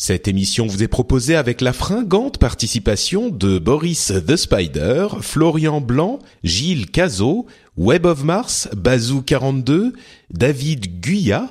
Cette 0.00 0.28
émission 0.28 0.68
vous 0.68 0.84
est 0.84 0.88
proposée 0.88 1.34
avec 1.34 1.60
la 1.60 1.72
fringante 1.72 2.38
participation 2.38 3.30
de 3.30 3.58
Boris 3.58 4.12
the 4.28 4.36
Spider, 4.36 5.08
Florian 5.20 5.80
Blanc, 5.80 6.20
Gilles 6.44 6.88
Cazot, 6.88 7.46
Web 7.76 8.06
of 8.06 8.22
Mars, 8.22 8.68
Bazou42, 8.76 9.92
David 10.30 11.00
Guyat, 11.00 11.48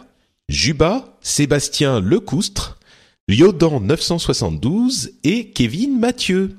Juba, 0.48 1.18
Sébastien 1.20 2.00
Lecoustre, 2.00 2.80
Lyodan 3.28 3.82
972 3.82 5.12
et 5.26 5.50
Kevin 5.50 6.00
Mathieu. 6.00 6.56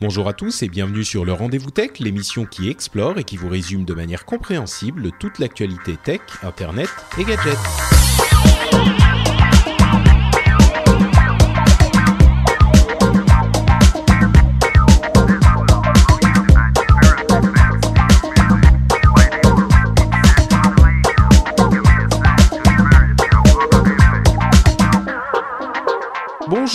Bonjour 0.00 0.26
à 0.26 0.32
tous 0.32 0.64
et 0.64 0.68
bienvenue 0.68 1.04
sur 1.04 1.24
le 1.24 1.32
Rendez-vous 1.32 1.70
Tech, 1.70 2.00
l'émission 2.00 2.46
qui 2.46 2.68
explore 2.68 3.16
et 3.16 3.24
qui 3.24 3.36
vous 3.36 3.48
résume 3.48 3.84
de 3.84 3.94
manière 3.94 4.24
compréhensible 4.24 5.12
toute 5.20 5.38
l'actualité 5.38 5.96
tech, 6.04 6.20
internet 6.42 6.88
et 7.16 7.22
gadgets. 7.22 8.17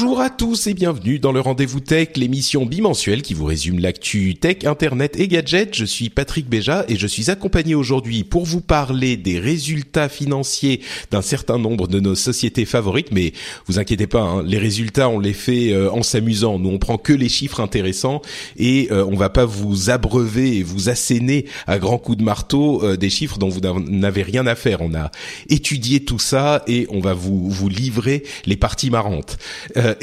Oh. 0.05 0.12
Bonjour 0.13 0.25
à 0.25 0.29
tous 0.29 0.67
et 0.67 0.75
bienvenue 0.75 1.17
dans 1.17 1.31
le 1.31 1.39
Rendez-vous 1.39 1.79
Tech, 1.79 2.09
l'émission 2.17 2.67
bimensuelle 2.67 3.23
qui 3.23 3.33
vous 3.33 3.45
résume 3.45 3.79
l'actu 3.79 4.35
tech, 4.35 4.57
internet 4.63 5.19
et 5.19 5.27
gadgets. 5.27 5.73
Je 5.73 5.85
suis 5.85 6.11
Patrick 6.11 6.47
Béja 6.47 6.85
et 6.87 6.97
je 6.97 7.07
suis 7.07 7.31
accompagné 7.31 7.73
aujourd'hui 7.73 8.23
pour 8.23 8.45
vous 8.45 8.61
parler 8.61 9.17
des 9.17 9.39
résultats 9.39 10.09
financiers 10.09 10.81
d'un 11.09 11.23
certain 11.23 11.57
nombre 11.57 11.87
de 11.87 11.99
nos 11.99 12.13
sociétés 12.13 12.65
favorites. 12.65 13.07
Mais 13.11 13.33
vous 13.65 13.79
inquiétez 13.79 14.05
pas, 14.05 14.21
hein, 14.21 14.43
les 14.43 14.59
résultats 14.59 15.09
on 15.09 15.17
les 15.17 15.33
fait 15.33 15.73
euh, 15.73 15.91
en 15.91 16.03
s'amusant. 16.03 16.59
Nous 16.59 16.69
on 16.69 16.77
prend 16.77 16.99
que 16.99 17.13
les 17.13 17.27
chiffres 17.27 17.59
intéressants 17.59 18.21
et 18.55 18.89
euh, 18.91 19.03
on 19.09 19.15
va 19.15 19.29
pas 19.29 19.45
vous 19.45 19.89
abreuver 19.89 20.57
et 20.57 20.61
vous 20.61 20.89
asséner 20.89 21.45
à 21.65 21.79
grands 21.79 21.97
coups 21.97 22.19
de 22.19 22.23
marteau 22.23 22.83
euh, 22.83 22.97
des 22.97 23.09
chiffres 23.09 23.39
dont 23.39 23.49
vous 23.49 23.61
n'avez 23.61 24.21
rien 24.21 24.45
à 24.45 24.53
faire. 24.53 24.81
On 24.81 24.93
a 24.93 25.09
étudié 25.49 26.05
tout 26.05 26.19
ça 26.19 26.61
et 26.67 26.85
on 26.91 26.99
va 26.99 27.15
vous 27.15 27.49
vous 27.49 27.67
livrer 27.67 28.21
les 28.45 28.57
parties 28.57 28.91
marrantes. 28.91 29.39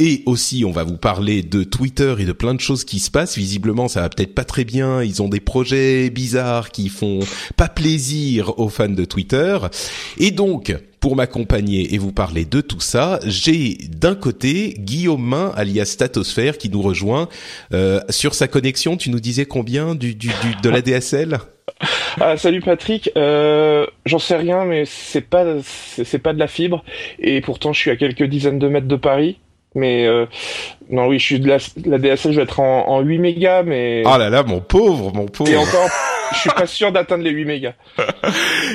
Et 0.02 0.22
aussi, 0.24 0.64
on 0.64 0.70
va 0.70 0.82
vous 0.82 0.96
parler 0.96 1.42
de 1.42 1.62
Twitter 1.62 2.14
et 2.18 2.24
de 2.24 2.32
plein 2.32 2.54
de 2.54 2.60
choses 2.60 2.84
qui 2.84 3.00
se 3.00 3.10
passent. 3.10 3.36
Visiblement, 3.36 3.86
ça 3.86 4.00
va 4.00 4.08
peut-être 4.08 4.34
pas 4.34 4.44
très 4.44 4.64
bien. 4.64 5.02
Ils 5.02 5.20
ont 5.20 5.28
des 5.28 5.40
projets 5.40 6.08
bizarres 6.08 6.70
qui 6.70 6.88
font 6.88 7.20
pas 7.58 7.68
plaisir 7.68 8.58
aux 8.58 8.70
fans 8.70 8.88
de 8.88 9.04
Twitter. 9.04 9.58
Et 10.16 10.30
donc, 10.30 10.74
pour 11.00 11.16
m'accompagner 11.16 11.94
et 11.94 11.98
vous 11.98 12.12
parler 12.12 12.46
de 12.46 12.62
tout 12.62 12.80
ça, 12.80 13.20
j'ai 13.26 13.76
d'un 13.90 14.14
côté 14.14 14.74
Guillaume 14.78 15.52
alias 15.54 15.84
Statosphère, 15.84 16.56
qui 16.56 16.70
nous 16.70 16.80
rejoint 16.80 17.28
euh, 17.74 18.00
sur 18.08 18.34
sa 18.34 18.48
connexion. 18.48 18.96
Tu 18.96 19.10
nous 19.10 19.20
disais 19.20 19.44
combien 19.44 19.94
du, 19.94 20.14
du, 20.14 20.28
du 20.28 20.56
de 20.62 20.70
la 20.70 20.80
DSL 20.80 21.40
Ah, 22.18 22.38
salut 22.38 22.62
Patrick, 22.62 23.10
euh, 23.18 23.84
j'en 24.06 24.18
sais 24.18 24.36
rien, 24.36 24.64
mais 24.64 24.84
c'est 24.86 25.20
pas 25.20 25.44
c'est 25.62 26.18
pas 26.18 26.32
de 26.32 26.38
la 26.38 26.48
fibre, 26.48 26.84
et 27.18 27.42
pourtant 27.42 27.74
je 27.74 27.80
suis 27.80 27.90
à 27.90 27.96
quelques 27.96 28.24
dizaines 28.24 28.58
de 28.58 28.68
mètres 28.68 28.88
de 28.88 28.96
Paris. 28.96 29.36
Mais 29.74 30.06
euh, 30.06 30.26
non, 30.90 31.06
oui, 31.08 31.18
je 31.18 31.24
suis 31.24 31.40
de 31.40 31.48
la, 31.48 31.58
la 31.86 31.98
DSL, 31.98 32.32
je 32.32 32.36
vais 32.36 32.42
être 32.42 32.60
en, 32.60 32.88
en 32.88 33.00
8 33.00 33.18
mégas, 33.18 33.62
mais 33.62 34.02
Oh 34.06 34.16
là 34.18 34.28
là, 34.30 34.42
mon 34.42 34.60
pauvre, 34.60 35.12
mon 35.14 35.26
pauvre. 35.26 35.50
et 35.50 35.56
encore, 35.56 35.88
je 36.34 36.38
suis 36.38 36.50
pas 36.50 36.66
sûr 36.66 36.92
d'atteindre 36.92 37.24
les 37.24 37.30
8 37.30 37.44
mégas. 37.44 37.72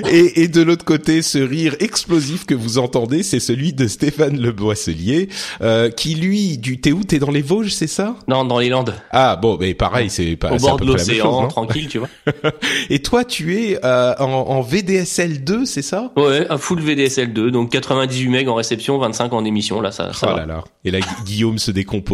Et, 0.09 0.43
et 0.43 0.47
de 0.47 0.61
l'autre 0.61 0.85
côté, 0.85 1.21
ce 1.21 1.37
rire 1.39 1.75
explosif 1.79 2.45
que 2.45 2.53
vous 2.53 2.77
entendez, 2.77 3.23
c'est 3.23 3.39
celui 3.39 3.73
de 3.73 3.87
Stéphane 3.87 4.39
Le 4.39 4.51
Boisselier, 4.51 5.29
euh, 5.61 5.89
qui 5.89 6.15
lui, 6.15 6.57
du 6.57 6.79
t'es 6.79 6.91
où 6.91 7.03
T'es 7.03 7.19
dans 7.19 7.31
les 7.31 7.41
Vosges, 7.41 7.71
c'est 7.73 7.87
ça? 7.87 8.15
Non, 8.27 8.45
dans 8.45 8.59
les 8.59 8.69
Landes, 8.69 8.93
Ah 9.11 9.35
bon, 9.35 9.57
mais 9.59 9.73
pareil, 9.73 10.09
c'est 10.09 10.35
pas 10.35 10.51
au 10.53 10.57
bord 10.57 10.77
de 10.79 10.85
l'océan, 10.85 11.47
tranquille, 11.47 11.87
tu 11.87 11.99
vois. 11.99 12.09
Et 12.89 12.99
toi, 12.99 13.23
tu 13.23 13.55
es 13.61 13.77
euh, 13.83 14.13
en, 14.19 14.25
en 14.25 14.61
VDSL 14.61 15.43
2, 15.43 15.65
c'est 15.65 15.81
ça? 15.81 16.11
Ouais, 16.15 16.45
un 16.49 16.57
full 16.57 16.79
VDSL 16.81 17.33
2, 17.33 17.51
donc 17.51 17.71
98 17.71 18.29
MB 18.43 18.47
en 18.49 18.55
réception, 18.55 18.97
25 18.97 19.33
en 19.33 19.45
émission, 19.45 19.81
là, 19.81 19.91
ça, 19.91 20.13
ça 20.13 20.27
Oh 20.29 20.33
va. 20.33 20.39
là 20.41 20.45
là. 20.45 20.63
Et 20.83 20.91
là, 20.91 20.99
Gu- 20.99 21.23
Guillaume 21.25 21.57
se 21.59 21.71
décompose. 21.71 22.04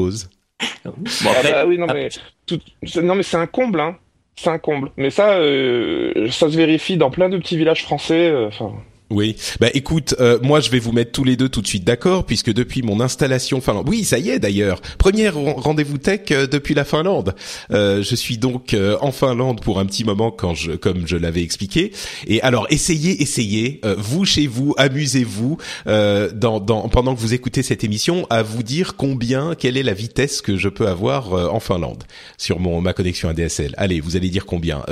Bon, 0.85 0.93
Ah 1.25 1.43
bah 1.43 1.65
oui, 1.65 1.77
non 1.77 1.87
mais 1.87 2.09
tout, 2.45 2.59
c'est- 2.83 3.01
non 3.01 3.15
mais 3.15 3.23
c'est 3.23 3.37
un 3.37 3.47
comble, 3.47 3.79
hein. 3.79 3.97
C'est 4.35 4.49
un 4.49 4.59
comble. 4.59 4.91
Mais 4.97 5.09
ça, 5.09 5.33
euh, 5.33 6.29
ça 6.31 6.49
se 6.49 6.55
vérifie 6.57 6.97
dans 6.97 7.09
plein 7.11 7.29
de 7.29 7.37
petits 7.37 7.57
villages 7.57 7.83
français. 7.83 8.29
euh, 8.29 8.47
Enfin, 8.47 8.71
Oui, 9.11 9.35
bah 9.59 9.67
écoute, 9.73 10.15
euh, 10.21 10.39
moi 10.41 10.61
je 10.61 10.69
vais 10.71 10.79
vous 10.79 10.93
mettre 10.93 11.11
tous 11.11 11.25
les 11.25 11.35
deux 11.35 11.49
tout 11.49 11.61
de 11.61 11.67
suite 11.67 11.83
d'accord, 11.83 12.25
puisque 12.25 12.53
depuis 12.53 12.81
mon 12.81 13.01
installation 13.01 13.59
Finlande, 13.59 13.89
oui 13.89 14.05
ça 14.05 14.17
y 14.17 14.29
est 14.29 14.39
d'ailleurs, 14.39 14.79
premier 14.97 15.27
ren- 15.27 15.53
rendez-vous 15.57 15.97
tech 15.97 16.21
euh, 16.31 16.47
depuis 16.47 16.73
la 16.73 16.85
Finlande. 16.85 17.35
Euh, 17.71 18.01
je 18.03 18.15
suis 18.15 18.37
donc 18.37 18.73
en 19.01 19.11
Finlande 19.11 19.59
pour 19.61 19.79
un 19.79 19.85
petit 19.85 20.05
moment, 20.05 20.31
comme 20.31 20.55
je 20.55 21.15
l'avais 21.17 21.43
expliqué. 21.43 21.91
Et 22.25 22.41
alors 22.41 22.67
essayez, 22.69 23.21
essayez, 23.21 23.81
vous 23.97 24.23
chez 24.23 24.47
vous, 24.47 24.73
amusez-vous 24.77 25.57
pendant 25.85 27.15
que 27.15 27.19
vous 27.19 27.33
écoutez 27.33 27.63
cette 27.63 27.83
émission, 27.83 28.25
à 28.29 28.43
vous 28.43 28.63
dire 28.63 28.95
combien, 28.95 29.55
quelle 29.55 29.75
est 29.75 29.83
la 29.83 29.93
vitesse 29.93 30.41
que 30.41 30.55
je 30.57 30.69
peux 30.69 30.87
avoir 30.87 31.33
en 31.53 31.59
Finlande 31.59 32.03
sur 32.37 32.59
mon 32.59 32.79
ma 32.81 32.93
connexion 32.93 33.27
ADSL. 33.29 33.73
Allez, 33.77 33.99
vous 33.99 34.15
allez 34.15 34.29
dire 34.29 34.45
combien? 34.45 34.83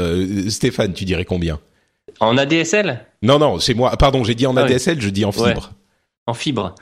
Stéphane, 0.50 0.94
tu 0.94 1.06
dirais 1.06 1.26
combien? 1.26 1.60
En 2.20 2.38
ADSL, 2.38 3.06
Non, 3.22 3.40
non, 3.40 3.60
chez 3.60 3.74
moi. 3.74 3.92
Pardon, 3.98 4.24
j'ai 4.24 4.36
dit 4.36 4.46
en 4.48 4.56
Ah 4.58 4.64
oui. 4.66 4.72
ADSL, 4.74 5.02
je 5.02 5.10
dis 5.10 5.26
en 5.26 5.32
Ouais. 5.32 5.50
fibre. 5.50 5.72
en 6.28 6.34
fibre. 6.34 6.76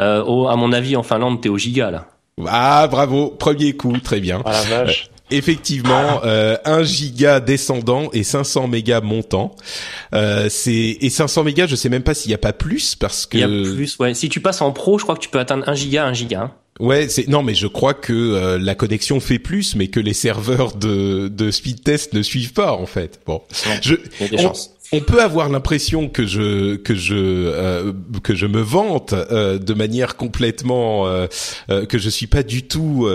Euh, 0.00 0.22
au- 0.24 0.48
à 0.48 0.56
mon 0.56 0.72
avis, 0.72 0.96
en 0.96 1.02
Finlande, 1.02 1.40
t'es 1.40 1.48
au 1.48 1.56
giga, 1.58 1.90
là. 1.90 2.06
Ah, 2.46 2.86
bravo, 2.90 3.28
premier 3.30 3.74
coup, 3.76 3.96
très 3.98 4.20
bien. 4.20 4.42
ah 4.44 4.52
la 4.70 4.84
vache. 4.84 5.10
Effectivement, 5.30 6.20
euh, 6.24 6.56
1 6.64 6.82
giga 6.84 7.38
descendant 7.40 8.08
et 8.12 8.22
500 8.22 8.66
mégas 8.66 9.00
montant. 9.02 9.54
Euh, 10.14 10.48
c'est 10.48 10.96
et 11.00 11.10
500 11.10 11.44
mégas, 11.44 11.66
je 11.66 11.76
sais 11.76 11.88
même 11.90 12.02
pas 12.02 12.14
s'il 12.14 12.30
y 12.30 12.34
a 12.34 12.38
pas 12.38 12.52
plus 12.54 12.94
parce 12.94 13.26
que 13.26 13.36
Il 13.36 13.40
y 13.40 13.44
a 13.44 13.46
plus, 13.74 13.98
ouais. 13.98 14.14
Si 14.14 14.28
tu 14.30 14.40
passes 14.40 14.62
en 14.62 14.72
pro, 14.72 14.98
je 14.98 15.02
crois 15.04 15.14
que 15.16 15.20
tu 15.20 15.28
peux 15.28 15.38
atteindre 15.38 15.68
1 15.68 15.74
giga, 15.74 16.06
1 16.06 16.12
giga. 16.14 16.40
hein. 16.42 16.52
ouais, 16.80 17.08
c'est 17.08 17.26
non 17.28 17.42
mais 17.42 17.54
je 17.54 17.66
crois 17.66 17.92
que 17.92 18.12
euh, 18.12 18.56
la 18.58 18.74
connexion 18.76 19.18
fait 19.20 19.40
plus 19.40 19.74
mais 19.74 19.88
que 19.88 19.98
les 20.00 20.14
serveurs 20.14 20.76
de 20.76 21.26
de 21.28 21.50
speed 21.50 21.82
test 21.82 22.12
ne 22.14 22.22
suivent 22.22 22.52
pas 22.52 22.72
en 22.72 22.86
fait. 22.86 23.20
Bon, 23.26 23.42
je 23.82 23.94
Il 24.20 24.22
y 24.22 24.24
a 24.24 24.28
des 24.28 24.36
on- 24.38 24.42
chances. 24.48 24.70
On 24.92 25.00
peut 25.00 25.20
avoir 25.20 25.48
l'impression 25.48 26.08
que 26.08 26.26
je 26.26 26.76
que 26.76 26.94
je 26.94 27.14
euh, 27.14 27.92
que 28.22 28.34
je 28.34 28.46
me 28.46 28.60
vante 28.60 29.12
euh, 29.12 29.58
de 29.58 29.74
manière 29.74 30.16
complètement 30.16 31.06
euh, 31.06 31.26
que 31.88 31.98
je 31.98 32.08
suis 32.08 32.26
pas 32.26 32.42
du 32.42 32.62
tout 32.66 33.08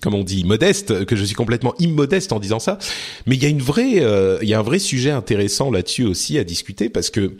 comme 0.00 0.14
on 0.14 0.24
dit 0.24 0.44
modeste 0.44 1.04
que 1.04 1.16
je 1.16 1.24
suis 1.24 1.34
complètement 1.34 1.74
immodeste 1.78 2.32
en 2.32 2.40
disant 2.40 2.58
ça. 2.58 2.78
Mais 3.26 3.36
il 3.36 3.42
y 3.42 3.46
a 3.46 3.48
une 3.48 3.62
vraie 3.62 4.02
il 4.42 4.48
y 4.48 4.54
a 4.54 4.58
un 4.58 4.62
vrai 4.62 4.78
sujet 4.78 5.10
intéressant 5.10 5.70
là-dessus 5.70 6.04
aussi 6.04 6.38
à 6.38 6.44
discuter 6.44 6.88
parce 6.88 7.10
que 7.10 7.36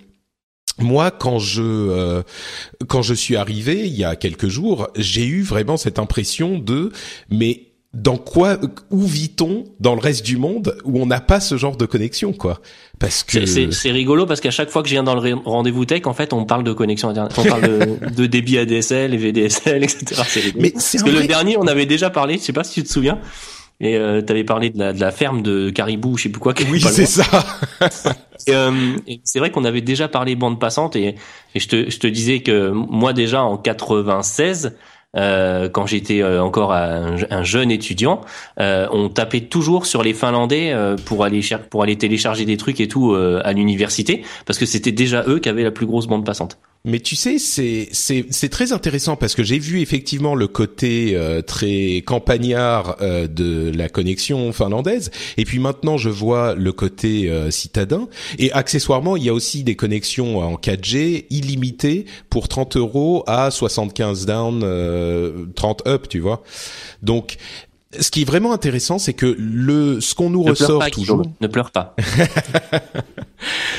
moi, 0.81 1.11
quand 1.11 1.39
je 1.39 2.23
quand 2.87 3.03
je 3.03 3.15
suis 3.15 3.37
arrivé 3.37 3.87
il 3.87 3.97
y 3.97 4.05
a 4.05 4.17
quelques 4.17 4.49
jours, 4.49 4.89
j'ai 4.97 5.27
eu 5.27 5.43
vraiment 5.43 5.77
cette 5.77 5.99
impression 5.99 6.59
de 6.59 6.93
mais 7.31 7.68
dans 7.95 8.19
quoi 8.19 8.59
où 8.91 9.01
vit-on 9.03 9.65
dans 9.81 9.95
le 9.95 10.01
reste 10.01 10.25
du 10.25 10.37
monde 10.37 10.77
où 10.85 11.01
on 11.01 11.07
n'a 11.07 11.21
pas 11.21 11.41
ce 11.41 11.57
genre 11.57 11.77
de 11.77 11.87
connexion 11.87 12.33
quoi? 12.35 12.61
Parce 12.99 13.25
que 13.25 13.47
C'est- 13.47 13.91
rigolo 13.91 14.27
parce 14.27 14.41
qu'à 14.41 14.51
chaque 14.51 14.69
fois 14.71 14.83
que 14.83 14.89
je 14.89 14.95
viens 14.95 15.03
dans 15.05 15.15
le 15.19 15.35
rendez-vous 15.45 15.85
tech, 15.87 16.03
en 16.07 16.13
fait, 16.13 16.33
on 16.33 16.45
parle 16.45 16.65
de 16.65 16.73
connexion 16.73 17.09
internet, 17.09 17.33
on 17.39 17.45
parle 17.45 17.63
de, 17.63 17.99
de 18.15 18.27
débit 18.27 18.59
ADSL 18.59 19.15
et 19.15 19.17
VDSL, 19.17 19.83
etc. 19.85 20.23
C'est 20.27 20.41
rigolo. 20.41 20.63
mais 20.63 20.71
Parce 20.73 20.93
que 20.93 21.01
vrai- 21.01 21.13
le 21.23 21.27
dernier, 21.27 21.57
on 21.57 21.67
avait 21.67 21.87
déjà 21.87 22.11
parlé, 22.11 22.35
je 22.35 22.41
sais 22.43 22.53
pas 22.53 22.65
si 22.65 22.75
tu 22.75 22.83
te 22.83 22.93
souviens, 22.93 23.19
et 23.81 23.97
euh, 23.97 24.21
t'avais 24.21 24.45
parlé 24.45 24.69
de 24.71 24.79
la, 24.79 24.93
de 24.93 25.01
la 25.01 25.11
ferme 25.13 25.41
de 25.41 25.71
caribou, 25.71 26.19
je 26.19 26.25
sais 26.25 26.29
plus 26.29 26.41
quoi. 26.41 26.53
qui 26.53 26.65
oui 26.71 26.81
c'est 26.83 27.07
ça 27.07 27.25
euh, 28.51 28.97
c'est 29.25 29.39
vrai 29.39 29.51
qu'on 29.51 29.65
avait 29.65 29.81
déjà 29.81 30.09
parlé 30.09 30.35
bande 30.35 30.61
passante 30.61 30.97
et, 30.97 31.15
et 31.55 31.61
je, 31.61 31.69
te, 31.69 31.89
je 31.91 31.99
te 31.99 32.07
disais 32.07 32.41
que 32.41 32.71
moi 32.71 33.13
déjà 33.13 33.43
en 33.43 33.57
96, 33.57 34.75
euh, 35.17 35.69
quand 35.69 35.87
j'étais 35.87 36.23
euh, 36.23 36.43
encore 36.43 36.73
un, 36.73 37.17
un 37.31 37.43
jeune 37.43 37.71
étudiant, 37.71 38.21
euh, 38.61 38.87
on 38.93 39.09
tapait 39.09 39.41
toujours 39.41 39.87
sur 39.87 40.03
les 40.03 40.13
Finlandais 40.13 40.75
pour 41.07 41.25
aller 41.25 41.41
pour 41.71 41.83
aller 41.83 41.97
télécharger 41.97 42.45
des 42.45 42.57
trucs 42.57 42.81
et 42.81 42.89
tout 42.89 43.15
à 43.15 43.53
l'université 43.53 44.23
parce 44.47 44.59
que 44.59 44.67
c'était 44.67 44.93
déjà 44.93 45.25
eux 45.27 45.39
qui 45.39 45.49
avaient 45.49 45.65
la 45.65 45.71
plus 45.71 45.87
grosse 45.87 46.07
bande 46.07 46.25
passante. 46.25 46.59
Mais 46.89 47.01
tu 47.01 47.17
sais, 47.17 47.39
c'est 47.39 47.91
c'est 47.93 48.25
c'est 48.31 48.49
très 48.49 48.73
intéressant 48.73 49.17
parce 49.17 49.35
que 49.35 49.43
j'ai 49.43 49.59
vu 49.59 49.83
effectivement 49.83 50.35
le 50.35 50.49
côté 50.49 51.15
euh, 51.15 51.43
très 51.43 52.03
campagnard 52.07 52.97
euh, 53.03 53.27
de 53.27 53.71
la 53.77 53.91
connexion 53.91 54.55
finlandaise, 54.55 55.11
et 55.37 55.45
puis 55.45 55.59
maintenant 55.59 55.99
je 55.99 56.09
vois 56.09 56.55
le 56.55 56.73
côté 56.73 57.29
euh, 57.29 57.51
citadin. 57.51 58.09
Et 58.39 58.51
accessoirement, 58.53 59.19
il 59.19 59.25
y 59.25 59.29
a 59.29 59.35
aussi 59.35 59.65
des 59.65 59.77
connexions 59.77 60.39
en 60.39 60.55
4G 60.55 61.27
illimitées 61.29 62.07
pour 62.31 62.49
30 62.49 62.79
euros 62.79 63.23
à 63.27 63.51
75 63.51 64.25
down, 64.25 65.53
30 65.55 65.87
up, 65.87 66.09
tu 66.09 66.21
vois. 66.21 66.43
Donc 67.03 67.37
ce 68.01 68.11
qui 68.11 68.23
est 68.23 68.25
vraiment 68.25 68.55
intéressant, 68.55 68.99
c'est 68.99 69.13
que 69.13 69.37
le 69.39 70.01
ce 70.01 70.15
qu'on 70.15 70.31
nous 70.31 70.43
ressort 70.43 70.91
toujours. 70.91 71.23
Ne 71.43 71.49
pleure 71.49 71.71
pas. 71.71 71.95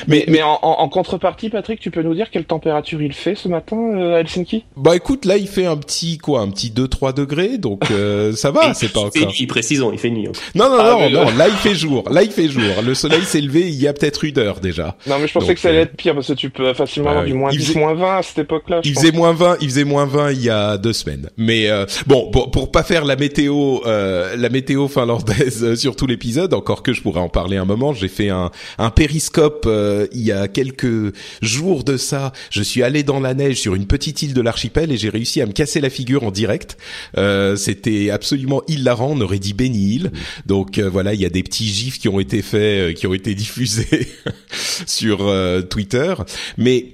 mais 0.08 0.26
mais 0.28 0.42
en, 0.42 0.60
en, 0.62 0.90
contrepartie, 0.90 1.50
Patrick, 1.50 1.80
tu 1.80 1.92
peux 1.92 2.02
nous 2.02 2.14
dire 2.14 2.30
quelle 2.32 2.46
température 2.46 3.02
il 3.02 3.14
fait 3.14 3.36
ce 3.36 3.48
matin 3.48 3.78
euh, 3.78 4.16
à 4.16 4.20
Helsinki? 4.22 4.66
Bah 4.78 4.96
écoute, 4.96 5.26
là 5.26 5.38
il 5.38 5.48
fait 5.48 5.66
un 5.66 5.78
petit 5.78 6.18
quoi, 6.18 6.42
un 6.42 6.50
petit 6.50 6.70
2-3 6.70 7.14
degrés, 7.14 7.58
donc 7.58 7.92
euh, 7.92 8.34
ça 8.34 8.52
va, 8.52 8.74
c'est 8.74 8.92
pas 8.92 9.02
encore. 9.02 9.34
Il 9.38 9.48
précisons, 9.48 9.92
il 9.92 10.00
fait 10.00 10.10
nuit. 10.10 10.28
Non 10.56 10.70
non 10.70 10.78
ah, 10.80 10.98
non 11.00 11.10
non, 11.10 11.38
là 11.38 11.48
il 11.48 11.56
fait 11.56 11.76
jour, 11.76 12.10
là 12.10 12.24
il 12.24 12.32
fait 12.32 12.48
jour. 12.48 12.64
Le 12.84 12.94
soleil 12.94 13.24
s'est 13.24 13.42
levé 13.42 13.68
il 13.68 13.82
y 13.82 13.88
a 13.88 13.94
peut-être 13.94 14.24
une 14.24 14.38
heure 14.40 14.60
déjà. 14.60 14.96
Non 15.08 15.18
mais 15.20 15.28
je 15.28 15.34
pensais 15.34 15.54
que 15.54 15.60
ça 15.60 15.70
allait 15.70 15.80
euh, 15.80 15.84
être 15.84 15.96
pire 15.96 16.16
parce 16.16 16.28
que 16.28 16.34
tu 16.34 16.50
peux 16.50 16.74
facilement 16.74 17.10
avoir 17.10 17.26
du 17.26 17.34
moins 17.34 17.50
10, 17.50 17.76
moins 17.76 17.94
20 17.94 18.18
à 18.18 18.24
cette 18.24 18.40
époque-là. 18.40 18.82
Il 18.84 18.96
faisait 18.96 19.12
moins 19.12 19.34
20, 19.34 19.58
il 19.62 19.70
faisait 19.70 19.84
moins 19.84 20.06
20 20.06 20.32
il 20.32 20.44
y 20.44 20.50
a 20.50 20.78
deux 20.78 20.94
semaines. 20.94 21.30
Mais 21.38 21.68
bon, 22.08 22.30
pour, 22.32 22.52
pour 22.52 22.72
pas 22.72 22.84
faire 22.84 23.06
la 23.06 23.16
météo, 23.16 23.80
la 23.86 24.50
météo 24.50 24.88
finlandaise 24.88 25.76
sur 25.76 25.96
tout 25.96 26.08
l'épisode, 26.08 26.54
encore 26.54 26.84
que 26.84 26.94
je 26.94 27.02
pourrais 27.02 27.22
en 27.22 27.30
parler 27.30 27.58
un 27.58 27.66
moment, 27.66 27.94
j'ai 27.94 28.08
fait 28.08 28.30
un 28.30 28.52
un 28.78 28.90
périscope 28.90 29.49
il 29.66 30.22
y 30.22 30.32
a 30.32 30.48
quelques 30.48 31.14
jours 31.42 31.84
de 31.84 31.98
ça, 31.98 32.34
je 32.50 32.62
suis 32.62 32.84
allé 32.84 33.04
dans 33.04 33.20
la 33.20 33.34
neige 33.34 33.58
sur 33.58 33.76
une 33.76 33.88
petite 33.88 34.22
île 34.22 34.34
de 34.34 34.42
l'archipel 34.42 34.92
et 34.92 34.98
j'ai 34.98 35.10
réussi 35.10 35.42
à 35.42 35.46
me 35.46 35.52
casser 35.52 35.82
la 35.82 35.90
figure 35.90 36.24
en 36.24 36.32
direct. 36.32 36.78
Euh, 37.18 37.56
C'était 37.56 38.10
absolument 38.10 38.62
hilarant, 38.68 39.12
on 39.12 39.22
aurait 39.22 39.40
dit 39.40 39.54
Benny 39.54 39.96
Hill. 39.96 40.12
Donc 40.46 40.78
euh, 40.78 40.90
voilà, 40.90 41.14
il 41.14 41.22
y 41.22 41.26
a 41.26 41.30
des 41.30 41.44
petits 41.44 41.68
gifs 41.68 42.00
qui 42.00 42.10
ont 42.10 42.20
été 42.20 42.42
faits, 42.42 42.92
euh, 42.92 42.94
qui 42.94 43.08
ont 43.08 43.14
été 43.14 43.36
diffusés 43.36 44.08
sur 44.86 45.28
euh, 45.28 45.62
Twitter. 45.62 46.14
Mais 46.58 46.86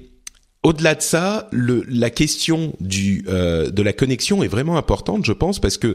au-delà 0.63 0.95
de 0.95 1.01
ça, 1.01 1.47
le, 1.51 1.85
la 1.87 2.09
question 2.09 2.73
du 2.79 3.23
de 3.25 3.81
la 3.81 3.93
connexion 3.93 4.41
est 4.41 4.47
vraiment 4.47 4.77
importante, 4.77 5.23
je 5.23 5.31
pense, 5.31 5.59
parce 5.59 5.77
que 5.77 5.93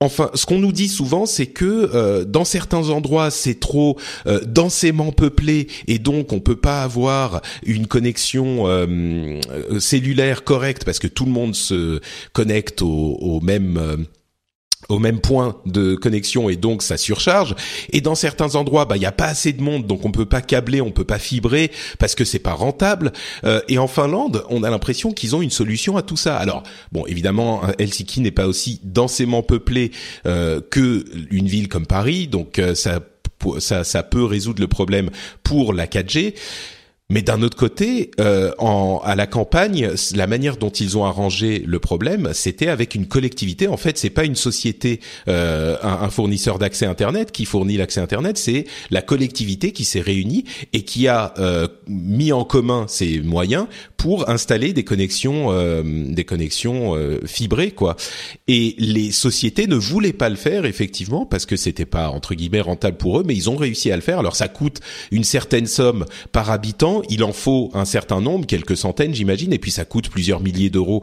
Enfin, 0.00 0.30
ce 0.34 0.46
qu'on 0.46 0.60
nous 0.60 0.70
dit 0.70 0.86
souvent, 0.86 1.26
c'est 1.26 1.48
que 1.48 1.90
euh, 1.92 2.24
dans 2.24 2.44
certains 2.44 2.88
endroits, 2.90 3.32
c'est 3.32 3.58
trop 3.58 3.98
euh, 4.28 4.38
densément 4.46 5.10
peuplé 5.10 5.66
et 5.88 5.98
donc 5.98 6.32
on 6.32 6.38
peut 6.38 6.54
pas 6.54 6.84
avoir 6.84 7.42
une 7.64 7.88
connexion 7.88 8.68
euh, 8.68 9.40
cellulaire 9.80 10.44
correcte 10.44 10.84
parce 10.84 11.00
que 11.00 11.08
tout 11.08 11.24
le 11.24 11.32
monde 11.32 11.56
se 11.56 12.00
connecte 12.32 12.80
au, 12.80 13.16
au 13.20 13.40
même 13.40 14.06
au 14.88 14.98
même 14.98 15.20
point 15.20 15.56
de 15.66 15.94
connexion 15.94 16.48
et 16.48 16.56
donc 16.56 16.82
ça 16.82 16.96
surcharge. 16.96 17.54
Et 17.92 18.00
dans 18.00 18.14
certains 18.14 18.54
endroits, 18.54 18.84
bah 18.84 18.96
il 18.96 19.02
y 19.02 19.06
a 19.06 19.12
pas 19.12 19.26
assez 19.26 19.52
de 19.52 19.62
monde, 19.62 19.86
donc 19.86 20.04
on 20.04 20.12
peut 20.12 20.26
pas 20.26 20.40
câbler, 20.40 20.80
on 20.80 20.90
peut 20.90 21.04
pas 21.04 21.18
fibrer 21.18 21.70
parce 21.98 22.14
que 22.14 22.24
c'est 22.24 22.38
pas 22.38 22.54
rentable. 22.54 23.12
Euh, 23.44 23.60
et 23.68 23.78
en 23.78 23.88
Finlande, 23.88 24.44
on 24.48 24.62
a 24.62 24.70
l'impression 24.70 25.12
qu'ils 25.12 25.36
ont 25.36 25.42
une 25.42 25.50
solution 25.50 25.96
à 25.96 26.02
tout 26.02 26.16
ça. 26.16 26.36
Alors 26.36 26.62
bon, 26.92 27.04
évidemment, 27.06 27.62
Helsinki 27.78 28.20
n'est 28.20 28.30
pas 28.30 28.46
aussi 28.46 28.80
densément 28.84 29.42
peuplé 29.42 29.90
euh, 30.26 30.60
que 30.70 31.04
une 31.30 31.48
ville 31.48 31.68
comme 31.68 31.86
Paris, 31.86 32.28
donc 32.28 32.58
euh, 32.58 32.74
ça 32.74 33.00
ça, 33.58 33.84
ça 33.84 34.02
peut 34.02 34.24
résoudre 34.24 34.60
le 34.60 34.66
problème 34.66 35.10
pour 35.44 35.72
la 35.72 35.86
4G. 35.86 36.34
Mais 37.10 37.22
d'un 37.22 37.40
autre 37.40 37.56
côté, 37.56 38.10
euh, 38.20 38.52
en, 38.58 39.00
à 39.02 39.16
la 39.16 39.26
campagne, 39.26 39.88
la 40.14 40.26
manière 40.26 40.58
dont 40.58 40.68
ils 40.68 40.98
ont 40.98 41.06
arrangé 41.06 41.62
le 41.66 41.78
problème, 41.78 42.32
c'était 42.34 42.68
avec 42.68 42.94
une 42.94 43.06
collectivité. 43.06 43.66
En 43.66 43.78
fait, 43.78 43.96
c'est 43.96 44.10
pas 44.10 44.24
une 44.24 44.36
société, 44.36 45.00
euh, 45.26 45.78
un, 45.82 46.10
fournisseur 46.10 46.58
d'accès 46.58 46.84
Internet 46.84 47.32
qui 47.32 47.46
fournit 47.46 47.78
l'accès 47.78 48.02
Internet, 48.02 48.36
c'est 48.36 48.66
la 48.90 49.00
collectivité 49.00 49.72
qui 49.72 49.84
s'est 49.84 50.02
réunie 50.02 50.44
et 50.74 50.82
qui 50.82 51.08
a 51.08 51.32
euh, 51.38 51.66
mis 51.86 52.30
en 52.30 52.44
commun 52.44 52.84
ses 52.88 53.20
moyens 53.20 53.68
pour 53.96 54.28
installer 54.28 54.74
des 54.74 54.84
connexions, 54.84 55.46
euh, 55.50 55.82
des 55.82 56.24
connexions 56.24 56.94
euh, 56.94 57.20
fibrées, 57.26 57.70
quoi. 57.70 57.96
Et 58.48 58.74
les 58.78 59.12
sociétés 59.12 59.66
ne 59.66 59.76
voulaient 59.76 60.12
pas 60.12 60.28
le 60.28 60.36
faire 60.36 60.66
effectivement 60.66 61.24
parce 61.24 61.46
que 61.46 61.56
c'était 61.56 61.86
pas 61.86 62.10
entre 62.10 62.34
guillemets 62.34 62.60
rentable 62.60 62.98
pour 62.98 63.18
eux, 63.18 63.24
mais 63.26 63.34
ils 63.34 63.48
ont 63.48 63.56
réussi 63.56 63.90
à 63.90 63.96
le 63.96 64.02
faire. 64.02 64.18
Alors 64.18 64.36
ça 64.36 64.48
coûte 64.48 64.80
une 65.10 65.24
certaine 65.24 65.66
somme 65.66 66.04
par 66.32 66.50
habitant 66.50 66.97
il 67.08 67.24
en 67.24 67.32
faut 67.32 67.70
un 67.74 67.84
certain 67.84 68.20
nombre, 68.20 68.46
quelques 68.46 68.76
centaines 68.76 69.14
j'imagine, 69.14 69.52
et 69.52 69.58
puis 69.58 69.70
ça 69.70 69.84
coûte 69.84 70.08
plusieurs 70.08 70.40
milliers 70.40 70.70
d'euros 70.70 71.02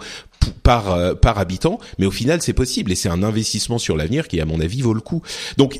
par 0.63 0.91
euh, 0.91 1.13
par 1.15 1.39
habitant, 1.39 1.79
mais 1.97 2.05
au 2.05 2.11
final 2.11 2.41
c'est 2.41 2.53
possible 2.53 2.91
et 2.91 2.95
c'est 2.95 3.09
un 3.09 3.23
investissement 3.23 3.77
sur 3.77 3.97
l'avenir 3.97 4.27
qui 4.27 4.39
à 4.39 4.45
mon 4.45 4.59
avis 4.59 4.81
vaut 4.81 4.93
le 4.93 5.01
coup. 5.01 5.21
Donc 5.57 5.79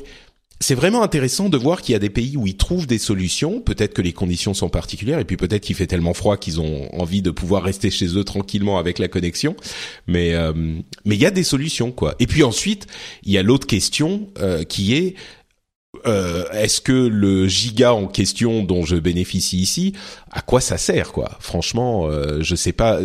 c'est 0.60 0.74
vraiment 0.74 1.02
intéressant 1.02 1.48
de 1.50 1.58
voir 1.58 1.82
qu'il 1.82 1.92
y 1.92 1.96
a 1.96 1.98
des 1.98 2.10
pays 2.10 2.36
où 2.36 2.46
ils 2.46 2.56
trouvent 2.56 2.86
des 2.86 2.98
solutions. 2.98 3.60
Peut-être 3.60 3.92
que 3.92 4.00
les 4.00 4.14
conditions 4.14 4.54
sont 4.54 4.70
particulières 4.70 5.18
et 5.18 5.24
puis 5.24 5.36
peut-être 5.36 5.62
qu'il 5.62 5.76
fait 5.76 5.86
tellement 5.86 6.14
froid 6.14 6.38
qu'ils 6.38 6.60
ont 6.60 6.88
envie 6.98 7.20
de 7.20 7.30
pouvoir 7.30 7.62
rester 7.62 7.90
chez 7.90 8.16
eux 8.16 8.24
tranquillement 8.24 8.78
avec 8.78 8.98
la 8.98 9.08
connexion. 9.08 9.54
Mais 10.06 10.34
euh, 10.34 10.52
mais 11.04 11.14
il 11.14 11.20
y 11.20 11.26
a 11.26 11.30
des 11.30 11.44
solutions 11.44 11.92
quoi. 11.92 12.14
Et 12.20 12.26
puis 12.26 12.42
ensuite 12.42 12.86
il 13.22 13.32
y 13.32 13.38
a 13.38 13.42
l'autre 13.42 13.66
question 13.66 14.28
euh, 14.38 14.64
qui 14.64 14.94
est 14.94 15.14
euh, 16.06 16.44
est-ce 16.52 16.80
que 16.80 16.92
le 16.92 17.46
giga 17.48 17.92
en 17.92 18.06
question 18.06 18.62
dont 18.62 18.84
je 18.84 18.96
bénéficie 18.96 19.58
ici, 19.58 19.92
à 20.30 20.40
quoi 20.40 20.60
ça 20.60 20.78
sert 20.78 21.12
quoi? 21.12 21.30
Franchement, 21.40 22.06
euh, 22.06 22.38
je 22.40 22.54
sais 22.54 22.72
pas. 22.72 23.00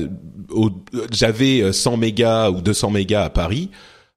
J'avais 1.11 1.71
100 1.71 1.97
mégas 1.97 2.49
ou 2.49 2.61
200 2.61 2.91
mégas 2.91 3.23
à 3.23 3.29
Paris. 3.29 3.69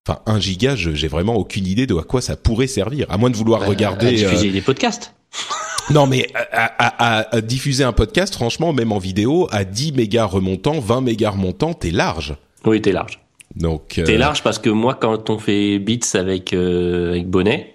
Enfin, 0.06 0.20
un 0.26 0.38
giga, 0.38 0.76
j'ai 0.76 1.08
vraiment 1.08 1.34
aucune 1.34 1.66
idée 1.66 1.86
de 1.86 1.96
à 1.96 2.02
quoi 2.02 2.20
ça 2.20 2.36
pourrait 2.36 2.66
servir, 2.66 3.06
à 3.10 3.16
moins 3.16 3.30
de 3.30 3.36
vouloir 3.36 3.66
regarder. 3.66 4.08
À 4.08 4.10
diffuser 4.10 4.48
euh, 4.48 4.52
des 4.52 4.62
podcasts. 4.62 5.14
Non, 5.90 6.06
mais 6.06 6.28
à, 6.32 7.42
diffuser 7.42 7.84
un 7.84 7.92
podcast, 7.92 8.32
franchement, 8.32 8.72
même 8.72 8.90
en 8.90 8.96
vidéo, 8.96 9.48
à 9.50 9.64
10 9.64 9.92
mégas 9.92 10.24
remontant, 10.24 10.80
20 10.80 11.02
mégas 11.02 11.32
remontant, 11.32 11.74
t'es 11.74 11.90
large. 11.90 12.36
Oui, 12.64 12.80
t'es 12.80 12.90
large. 12.90 13.20
Donc. 13.54 14.00
T'es 14.02 14.16
large 14.16 14.42
parce 14.42 14.58
que 14.58 14.70
moi, 14.70 14.94
quand 14.98 15.28
on 15.28 15.38
fait 15.38 15.78
Beats 15.78 16.14
avec 16.18 16.54
avec 16.54 17.28
Bonnet, 17.28 17.73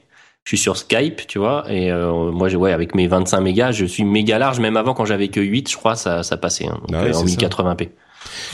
je 0.49 0.55
suis 0.55 0.63
sur 0.63 0.77
Skype, 0.77 1.27
tu 1.27 1.37
vois, 1.37 1.63
et 1.69 1.91
euh, 1.91 2.31
moi, 2.31 2.51
ouais, 2.51 2.73
avec 2.73 2.95
mes 2.95 3.05
25 3.05 3.39
mégas, 3.39 3.71
je 3.71 3.85
suis 3.85 4.03
méga 4.03 4.39
large, 4.39 4.59
même 4.59 4.77
avant 4.77 4.95
quand 4.95 5.05
j'avais 5.05 5.27
que 5.27 5.39
8, 5.39 5.69
je 5.69 5.77
crois, 5.77 5.95
ça, 5.95 6.23
ça 6.23 6.37
passait, 6.37 6.65
hein, 6.65 6.79
ah 6.91 7.03
euh, 7.03 7.13
en 7.13 7.23
1080p. 7.23 7.89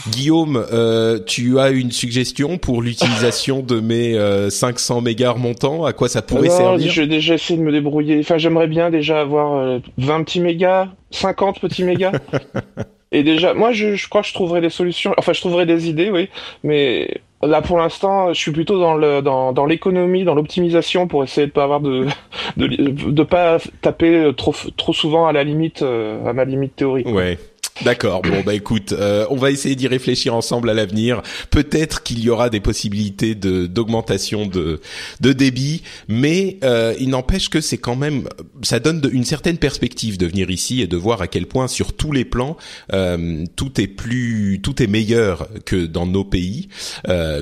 Guillaume, 0.09 0.62
euh, 0.74 1.19
tu 1.25 1.57
as 1.57 1.69
une 1.69 1.94
suggestion 1.94 2.57
pour 2.57 2.81
l'utilisation 2.81 3.61
de 3.61 3.80
mes 3.80 4.19
500 4.49 4.99
mégas 4.99 5.31
remontants? 5.31 5.85
À 5.85 5.94
quoi 5.94 6.09
ça 6.09 6.21
pourrait 6.21 6.49
servir? 6.49 6.92
Je 6.92 7.02
vais 7.02 7.07
déjà 7.07 7.35
essayer 7.35 7.57
de 7.57 7.64
me 7.64 7.71
débrouiller. 7.71 8.19
Enfin, 8.19 8.37
j'aimerais 8.37 8.68
bien 8.68 8.90
déjà 8.90 9.21
avoir 9.21 9.80
20 9.97 10.23
petits 10.23 10.42
mégas, 10.42 10.90
50 11.11 11.61
petits 11.61 11.85
mégas. 11.85 12.11
Et 13.16 13.24
déjà, 13.24 13.54
moi, 13.54 13.72
je, 13.72 14.10
crois 14.10 14.22
que 14.22 14.28
je 14.28 14.34
trouverai 14.34 14.60
des 14.60 14.69
solutions. 14.69 15.14
Enfin, 15.18 15.31
je 15.31 15.40
trouverai 15.40 15.66
des 15.66 15.88
idées, 15.88 16.12
oui. 16.12 16.28
Mais 16.64 17.22
Là, 17.42 17.62
pour 17.62 17.78
l'instant, 17.78 18.34
je 18.34 18.40
suis 18.40 18.52
plutôt 18.52 18.80
dans 18.80 18.95
le 18.95 19.22
dans, 19.22 19.54
dans 19.54 19.66
l'économie, 19.66 20.24
dans 20.24 20.34
l'optimisation 20.34 21.07
pour 21.07 21.24
essayer 21.24 21.45
de 21.45 21.52
pas 21.52 21.64
avoir 21.64 21.80
de 21.80 22.07
de, 22.57 22.68
de 22.68 23.24
pas 23.24 23.60
taper 23.81 24.31
trop 24.36 24.56
trop 24.78 24.94
souvent 24.94 25.28
à 25.28 25.31
la 25.31 25.44
limite 25.44 25.81
euh, 25.81 26.26
à 26.26 26.34
ma 26.34 26.44
limite 26.45 26.76
théorique. 26.76 27.07
Ouais. 27.07 27.38
D'accord. 27.84 28.22
Bon 28.22 28.42
bah 28.46 28.54
écoute, 28.54 28.94
euh, 28.94 29.28
on 29.30 29.36
va 29.36 29.52
essayer 29.52 29.76
d'y 29.76 29.88
réfléchir 29.88 30.34
ensemble 30.34 30.70
à 30.70 30.74
l'avenir. 30.74 31.22
Peut-être 31.50 32.04
qu'il 32.04 32.20
y 32.20 32.30
aura 32.30 32.50
des 32.50 32.62
possibilités 32.62 33.36
de 33.36 33.66
d'augmentation 33.66 34.46
de 34.46 34.80
de 35.20 35.34
débit, 35.34 35.84
mais 36.08 36.58
euh, 36.64 36.96
il 37.00 37.10
n'empêche 37.10 37.50
que 37.50 37.60
c'est 37.60 37.78
quand 37.78 37.98
même 37.98 38.30
ça 38.62 38.80
donne 38.80 39.02
une 39.12 39.26
certaine 39.26 39.58
perspective 39.58 40.18
de 40.18 40.26
venir 40.26 40.50
ici 40.52 40.82
et 40.82 40.88
de 40.88 40.96
voir 40.96 41.22
à 41.22 41.28
quel 41.28 41.48
point 41.48 41.68
sur 41.68 41.92
tous 41.92 42.14
les 42.14 42.24
plans 42.24 42.56
euh, 42.94 43.44
tout 43.58 43.82
est 43.82 43.88
plus 43.88 44.62
tout 44.64 44.82
est 44.82 44.88
meilleur 44.88 45.50
que 45.66 45.86
dans 45.86 46.06
nos 46.06 46.24
pays. 46.24 46.70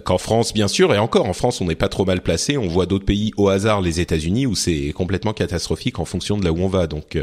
Qu'en 0.04 0.18
France 0.18 0.54
bien 0.54 0.68
sûr 0.68 0.94
et 0.94 0.98
encore 0.98 1.28
en 1.28 1.34
France 1.34 1.62
on 1.62 1.66
n'est 1.66 1.75
pas 1.75 1.90
trop 1.90 2.06
mal 2.06 2.22
placé. 2.22 2.58
On 2.58 2.68
voit 2.68 2.88
d'autres 2.88 3.06
pays 3.06 3.34
au 3.38 3.50
hasard 3.50 3.82
les 3.82 4.00
États-Unis 4.00 4.48
où 4.48 4.56
c'est 4.56 4.94
complètement 4.96 5.34
catastrophique 5.34 6.00
en 6.00 6.06
fonction 6.06 6.38
de 6.38 6.44
là 6.44 6.52
où 6.52 6.60
on 6.60 6.68
va. 6.68 6.88
Donc 6.88 7.18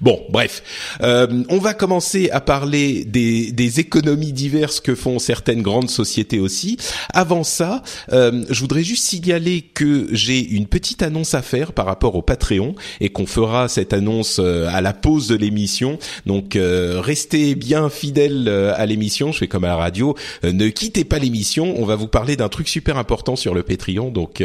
Bon, 0.00 0.22
bref, 0.30 0.62
euh, 1.02 1.44
on 1.48 1.58
va 1.58 1.74
commencer 1.74 2.30
à 2.30 2.40
parler 2.40 3.04
des, 3.04 3.52
des, 3.52 3.80
économies 3.80 4.32
diverses 4.32 4.80
que 4.80 4.94
font 4.94 5.18
certaines 5.18 5.62
grandes 5.62 5.90
sociétés 5.90 6.38
aussi. 6.38 6.76
Avant 7.12 7.44
ça, 7.44 7.82
euh, 8.12 8.44
je 8.48 8.60
voudrais 8.60 8.82
juste 8.82 9.04
signaler 9.04 9.62
que 9.62 10.08
j'ai 10.12 10.40
une 10.40 10.66
petite 10.66 11.02
annonce 11.02 11.34
à 11.34 11.42
faire 11.42 11.72
par 11.72 11.86
rapport 11.86 12.14
au 12.14 12.22
Patreon 12.22 12.74
et 13.00 13.10
qu'on 13.10 13.26
fera 13.26 13.68
cette 13.68 13.92
annonce 13.92 14.38
euh, 14.38 14.68
à 14.70 14.80
la 14.80 14.92
pause 14.92 15.28
de 15.28 15.36
l'émission. 15.36 15.98
Donc 16.26 16.58
restez 16.58 17.54
bien 17.54 17.90
fidèles 17.90 18.48
à 18.48 18.86
l'émission. 18.86 19.32
Je 19.32 19.38
fais 19.38 19.48
comme 19.48 19.64
à 19.64 19.68
la 19.68 19.76
radio. 19.76 20.16
ne 20.42 20.68
quittez 20.68 21.04
pas 21.04 21.18
l'émission. 21.18 21.74
On 21.78 21.84
va 21.84 21.96
vous 21.96 22.08
parler 22.08 22.36
d'un 22.36 22.48
truc 22.48 22.68
super 22.68 22.96
important 22.96 23.36
sur 23.36 23.54
le 23.54 23.62
Patreon. 23.62 24.10
Donc 24.10 24.42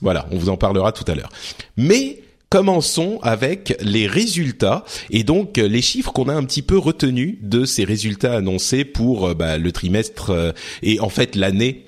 voilà, 0.00 0.26
on 0.30 0.38
vous 0.38 0.48
en 0.48 0.56
parlera 0.56 0.92
tout 0.92 1.04
à 1.10 1.14
l'heure. 1.14 1.30
Mais 1.76 2.18
commençons 2.50 3.18
avec 3.22 3.76
les 3.80 4.06
résultats 4.06 4.84
et 5.10 5.24
donc 5.24 5.56
les 5.56 5.82
chiffres 5.82 6.12
qu'on 6.12 6.28
a 6.28 6.34
un 6.34 6.44
petit 6.44 6.62
peu 6.62 6.78
retenus 6.78 7.38
de 7.42 7.64
ces 7.64 7.84
résultats 7.84 8.34
annoncés 8.34 8.84
pour 8.84 9.34
bah, 9.34 9.58
le 9.58 9.72
trimestre 9.72 10.54
et 10.82 11.00
en 11.00 11.08
fait 11.08 11.36
l'année 11.36 11.86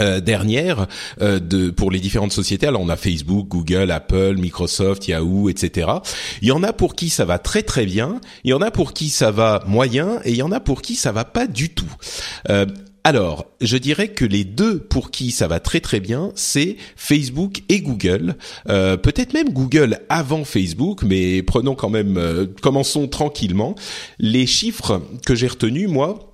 euh, 0.00 0.20
dernière 0.20 0.86
euh, 1.20 1.38
de 1.38 1.68
pour 1.68 1.90
les 1.90 2.00
différentes 2.00 2.32
sociétés. 2.32 2.66
Alors 2.66 2.80
on 2.80 2.88
a 2.88 2.96
Facebook, 2.96 3.46
Google, 3.48 3.90
Apple, 3.90 4.36
Microsoft, 4.38 5.06
Yahoo, 5.06 5.50
etc. 5.50 5.86
Il 6.40 6.48
y 6.48 6.50
en 6.50 6.62
a 6.62 6.72
pour 6.72 6.94
qui 6.94 7.10
ça 7.10 7.26
va 7.26 7.38
très 7.38 7.62
très 7.62 7.84
bien, 7.84 8.18
il 8.42 8.52
y 8.52 8.54
en 8.54 8.62
a 8.62 8.70
pour 8.70 8.94
qui 8.94 9.10
ça 9.10 9.30
va 9.30 9.62
moyen 9.66 10.18
et 10.24 10.30
il 10.30 10.36
y 10.36 10.42
en 10.42 10.50
a 10.50 10.60
pour 10.60 10.80
qui 10.80 10.94
ça 10.94 11.12
va 11.12 11.26
pas 11.26 11.46
du 11.46 11.74
tout. 11.74 11.94
Euh, 12.48 12.64
alors, 13.04 13.46
je 13.60 13.76
dirais 13.76 14.08
que 14.08 14.24
les 14.24 14.44
deux 14.44 14.78
pour 14.78 15.10
qui 15.10 15.32
ça 15.32 15.48
va 15.48 15.58
très 15.58 15.80
très 15.80 15.98
bien, 15.98 16.30
c'est 16.36 16.76
Facebook 16.94 17.62
et 17.68 17.80
Google. 17.80 18.36
Euh, 18.68 18.96
Peut-être 18.96 19.34
même 19.34 19.50
Google 19.50 19.98
avant 20.08 20.44
Facebook, 20.44 21.02
mais 21.02 21.42
prenons 21.42 21.74
quand 21.74 21.90
même, 21.90 22.16
euh, 22.16 22.46
commençons 22.62 23.08
tranquillement. 23.08 23.74
Les 24.20 24.46
chiffres 24.46 25.02
que 25.26 25.34
j'ai 25.34 25.48
retenus, 25.48 25.88
moi, 25.88 26.31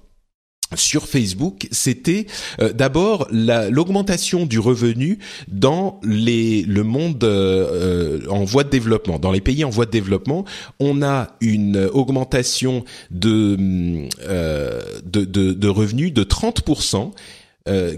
sur 0.76 1.06
Facebook, 1.06 1.66
c'était 1.70 2.26
euh, 2.60 2.72
d'abord 2.72 3.26
l'augmentation 3.30 4.46
du 4.46 4.58
revenu 4.58 5.18
dans 5.48 6.00
les, 6.04 6.62
le 6.62 6.82
monde 6.82 7.22
euh, 7.24 8.20
en 8.28 8.44
voie 8.44 8.64
de 8.64 8.70
développement. 8.70 9.18
Dans 9.18 9.32
les 9.32 9.40
pays 9.40 9.64
en 9.64 9.70
voie 9.70 9.86
de 9.86 9.90
développement, 9.90 10.44
on 10.78 11.02
a 11.02 11.28
une 11.40 11.88
augmentation 11.92 12.84
de, 13.10 14.08
euh, 14.22 14.80
de, 15.04 15.24
de, 15.24 15.52
de, 15.52 15.68
revenus 15.68 16.12
de 16.12 16.24
30%. 16.24 17.12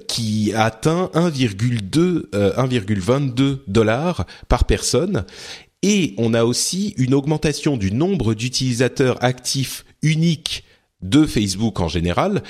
qui 0.08 0.52
atteint 0.52 1.10
1,2 1.14 2.30
1,22 2.32 3.58
dollars 3.68 4.26
par 4.48 4.64
personne 4.64 5.24
et 5.82 6.14
on 6.18 6.34
a 6.34 6.42
aussi 6.42 6.92
une 6.96 7.14
augmentation 7.14 7.76
du 7.76 7.92
nombre 7.92 8.34
d'utilisateurs 8.34 9.22
actifs 9.22 9.84
uniques 10.02 10.64
de 11.02 11.26
Facebook 11.26 11.80
en 11.80 11.88
général 11.88 12.42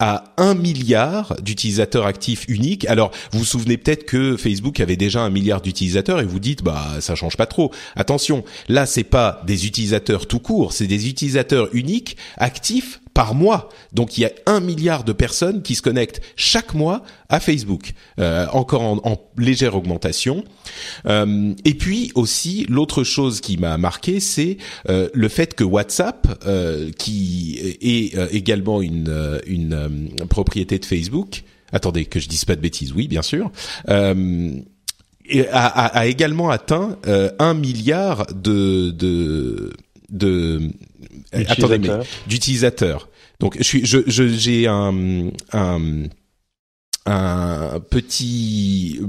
à 0.00 0.32
un 0.36 0.54
milliard 0.54 1.34
d'utilisateurs 1.42 2.06
actifs 2.06 2.44
uniques. 2.48 2.86
Alors, 2.86 3.10
vous 3.32 3.40
vous 3.40 3.44
souvenez 3.44 3.76
peut-être 3.76 4.06
que 4.06 4.36
Facebook 4.36 4.78
avait 4.78 4.96
déjà 4.96 5.22
un 5.22 5.30
milliard 5.30 5.60
d'utilisateurs 5.60 6.20
et 6.20 6.24
vous 6.24 6.38
dites, 6.38 6.62
bah, 6.62 6.86
ça 7.00 7.16
change 7.16 7.36
pas 7.36 7.46
trop. 7.46 7.72
Attention, 7.96 8.44
là, 8.68 8.86
c'est 8.86 9.04
pas 9.04 9.42
des 9.46 9.66
utilisateurs 9.66 10.26
tout 10.26 10.38
court, 10.38 10.72
c'est 10.72 10.86
des 10.86 11.08
utilisateurs 11.08 11.68
uniques, 11.72 12.16
actifs 12.36 13.00
par 13.18 13.34
mois. 13.34 13.68
Donc 13.92 14.16
il 14.16 14.20
y 14.20 14.26
a 14.26 14.30
un 14.46 14.60
milliard 14.60 15.02
de 15.02 15.12
personnes 15.12 15.62
qui 15.62 15.74
se 15.74 15.82
connectent 15.82 16.20
chaque 16.36 16.72
mois 16.72 17.02
à 17.28 17.40
Facebook, 17.40 17.94
euh, 18.20 18.46
encore 18.52 18.82
en, 18.82 19.00
en, 19.02 19.16
légère 19.36 19.74
augmentation. 19.74 20.44
Euh, 21.04 21.52
et 21.64 21.74
puis 21.74 22.12
aussi 22.14 22.64
l'autre 22.68 23.02
chose 23.02 23.40
qui 23.40 23.56
m'a 23.56 23.76
marqué, 23.76 24.20
c'est 24.20 24.58
euh, 24.88 25.08
le 25.12 25.28
fait 25.28 25.54
que 25.54 25.64
WhatsApp, 25.64 26.28
euh, 26.46 26.92
qui 26.96 27.58
est 27.80 28.16
euh, 28.16 28.28
également 28.30 28.82
une, 28.82 29.08
euh, 29.08 29.40
une 29.48 30.14
propriété 30.30 30.78
de 30.78 30.84
Facebook, 30.84 31.42
attendez 31.72 32.04
que 32.04 32.20
je 32.20 32.28
dise 32.28 32.44
pas 32.44 32.54
de 32.54 32.60
bêtises, 32.60 32.92
oui 32.92 33.08
bien 33.08 33.22
sûr. 33.22 33.50
A, 33.88 34.14
a, 35.52 35.86
a, 35.86 36.06
également 36.06 36.50
atteint 36.50 36.96
un 37.40 37.54
milliard 37.54 38.26
de, 38.32 38.90
de 38.92 39.72
de 40.08 40.70
attendez 41.32 41.80
d'utilisateurs. 42.26 43.08
Donc 43.40 43.56
je 43.58 43.62
suis 43.62 43.84
je 43.84 44.02
j'ai 44.06 44.66
un 44.66 45.30
un 45.52 46.04
un 47.08 47.80
petit 47.80 49.00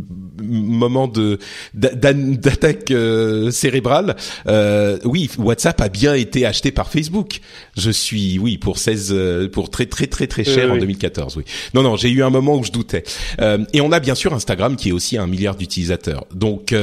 moment 0.41 1.07
de 1.07 1.39
d'attaque 1.73 2.91
euh, 2.91 3.51
cérébrale. 3.51 4.15
Euh, 4.47 4.97
oui, 5.03 5.29
WhatsApp 5.37 5.81
a 5.81 5.89
bien 5.89 6.13
été 6.13 6.45
acheté 6.45 6.71
par 6.71 6.89
Facebook. 6.89 7.41
Je 7.75 7.91
suis 7.91 8.39
oui 8.39 8.57
pour 8.57 8.77
16 8.77 9.09
euh, 9.11 9.49
pour 9.49 9.69
très 9.69 9.85
très 9.85 10.07
très 10.07 10.27
très 10.27 10.43
cher 10.43 10.71
en 10.71 10.77
2014. 10.77 11.37
Oui. 11.37 11.43
Non 11.73 11.83
non, 11.83 11.97
j'ai 11.97 12.09
eu 12.09 12.23
un 12.23 12.29
moment 12.29 12.55
où 12.55 12.63
je 12.63 12.71
doutais. 12.71 13.03
Euh, 13.41 13.65
et 13.73 13.81
on 13.81 13.91
a 13.91 13.99
bien 13.99 14.15
sûr 14.15 14.33
Instagram 14.33 14.75
qui 14.75 14.89
est 14.89 14.93
aussi 14.93 15.17
un 15.17 15.27
milliard 15.27 15.55
d'utilisateurs. 15.55 16.25
Donc 16.33 16.73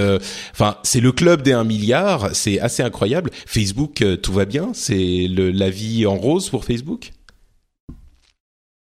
enfin, 0.53 0.77
c'est 0.83 1.01
le 1.01 1.13
club 1.13 1.43
des 1.43 1.53
1 1.53 1.65
milliard, 1.65 2.31
c'est 2.33 2.61
assez 2.61 2.83
incroyable. 2.83 3.31
Facebook 3.47 4.05
tout 4.23 4.33
va 4.33 4.45
bien, 4.45 4.71
c'est 4.75 5.27
la 5.29 5.71
vie 5.71 6.07
en 6.07 6.17
rose 6.17 6.51
pour 6.51 6.65
Facebook? 6.65 7.13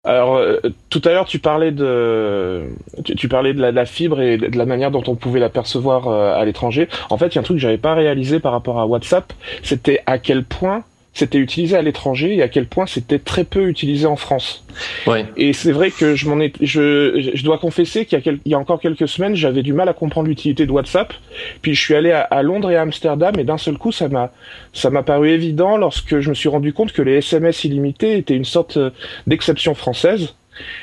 Alors, 0.05 0.37
euh, 0.37 0.59
tout 0.91 1.01
à 1.05 1.11
l'heure, 1.11 1.27
tu 1.27 1.39
parlais 1.39 1.71
de, 1.71 2.65
tu, 3.05 3.29
parlais 3.29 3.55
de 3.55 3.61
la, 3.61 3.71
la, 3.71 3.87
fibre 3.87 4.21
et 4.21 4.37
de 4.37 4.59
la 4.59 4.67
manière 4.67 4.91
dont 4.91 5.05
on 5.07 5.15
pouvait 5.15 5.39
l'apercevoir 5.39 6.09
euh, 6.09 6.35
à 6.35 6.45
l'étranger. 6.45 6.89
En 7.09 7.19
fait, 7.19 7.29
il 7.29 7.35
y 7.37 7.39
a 7.39 7.41
un 7.41 7.45
truc 7.45 7.59
que 7.59 7.63
j'avais 7.63 7.79
pas 7.79 7.95
réalisé 7.95 8.41
par 8.41 8.51
rapport 8.51 8.81
à 8.81 8.87
WhatsApp, 8.87 9.33
c'était 9.63 10.03
à 10.07 10.19
quel 10.19 10.43
point 10.43 10.83
c'était 11.15 11.39
utilisé 11.39 11.77
à 11.77 11.83
l'étranger 11.83 12.37
et 12.37 12.43
à 12.43 12.49
quel 12.49 12.67
point 12.67 12.87
c'était 12.87 13.19
très 13.19 13.45
peu 13.45 13.69
utilisé 13.69 14.07
en 14.07 14.17
France. 14.17 14.65
Ouais. 15.07 15.27
Et 15.37 15.53
c'est 15.53 15.73
vrai 15.73 15.91
que 15.91 16.15
je 16.15 16.29
m'en 16.29 16.41
ai, 16.41 16.53
je, 16.61 17.31
je 17.35 17.45
dois 17.45 17.59
confesser 17.59 18.07
qu'il 18.07 18.17
y, 18.17 18.21
a 18.21 18.23
quel, 18.23 18.39
il 18.45 18.53
y 18.53 18.55
a 18.55 18.59
encore 18.59 18.81
quelques 18.81 19.09
semaines, 19.09 19.37
j'avais 19.37 19.63
du 19.63 19.75
mal 19.75 19.89
à 19.89 19.93
comprendre 19.93 20.29
l'utilité 20.29 20.65
de 20.65 20.73
WhatsApp. 20.73 21.13
Puis 21.61 21.75
je 21.75 21.81
suis 21.81 21.95
allé 21.95 22.13
à, 22.13 22.23
à 22.23 22.43
Londres 22.43 22.71
et 22.71 22.77
à 22.77 22.83
Amsterdam 22.83 23.39
et 23.39 23.45
d'un 23.45 23.59
seul 23.59 23.77
coup, 23.77 23.93
ça 23.93 24.09
m'a, 24.09 24.33
ça 24.73 24.89
m'a 24.89 25.03
paru 25.03 25.29
évident 25.29 25.77
lorsque 25.77 26.21
je 26.21 26.31
me 26.31 26.35
suis 26.35 26.49
rendu 26.49 26.73
compte 26.73 26.93
que 26.93 27.03
les 27.03 27.17
SMS 27.17 27.65
illimités 27.65 28.17
étaient 28.17 28.37
une 28.37 28.47
sorte 28.47 28.79
d'exception 29.27 29.75
française. 29.75 30.35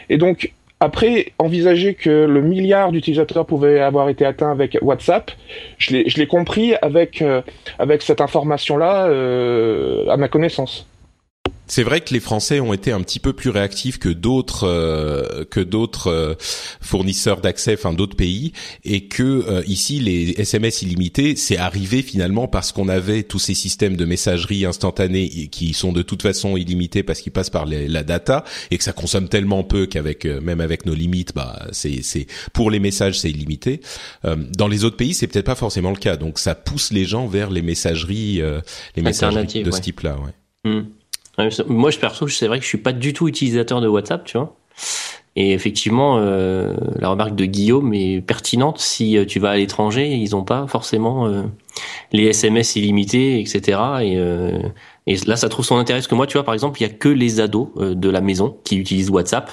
Et 0.09 0.17
donc, 0.17 0.53
après, 0.81 1.33
envisager 1.39 1.93
que 1.93 2.09
le 2.09 2.41
milliard 2.41 2.91
d'utilisateurs 2.91 3.45
pouvait 3.45 3.81
avoir 3.81 4.07
été 4.07 4.25
atteint 4.25 4.49
avec 4.49 4.77
WhatsApp, 4.81 5.31
je 5.77 5.91
l'ai 5.93 6.27
compris 6.27 6.73
avec, 6.81 7.21
euh, 7.21 7.41
avec 7.79 8.01
cette 8.01 8.21
information-là 8.21 9.07
euh, 9.07 10.07
à 10.07 10.15
ma 10.15 10.29
connaissance. 10.29 10.87
C'est 11.69 11.83
vrai 11.83 12.01
que 12.01 12.13
les 12.15 12.19
Français 12.19 12.59
ont 12.59 12.73
été 12.73 12.91
un 12.91 12.99
petit 13.01 13.19
peu 13.19 13.31
plus 13.31 13.51
réactifs 13.51 13.99
que 13.99 14.09
d'autres 14.09 14.67
euh, 14.67 15.45
que 15.45 15.59
d'autres 15.59 16.07
euh, 16.07 16.33
fournisseurs 16.81 17.41
d'accès, 17.41 17.75
enfin 17.75 17.93
d'autres 17.93 18.15
pays, 18.15 18.53
et 18.83 19.07
que 19.07 19.23
euh, 19.23 19.61
ici 19.67 19.99
les 19.99 20.31
SMS 20.31 20.81
illimités, 20.81 21.35
c'est 21.35 21.57
arrivé 21.57 22.01
finalement 22.01 22.47
parce 22.47 22.71
qu'on 22.71 22.89
avait 22.89 23.21
tous 23.21 23.37
ces 23.37 23.53
systèmes 23.53 23.95
de 23.95 24.05
messagerie 24.05 24.65
instantanée 24.65 25.29
qui 25.51 25.73
sont 25.73 25.93
de 25.93 26.01
toute 26.01 26.23
façon 26.23 26.57
illimités 26.57 27.03
parce 27.03 27.21
qu'ils 27.21 27.31
passent 27.31 27.51
par 27.51 27.67
les, 27.67 27.87
la 27.87 28.01
data 28.01 28.43
et 28.71 28.77
que 28.79 28.83
ça 28.83 28.91
consomme 28.91 29.29
tellement 29.29 29.63
peu 29.63 29.85
qu'avec 29.85 30.25
même 30.25 30.61
avec 30.61 30.87
nos 30.87 30.95
limites, 30.95 31.35
bah 31.35 31.67
c'est 31.71 32.01
c'est 32.01 32.25
pour 32.51 32.71
les 32.71 32.79
messages 32.79 33.19
c'est 33.19 33.29
illimité. 33.29 33.81
dans 34.23 34.67
les 34.67 34.85
autres 34.85 34.97
pays, 34.97 35.13
c'est 35.13 35.27
peut-être 35.27 35.45
pas 35.45 35.55
forcément 35.55 35.91
le 35.91 35.97
cas, 35.97 36.17
donc 36.17 36.39
ça 36.39 36.55
pousse 36.55 36.91
les 36.91 37.05
gens 37.05 37.27
vers 37.27 37.51
les 37.51 37.61
messageries, 37.61 38.41
les 38.95 39.03
messageries 39.03 39.61
de 39.61 39.69
ce 39.69 39.81
type-là. 39.81 40.17
Ouais. 40.17 40.71
Mmh. 40.71 40.98
Moi, 41.67 41.91
je 41.91 41.99
perso, 41.99 42.27
c'est 42.27 42.47
vrai 42.47 42.57
que 42.59 42.63
je 42.63 42.69
suis 42.69 42.77
pas 42.77 42.93
du 42.93 43.13
tout 43.13 43.27
utilisateur 43.27 43.81
de 43.81 43.87
WhatsApp, 43.87 44.25
tu 44.25 44.37
vois. 44.37 44.55
Et 45.35 45.53
effectivement, 45.53 46.17
euh, 46.17 46.73
la 46.97 47.09
remarque 47.09 47.35
de 47.35 47.45
Guillaume 47.45 47.93
est 47.93 48.19
pertinente. 48.19 48.79
Si 48.79 49.17
euh, 49.17 49.25
tu 49.25 49.39
vas 49.39 49.51
à 49.51 49.57
l'étranger, 49.57 50.07
ils 50.07 50.31
n'ont 50.31 50.43
pas 50.43 50.67
forcément 50.67 51.27
euh, 51.27 51.43
les 52.11 52.25
SMS 52.25 52.75
illimités, 52.75 53.39
etc. 53.39 53.79
Et, 54.01 54.17
euh, 54.17 54.59
et, 55.07 55.15
là, 55.27 55.37
ça 55.37 55.47
trouve 55.47 55.65
son 55.65 55.77
intérêt. 55.77 55.99
Parce 55.99 56.07
que 56.07 56.15
moi, 56.15 56.27
tu 56.27 56.33
vois, 56.33 56.43
par 56.43 56.53
exemple, 56.53 56.81
il 56.81 56.83
y 56.83 56.89
a 56.89 56.93
que 56.93 57.09
les 57.09 57.39
ados 57.39 57.69
de 57.77 58.09
la 58.09 58.21
maison 58.21 58.57
qui 58.63 58.77
utilisent 58.77 59.11
WhatsApp. 59.11 59.51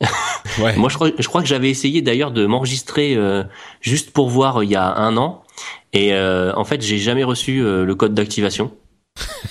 ouais. 0.60 0.76
moi, 0.76 0.90
je 0.90 0.94
crois, 0.94 1.10
je 1.18 1.26
crois 1.26 1.40
que 1.40 1.48
j'avais 1.48 1.70
essayé 1.70 2.02
d'ailleurs 2.02 2.30
de 2.30 2.44
m'enregistrer 2.44 3.18
juste 3.80 4.10
pour 4.10 4.28
voir 4.28 4.62
il 4.62 4.70
y 4.70 4.76
a 4.76 4.94
un 4.94 5.16
an. 5.16 5.42
Et 5.94 6.14
en 6.14 6.64
fait, 6.64 6.82
j'ai 6.82 6.98
jamais 6.98 7.24
reçu 7.24 7.62
le 7.62 7.94
code 7.94 8.12
d'activation. 8.12 8.70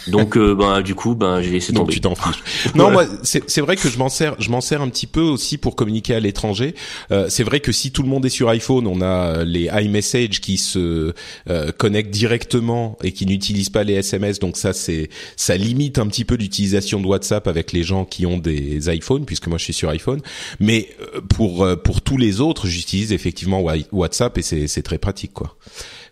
Donc 0.08 0.38
euh, 0.38 0.54
ben 0.56 0.82
du 0.82 0.96
coup 0.96 1.16
ben 1.16 1.42
j'ai 1.42 1.52
laissé 1.52 1.74
tomber. 1.74 1.86
Donc 1.86 1.92
tu 1.92 2.02
t'en 2.02 2.16
fiches. 2.16 2.44
non 2.76 2.92
moi 2.92 3.06
c'est 3.24 3.62
vrai 3.62 3.76
que 3.76 3.90
je 3.90 3.98
m'en 3.98 4.10
sers 4.10 4.36
je 4.40 4.50
m'en 4.50 4.62
sers 4.62 4.82
un 4.82 4.90
petit 4.90 5.08
peu 5.08 5.22
aussi 5.22 5.58
pour 5.58 5.76
communiquer 5.76 6.16
à 6.16 6.20
l'étranger. 6.20 6.76
Euh, 7.12 7.28
c'est 7.30 7.44
vrai 7.44 7.60
que 7.60 7.72
si 7.72 7.92
tout 7.92 8.04
le 8.04 8.10
monde 8.10 8.26
est 8.26 8.30
sur 8.30 8.50
iPhone, 8.50 8.88
on 8.88 9.02
a 9.02 9.44
les 9.44 9.70
iMessage 9.74 10.42
qui 10.42 10.58
se 10.58 11.14
euh, 11.50 11.72
connectent 11.72 12.12
directement 12.12 12.98
et 13.04 13.12
qui 13.12 13.26
n'utilisent 13.26 13.70
pas 13.70 13.84
les 13.84 13.94
SMS. 13.94 14.40
Donc 14.40 14.58
ça 14.58 14.74
c'est 14.74 15.10
ça 15.36 15.58
limite 15.58 15.98
un 16.00 16.08
petit 16.08 16.26
peu 16.26 16.36
l'utilisation 16.36 17.00
de 17.02 17.08
WhatsApp 17.08 17.48
avec 17.48 17.72
les 17.72 17.84
gens 17.84 18.06
qui 18.06 18.26
ont 18.26 18.38
des 18.38 18.94
iPhones 18.94 19.26
puisque 19.26 19.48
moi 19.48 19.58
je 19.58 19.64
suis 19.64 19.74
sur 19.74 19.90
iPhone. 19.90 20.22
Mais 20.60 20.90
euh, 21.16 21.22
pour 21.22 21.64
euh, 21.64 21.76
pour 21.76 22.02
tous 22.02 22.18
les 22.18 22.42
autres, 22.42 22.68
j'utilise 22.68 23.12
effectivement 23.12 23.64
WhatsApp 23.92 24.38
et 24.38 24.42
c'est 24.42 24.68
c'est 24.68 24.84
très 24.84 24.98
pratique 24.98 25.34
quoi. 25.34 25.56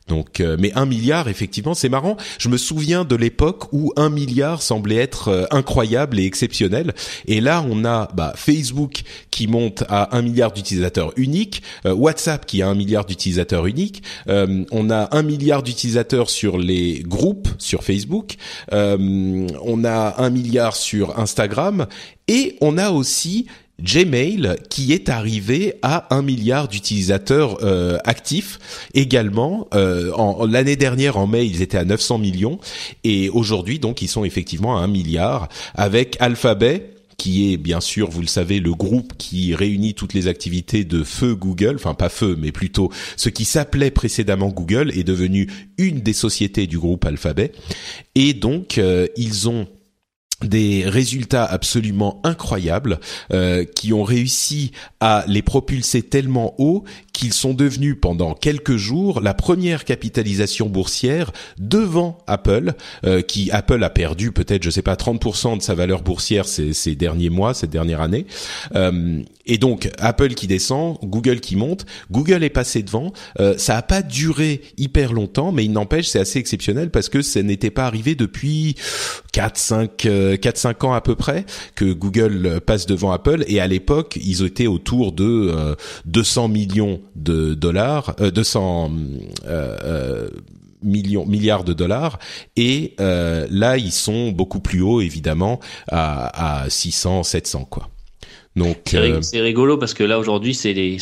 Donc, 0.08 0.42
euh, 0.42 0.58
mais 0.60 0.74
un 0.76 0.86
milliard, 0.86 1.30
effectivement, 1.30 1.74
c'est 1.74 1.88
marrant. 1.88 2.18
Je 2.38 2.50
me 2.50 2.58
souviens 2.58 3.06
de 3.06 3.16
l'époque 3.16 3.72
où 3.72 3.94
un 3.96 4.10
milliard 4.10 4.62
semblait 4.62 4.98
être 4.98 5.30
euh, 5.30 5.46
incroyable 5.50 6.20
et 6.20 6.26
exceptionnel. 6.26 6.94
Et 7.26 7.40
là, 7.40 7.66
on 7.70 7.86
a 7.86 8.10
bah, 8.14 8.34
Facebook 8.36 9.04
qui 9.32 9.48
monte 9.48 9.84
à 9.88 10.16
un 10.16 10.22
milliard 10.22 10.52
d'utilisateurs 10.52 11.14
uniques, 11.16 11.64
euh, 11.86 11.94
WhatsApp 11.94 12.46
qui 12.46 12.62
a 12.62 12.68
un 12.68 12.76
milliard 12.76 13.06
d'utilisateurs 13.06 13.66
uniques. 13.66 14.04
on 14.28 14.90
a 14.90 15.16
un 15.16 15.24
milliard 15.24 15.64
d'utilisateurs 15.64 16.30
sur 16.30 16.58
les 16.58 17.04
groupes 17.04 17.48
sur 17.58 17.84
Facebook. 17.84 18.36
on 18.72 19.86
a 19.86 20.22
un 20.22 20.30
milliard 20.30 20.76
sur 20.76 21.20
Instagram. 21.20 21.88
Et 22.28 22.58
on 22.62 22.78
a 22.78 22.92
aussi 22.92 23.48
Gmail 23.84 24.56
qui 24.70 24.94
est 24.94 25.10
arrivé 25.10 25.76
à 25.82 26.08
un 26.16 26.22
milliard 26.22 26.68
d'utilisateurs 26.68 27.58
euh, 27.64 27.98
actifs 28.06 28.60
également. 28.94 29.68
Euh, 29.74 30.12
en, 30.14 30.46
l'année 30.46 30.76
dernière, 30.76 31.18
en 31.18 31.28
mai, 31.28 31.46
ils 31.46 31.62
étaient 31.62 31.78
à 31.78 31.86
900 31.86 32.18
millions 32.18 32.60
et 33.04 33.30
aujourd'hui, 33.30 33.80
donc, 33.80 34.02
ils 34.02 34.08
sont 34.08 34.24
effectivement 34.24 34.78
à 34.78 34.82
un 34.82 34.88
milliard 34.88 35.50
avec 35.76 36.18
Alphabet 36.20 36.94
qui 37.18 37.54
est 37.54 37.58
bien 37.58 37.80
sûr, 37.80 38.10
vous 38.10 38.22
le 38.22 38.28
savez, 38.28 38.60
le 38.60 38.74
groupe 38.74 39.14
qui 39.18 39.56
réunit 39.56 39.94
toutes 39.94 40.14
les 40.14 40.28
activités 40.28 40.84
de 40.84 41.04
feu 41.04 41.36
Google, 41.36 41.76
enfin 41.76 41.94
pas 41.94 42.10
feu, 42.10 42.36
mais 42.38 42.52
plutôt 42.52 42.92
ce 43.16 43.30
qui 43.30 43.46
s'appelait 43.46 43.92
précédemment 43.92 44.50
Google 44.50 44.92
est 44.98 45.06
devenu 45.06 45.48
une 45.78 46.02
des 46.02 46.14
sociétés 46.14 46.68
du 46.68 46.78
groupe 46.80 47.06
Alphabet. 47.06 47.52
Et 48.16 48.34
donc, 48.34 48.78
euh, 48.78 49.08
ils 49.16 49.48
ont 49.48 49.68
des 50.44 50.84
résultats 50.88 51.46
absolument 51.46 52.22
incroyables 52.24 53.00
euh, 53.32 53.66
qui 53.66 53.94
ont 53.94 54.04
réussi 54.04 54.72
à 55.00 55.24
les 55.28 55.42
propulser 55.42 56.02
tellement 56.04 56.56
haut 56.58 56.84
qu'ils 57.14 57.32
sont 57.32 57.54
devenus 57.54 57.96
pendant 58.00 58.34
quelques 58.34 58.76
jours 58.76 59.22
la 59.22 59.36
première 59.36 59.86
capitalisation 59.86 60.68
boursière 60.68 61.32
devant 61.60 62.18
Apple, 62.28 62.74
euh, 63.06 63.22
qui 63.22 63.52
Apple 63.52 63.84
a 63.84 63.90
perdu 63.92 64.32
peut-être 64.32 64.64
je 64.64 64.72
sais 64.72 64.82
pas 64.82 64.96
30% 64.96 65.58
de 65.58 65.62
sa 65.62 65.76
valeur 65.76 66.02
boursière 66.02 66.48
ces, 66.48 66.74
ces 66.74 66.96
derniers 66.96 67.30
mois, 67.30 67.54
cette 67.54 67.70
dernière 67.70 68.02
année. 68.02 68.26
Euh, 68.76 69.22
et 69.46 69.58
donc 69.58 69.90
Apple 70.00 70.34
qui 70.34 70.48
descend, 70.48 70.98
Google 71.04 71.40
qui 71.40 71.56
monte, 71.56 71.86
Google 72.12 72.44
est 72.44 72.50
passé 72.50 72.82
devant. 72.82 73.14
Euh, 73.40 73.58
ça 73.58 73.78
a 73.78 73.82
pas 73.84 74.02
duré 74.02 74.62
hyper 74.78 75.14
longtemps, 75.14 75.52
mais 75.52 75.64
il 75.64 75.72
n'empêche 75.72 76.08
c'est 76.08 76.20
assez 76.20 76.40
exceptionnel 76.40 76.90
parce 76.90 77.10
que 77.10 77.22
ça 77.22 77.44
n'était 77.44 77.70
pas 77.70 77.86
arrivé 77.86 78.16
depuis 78.16 78.76
4 79.34 79.58
5 79.58 80.08
4 80.42 80.58
5 80.58 80.84
ans 80.84 80.94
à 80.94 81.02
peu 81.02 81.16
près 81.16 81.46
que 81.76 81.94
Google 81.94 82.60
passe 82.66 82.88
devant 82.88 83.12
Apple 83.12 83.44
et 83.48 83.60
à 83.60 83.68
l'époque, 83.68 84.18
ils 84.24 84.44
étaient 84.44 84.68
autour 84.68 85.12
de 85.12 85.76
200 86.06 86.48
millions 86.48 87.03
de 87.16 87.54
dollars, 87.54 88.16
euh, 88.20 88.32
200 88.32 88.92
euh, 89.46 89.78
euh, 89.84 90.30
millions, 90.82 91.26
milliards 91.26 91.64
de 91.64 91.74
dollars, 91.74 92.20
et 92.56 92.96
euh, 93.00 93.48
là 93.50 93.78
ils 93.78 93.92
sont 93.92 94.32
beaucoup 94.32 94.60
plus 94.60 94.82
hauts 94.82 95.02
évidemment 95.02 95.60
à, 95.90 96.64
à 96.64 96.70
600, 96.70 97.24
700 97.24 97.66
quoi. 97.66 97.90
Donc 98.56 98.96
c'est 99.22 99.42
rigolo 99.42 99.78
parce 99.78 99.94
que 99.94 100.04
là 100.04 100.20
aujourd'hui 100.20 100.54
c'est 100.54 100.74
les 100.74 100.98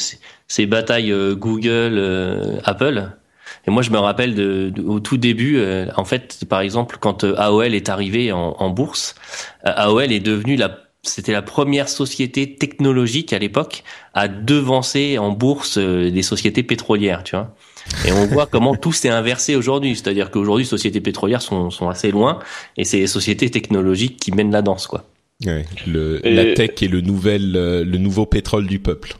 ces 0.47 0.65
batailles 0.65 1.13
Google 1.35 2.59
Apple. 2.63 3.09
Et 3.67 3.71
moi 3.71 3.83
je 3.83 3.91
me 3.91 3.97
rappelle 3.99 4.33
de, 4.33 4.73
au 4.85 5.01
tout 5.01 5.17
début, 5.17 5.61
en 5.97 6.05
fait 6.05 6.45
par 6.47 6.61
exemple 6.61 6.97
quand 6.99 7.25
AOL 7.25 7.75
est 7.75 7.89
arrivé 7.89 8.31
en, 8.31 8.55
en 8.57 8.69
bourse, 8.69 9.15
AOL 9.63 10.13
est 10.13 10.21
devenu 10.21 10.55
la 10.55 10.69
c'était 11.03 11.31
la 11.31 11.41
première 11.41 11.89
société 11.89 12.55
technologique 12.55 13.33
à 13.33 13.39
l'époque 13.39 13.83
à 14.13 14.27
devancer 14.27 15.17
en 15.17 15.31
bourse 15.31 15.77
euh, 15.77 16.11
des 16.11 16.21
sociétés 16.21 16.63
pétrolières, 16.63 17.23
tu 17.23 17.35
vois. 17.35 17.55
Et 18.05 18.11
on 18.11 18.27
voit 18.27 18.45
comment 18.45 18.75
tout 18.75 18.91
s'est 18.91 19.09
inversé 19.09 19.55
aujourd'hui. 19.55 19.95
C'est-à-dire 19.95 20.29
qu'aujourd'hui, 20.29 20.63
les 20.63 20.69
sociétés 20.69 21.01
pétrolières 21.01 21.41
sont, 21.41 21.71
sont 21.71 21.89
assez 21.89 22.11
loin 22.11 22.39
et 22.77 22.83
c'est 22.83 22.99
les 22.99 23.07
sociétés 23.07 23.49
technologiques 23.49 24.17
qui 24.17 24.31
mènent 24.31 24.51
la 24.51 24.61
danse, 24.61 24.85
quoi. 24.87 25.05
Ouais, 25.45 25.65
le, 25.87 26.21
La 26.23 26.53
tech 26.53 26.83
est 26.83 26.87
le 26.87 27.01
nouvel, 27.01 27.55
euh, 27.55 27.83
le 27.83 27.97
nouveau 27.97 28.27
pétrole 28.27 28.67
du 28.67 28.77
peuple. 28.77 29.15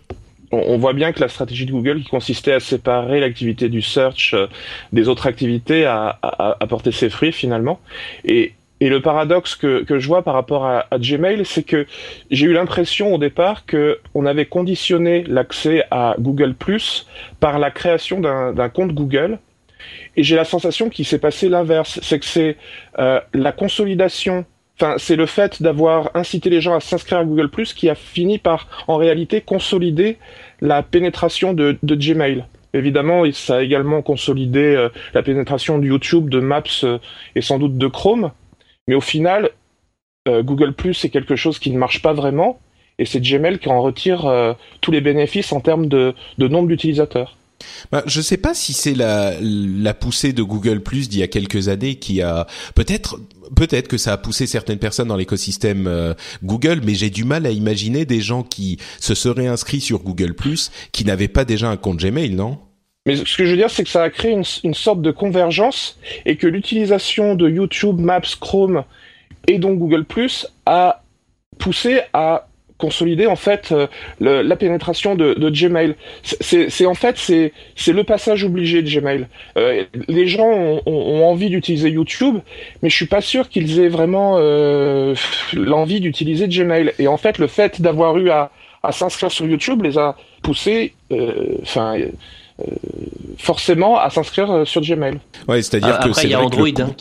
On, 0.52 0.78
voit 0.78 0.94
bien 0.94 1.14
que 1.14 1.22
la 1.22 1.30
stratégie 1.30 1.66
de 1.66 1.72
Google, 1.72 2.04
qui 2.04 2.10
consistait 2.10 2.52
à 2.52 2.60
séparer 2.60 3.22
l'activité 3.22 3.70
du 3.70 3.82
search 3.82 4.34
euh, 4.34 4.46
des 4.92 5.08
autres 5.08 5.26
activités, 5.26 5.86
a, 5.86 6.20
a, 6.22 6.58
a 6.60 6.68
porté 6.68 6.92
ses 6.92 7.10
fruits 7.10 7.32
finalement. 7.32 7.80
Et 8.24 8.54
et 8.82 8.90
le 8.90 9.00
paradoxe 9.00 9.56
que, 9.56 9.84
que 9.84 10.00
je 10.00 10.08
vois 10.08 10.24
par 10.24 10.34
rapport 10.34 10.66
à, 10.66 10.88
Gmail, 10.98 11.46
c'est 11.46 11.62
que 11.62 11.86
j'ai 12.32 12.48
eu 12.48 12.54
l'impression 12.54 13.14
au 13.14 13.20
départ 13.20 13.68
que 13.68 14.00
on 14.16 14.26
avait 14.26 14.48
conditionné 14.48 15.24
l'accès 15.24 15.84
à 15.92 16.16
Google 16.18 16.56
par 17.40 17.60
la 17.60 17.70
création 17.70 18.20
d'un 18.20 18.70
compte 18.70 18.94
Google. 18.94 19.38
Et 20.18 20.24
j'ai 20.24 20.36
la 20.36 20.46
sensation 20.46 20.90
qu'il 20.90 21.06
s'est 21.06 21.20
passé 21.20 21.48
l'inverse, 21.48 22.00
c'est 22.02 22.20
que 22.20 22.26
c'est 22.26 22.58
euh, 22.98 23.20
la 23.34 23.52
consolidation, 23.52 24.46
enfin 24.80 24.96
c'est 24.98 25.16
le 25.16 25.28
fait 25.28 25.62
d'avoir 25.62 26.10
incité 26.16 26.50
les 26.50 26.60
gens 26.60 26.76
à 26.76 26.80
s'inscrire 26.80 27.20
à 27.20 27.24
Google 27.24 27.50
qui 27.76 27.88
a 27.88 27.96
fini 27.96 28.40
par 28.40 28.68
en 28.88 28.98
réalité 28.98 29.42
consolider 29.42 30.18
la 30.60 30.82
pénétration 30.82 31.54
de, 31.54 31.78
de 31.84 31.96
Gmail. 31.96 32.46
Évidemment, 32.74 33.24
ça 33.32 33.58
a 33.58 33.62
également 33.62 34.02
consolidé 34.02 34.76
euh, 34.76 34.90
la 35.14 35.22
pénétration 35.22 35.78
de 35.78 35.86
YouTube, 35.86 36.30
de 36.30 36.40
Maps 36.40 36.64
euh, 36.84 37.00
et 37.36 37.42
sans 37.42 37.60
doute 37.60 37.78
de 37.78 37.88
Chrome. 37.88 38.32
Mais 38.88 38.96
au 38.96 39.02
final, 39.02 39.52
euh, 40.28 40.44
Google 40.44 40.74
Plus 40.74 40.94
c'est 40.94 41.10
quelque 41.10 41.36
chose 41.36 41.60
qui 41.60 41.72
ne 41.72 41.78
marche 41.78 42.02
pas 42.02 42.14
vraiment, 42.14 42.60
et 43.00 43.06
c'est 43.06 43.20
Gmail 43.20 43.60
qui 43.60 43.70
en 43.70 43.82
retire 43.82 44.26
euh, 44.26 44.54
tous 44.82 44.92
les 44.92 45.02
bénéfices 45.02 45.52
en 45.52 45.60
termes 45.60 45.88
de, 45.88 46.14
nombre 46.38 46.68
d'utilisateurs. 46.68 47.38
Bah, 47.92 48.02
je 48.08 48.22
sais 48.22 48.38
pas 48.38 48.56
si 48.56 48.74
c'est 48.74 48.96
la, 48.96 49.36
la 49.40 49.94
poussée 49.94 50.34
de 50.34 50.42
Google 50.42 50.82
Plus 50.82 51.10
d'il 51.10 51.20
y 51.20 51.24
a 51.24 51.28
quelques 51.28 51.68
années 51.68 51.96
qui 51.96 52.22
a 52.22 52.48
peut-être 52.74 53.20
peut-être 53.56 53.88
que 53.88 53.98
ça 53.98 54.14
a 54.14 54.18
poussé 54.18 54.48
certaines 54.48 54.80
personnes 54.80 55.10
dans 55.10 55.16
l'écosystème 55.16 55.88
euh, 55.88 56.14
Google, 56.44 56.82
mais 56.84 56.96
j'ai 56.96 57.10
du 57.10 57.24
mal 57.24 57.46
à 57.46 57.52
imaginer 57.52 58.06
des 58.06 58.22
gens 58.22 58.44
qui 58.44 58.78
se 59.00 59.14
seraient 59.14 59.48
inscrits 59.48 59.82
sur 59.82 60.00
Google 60.00 60.34
Plus 60.34 60.72
qui 60.92 61.06
n'avaient 61.06 61.28
pas 61.28 61.46
déjà 61.46 61.70
un 61.70 61.78
compte 61.78 62.00
Gmail, 62.00 62.32
non? 62.32 62.60
Mais 63.08 63.16
ce 63.16 63.36
que 63.36 63.46
je 63.46 63.52
veux 63.52 63.58
dire, 63.58 63.72
c'est 63.72 63.84
que 63.84 63.90
ça 63.90 64.04
a 64.04 64.10
créé 64.12 64.32
une, 64.32 64.74
sorte 64.74 65.02
de 65.02 65.10
convergence 65.10 66.00
et 66.26 66.36
que 66.36 66.46
l'utilisation 66.46 67.34
de 67.34 67.50
YouTube, 67.50 68.00
Maps, 68.00 68.22
Chrome 68.40 68.84
et 69.48 69.58
donc 69.58 69.80
Google 69.80 70.06
Plus 70.06 70.48
a 70.68 71.02
poussé 71.58 72.02
à 72.14 72.48
consolider 72.78 73.28
en 73.28 73.36
fait 73.36 73.72
euh, 73.72 73.88
la 74.20 74.56
pénétration 74.56 75.16
de, 75.16 75.50
Gmail. 75.50 75.96
C'est 76.22 76.86
en 76.86 76.94
fait 76.94 77.18
c'est 77.18 77.52
le 77.92 78.04
passage 78.04 78.44
obligé 78.44 78.84
de 78.84 78.90
Gmail. 78.90 79.28
Euh, 79.58 79.84
les 80.08 80.28
gens 80.28 80.82
ont, 80.86 81.24
envie 81.24 81.50
d'utiliser 81.50 81.90
YouTube, 81.90 82.38
mais 82.84 82.90
je 82.90 82.96
suis 82.96 83.08
pas 83.08 83.22
sûr 83.22 83.50
qu'ils 83.50 83.80
aient 83.80 83.90
vraiment 83.90 84.36
euh, 84.38 85.16
l'envie 85.54 86.02
d'utiliser 86.02 86.48
Gmail. 86.48 86.94
Et 87.00 87.08
en 87.08 87.18
fait, 87.18 87.40
le 87.40 87.48
fait 87.48 87.82
d'avoir 87.82 88.18
eu 88.20 88.30
à, 88.30 88.52
à 88.84 88.92
s'inscrire 88.92 89.32
sur 89.32 89.48
YouTube 89.48 89.82
les 89.82 89.98
a 89.98 90.16
poussés, 90.44 90.94
enfin. 91.64 91.98
Forcément 93.38 93.98
à 94.00 94.10
s'inscrire 94.10 94.52
euh, 94.52 94.66
sur 94.66 94.82
Gmail. 94.82 95.20
Ouais, 95.48 95.62
c'est-à-dire 95.62 95.96
Ah, 96.00 96.04
que 96.04 96.10
après, 96.10 96.22
c'est 96.22 96.28
il 96.28 96.32
y 96.32 96.34
a 96.34 96.40
le 96.40 96.46
Android. 96.46 96.66
compte- 96.68 96.80
hein. 96.82 96.96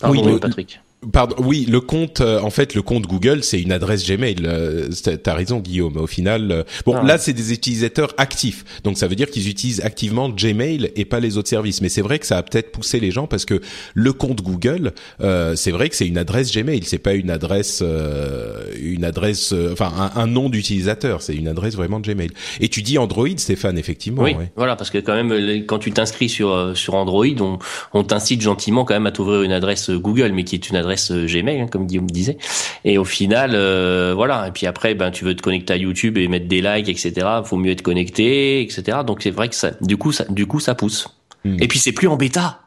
Pardon, 0.00 0.20
Oui, 0.24 0.32
le- 0.32 0.38
Patrick. 0.40 0.80
Pardon, 1.12 1.36
oui, 1.38 1.66
le 1.70 1.80
compte, 1.80 2.20
euh, 2.22 2.40
en 2.40 2.48
fait, 2.50 2.74
le 2.74 2.80
compte 2.82 3.06
Google, 3.06 3.44
c'est 3.44 3.60
une 3.60 3.70
adresse 3.70 4.04
Gmail. 4.08 4.36
euh, 4.44 4.88
T'as 5.22 5.34
raison, 5.34 5.60
Guillaume. 5.60 5.98
Au 5.98 6.06
final, 6.06 6.50
euh, 6.50 6.62
bon, 6.86 6.96
Ah. 6.96 7.02
là, 7.04 7.18
c'est 7.18 7.34
des 7.34 7.52
utilisateurs 7.52 8.12
actifs, 8.16 8.64
donc 8.82 8.96
ça 8.96 9.06
veut 9.06 9.14
dire 9.14 9.30
qu'ils 9.30 9.48
utilisent 9.48 9.82
activement 9.82 10.30
Gmail 10.30 10.90
et 10.96 11.04
pas 11.04 11.20
les 11.20 11.36
autres 11.36 11.50
services. 11.50 11.80
Mais 11.82 11.90
c'est 11.90 12.00
vrai 12.00 12.18
que 12.18 12.26
ça 12.26 12.38
a 12.38 12.42
peut-être 12.42 12.72
poussé 12.72 12.98
les 12.98 13.10
gens 13.10 13.26
parce 13.26 13.44
que 13.44 13.60
le 13.94 14.12
compte 14.14 14.40
Google, 14.42 14.94
euh, 15.20 15.54
c'est 15.54 15.70
vrai 15.70 15.90
que 15.90 15.94
c'est 15.96 16.08
une 16.08 16.18
adresse 16.18 16.50
Gmail, 16.50 16.82
c'est 16.84 16.98
pas 16.98 17.12
une 17.14 17.30
adresse, 17.30 17.80
euh, 17.82 18.64
une 18.80 19.04
adresse, 19.04 19.52
euh, 19.52 19.74
enfin, 19.74 19.92
un, 20.16 20.20
un 20.20 20.26
nom 20.26 20.48
d'utilisateur, 20.48 21.20
c'est 21.20 21.34
une 21.34 21.46
adresse 21.48 21.76
vraiment 21.76 22.00
de 22.00 22.10
Gmail. 22.10 22.30
Et 22.60 22.68
tu 22.68 22.82
dis 22.82 22.96
Android, 22.98 23.28
Stéphane, 23.36 23.76
effectivement. 23.78 24.22
Oui, 24.22 24.32
ouais. 24.34 24.50
voilà, 24.56 24.76
parce 24.76 24.90
que 24.90 24.98
quand 24.98 25.14
même, 25.14 25.64
quand 25.66 25.78
tu 25.78 25.92
t'inscris 25.92 26.30
sur 26.30 26.72
sur 26.76 26.94
Android, 26.94 27.26
on, 27.40 27.58
on 27.92 28.02
t'incite 28.02 28.40
gentiment 28.40 28.84
quand 28.86 28.94
même 28.94 29.06
à 29.06 29.12
t'ouvrir 29.12 29.42
une 29.42 29.52
adresse 29.52 29.90
Google, 29.90 30.32
mais 30.32 30.42
qui 30.44 30.54
est 30.56 30.68
une 30.70 30.74
adresse 30.76 30.85
euh, 31.10 31.26
Gmail, 31.26 31.60
hein, 31.60 31.66
comme 31.70 31.86
Guillaume 31.86 32.10
disait. 32.10 32.38
Et 32.84 32.98
au 32.98 33.04
final, 33.04 33.52
euh, 33.54 34.14
voilà. 34.14 34.48
Et 34.48 34.50
puis 34.52 34.66
après, 34.66 34.94
ben 34.94 35.10
tu 35.10 35.24
veux 35.24 35.34
te 35.34 35.42
connecter 35.42 35.74
à 35.74 35.76
YouTube 35.76 36.18
et 36.18 36.28
mettre 36.28 36.46
des 36.46 36.60
likes, 36.60 36.88
etc. 36.88 37.26
Faut 37.44 37.56
mieux 37.56 37.72
être 37.72 37.82
connecté, 37.82 38.62
etc. 38.62 38.98
Donc 39.06 39.22
c'est 39.22 39.30
vrai 39.30 39.48
que 39.48 39.54
ça, 39.54 39.72
du 39.80 39.96
coup, 39.96 40.12
ça, 40.12 40.24
du 40.28 40.46
coup, 40.46 40.60
ça 40.60 40.74
pousse. 40.74 41.08
Hmm. 41.44 41.56
Et 41.60 41.68
puis 41.68 41.78
c'est 41.78 41.92
plus 41.92 42.08
en 42.08 42.16
bêta. 42.16 42.60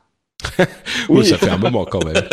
Oh, 1.10 1.24
ça 1.24 1.38
fait 1.38 1.50
un 1.50 1.58
moment 1.58 1.86
quand 1.86 2.04
même. 2.06 2.24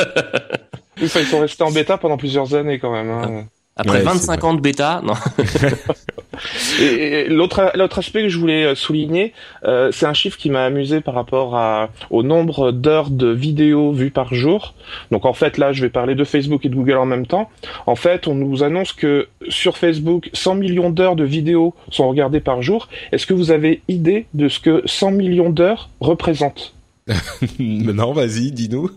Ils 1.01 1.09
sont 1.09 1.40
restés 1.40 1.62
en 1.62 1.70
bêta 1.70 1.96
pendant 1.99 2.16
plusieurs 2.16 2.55
années 2.55 2.79
quand 2.79 2.92
même. 2.92 3.11
Hein. 3.11 3.44
Après 3.77 3.99
Ouais, 3.99 3.99
c'est 3.99 4.05
25 4.05 4.41
vrai. 4.41 4.49
ans 4.49 4.55
de 4.55 4.61
bêta, 4.61 5.03
non. 5.05 5.15
Et, 6.81 6.85
et 6.85 7.29
l'autre 7.29 7.73
l'autre 7.75 7.99
aspect 7.99 8.23
que 8.23 8.29
je 8.29 8.39
voulais 8.39 8.65
euh, 8.65 8.75
souligner, 8.75 9.33
euh, 9.65 9.91
c'est 9.93 10.07
un 10.07 10.12
chiffre 10.15 10.37
qui 10.37 10.51
m'a 10.51 10.65
amusé 10.65 11.01
par 11.01 11.15
rapport 11.15 11.57
à, 11.57 11.91
au 12.11 12.23
nombre 12.23 12.73
d'heures 12.73 13.11
de 13.11 13.29
vidéos 13.29 13.93
vues 13.93 14.11
par 14.11 14.35
jour. 14.35 14.75
Donc 15.11 15.25
en 15.25 15.33
fait 15.33 15.59
là, 15.59 15.73
je 15.73 15.83
vais 15.83 15.89
parler 15.89 16.15
de 16.15 16.25
Facebook 16.25 16.65
et 16.65 16.69
de 16.69 16.75
Google 16.75 16.97
en 16.99 17.07
même 17.07 17.27
temps. 17.27 17.51
En 17.87 17.97
fait, 17.97 18.27
on 18.29 18.35
nous 18.35 18.62
annonce 18.62 18.93
que 18.93 19.29
sur 19.49 19.79
Facebook, 19.79 20.31
100 20.33 20.57
millions 20.57 20.91
d'heures 20.91 21.17
de 21.17 21.25
vidéos 21.25 21.75
sont 21.91 22.09
regardées 22.09 22.41
par 22.41 22.62
jour. 22.62 22.89
Est-ce 23.12 23.27
que 23.27 23.35
vous 23.35 23.51
avez 23.51 23.83
idée 23.89 24.27
de 24.35 24.49
ce 24.49 24.61
que 24.61 24.83
100 24.85 25.12
millions 25.12 25.51
d'heures 25.51 25.89
représentent? 26.01 26.75
Non, 27.59 28.12
vas-y, 28.12 28.51
dis-nous. 28.53 28.91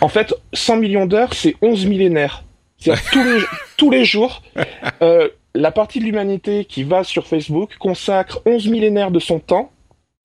En 0.00 0.08
fait, 0.08 0.34
100 0.54 0.78
millions 0.78 1.06
d'heures, 1.06 1.34
c'est 1.34 1.56
11 1.62 1.86
millénaires. 1.86 2.42
C'est-à-dire 2.84 3.10
tous 3.10 3.24
les, 3.24 3.40
tous 3.76 3.90
les 3.90 4.04
jours, 4.04 4.42
euh, 5.02 5.28
la 5.54 5.70
partie 5.70 6.00
de 6.00 6.04
l'humanité 6.04 6.64
qui 6.64 6.82
va 6.82 7.04
sur 7.04 7.26
Facebook 7.26 7.76
consacre 7.78 8.42
11 8.44 8.68
millénaires 8.68 9.10
de 9.10 9.20
son 9.20 9.38
temps 9.38 9.70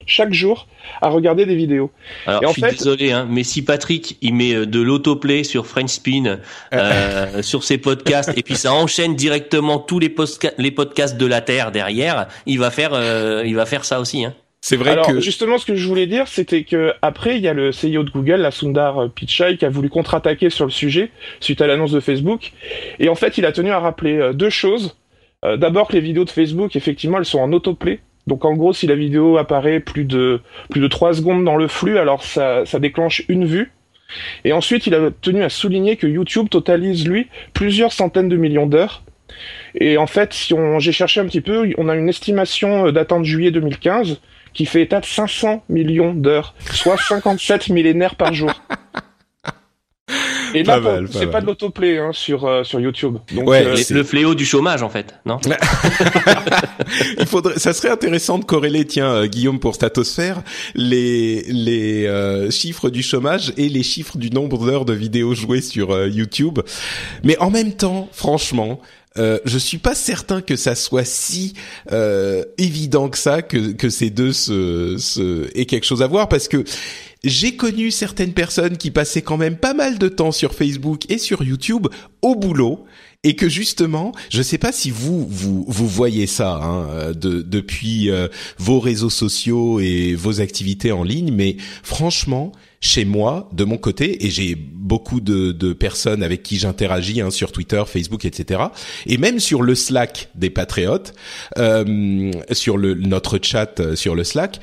chaque 0.05 0.33
jour 0.33 0.67
à 1.01 1.09
regarder 1.09 1.45
des 1.45 1.55
vidéos. 1.55 1.91
Alors, 2.25 2.53
je 2.53 2.61
suis 2.61 2.77
désolé, 2.77 3.11
hein, 3.11 3.27
mais 3.29 3.43
si 3.43 3.63
Patrick 3.63 4.17
il 4.21 4.33
met 4.33 4.53
euh, 4.53 4.65
de 4.65 4.81
l'autoplay 4.81 5.43
sur 5.43 5.67
French 5.67 5.91
Spin 5.91 6.39
euh, 6.73 7.41
sur 7.41 7.63
ses 7.63 7.77
podcasts 7.77 8.35
et 8.35 8.43
puis 8.43 8.55
ça 8.55 8.73
enchaîne 8.73 9.15
directement 9.15 9.77
tous 9.77 9.99
les, 9.99 10.13
les 10.57 10.71
podcasts 10.71 11.17
de 11.17 11.25
la 11.25 11.41
Terre 11.41 11.71
derrière, 11.71 12.27
il 12.45 12.59
va 12.59 12.71
faire, 12.71 12.91
euh, 12.93 13.43
il 13.45 13.55
va 13.55 13.65
faire 13.65 13.85
ça 13.85 13.99
aussi. 13.99 14.25
Hein. 14.25 14.33
C'est 14.61 14.75
vrai 14.75 14.91
Alors, 14.91 15.07
que 15.07 15.19
justement, 15.21 15.57
ce 15.57 15.65
que 15.65 15.75
je 15.75 15.87
voulais 15.87 16.05
dire, 16.05 16.27
c'était 16.27 16.63
que 16.63 16.93
après, 17.01 17.37
il 17.37 17.41
y 17.41 17.47
a 17.47 17.53
le 17.53 17.71
CEO 17.71 18.03
de 18.03 18.11
Google, 18.11 18.35
la 18.35 18.51
Sundar 18.51 19.09
Pichai, 19.09 19.57
qui 19.57 19.65
a 19.65 19.69
voulu 19.69 19.89
contre-attaquer 19.89 20.49
sur 20.49 20.65
le 20.65 20.71
sujet 20.71 21.11
suite 21.39 21.61
à 21.61 21.67
l'annonce 21.67 21.91
de 21.91 21.99
Facebook. 21.99 22.51
Et 22.99 23.07
en 23.07 23.15
fait, 23.15 23.37
il 23.37 23.45
a 23.45 23.51
tenu 23.51 23.71
à 23.71 23.79
rappeler 23.79 24.31
deux 24.33 24.49
choses. 24.49 24.97
D'abord, 25.43 25.87
que 25.87 25.93
les 25.93 26.01
vidéos 26.01 26.25
de 26.25 26.29
Facebook, 26.29 26.75
effectivement, 26.75 27.17
elles 27.17 27.25
sont 27.25 27.39
en 27.39 27.53
autoplay. 27.53 28.01
Donc 28.27 28.45
en 28.45 28.53
gros, 28.53 28.73
si 28.73 28.85
la 28.85 28.95
vidéo 28.95 29.37
apparaît 29.37 29.79
plus 29.79 30.03
de 30.03 30.41
plus 30.69 30.81
de 30.81 30.87
3 30.87 31.15
secondes 31.15 31.43
dans 31.43 31.55
le 31.55 31.67
flux, 31.67 31.97
alors 31.97 32.21
ça, 32.23 32.65
ça 32.65 32.79
déclenche 32.79 33.23
une 33.27 33.45
vue. 33.45 33.71
Et 34.43 34.53
ensuite, 34.53 34.87
il 34.87 34.93
a 34.93 35.09
tenu 35.09 35.41
à 35.41 35.49
souligner 35.49 35.95
que 35.95 36.05
YouTube 36.05 36.49
totalise 36.49 37.07
lui 37.07 37.27
plusieurs 37.53 37.93
centaines 37.93 38.29
de 38.29 38.37
millions 38.37 38.67
d'heures. 38.67 39.03
Et 39.73 39.97
en 39.97 40.07
fait, 40.07 40.33
si 40.33 40.53
on 40.53 40.79
j'ai 40.79 40.91
cherché 40.91 41.19
un 41.21 41.25
petit 41.25 41.41
peu, 41.41 41.71
on 41.77 41.89
a 41.89 41.95
une 41.95 42.09
estimation 42.09 42.91
datant 42.91 43.19
de 43.19 43.25
juillet 43.25 43.51
2015 43.51 44.19
qui 44.53 44.65
fait 44.65 44.81
état 44.81 44.99
de 44.99 45.05
500 45.05 45.63
millions 45.69 46.13
d'heures, 46.13 46.55
soit 46.71 46.97
57 46.97 47.69
millénaires 47.69 48.15
par 48.15 48.33
jour. 48.33 48.51
Et 50.53 50.63
là, 50.63 50.79
c'est 51.11 51.27
pas 51.27 51.41
de 51.41 51.45
l'autoplay 51.45 51.97
hein, 51.97 52.11
sur 52.11 52.45
euh, 52.45 52.63
sur 52.63 52.79
YouTube. 52.79 53.17
Donc, 53.33 53.47
ouais, 53.47 53.65
euh, 53.65 53.75
le 53.89 54.03
fléau 54.03 54.35
du 54.35 54.45
chômage 54.45 54.81
en 54.81 54.89
fait, 54.89 55.15
non 55.25 55.39
Il 57.19 57.25
faudrait, 57.25 57.59
ça 57.59 57.73
serait 57.73 57.89
intéressant 57.89 58.39
de 58.39 58.45
corréler, 58.45 58.85
tiens, 58.85 59.13
euh, 59.13 59.25
Guillaume 59.27 59.59
pour 59.59 59.75
Statosphère, 59.75 60.41
les 60.75 61.43
les 61.43 62.49
chiffres 62.51 62.89
du 62.89 63.03
chômage 63.03 63.53
et 63.57 63.69
les 63.69 63.83
chiffres 63.83 64.17
du 64.17 64.31
nombre 64.31 64.65
d'heures 64.65 64.85
de 64.85 64.93
vidéos 64.93 65.35
jouées 65.35 65.61
sur 65.61 66.07
YouTube. 66.07 66.59
Mais 67.23 67.37
en 67.39 67.51
même 67.51 67.73
temps, 67.73 68.09
franchement, 68.11 68.81
euh, 69.17 69.39
je 69.45 69.57
suis 69.57 69.79
pas 69.79 69.95
certain 69.95 70.41
que 70.41 70.55
ça 70.55 70.75
soit 70.75 71.05
si 71.05 71.53
évident 72.57 73.09
que 73.09 73.17
ça 73.17 73.41
que 73.41 73.71
que 73.71 73.89
ces 73.89 74.09
deux 74.09 74.33
se, 74.33 74.97
se 74.97 75.49
aient 75.57 75.65
quelque 75.65 75.85
chose 75.85 76.01
à 76.01 76.07
voir 76.07 76.29
parce 76.29 76.47
que 76.47 76.63
j'ai 77.23 77.55
connu 77.55 77.91
certaines 77.91 78.33
personnes 78.33 78.77
qui 78.77 78.91
passaient 78.91 79.21
quand 79.21 79.37
même 79.37 79.57
pas 79.57 79.73
mal 79.73 79.97
de 79.97 80.07
temps 80.07 80.31
sur 80.31 80.53
Facebook 80.53 81.09
et 81.09 81.17
sur 81.17 81.43
YouTube 81.43 81.87
au 82.21 82.35
boulot 82.35 82.85
et 83.23 83.35
que 83.35 83.49
justement, 83.49 84.13
je 84.29 84.41
sais 84.41 84.57
pas 84.57 84.71
si 84.71 84.91
vous 84.91 85.27
vous 85.27 85.65
vous 85.67 85.87
voyez 85.87 86.25
ça 86.25 86.55
hein, 86.63 87.11
de, 87.11 87.41
depuis 87.41 88.09
euh, 88.09 88.29
vos 88.57 88.79
réseaux 88.79 89.09
sociaux 89.09 89.81
et 89.81 90.15
vos 90.15 90.39
activités 90.39 90.93
en 90.93 91.03
ligne, 91.03 91.33
mais 91.33 91.57
franchement, 91.83 92.53
chez 92.79 93.03
moi, 93.03 93.49
de 93.51 93.65
mon 93.65 93.77
côté, 93.77 94.25
et 94.25 94.29
j'ai 94.29 94.55
beaucoup 94.55 95.19
de, 95.19 95.51
de, 95.51 95.73
personnes 95.73 96.23
avec 96.23 96.43
qui 96.43 96.57
j'interagis 96.57 97.19
hein, 97.19 97.29
sur 97.29 97.51
Twitter, 97.51 97.83
Facebook, 97.85 98.23
etc., 98.23 98.61
et 99.05 99.17
même 99.17 99.41
sur 99.41 99.63
le 99.63 99.75
Slack 99.75 100.29
des 100.35 100.49
patriotes, 100.49 101.13
euh, 101.57 102.31
sur 102.53 102.77
le 102.77 102.93
notre 102.93 103.37
chat 103.41 103.81
euh, 103.81 103.97
sur 103.97 104.15
le 104.15 104.23
Slack, 104.23 104.61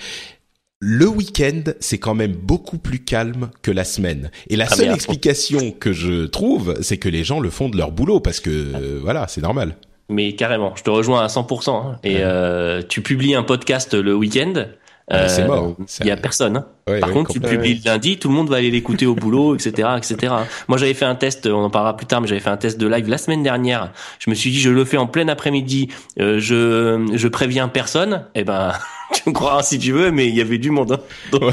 le 0.81 1.07
week-end, 1.07 1.63
c'est 1.81 1.99
quand 1.99 2.15
même 2.15 2.33
beaucoup 2.33 2.79
plus 2.79 2.99
calme 2.99 3.51
que 3.63 3.71
la 3.71 3.85
semaine. 3.85 4.31
Et 4.49 4.57
la 4.57 4.67
ah, 4.71 4.75
seule 4.75 4.93
explication 4.93 5.71
que 5.71 5.93
je 5.93 6.27
trouve, 6.27 6.77
c'est 6.83 6.99
que 6.99 7.09
les 7.09 7.25
gens 7.25 7.41
le 7.41 7.51
font 7.51 7.69
de 7.69 7.77
leur 7.77 7.93
boulot 7.93 8.21
parce 8.21 8.41
que 8.41 8.51
euh, 8.51 9.01
voilà, 9.03 9.27
c'est 9.29 9.41
normal. 9.41 9.77
Mais 10.09 10.35
carrément, 10.35 10.75
je 10.77 10.83
te 10.83 10.91
rejoins 10.91 11.23
à 11.23 11.27
100%. 11.27 11.71
Hein. 11.71 11.99
Et 12.05 12.19
euh, 12.21 12.83
tu 12.87 13.01
publies 13.01 13.35
un 13.35 13.43
podcast 13.43 13.95
le 13.95 14.15
week-end, 14.15 14.67
euh, 15.13 15.29
c'est 15.29 15.47
mort. 15.47 15.77
Il 16.01 16.07
y 16.07 16.11
a 16.11 16.17
personne. 16.17 16.57
Hein. 16.57 16.99
Par 17.01 17.11
contre, 17.11 17.33
tu 17.33 17.41
publies 17.41 17.75
le 17.75 17.91
lundi, 17.91 18.19
tout 18.19 18.29
le 18.29 18.35
monde 18.35 18.49
va 18.49 18.57
aller 18.57 18.71
l'écouter 18.71 19.07
au 19.07 19.15
boulot, 19.15 19.55
etc., 19.55 19.89
etc. 19.97 20.35
Moi, 20.69 20.79
j'avais 20.79 20.95
fait 20.95 21.05
un 21.05 21.15
test, 21.15 21.47
on 21.47 21.65
en 21.65 21.71
parlera 21.71 21.97
plus 21.97 22.07
tard, 22.07 22.21
mais 22.21 22.29
j'avais 22.29 22.41
fait 22.41 22.51
un 22.51 22.57
test 22.57 22.79
de 22.79 22.89
live 22.89 23.09
la 23.09 23.19
semaine 23.19 23.43
dernière. 23.43 23.93
Je 24.19 24.31
me 24.31 24.35
suis 24.35 24.51
dit, 24.51 24.59
je 24.59 24.71
le 24.71 24.85
fais 24.85 24.97
en 24.97 25.07
plein 25.07 25.29
après-midi. 25.29 25.89
Euh, 26.19 26.41
je 26.41 27.09
je 27.15 27.29
préviens 27.29 27.69
personne. 27.69 28.25
Eh 28.35 28.43
ben, 28.43 28.73
tu 29.15 29.29
me 29.29 29.35
croiras 29.35 29.63
si 29.63 29.79
tu 29.79 29.93
veux, 29.93 30.11
mais 30.11 30.29
il 30.29 30.35
y 30.35 30.41
avait 30.41 30.59
du 30.59 30.71
monde. 30.71 30.93
Hein. 30.93 31.01
Donc, 31.33 31.53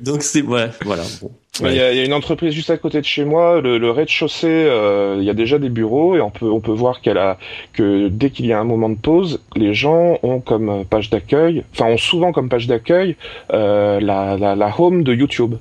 donc 0.00 0.22
c'est 0.22 0.42
ouais, 0.42 0.70
voilà. 0.84 1.02
Bon. 1.20 1.30
Il 1.60 1.72
y, 1.72 1.80
a, 1.80 1.92
y, 1.92 2.00
a, 2.00 2.04
une 2.04 2.12
entreprise 2.12 2.52
juste 2.52 2.70
à 2.70 2.76
côté 2.76 3.00
de 3.00 3.06
chez 3.06 3.24
moi, 3.24 3.60
le, 3.60 3.78
le 3.78 3.90
rez-de-chaussée, 3.92 4.48
euh, 4.48 5.16
il 5.20 5.24
y 5.24 5.30
a 5.30 5.34
déjà 5.34 5.60
des 5.60 5.68
bureaux 5.68 6.16
et 6.16 6.20
on 6.20 6.30
peut 6.30 6.50
on 6.50 6.60
peut 6.60 6.72
voir 6.72 7.00
qu'elle 7.00 7.18
a 7.18 7.38
que 7.72 8.08
dès 8.08 8.30
qu'il 8.30 8.46
y 8.46 8.52
a 8.52 8.58
un 8.58 8.64
moment 8.64 8.88
de 8.88 8.96
pause, 8.96 9.40
les 9.54 9.72
gens 9.72 10.18
ont 10.24 10.40
comme 10.40 10.84
page 10.84 11.10
d'accueil, 11.10 11.62
enfin 11.72 11.86
ont 11.86 11.96
souvent 11.96 12.32
comme 12.32 12.48
page 12.48 12.66
d'accueil 12.66 13.16
euh, 13.52 14.00
la, 14.00 14.36
la, 14.36 14.56
la 14.56 14.74
home 14.76 15.04
de 15.04 15.14
YouTube. 15.14 15.54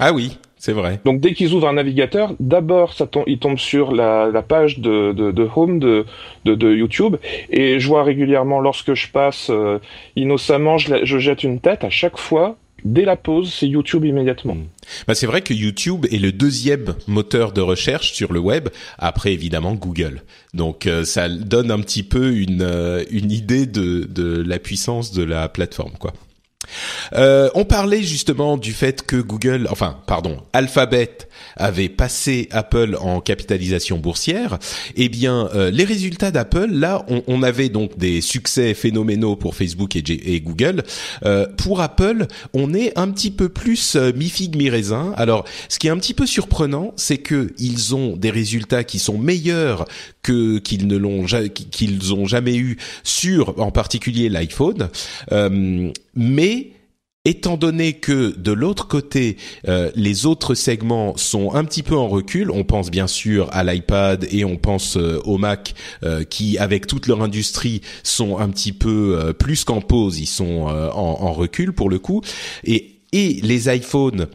Ah 0.00 0.12
oui, 0.12 0.36
c'est 0.60 0.74
vrai. 0.74 1.00
Donc 1.06 1.20
dès 1.20 1.32
qu'ils 1.32 1.54
ouvrent 1.54 1.68
un 1.68 1.72
navigateur, 1.72 2.34
d'abord 2.38 2.92
ça 2.92 3.06
tombe, 3.06 3.24
ils 3.26 3.38
tombent 3.38 3.58
sur 3.58 3.92
la, 3.92 4.28
la 4.30 4.42
page 4.42 4.78
de, 4.78 5.12
de, 5.12 5.32
de 5.32 5.48
home 5.56 5.78
de, 5.78 6.04
de, 6.44 6.54
de, 6.54 6.74
YouTube 6.74 7.16
et 7.48 7.80
je 7.80 7.88
vois 7.88 8.04
régulièrement 8.04 8.60
lorsque 8.60 8.92
je 8.92 9.08
passe 9.08 9.48
euh, 9.48 9.78
innocemment, 10.16 10.76
je, 10.76 11.02
je 11.02 11.18
jette 11.18 11.44
une 11.44 11.60
tête 11.60 11.82
à 11.82 11.88
chaque 11.88 12.18
fois 12.18 12.58
dès 12.84 13.06
la 13.06 13.16
pause, 13.16 13.54
c'est 13.58 13.68
YouTube 13.68 14.04
immédiatement. 14.04 14.58
Bah 15.08 15.14
c'est 15.14 15.26
vrai 15.26 15.40
que 15.40 15.54
YouTube 15.54 16.04
est 16.10 16.18
le 16.18 16.30
deuxième 16.30 16.94
moteur 17.06 17.52
de 17.52 17.62
recherche 17.62 18.12
sur 18.12 18.30
le 18.30 18.40
web, 18.40 18.68
après 18.98 19.32
évidemment 19.32 19.72
Google. 19.72 20.22
Donc 20.52 20.86
euh, 20.86 21.04
ça 21.04 21.30
donne 21.30 21.70
un 21.70 21.80
petit 21.80 22.02
peu 22.02 22.34
une, 22.36 22.60
euh, 22.60 23.02
une 23.10 23.32
idée 23.32 23.64
de, 23.64 24.04
de 24.04 24.42
la 24.42 24.58
puissance 24.58 25.12
de 25.12 25.22
la 25.22 25.48
plateforme, 25.48 25.92
quoi. 25.98 26.12
Euh, 27.14 27.50
on 27.54 27.64
parlait 27.64 28.02
justement 28.02 28.56
du 28.56 28.72
fait 28.72 29.02
que 29.02 29.16
Google, 29.16 29.66
enfin, 29.70 29.98
pardon, 30.06 30.38
Alphabet 30.52 31.18
avait 31.56 31.88
passé 31.88 32.48
Apple 32.50 32.96
en 33.00 33.20
capitalisation 33.20 33.98
boursière. 33.98 34.58
Eh 34.96 35.08
bien, 35.08 35.48
euh, 35.54 35.70
les 35.70 35.84
résultats 35.84 36.30
d'Apple, 36.30 36.68
là, 36.70 37.04
on, 37.26 37.42
avait 37.42 37.70
donc 37.70 37.96
des 37.96 38.20
succès 38.20 38.74
phénoménaux 38.74 39.34
pour 39.34 39.54
Facebook 39.54 39.96
et, 39.96 40.40
Google. 40.40 40.82
Euh, 41.24 41.46
pour 41.56 41.80
Apple, 41.80 42.26
on 42.52 42.74
est 42.74 42.98
un 42.98 43.10
petit 43.10 43.30
peu 43.30 43.48
plus 43.48 43.96
mi 43.96 44.28
figue 44.28 44.56
mi 44.56 44.68
raisin. 44.68 45.14
Alors, 45.16 45.44
ce 45.68 45.78
qui 45.78 45.86
est 45.86 45.90
un 45.90 45.96
petit 45.96 46.12
peu 46.12 46.26
surprenant, 46.26 46.92
c'est 46.96 47.18
que 47.18 47.52
ils 47.58 47.94
ont 47.94 48.16
des 48.16 48.30
résultats 48.30 48.84
qui 48.84 48.98
sont 48.98 49.16
meilleurs 49.16 49.86
que 50.22 50.58
qu'ils 50.58 50.86
ne 50.86 50.96
l'ont 50.96 51.24
qu'ils 51.70 52.12
ont 52.12 52.26
jamais 52.26 52.56
eu 52.56 52.76
sur, 53.04 53.58
en 53.58 53.70
particulier 53.70 54.28
l'iPhone, 54.28 54.90
mais 56.14 56.72
Étant 57.26 57.58
donné 57.58 57.92
que 57.92 58.34
de 58.38 58.50
l'autre 58.50 58.88
côté, 58.88 59.36
euh, 59.68 59.90
les 59.94 60.24
autres 60.24 60.54
segments 60.54 61.18
sont 61.18 61.54
un 61.54 61.66
petit 61.66 61.82
peu 61.82 61.94
en 61.94 62.08
recul, 62.08 62.50
on 62.50 62.64
pense 62.64 62.90
bien 62.90 63.06
sûr 63.06 63.46
à 63.52 63.62
l'iPad 63.62 64.26
et 64.30 64.46
on 64.46 64.56
pense 64.56 64.96
euh, 64.96 65.20
au 65.24 65.36
Mac 65.36 65.74
euh, 66.02 66.24
qui, 66.24 66.56
avec 66.56 66.86
toute 66.86 67.06
leur 67.06 67.22
industrie, 67.22 67.82
sont 68.04 68.38
un 68.38 68.48
petit 68.48 68.72
peu 68.72 69.34
plus 69.38 69.64
qu'en 69.64 69.82
pause, 69.82 70.18
ils 70.18 70.24
sont 70.24 70.62
en, 70.62 70.96
en, 70.96 71.32
recul 71.34 71.74
pour 71.74 71.90
le 71.90 71.98
coup, 71.98 72.22
et, 72.64 73.02
et 73.12 73.34
les 73.42 73.68
iPhones 73.68 74.28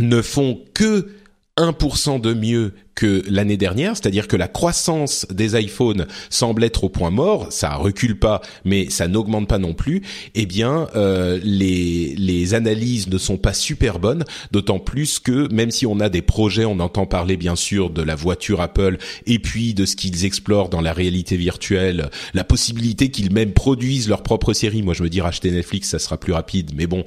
ne 0.00 0.20
font 0.20 0.64
que 0.74 1.10
1% 1.58 2.20
de 2.20 2.34
mieux 2.34 2.72
que 3.00 3.22
l'année 3.30 3.56
dernière, 3.56 3.96
c'est-à-dire 3.96 4.28
que 4.28 4.36
la 4.36 4.46
croissance 4.46 5.26
des 5.30 5.58
iPhones 5.58 6.06
semble 6.28 6.64
être 6.64 6.84
au 6.84 6.90
point 6.90 7.08
mort, 7.08 7.46
ça 7.48 7.76
recule 7.76 8.18
pas, 8.18 8.42
mais 8.66 8.90
ça 8.90 9.08
n'augmente 9.08 9.48
pas 9.48 9.56
non 9.56 9.72
plus. 9.72 10.02
Eh 10.34 10.44
bien, 10.44 10.86
euh, 10.96 11.40
les 11.42 12.14
les 12.18 12.52
analyses 12.52 13.08
ne 13.08 13.16
sont 13.16 13.38
pas 13.38 13.54
super 13.54 14.00
bonnes, 14.00 14.26
d'autant 14.52 14.78
plus 14.78 15.18
que 15.18 15.50
même 15.50 15.70
si 15.70 15.86
on 15.86 15.98
a 15.98 16.10
des 16.10 16.20
projets, 16.20 16.66
on 16.66 16.78
entend 16.78 17.06
parler 17.06 17.38
bien 17.38 17.56
sûr 17.56 17.88
de 17.88 18.02
la 18.02 18.16
voiture 18.16 18.60
Apple 18.60 18.98
et 19.24 19.38
puis 19.38 19.72
de 19.72 19.86
ce 19.86 19.96
qu'ils 19.96 20.26
explorent 20.26 20.68
dans 20.68 20.82
la 20.82 20.92
réalité 20.92 21.38
virtuelle, 21.38 22.10
la 22.34 22.44
possibilité 22.44 23.10
qu'ils 23.10 23.32
même 23.32 23.52
produisent 23.52 24.10
leur 24.10 24.22
propre 24.22 24.52
série. 24.52 24.82
Moi, 24.82 24.92
je 24.92 25.02
me 25.02 25.08
dis 25.08 25.22
racheter 25.22 25.50
Netflix, 25.50 25.88
ça 25.88 25.98
sera 25.98 26.18
plus 26.18 26.34
rapide, 26.34 26.72
mais 26.76 26.86
bon, 26.86 27.02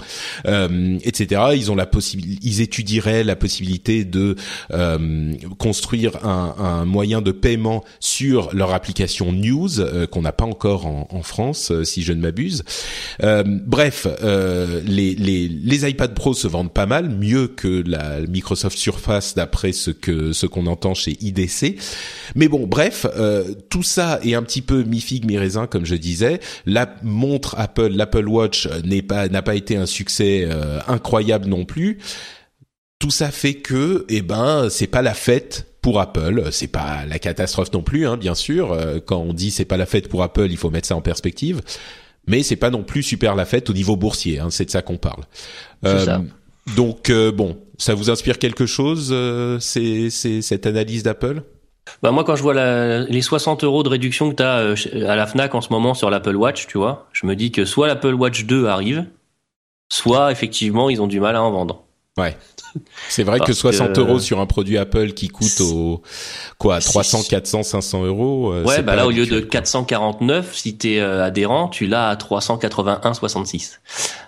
euh, 0.48 0.98
etc. 1.04 1.42
Ils 1.54 1.72
ont 1.72 1.76
la 1.76 1.86
possibilité, 1.86 2.40
ils 2.42 2.62
étudieraient 2.62 3.24
la 3.24 3.36
possibilité 3.36 4.06
de 4.06 4.36
euh, 4.72 5.34
construire 5.60 5.83
construire 5.84 6.26
un, 6.26 6.56
un, 6.58 6.86
moyen 6.86 7.22
de 7.22 7.34
paiement 7.34 7.84
sur 8.00 8.56
leur 8.56 8.74
application 8.74 9.34
News 9.34 9.82
euh, 9.82 10.08
qu'on 10.08 10.22
n'a 10.22 10.32
pas 10.32 10.46
encore 10.46 10.86
en, 10.86 11.10
en 11.12 11.24
France, 11.24 11.72
euh, 11.72 11.84
si 11.84 12.04
je 12.04 12.14
ne 12.14 12.22
m'abuse. 12.22 12.64
Euh, 13.22 13.44
bref, 13.46 14.08
les, 14.24 15.14
les, 15.14 15.50
les 15.50 15.90
iPad 15.90 16.14
Pro 16.14 16.34
se 16.34 16.48
vendent 16.48 16.72
pas 16.72 16.86
mal, 16.86 17.10
mieux 17.10 17.48
que 17.48 17.84
la 17.86 18.22
Microsoft 18.22 18.78
Surface 18.78 19.36
d'après 19.36 19.74
ce 19.74 19.92
que 19.92 20.32
ce 20.32 20.46
qu'on 20.46 20.68
entend 20.68 20.94
chez 20.94 21.18
IDC. 21.20 21.76
Mais 22.36 22.48
bon, 22.48 22.66
bref, 22.66 23.06
tout 23.70 23.84
ça 23.84 24.22
est 24.24 24.36
un 24.36 24.44
petit 24.44 24.62
peu 24.62 24.84
mi 24.84 25.02
figue 25.02 25.26
mi 25.26 25.38
raisin 25.38 25.68
comme 25.68 25.86
je 25.86 25.96
disais. 25.96 26.40
La 26.66 26.96
montre 27.04 27.56
Apple, 27.58 27.90
l'Apple 27.90 28.30
Watch 28.30 28.70
n'est 28.86 29.02
pas 29.02 29.28
n'a 29.28 29.42
pas 29.42 29.56
été 29.56 29.76
un 29.76 29.86
succès 29.86 30.48
incroyable 30.88 31.50
non 31.50 31.66
plus 31.66 32.00
tout 33.04 33.12
ça 33.12 33.32
fait 33.32 33.56
que, 33.56 34.06
eh 34.08 34.22
ben, 34.22 34.70
c'est 34.70 34.88
pas 34.88 35.02
la 35.02 35.14
fête 35.14 35.73
pour 35.84 36.00
Apple. 36.00 36.50
C'est 36.52 36.68
pas 36.68 37.06
la 37.06 37.20
catastrophe 37.20 37.72
non 37.74 37.84
plus, 37.84 38.08
hein, 38.08 38.18
bien 38.18 38.34
sûr. 38.34 38.72
Euh, 38.72 39.00
quand 39.06 39.20
on 39.20 39.34
dit 39.34 39.52
c'est 39.52 39.66
pas 39.66 39.78
la 39.78 39.86
fête 39.86 40.10
pour 40.10 40.24
Apple, 40.24 40.48
il 40.50 40.58
faut 40.58 40.72
mettre 40.72 40.88
ça 40.88 40.96
en 40.96 41.02
perspective. 41.02 41.62
mais 42.26 42.42
c'est 42.42 42.56
pas 42.56 42.72
non 42.72 42.82
plus 42.82 43.04
super 43.04 43.36
la 43.36 43.46
fête 43.46 43.70
au 43.70 43.74
niveau 43.74 43.96
boursier. 43.96 44.40
Hein, 44.40 44.48
c'est 44.50 44.66
de 44.66 44.72
ça 44.72 44.82
qu'on 44.82 44.98
parle. 44.98 45.24
Ça. 45.84 46.22
Donc 46.76 47.12
bon, 47.12 47.58
ça 47.78 47.94
vous 47.94 48.10
inspire 48.10 48.40
quelque 48.40 48.66
chose, 48.66 49.14
c'est 49.60 50.10
cette 50.10 50.66
analyse 50.66 51.04
d'Apple? 51.04 51.44
Bah 52.02 52.12
moi, 52.12 52.24
quand 52.24 52.36
je 52.36 52.44
vois 52.44 52.54
la, 52.54 53.00
les 53.04 53.22
60 53.22 53.64
euros 53.64 53.84
de 53.84 53.90
réduction 53.90 54.30
que 54.30 54.36
tu 54.36 54.44
as 54.44 54.60
euh, 54.60 54.76
à 55.08 55.16
la 55.16 55.28
Fnac 55.28 55.54
en 55.56 55.62
ce 55.62 55.70
moment 55.72 55.94
sur 55.94 56.10
l'Apple 56.10 56.36
Watch, 56.36 56.68
tu 56.68 56.78
vois, 56.78 57.08
je 57.14 57.26
me 57.26 57.36
dis 57.36 57.52
que 57.52 57.66
soit 57.66 57.88
l'Apple 57.88 58.14
Watch 58.14 58.46
2 58.46 58.68
arrive, 58.68 59.06
soit 59.90 60.32
effectivement 60.32 60.90
ils 60.90 61.02
ont 61.02 61.08
du 61.08 61.20
mal 61.20 61.36
à 61.36 61.44
en 61.44 61.52
vendre. 61.52 61.83
Ouais. 62.18 62.38
C'est 63.10 63.24
vrai 63.24 63.40
que 63.40 63.54
60 63.54 63.98
euros 63.98 64.20
sur 64.20 64.40
un 64.40 64.46
produit 64.46 64.78
Apple 64.78 65.14
qui 65.14 65.30
coûte 65.30 65.62
au 65.62 66.02
quoi 66.60 66.80
300, 66.80 67.24
400, 67.30 67.64
500 67.64 68.06
euros. 68.06 68.54
Euh, 68.54 68.64
ouais, 68.64 68.84
bah 68.84 68.96
là 68.96 69.08
au 69.08 69.12
lieu 69.12 69.26
de 69.26 69.40
449, 69.40 70.56
si 70.56 70.78
t'es 70.78 71.00
euh, 71.00 71.24
adhérent, 71.24 71.70
tu 71.70 71.88
l'as 71.88 72.10
à 72.10 72.16
381,66. 72.16 73.80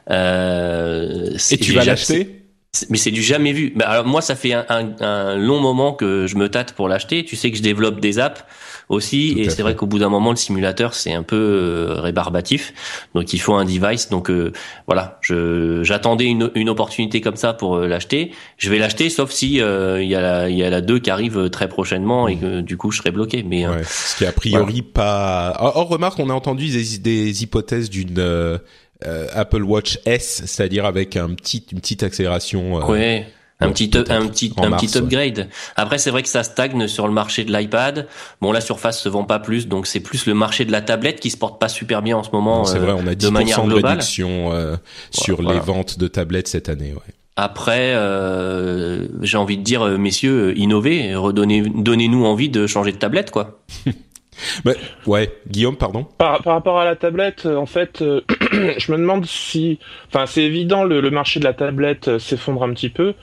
Euh, 0.09 1.37
Et 1.51 1.57
tu 1.57 1.73
vas 1.73 1.85
l'acheter? 1.85 2.41
mais 2.89 2.97
c'est 2.97 3.11
du 3.11 3.23
jamais 3.23 3.53
vu. 3.53 3.71
Bah, 3.75 3.87
alors 3.87 4.05
moi, 4.05 4.21
ça 4.21 4.35
fait 4.35 4.53
un, 4.53 4.65
un, 4.69 5.35
long 5.37 5.59
moment 5.59 5.93
que 5.93 6.27
je 6.27 6.35
me 6.35 6.49
tâte 6.49 6.73
pour 6.73 6.89
l'acheter. 6.89 7.23
Tu 7.23 7.35
sais 7.35 7.51
que 7.51 7.57
je 7.57 7.61
développe 7.61 7.99
des 7.99 8.19
apps 8.19 8.43
aussi, 8.89 9.35
et 9.39 9.49
c'est 9.49 9.61
vrai 9.61 9.75
qu'au 9.75 9.85
bout 9.85 9.99
d'un 9.99 10.09
moment, 10.09 10.29
le 10.31 10.35
simulateur 10.35 10.93
c'est 10.93 11.13
un 11.13 11.23
peu 11.23 11.35
euh, 11.35 12.01
rébarbatif. 12.01 12.73
Donc 13.13 13.33
il 13.33 13.39
faut 13.39 13.53
un 13.53 13.65
device. 13.65 14.09
Donc 14.09 14.29
euh, 14.29 14.51
voilà, 14.87 15.17
je 15.21 15.83
j'attendais 15.83 16.25
une, 16.25 16.51
une 16.55 16.69
opportunité 16.69 17.21
comme 17.21 17.35
ça 17.35 17.53
pour 17.53 17.75
euh, 17.75 17.87
l'acheter. 17.87 18.31
Je 18.57 18.69
vais 18.69 18.77
l'acheter, 18.77 19.09
sauf 19.09 19.31
si 19.31 19.55
il 19.55 19.57
y 19.57 20.15
a 20.15 20.21
la 20.21 20.49
il 20.49 20.57
y 20.57 20.63
a 20.63 20.69
la 20.69 20.81
2 20.81 20.99
qui 20.99 21.09
arrive 21.09 21.49
très 21.49 21.67
prochainement 21.67 22.27
et 22.27 22.37
que 22.37 22.61
du 22.61 22.77
coup 22.77 22.91
je 22.91 22.99
serai 22.99 23.11
bloqué. 23.11 23.43
Mais 23.43 23.67
ouais, 23.67 23.83
ce 23.83 24.17
qui 24.17 24.25
a 24.25 24.31
priori 24.31 24.81
pas. 24.81 25.55
Or, 25.59 25.87
remarque, 25.87 26.19
on 26.19 26.29
a 26.29 26.33
entendu 26.33 26.69
des, 26.69 26.97
des 26.99 27.43
hypothèses 27.43 27.89
d'une 27.89 28.59
euh, 29.05 29.27
Apple 29.33 29.61
Watch 29.61 29.99
S, 30.05 30.43
c'est-à-dire 30.45 30.85
avec 30.85 31.17
un 31.17 31.33
petit, 31.33 31.65
une 31.71 31.79
petite 31.79 32.03
accélération. 32.03 32.79
Euh, 32.79 32.85
ouais. 32.85 33.27
Un 33.61 33.69
petit, 33.69 33.89
un 34.09 34.27
petit, 34.27 34.53
un 34.57 34.71
petit 34.71 34.97
upgrade. 34.97 35.47
Après, 35.77 35.97
c'est 35.97 36.11
vrai 36.11 36.23
que 36.23 36.29
ça 36.29 36.43
stagne 36.43 36.87
sur 36.87 37.07
le 37.07 37.13
marché 37.13 37.45
de 37.45 37.57
l'iPad. 37.57 38.07
Bon, 38.41 38.51
la 38.51 38.59
Surface 38.59 39.01
se 39.01 39.07
vend 39.07 39.23
pas 39.23 39.39
plus, 39.39 39.67
donc 39.67 39.87
c'est 39.87 40.01
plus 40.01 40.25
le 40.25 40.33
marché 40.33 40.65
de 40.65 40.73
la 40.73 40.81
tablette 40.81 41.21
qui 41.21 41.31
se 41.31 41.37
porte 41.37 41.59
pas 41.59 41.69
super 41.69 42.01
bien 42.01 42.17
en 42.17 42.23
ce 42.23 42.31
moment. 42.33 42.65
C'est 42.65 42.79
vrai, 42.79 42.91
on 42.91 43.07
a 43.07 43.13
10% 43.13 43.17
de, 43.17 43.29
manière 43.29 43.63
de 43.63 43.73
réduction 43.75 44.51
euh, 44.51 44.75
sur 45.09 45.41
les 45.41 45.59
ventes 45.59 45.97
de 45.97 46.07
tablettes 46.07 46.49
cette 46.49 46.67
année. 46.67 46.93
Ouais. 46.93 47.13
Après, 47.37 47.93
euh, 47.95 49.07
j'ai 49.21 49.37
envie 49.37 49.57
de 49.57 49.63
dire, 49.63 49.85
messieurs, 49.97 50.57
innovez, 50.57 51.15
redonnez, 51.15 51.61
donnez-nous 51.61 52.25
envie 52.25 52.49
de 52.49 52.67
changer 52.67 52.91
de 52.91 52.97
tablette, 52.97 53.31
quoi. 53.31 53.61
Mais, 54.63 54.75
ouais, 55.05 55.31
Guillaume, 55.47 55.77
pardon. 55.77 56.05
Par, 56.17 56.41
par 56.43 56.53
rapport 56.53 56.79
à 56.79 56.85
la 56.85 56.95
tablette, 56.95 57.45
euh, 57.45 57.55
en 57.55 57.65
fait, 57.65 58.01
euh, 58.01 58.21
je 58.77 58.91
me 58.91 58.97
demande 58.97 59.25
si, 59.25 59.79
enfin, 60.07 60.25
c'est 60.25 60.43
évident, 60.43 60.83
le, 60.83 61.09
marché 61.09 61.39
de 61.39 61.45
la 61.45 61.53
tablette 61.53 62.07
euh, 62.07 62.19
s'effondre 62.19 62.63
un 62.63 62.73
petit 62.73 62.89
peu, 62.89 63.13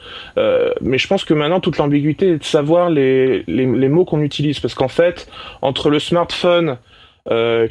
mais 0.80 0.98
je 0.98 1.08
pense 1.08 1.24
que 1.24 1.34
maintenant 1.34 1.60
toute 1.60 1.78
l'ambiguïté 1.78 2.30
est 2.30 2.38
de 2.38 2.44
savoir 2.44 2.90
les, 2.90 3.44
les, 3.46 3.88
mots 3.88 4.04
qu'on 4.04 4.22
utilise, 4.22 4.60
parce 4.60 4.74
qu'en 4.74 4.88
fait, 4.88 5.28
entre 5.60 5.90
le 5.90 5.98
smartphone 5.98 6.78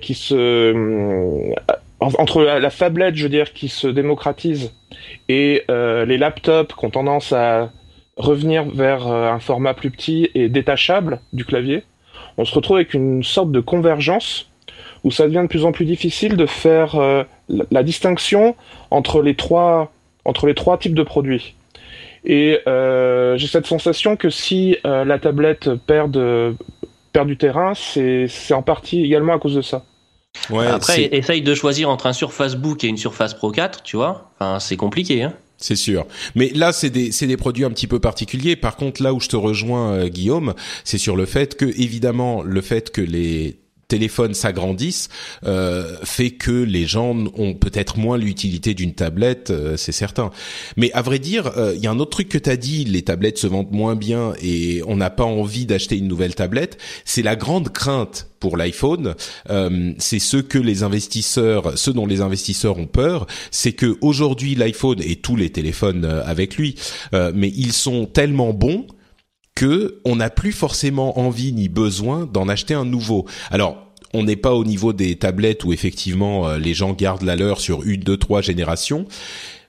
qui 0.02 0.14
se, 0.14 1.54
entre 2.00 2.44
la, 2.44 2.60
la 2.60 2.70
tablette, 2.70 3.16
je 3.16 3.24
veux 3.24 3.30
dire, 3.30 3.54
qui 3.54 3.68
se 3.68 3.88
démocratise, 3.88 4.74
et 5.30 5.64
les 5.70 6.18
laptops 6.18 6.76
qui 6.76 6.86
ont 6.86 6.90
tendance 6.90 7.34
à 7.34 7.72
revenir 8.18 8.66
vers 8.66 9.08
un 9.08 9.40
format 9.40 9.74
plus 9.74 9.90
petit 9.90 10.30
et 10.36 10.50
détachable 10.50 11.22
du 11.34 11.46
clavier 11.46 11.84
on 12.42 12.46
se 12.46 12.56
retrouve 12.56 12.78
avec 12.78 12.94
une 12.96 13.24
sorte 13.24 13.52
de 13.52 13.60
convergence 13.60 14.48
où 15.04 15.12
ça 15.12 15.28
devient 15.28 15.44
de 15.44 15.48
plus 15.48 15.64
en 15.64 15.72
plus 15.72 15.86
difficile 15.86 16.36
de 16.36 16.46
faire 16.46 16.96
euh, 16.96 17.24
la, 17.50 17.84
distinction 17.84 18.56
entre 18.90 19.22
les 19.22 19.36
trois 19.36 19.92
entre 20.26 20.48
les 20.48 20.56
trois 20.56 20.78
types 20.78 20.94
de 20.96 21.04
produits. 21.04 21.56
Et 22.24 22.60
euh, 22.68 23.38
j'ai 23.38 23.48
cette 23.48 23.66
sensation 23.66 24.16
que 24.16 24.30
si 24.30 24.78
euh, 24.86 25.04
la 25.06 25.18
tablette 25.18 25.74
perd, 25.88 26.20
perd 27.14 27.28
du 27.28 27.38
terrain, 27.38 27.74
c'est 27.76 28.28
en 28.52 28.62
partie 28.62 29.04
également 29.04 29.34
à 29.34 29.40
cause 29.40 29.56
de 29.56 29.62
ça. 29.62 29.84
Ouais, 30.50 30.68
Après, 30.68 31.04
essaye 31.12 31.42
de 31.42 31.56
choisir 31.56 31.90
entre 31.90 32.08
un 32.08 32.14
Surface 32.14 32.56
Book 32.56 32.84
et 32.84 32.88
une 32.88 32.98
Surface 32.98 33.34
Pro 33.34 33.52
4, 33.52 33.84
tu 33.84 33.98
vois. 33.98 34.32
Enfin, 34.40 34.60
c'est 34.60 34.78
compliqué, 34.78 35.24
hein. 35.24 35.34
C'est 35.62 35.76
sûr. 35.76 36.06
Mais 36.36 36.50
là, 36.50 36.74
c'est 36.74 36.90
des, 36.90 37.12
c'est 37.12 37.28
des 37.28 37.38
produits 37.38 37.64
un 37.64 37.70
petit 37.70 37.88
peu 37.88 38.00
particuliers. 38.00 38.56
Par 38.56 38.76
contre, 38.76 39.02
là 39.04 39.14
où 39.14 39.20
je 39.20 39.30
te 39.30 39.36
rejoins, 39.36 39.94
euh, 39.94 40.08
Guillaume, 40.10 40.56
c'est 40.84 40.98
sur 40.98 41.16
le 41.16 41.26
fait 41.26 41.56
que, 41.56 41.66
évidemment, 41.66 42.42
le 42.42 42.62
fait 42.62 42.92
que 42.92 43.02
les 43.02 43.61
téléphones 43.92 44.34
s'agrandissent 44.34 45.10
euh, 45.46 45.98
fait 46.04 46.32
que 46.32 46.52
les 46.52 46.86
gens 46.86 47.14
ont 47.36 47.54
peut-être 47.54 47.98
moins 47.98 48.18
l'utilité 48.18 48.74
d'une 48.74 48.94
tablette, 48.94 49.52
euh, 49.52 49.76
c'est 49.76 49.92
certain. 49.92 50.32
Mais 50.78 50.92
à 50.94 51.02
vrai 51.02 51.20
dire, 51.20 51.52
il 51.76 51.82
y 51.82 51.88
a 51.88 51.92
un 51.92 52.00
autre 52.00 52.12
truc 52.12 52.30
que 52.30 52.38
tu 52.38 52.50
as 52.50 52.56
dit, 52.56 52.86
les 52.86 53.02
tablettes 53.02 53.38
se 53.38 53.48
vendent 53.48 53.72
moins 53.72 53.96
bien 53.96 54.34
et 54.42 54.82
on 54.88 54.96
n'a 54.96 55.10
pas 55.10 55.26
envie 55.26 55.66
d'acheter 55.66 55.98
une 55.98 56.08
nouvelle 56.08 56.36
tablette, 56.36 56.78
c'est 57.04 57.22
la 57.22 57.36
grande 57.36 57.70
crainte 57.70 58.32
pour 58.42 58.58
l'iPhone, 58.58 59.16
euh, 59.50 59.94
c'est 60.00 60.20
ce 60.20 60.38
que 60.38 60.58
les 60.58 60.84
investisseurs, 60.84 61.78
ce 61.78 61.92
dont 61.92 62.06
les 62.06 62.20
investisseurs 62.20 62.78
ont 62.78 62.88
peur, 62.88 63.28
c'est 63.52 63.72
que 63.72 63.98
aujourd'hui 64.02 64.56
l'iPhone 64.56 65.00
et 65.02 65.16
tous 65.16 65.38
les 65.38 65.52
téléphones 65.52 66.04
euh, 66.04 66.26
avec 66.26 66.58
lui, 66.58 66.76
euh, 67.14 67.32
mais 67.34 67.50
ils 67.56 67.72
sont 67.72 68.06
tellement 68.08 68.52
bons 68.52 68.88
que 69.56 70.00
on 70.06 70.18
n'a 70.18 70.30
plus 70.30 70.52
forcément 70.52 71.20
envie 71.20 71.54
ni 71.54 71.70
besoin 71.70 72.26
d'en 72.26 72.48
acheter 72.48 72.74
un 72.74 72.86
nouveau. 72.86 73.26
Alors 73.50 73.88
on 74.14 74.24
n'est 74.24 74.36
pas 74.36 74.54
au 74.54 74.66
niveau 74.66 74.94
des 74.94 75.16
tablettes 75.16 75.64
où 75.64 75.72
effectivement 75.72 76.56
les 76.56 76.74
gens 76.74 76.94
gardent 76.94 77.24
la 77.24 77.36
leur 77.36 77.62
sur 77.62 77.84
une, 77.84 78.02
deux, 78.02 78.18
trois 78.18 78.42
générations, 78.42 79.06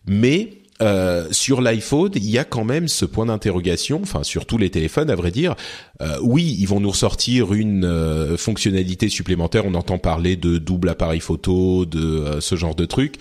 mais 0.07 0.63
euh, 0.83 1.29
sur 1.31 1.61
l'iPhone, 1.61 2.11
il 2.17 2.29
y 2.29 2.39
a 2.39 2.45
quand 2.45 2.65
même 2.65 2.89
ce 2.89 3.05
point 3.05 3.27
d'interrogation, 3.27 4.01
enfin 4.03 4.25
sur 4.25 4.47
tous 4.47 4.59
les 4.59 4.71
téléphones 4.71 5.11
à 5.11 5.15
vrai 5.15 5.31
dire. 5.31 5.55
Euh, 6.01 6.19
oui, 6.23 6.57
ils 6.59 6.67
vont 6.67 6.81
nous 6.81 6.91
ressortir 6.91 7.53
une 7.55 7.85
euh, 7.85 8.37
fonctionnalité 8.37 9.09
supplémentaire, 9.09 9.65
on 9.65 9.75
entend 9.75 9.99
parler 9.99 10.35
de 10.35 10.59
double 10.59 10.89
appareil 10.89 11.21
photo, 11.21 11.85
de 11.85 12.41
ce 12.41 12.57
genre 12.57 12.75
de 12.75 12.85
trucs. 12.85 13.17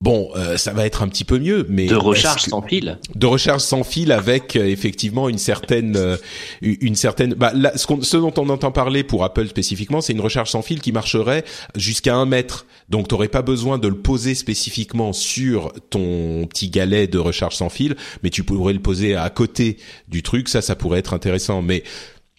Bon, 0.00 0.30
euh, 0.36 0.56
ça 0.56 0.72
va 0.72 0.86
être 0.86 1.02
un 1.02 1.08
petit 1.08 1.24
peu 1.24 1.40
mieux, 1.40 1.66
mais 1.68 1.86
de 1.86 1.96
recharge 1.96 2.42
sans 2.42 2.62
fil. 2.62 3.00
De 3.16 3.26
recharge 3.26 3.62
sans 3.62 3.82
fil 3.82 4.12
avec 4.12 4.54
euh, 4.54 4.64
effectivement 4.64 5.28
une 5.28 5.38
certaine, 5.38 5.96
euh, 5.96 6.16
une 6.62 6.94
certaine. 6.94 7.34
Bah, 7.34 7.52
ce, 7.74 7.86
ce, 8.02 8.16
dont 8.16 8.32
on 8.36 8.48
entend 8.48 8.70
parler 8.70 9.02
pour 9.02 9.24
Apple 9.24 9.48
spécifiquement, 9.48 10.00
c'est 10.00 10.12
une 10.12 10.20
recharge 10.20 10.50
sans 10.50 10.62
fil 10.62 10.80
qui 10.80 10.92
marcherait 10.92 11.44
jusqu'à 11.74 12.14
un 12.14 12.26
mètre. 12.26 12.66
Donc, 12.88 13.08
t'aurais 13.08 13.26
pas 13.26 13.42
besoin 13.42 13.76
de 13.78 13.88
le 13.88 13.96
poser 13.96 14.36
spécifiquement 14.36 15.12
sur 15.12 15.72
ton 15.90 16.46
petit 16.46 16.70
galet 16.70 17.08
de 17.08 17.18
recharge 17.18 17.56
sans 17.56 17.68
fil, 17.68 17.96
mais 18.22 18.30
tu 18.30 18.44
pourrais 18.44 18.74
le 18.74 18.80
poser 18.80 19.16
à 19.16 19.28
côté 19.30 19.78
du 20.06 20.22
truc. 20.22 20.48
Ça, 20.48 20.62
ça 20.62 20.76
pourrait 20.76 21.00
être 21.00 21.12
intéressant, 21.12 21.60
mais 21.60 21.82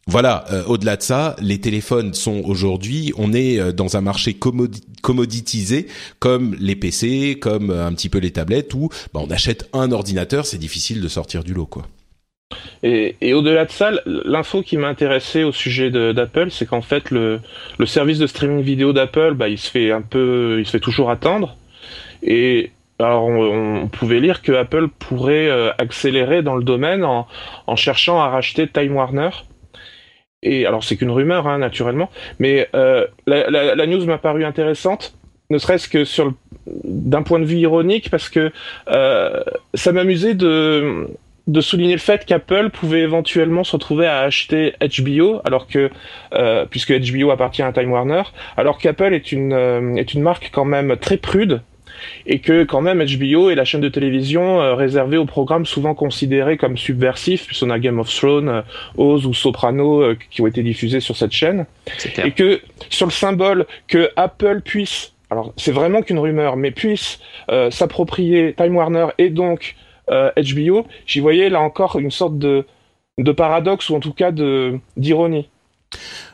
voilà, 0.10 0.46
euh, 0.52 0.64
au-delà 0.66 0.98
de 0.98 1.04
ça, 1.04 1.36
les 1.40 1.62
téléphones 1.62 2.16
sont 2.16 2.42
aujourd'hui, 2.44 3.14
on 3.16 3.32
est 3.32 3.60
euh, 3.60 3.72
dans 3.72 3.96
un 3.96 4.02
marché 4.02 4.36
commoditisé 5.02 5.86
comme 6.18 6.56
les 6.60 6.76
PC, 6.76 7.38
comme 7.40 7.70
euh, 7.70 7.86
un 7.86 7.94
petit 7.94 8.10
peu 8.10 8.18
les 8.18 8.32
tablettes 8.32 8.74
où 8.74 8.90
bah, 9.14 9.22
on 9.24 9.30
achète 9.30 9.70
un 9.72 9.92
ordinateur, 9.92 10.48
c'est 10.48 10.58
difficile 10.58 11.00
de 11.00 11.08
sortir 11.08 11.44
du 11.44 11.54
lot. 11.54 11.70
Et, 12.82 13.34
au-delà 13.36 13.66
de 13.66 13.72
ça, 13.72 13.92
l'info 14.08 14.64
qui 14.64 14.78
m'a 14.78 14.88
intéressé 14.88 15.44
au 15.44 15.52
sujet 15.52 15.92
d'Apple, 15.92 16.50
c'est 16.50 16.66
qu'en 16.66 16.82
fait 16.82 17.12
le, 17.12 17.40
service 17.86 18.18
de 18.18 18.26
streaming 18.26 18.64
vidéo 18.64 18.94
d'Apple, 18.94 19.36
bah, 19.36 19.48
il 19.48 19.60
se 19.60 19.70
fait 19.70 19.92
un 19.92 20.02
peu, 20.02 20.56
il 20.58 20.66
fait 20.66 20.80
toujours 20.80 21.12
attendre. 21.12 21.56
Et 22.24 22.72
alors 22.98 23.26
on, 23.26 23.88
pouvait 23.88 24.20
lire 24.20 24.42
que 24.42 24.54
Apple 24.54 24.88
pourrait 24.88 25.52
accélérer 25.78 26.42
dans 26.42 26.56
le 26.56 26.64
domaine 26.64 27.06
en 27.06 27.76
cherchant 27.76 28.20
à 28.20 28.30
racheter 28.30 28.68
Time 28.68 28.96
Warner 28.96 29.30
et 30.44 30.66
alors 30.66 30.84
c'est 30.84 30.96
qu'une 30.96 31.12
rumeur, 31.12 31.48
hein, 31.48 31.58
naturellement, 31.58 32.10
mais 32.40 32.70
euh, 32.76 33.06
la, 33.28 33.86
news 33.86 34.06
m'a 34.06 34.18
paru 34.18 34.46
intéressante, 34.46 35.16
ne 35.50 35.58
serait-ce 35.58 35.90
que 35.90 36.06
sur 36.06 36.34
d'un 36.68 37.24
point 37.24 37.40
de 37.40 37.46
vue 37.46 37.58
ironique, 37.58 38.10
parce 38.10 38.30
que 38.30 38.52
euh, 38.90 39.44
ça 39.74 39.92
m'amusait 39.92 40.36
de 40.36 41.08
de 41.50 41.62
souligner 41.62 41.94
le 41.94 42.00
fait 42.00 42.26
qu'Apple 42.26 42.70
pouvait 42.70 43.02
éventuellement 43.02 43.64
se 43.64 43.72
retrouver 43.72 44.06
à 44.06 44.20
acheter 44.20 44.76
HBO, 44.82 45.42
alors 45.46 45.68
que 45.68 45.90
euh, 46.34 46.66
puisque 46.70 46.94
HBO 46.94 47.32
appartient 47.32 47.64
à 47.64 47.74
Time 47.74 47.92
Warner, 47.92 48.22
alors 48.56 48.78
qu'Apple 48.78 49.14
est 49.14 49.32
une 49.32 49.54
euh, 49.54 49.96
est 49.96 50.14
une 50.14 50.22
marque 50.22 50.52
quand 50.54 50.66
même 50.66 50.96
très 50.98 51.18
prude 51.18 51.62
et 52.26 52.40
que 52.40 52.64
quand 52.64 52.82
même 52.82 53.04
HBO 53.04 53.50
est 53.50 53.56
la 53.56 53.66
chaîne 53.66 53.82
de 53.82 53.90
télévision 53.90 54.62
euh, 54.62 54.76
réservée 54.76 55.18
aux 55.18 55.26
programmes 55.26 55.66
souvent 55.66 55.96
considérés 55.96 56.58
comme 56.58 56.78
subversifs, 56.78 57.46
puisqu'on 57.46 57.70
a 57.70 57.80
Game 57.80 58.00
of 58.00 58.14
Thrones, 58.14 58.50
euh, 58.50 58.62
Oz 58.98 59.26
ou 59.26 59.34
Soprano 59.34 60.02
euh, 60.02 60.18
qui 60.30 60.42
ont 60.42 60.48
été 60.48 60.64
diffusés 60.64 61.00
sur 61.00 61.16
cette 61.16 61.32
chaîne, 61.32 61.66
et 62.24 62.32
que 62.32 62.62
sur 62.90 63.06
le 63.06 63.12
symbole 63.12 63.66
que 63.88 64.10
Apple 64.16 64.62
puisse, 64.62 65.14
alors 65.30 65.54
c'est 65.58 65.72
vraiment 65.72 66.02
qu'une 66.02 66.20
rumeur, 66.20 66.56
mais 66.56 66.72
puisse 66.72 67.20
s'approprier 67.70 68.54
Time 68.54 68.76
Warner 68.76 69.08
et 69.18 69.30
donc 69.30 69.76
HBO, 70.10 70.88
j'y 71.06 71.20
voyais 71.20 71.50
là 71.50 71.62
encore 71.62 72.00
une 72.00 72.10
sorte 72.10 72.40
de, 72.40 72.66
de 73.20 73.32
paradoxe 73.32 73.90
ou 73.90 73.96
en 73.96 74.00
tout 74.00 74.14
cas 74.14 74.32
de 74.32 74.80
d'ironie. 74.98 75.50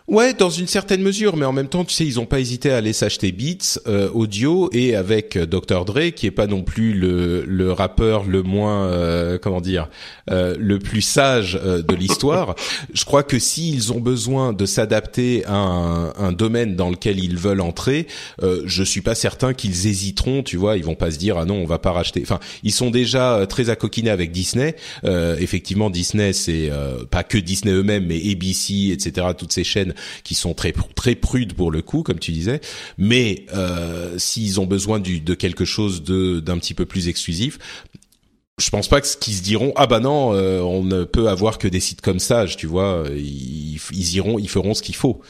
Ouais, 0.07 0.35
dans 0.35 0.51
une 0.51 0.67
certaine 0.67 1.01
mesure, 1.01 1.35
mais 1.35 1.45
en 1.45 1.51
même 1.51 1.67
temps, 1.67 1.83
tu 1.83 1.95
sais, 1.95 2.05
ils 2.05 2.19
ont 2.19 2.27
pas 2.27 2.39
hésité 2.39 2.69
à 2.69 2.77
aller 2.77 2.93
s'acheter 2.93 3.31
Beats 3.31 3.79
euh, 3.87 4.07
audio 4.13 4.69
et 4.71 4.95
avec 4.95 5.35
euh, 5.35 5.47
Dr 5.47 5.83
Dre, 5.83 6.11
qui 6.15 6.27
est 6.27 6.31
pas 6.31 6.45
non 6.45 6.61
plus 6.61 6.93
le, 6.93 7.43
le 7.43 7.71
rappeur 7.71 8.23
le 8.23 8.43
moins, 8.43 8.85
euh, 8.85 9.39
comment 9.41 9.61
dire, 9.61 9.89
le 10.27 10.77
plus 10.79 11.01
sage 11.01 11.53
de 11.53 11.95
l'histoire. 11.95 12.55
Je 12.93 13.05
crois 13.05 13.23
que 13.23 13.39
s'ils 13.39 13.93
ont 13.93 13.99
besoin 13.99 14.53
de 14.53 14.65
s'adapter 14.65 15.45
à 15.45 15.55
un, 15.55 16.13
un, 16.15 16.31
domaine 16.31 16.75
dans 16.75 16.89
lequel 16.89 17.23
ils 17.23 17.37
veulent 17.37 17.61
entrer, 17.61 18.07
je 18.41 18.83
suis 18.83 19.01
pas 19.01 19.15
certain 19.15 19.53
qu'ils 19.53 19.87
hésiteront. 19.87 20.43
Tu 20.43 20.57
vois, 20.57 20.77
ils 20.77 20.83
vont 20.83 20.95
pas 20.95 21.11
se 21.11 21.17
dire 21.17 21.37
ah 21.37 21.45
non, 21.45 21.55
on 21.55 21.65
va 21.65 21.79
pas 21.79 21.91
racheter. 21.91 22.21
Enfin, 22.23 22.39
ils 22.63 22.73
sont 22.73 22.91
déjà 22.91 23.45
très 23.47 23.69
accoquinés 23.69 24.09
avec 24.09 24.31
Disney. 24.31 24.75
effectivement, 25.03 25.89
Disney, 25.89 26.33
c'est 26.33 26.69
pas 27.11 27.23
que 27.23 27.37
Disney 27.37 27.71
eux-mêmes, 27.73 28.05
mais 28.05 28.17
ABC, 28.17 28.91
etc. 28.91 29.27
Toutes 29.37 29.53
ces 29.53 29.63
chaînes 29.63 29.93
qui 30.23 30.35
sont 30.35 30.53
très 30.53 30.73
très 30.95 31.15
prudes 31.15 31.53
pour 31.53 31.71
le 31.71 31.81
coup, 31.81 32.03
comme 32.03 32.19
tu 32.19 32.31
disais. 32.31 32.61
Mais 32.97 33.45
euh, 33.53 34.17
s'ils 34.17 34.59
ont 34.59 34.65
besoin 34.65 34.99
du, 34.99 35.19
de 35.19 35.33
quelque 35.33 35.65
chose 35.65 36.03
de 36.03 36.39
d'un 36.39 36.57
petit 36.57 36.73
peu 36.73 36.85
plus 36.85 37.07
exclusif, 37.07 37.59
je 38.59 38.69
pense 38.69 38.87
pas 38.87 39.01
que 39.01 39.07
ce 39.07 39.17
qu'ils 39.17 39.35
se 39.35 39.43
diront 39.43 39.73
ah 39.75 39.87
bah 39.87 39.99
non 39.99 40.33
euh, 40.33 40.61
on 40.61 40.83
ne 40.83 41.03
peut 41.03 41.27
avoir 41.27 41.57
que 41.57 41.67
des 41.67 41.79
sites 41.79 42.01
comme 42.01 42.19
ça 42.19 42.45
tu 42.45 42.67
vois 42.67 43.03
ils, 43.11 43.79
ils 43.91 44.15
iront 44.15 44.39
ils 44.39 44.49
feront 44.49 44.73
ce 44.73 44.81
qu'il 44.81 44.95
faut 44.95 45.21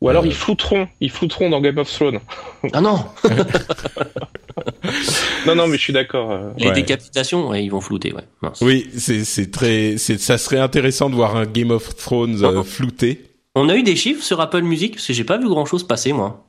ou 0.00 0.08
alors 0.08 0.24
euh... 0.24 0.28
ils 0.28 0.34
flouteront 0.34 0.88
ils 1.00 1.10
flouteront 1.10 1.50
dans 1.50 1.60
Game 1.60 1.78
of 1.78 1.90
Thrones 1.90 2.20
ah 2.72 2.80
non 2.80 3.04
non 5.46 5.54
non 5.54 5.66
mais 5.66 5.76
je 5.76 5.82
suis 5.82 5.92
d'accord 5.92 6.30
euh. 6.30 6.50
les 6.58 6.68
ouais. 6.68 6.74
décapitations 6.74 7.48
ouais, 7.48 7.64
ils 7.64 7.70
vont 7.70 7.80
flouter 7.80 8.12
ouais 8.12 8.24
Mince. 8.42 8.60
oui 8.60 8.88
c'est 8.96 9.24
c'est 9.24 9.50
très 9.50 9.96
c'est 9.96 10.20
ça 10.20 10.36
serait 10.36 10.58
intéressant 10.58 11.08
de 11.08 11.14
voir 11.14 11.36
un 11.36 11.46
Game 11.46 11.70
of 11.70 11.96
Thrones 11.96 12.44
euh, 12.44 12.62
flouté 12.62 13.24
on 13.56 13.68
a 13.68 13.76
eu 13.76 13.84
des 13.84 13.94
chiffres 13.94 14.24
sur 14.24 14.40
Apple 14.40 14.62
Music 14.62 14.94
parce 14.94 15.06
que 15.06 15.12
j'ai 15.12 15.24
pas 15.24 15.38
vu 15.38 15.48
grand 15.48 15.64
chose 15.64 15.86
passer 15.86 16.12
moi. 16.12 16.44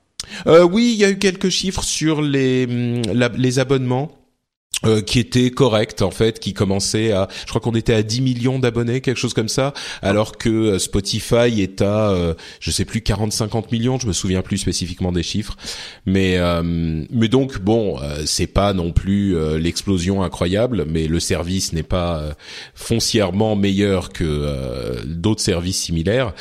Euh, 0.48 0.64
oui, 0.64 0.92
il 0.96 1.00
y 1.00 1.06
a 1.06 1.12
eu 1.12 1.20
quelques 1.20 1.50
chiffres 1.50 1.84
sur 1.84 2.22
les 2.22 2.66
la, 2.66 3.30
les 3.30 3.60
abonnements. 3.60 4.12
Euh, 4.86 5.02
qui 5.02 5.20
était 5.20 5.50
correct 5.50 6.02
en 6.02 6.12
fait, 6.12 6.40
qui 6.40 6.54
commençait 6.54 7.12
à, 7.12 7.28
je 7.42 7.50
crois 7.50 7.62
qu'on 7.62 7.74
était 7.76 7.94
à 7.94 8.04
10 8.04 8.22
millions 8.22 8.60
d'abonnés, 8.60 9.02
quelque 9.02 9.18
chose 9.18 9.34
comme 9.34 9.50
ça, 9.50 9.74
alors 10.02 10.38
que 10.38 10.50
euh, 10.50 10.80
Spotify 10.80 11.62
est 11.62 11.82
à, 11.82 12.12
euh, 12.12 12.34
je 12.60 12.72
sais 12.72 12.86
plus 12.86 13.00
40-50 13.00 13.72
millions, 13.72 14.00
je 14.00 14.08
me 14.08 14.14
souviens 14.14 14.42
plus 14.42 14.58
spécifiquement 14.58 15.12
des 15.12 15.24
chiffres, 15.24 15.58
mais 16.06 16.38
euh, 16.38 16.62
mais 16.64 17.28
donc 17.30 17.60
bon, 17.60 18.00
euh, 18.02 18.24
c'est 18.26 18.48
pas 18.48 18.74
non 18.74 18.92
plus 18.92 19.36
l'explosion 19.58 20.24
incroyable, 20.24 20.86
mais 20.88 21.08
le 21.08 21.20
service 21.20 21.74
n'est 21.74 21.84
pas 21.84 22.36
foncièrement 22.74 23.56
meilleur 23.56 24.10
que 24.10 25.04
d'autres 25.06 25.42
services 25.42 25.82
similaires. 25.82 26.34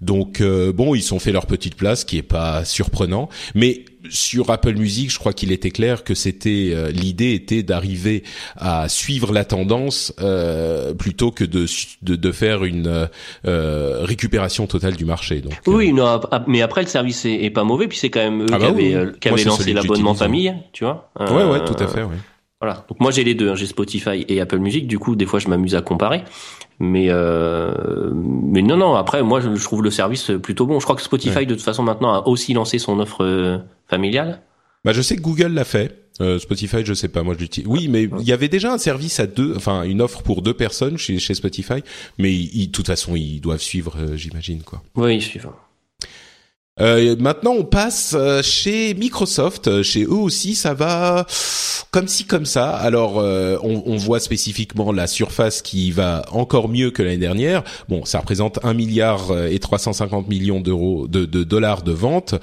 Donc 0.00 0.42
bon, 0.42 0.94
ils 0.94 1.12
ont 1.14 1.18
fait 1.18 1.32
leur 1.32 1.46
petite 1.46 1.74
place, 1.74 2.04
qui 2.04 2.18
est 2.18 2.22
pas 2.22 2.64
surprenant, 2.64 3.28
mais 3.54 3.84
sur 4.10 4.50
Apple 4.50 4.74
Music, 4.74 5.10
je 5.10 5.18
crois 5.18 5.32
qu'il 5.32 5.52
était 5.52 5.70
clair 5.70 6.04
que 6.04 6.14
c'était 6.14 6.72
euh, 6.72 6.90
l'idée 6.90 7.32
était 7.32 7.62
d'arriver 7.62 8.22
à 8.56 8.88
suivre 8.88 9.32
la 9.32 9.44
tendance 9.44 10.12
euh, 10.20 10.92
plutôt 10.94 11.30
que 11.30 11.44
de, 11.44 11.66
de, 12.02 12.16
de 12.16 12.32
faire 12.32 12.64
une 12.64 13.08
euh, 13.46 14.04
récupération 14.04 14.66
totale 14.66 14.96
du 14.96 15.04
marché. 15.04 15.40
Donc, 15.40 15.54
oui, 15.66 15.92
non, 15.92 16.20
mais 16.46 16.62
après 16.62 16.82
le 16.82 16.88
service 16.88 17.24
est, 17.24 17.44
est 17.44 17.50
pas 17.50 17.64
mauvais, 17.64 17.88
puis 17.88 17.98
c'est 17.98 18.10
quand 18.10 18.20
même 18.20 18.42
eux 18.42 18.46
ah 18.52 18.58
bah 18.58 18.72
qui, 18.72 18.94
avaient, 18.94 19.12
qui 19.20 19.28
avaient 19.28 19.44
lancé 19.44 19.72
l'abonnement 19.72 20.14
famille, 20.14 20.54
tu 20.72 20.84
vois. 20.84 21.10
ouais, 21.18 21.44
ouais, 21.44 21.64
tout 21.64 21.82
à 21.82 21.86
fait. 21.86 22.02
Ouais. 22.02 22.16
Voilà. 22.60 22.84
Donc 22.88 23.00
moi 23.00 23.10
j'ai 23.10 23.24
les 23.24 23.34
deux, 23.34 23.50
hein. 23.50 23.54
j'ai 23.54 23.66
Spotify 23.66 24.24
et 24.28 24.40
Apple 24.40 24.58
Music. 24.58 24.86
Du 24.86 24.98
coup, 24.98 25.16
des 25.16 25.26
fois 25.26 25.38
je 25.38 25.48
m'amuse 25.48 25.74
à 25.74 25.80
comparer. 25.80 26.22
Mais 26.78 27.06
euh, 27.08 28.10
mais 28.14 28.62
non 28.62 28.76
non. 28.76 28.94
Après, 28.94 29.22
moi 29.22 29.40
je, 29.40 29.48
trouve 29.62 29.82
le 29.82 29.90
service 29.90 30.30
plutôt 30.42 30.66
bon. 30.66 30.78
Je 30.78 30.84
crois 30.84 30.96
que 30.96 31.02
Spotify 31.02 31.38
ouais. 31.38 31.46
de 31.46 31.54
toute 31.54 31.64
façon 31.64 31.82
maintenant 31.82 32.12
a 32.12 32.26
aussi 32.26 32.52
lancé 32.52 32.78
son 32.78 33.00
offre 33.00 33.24
euh, 33.24 33.58
familiale. 33.88 34.42
Bah 34.84 34.92
je 34.92 35.02
sais 35.02 35.16
que 35.16 35.22
Google 35.22 35.52
l'a 35.52 35.64
fait. 35.64 35.96
Euh, 36.20 36.38
Spotify, 36.38 36.84
je 36.84 36.92
sais 36.92 37.08
pas, 37.08 37.22
moi 37.22 37.34
je 37.34 37.40
l'utilise. 37.40 37.68
Oui, 37.68 37.88
mais 37.88 38.08
il 38.20 38.26
y 38.26 38.32
avait 38.32 38.48
déjà 38.48 38.72
un 38.72 38.78
service 38.78 39.20
à 39.20 39.26
deux, 39.26 39.54
enfin 39.56 39.84
une 39.84 40.02
offre 40.02 40.22
pour 40.22 40.42
deux 40.42 40.52
personnes 40.52 40.98
chez, 40.98 41.18
chez 41.18 41.32
Spotify, 41.32 41.82
mais 42.18 42.30
de 42.32 42.66
toute 42.66 42.86
façon 42.86 43.16
ils 43.16 43.40
doivent 43.40 43.62
suivre, 43.62 43.94
euh, 43.98 44.16
j'imagine 44.16 44.62
quoi. 44.62 44.82
Oui, 44.96 45.16
ils 45.16 45.22
suivent. 45.22 45.48
Euh, 46.80 47.16
maintenant, 47.18 47.52
on 47.52 47.64
passe 47.64 48.14
euh, 48.16 48.42
chez 48.42 48.94
Microsoft. 48.94 49.68
Euh, 49.68 49.82
chez 49.82 50.04
eux 50.04 50.12
aussi, 50.12 50.54
ça 50.54 50.74
va 50.74 51.26
comme 51.90 52.08
ci 52.08 52.24
comme 52.24 52.46
ça. 52.46 52.70
Alors, 52.70 53.18
euh, 53.18 53.56
on, 53.62 53.82
on, 53.86 53.96
voit 53.96 54.20
spécifiquement 54.20 54.92
la 54.92 55.06
Surface 55.06 55.60
qui 55.60 55.90
va 55.90 56.22
encore 56.30 56.68
mieux 56.68 56.90
que 56.90 57.02
l'année 57.02 57.16
dernière. 57.16 57.64
Bon, 57.88 58.04
ça 58.04 58.20
représente 58.20 58.60
1 58.62 58.74
milliard 58.74 59.36
et 59.50 59.58
350 59.58 60.28
millions 60.28 60.60
d'euros 60.60 61.08
de, 61.08 61.24
de, 61.24 61.42
dollars 61.42 61.82
de 61.82 61.92
vente. 61.92 62.34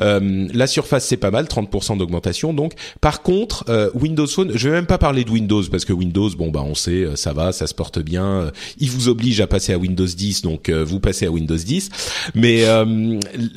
Euh, 0.00 0.48
la 0.52 0.66
Surface, 0.66 1.04
c'est 1.04 1.18
pas 1.18 1.30
mal, 1.30 1.44
30% 1.44 1.98
d'augmentation. 1.98 2.54
Donc, 2.54 2.72
par 3.00 3.22
contre, 3.22 3.64
Windows 3.94 4.26
Phone, 4.26 4.52
je 4.54 4.68
vais 4.68 4.74
même 4.74 4.86
pas 4.86 4.98
parler 4.98 5.24
de 5.24 5.30
Windows 5.30 5.62
parce 5.70 5.84
que 5.84 5.92
Windows, 5.92 6.30
bon 6.30 6.50
bah, 6.50 6.62
on 6.64 6.74
sait, 6.74 7.06
ça 7.14 7.32
va, 7.32 7.52
ça 7.52 7.66
se 7.66 7.74
porte 7.74 7.98
bien. 7.98 8.50
Il 8.78 8.90
vous 8.90 9.08
oblige 9.08 9.40
à 9.40 9.46
passer 9.46 9.72
à 9.72 9.78
Windows 9.78 10.06
10, 10.06 10.42
donc 10.42 10.70
vous 10.70 11.00
passez 11.00 11.26
à 11.26 11.30
Windows 11.30 11.56
10. 11.56 11.90
Mais 12.34 12.64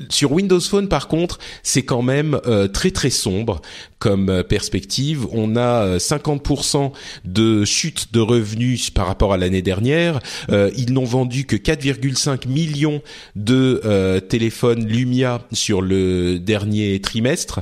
sur 0.10 0.27
Windows 0.32 0.60
Phone, 0.60 0.88
par 0.88 1.08
contre, 1.08 1.40
c'est 1.64 1.84
quand 1.84 2.02
même 2.02 2.40
euh, 2.46 2.68
très 2.68 2.92
très 2.92 3.10
sombre 3.10 3.62
comme 4.00 4.30
euh, 4.30 4.44
perspective. 4.44 5.28
On 5.32 5.56
a 5.56 5.98
50% 5.98 6.78
euh, 6.78 6.90
de 7.26 7.66
chute 7.66 8.14
de 8.14 8.20
revenus 8.20 8.90
par 8.90 9.08
rapport 9.08 9.34
à 9.34 9.38
l'année 9.38 9.62
dernière. 9.62 10.20
Ils 10.50 10.94
n'ont 10.94 11.06
vendu 11.06 11.46
que 11.46 11.56
4,5 11.56 12.48
millions 12.48 13.02
de 13.36 14.20
téléphones 14.30 14.86
Lumia 14.86 15.42
sur 15.52 15.82
le 15.82 16.40
dernier 16.40 17.00
trimestre. 17.02 17.62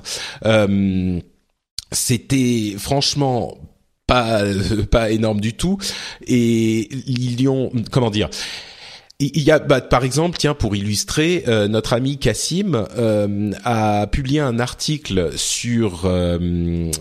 C'était 1.92 2.76
franchement 2.78 3.58
pas 4.08 4.42
pas 4.92 5.12
énorme 5.12 5.42
du 5.42 5.54
tout 5.54 5.78
et 6.28 6.90
ils 7.08 7.48
ont 7.48 7.72
comment 7.92 8.12
dire 8.12 8.30
il 9.20 9.44
y 9.44 9.52
a, 9.52 9.60
bah, 9.60 9.80
par 9.80 10.04
exemple, 10.04 10.38
tiens, 10.38 10.54
pour 10.54 10.76
illustrer, 10.76 11.46
euh, 11.48 11.70
notre 11.70 11.94
ami 11.94 12.18
Cassim 12.18 12.86
euh, 12.98 13.52
a 13.64 14.08
publié 14.08 14.42
un 14.42 14.60
article 14.60 15.32
sur, 15.38 16.02
euh, 16.04 16.92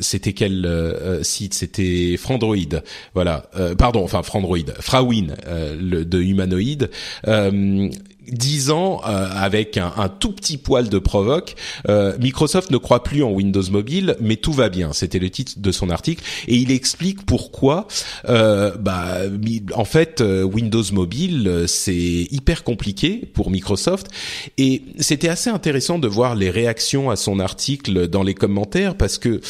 c'était 0.00 0.32
quel 0.32 1.18
site? 1.22 1.52
C'était 1.52 2.16
Frandroid, 2.16 2.80
voilà. 3.14 3.44
pardon, 3.76 4.02
enfin 4.02 4.22
Frandroid, 4.22 4.72
Frawin 4.80 5.26
le, 5.46 6.04
de 6.04 6.22
Humanoid 6.22 6.88
dix 8.30 8.70
ans 8.70 9.00
euh, 9.06 9.28
avec 9.32 9.76
un, 9.76 9.92
un, 9.96 10.08
tout 10.08 10.32
petit 10.32 10.56
poil 10.56 10.88
de 10.88 10.98
provoque. 10.98 11.54
Euh, 11.88 12.16
Microsoft 12.18 12.70
ne 12.70 12.76
croit 12.76 13.02
plus 13.02 13.22
en 13.22 13.30
Windows 13.30 13.62
Mobile, 13.70 14.16
mais 14.20 14.36
tout 14.36 14.52
va 14.52 14.68
bien. 14.68 14.92
C'était 14.92 15.18
le 15.18 15.30
titre 15.30 15.52
de 15.56 15.72
son 15.72 15.90
article 15.90 16.22
et 16.46 16.56
il 16.56 16.70
explique 16.70 17.24
pourquoi. 17.24 17.86
Euh, 18.28 18.76
bah, 18.76 19.18
en 19.74 19.84
fait, 19.84 20.20
euh, 20.20 20.42
Windows 20.42 20.82
Mobile 20.92 21.48
euh, 21.48 21.66
c'est 21.66 21.94
hyper 21.94 22.64
compliqué 22.64 23.28
pour 23.32 23.50
Microsoft 23.50 24.08
et 24.56 24.82
c'était 24.98 25.28
assez 25.28 25.50
intéressant 25.50 25.98
de 25.98 26.08
voir 26.08 26.34
les 26.34 26.50
réactions 26.50 27.10
à 27.10 27.16
son 27.16 27.40
article 27.40 28.08
dans 28.08 28.22
les 28.22 28.34
commentaires 28.34 28.94
parce 28.96 29.18
que 29.18 29.40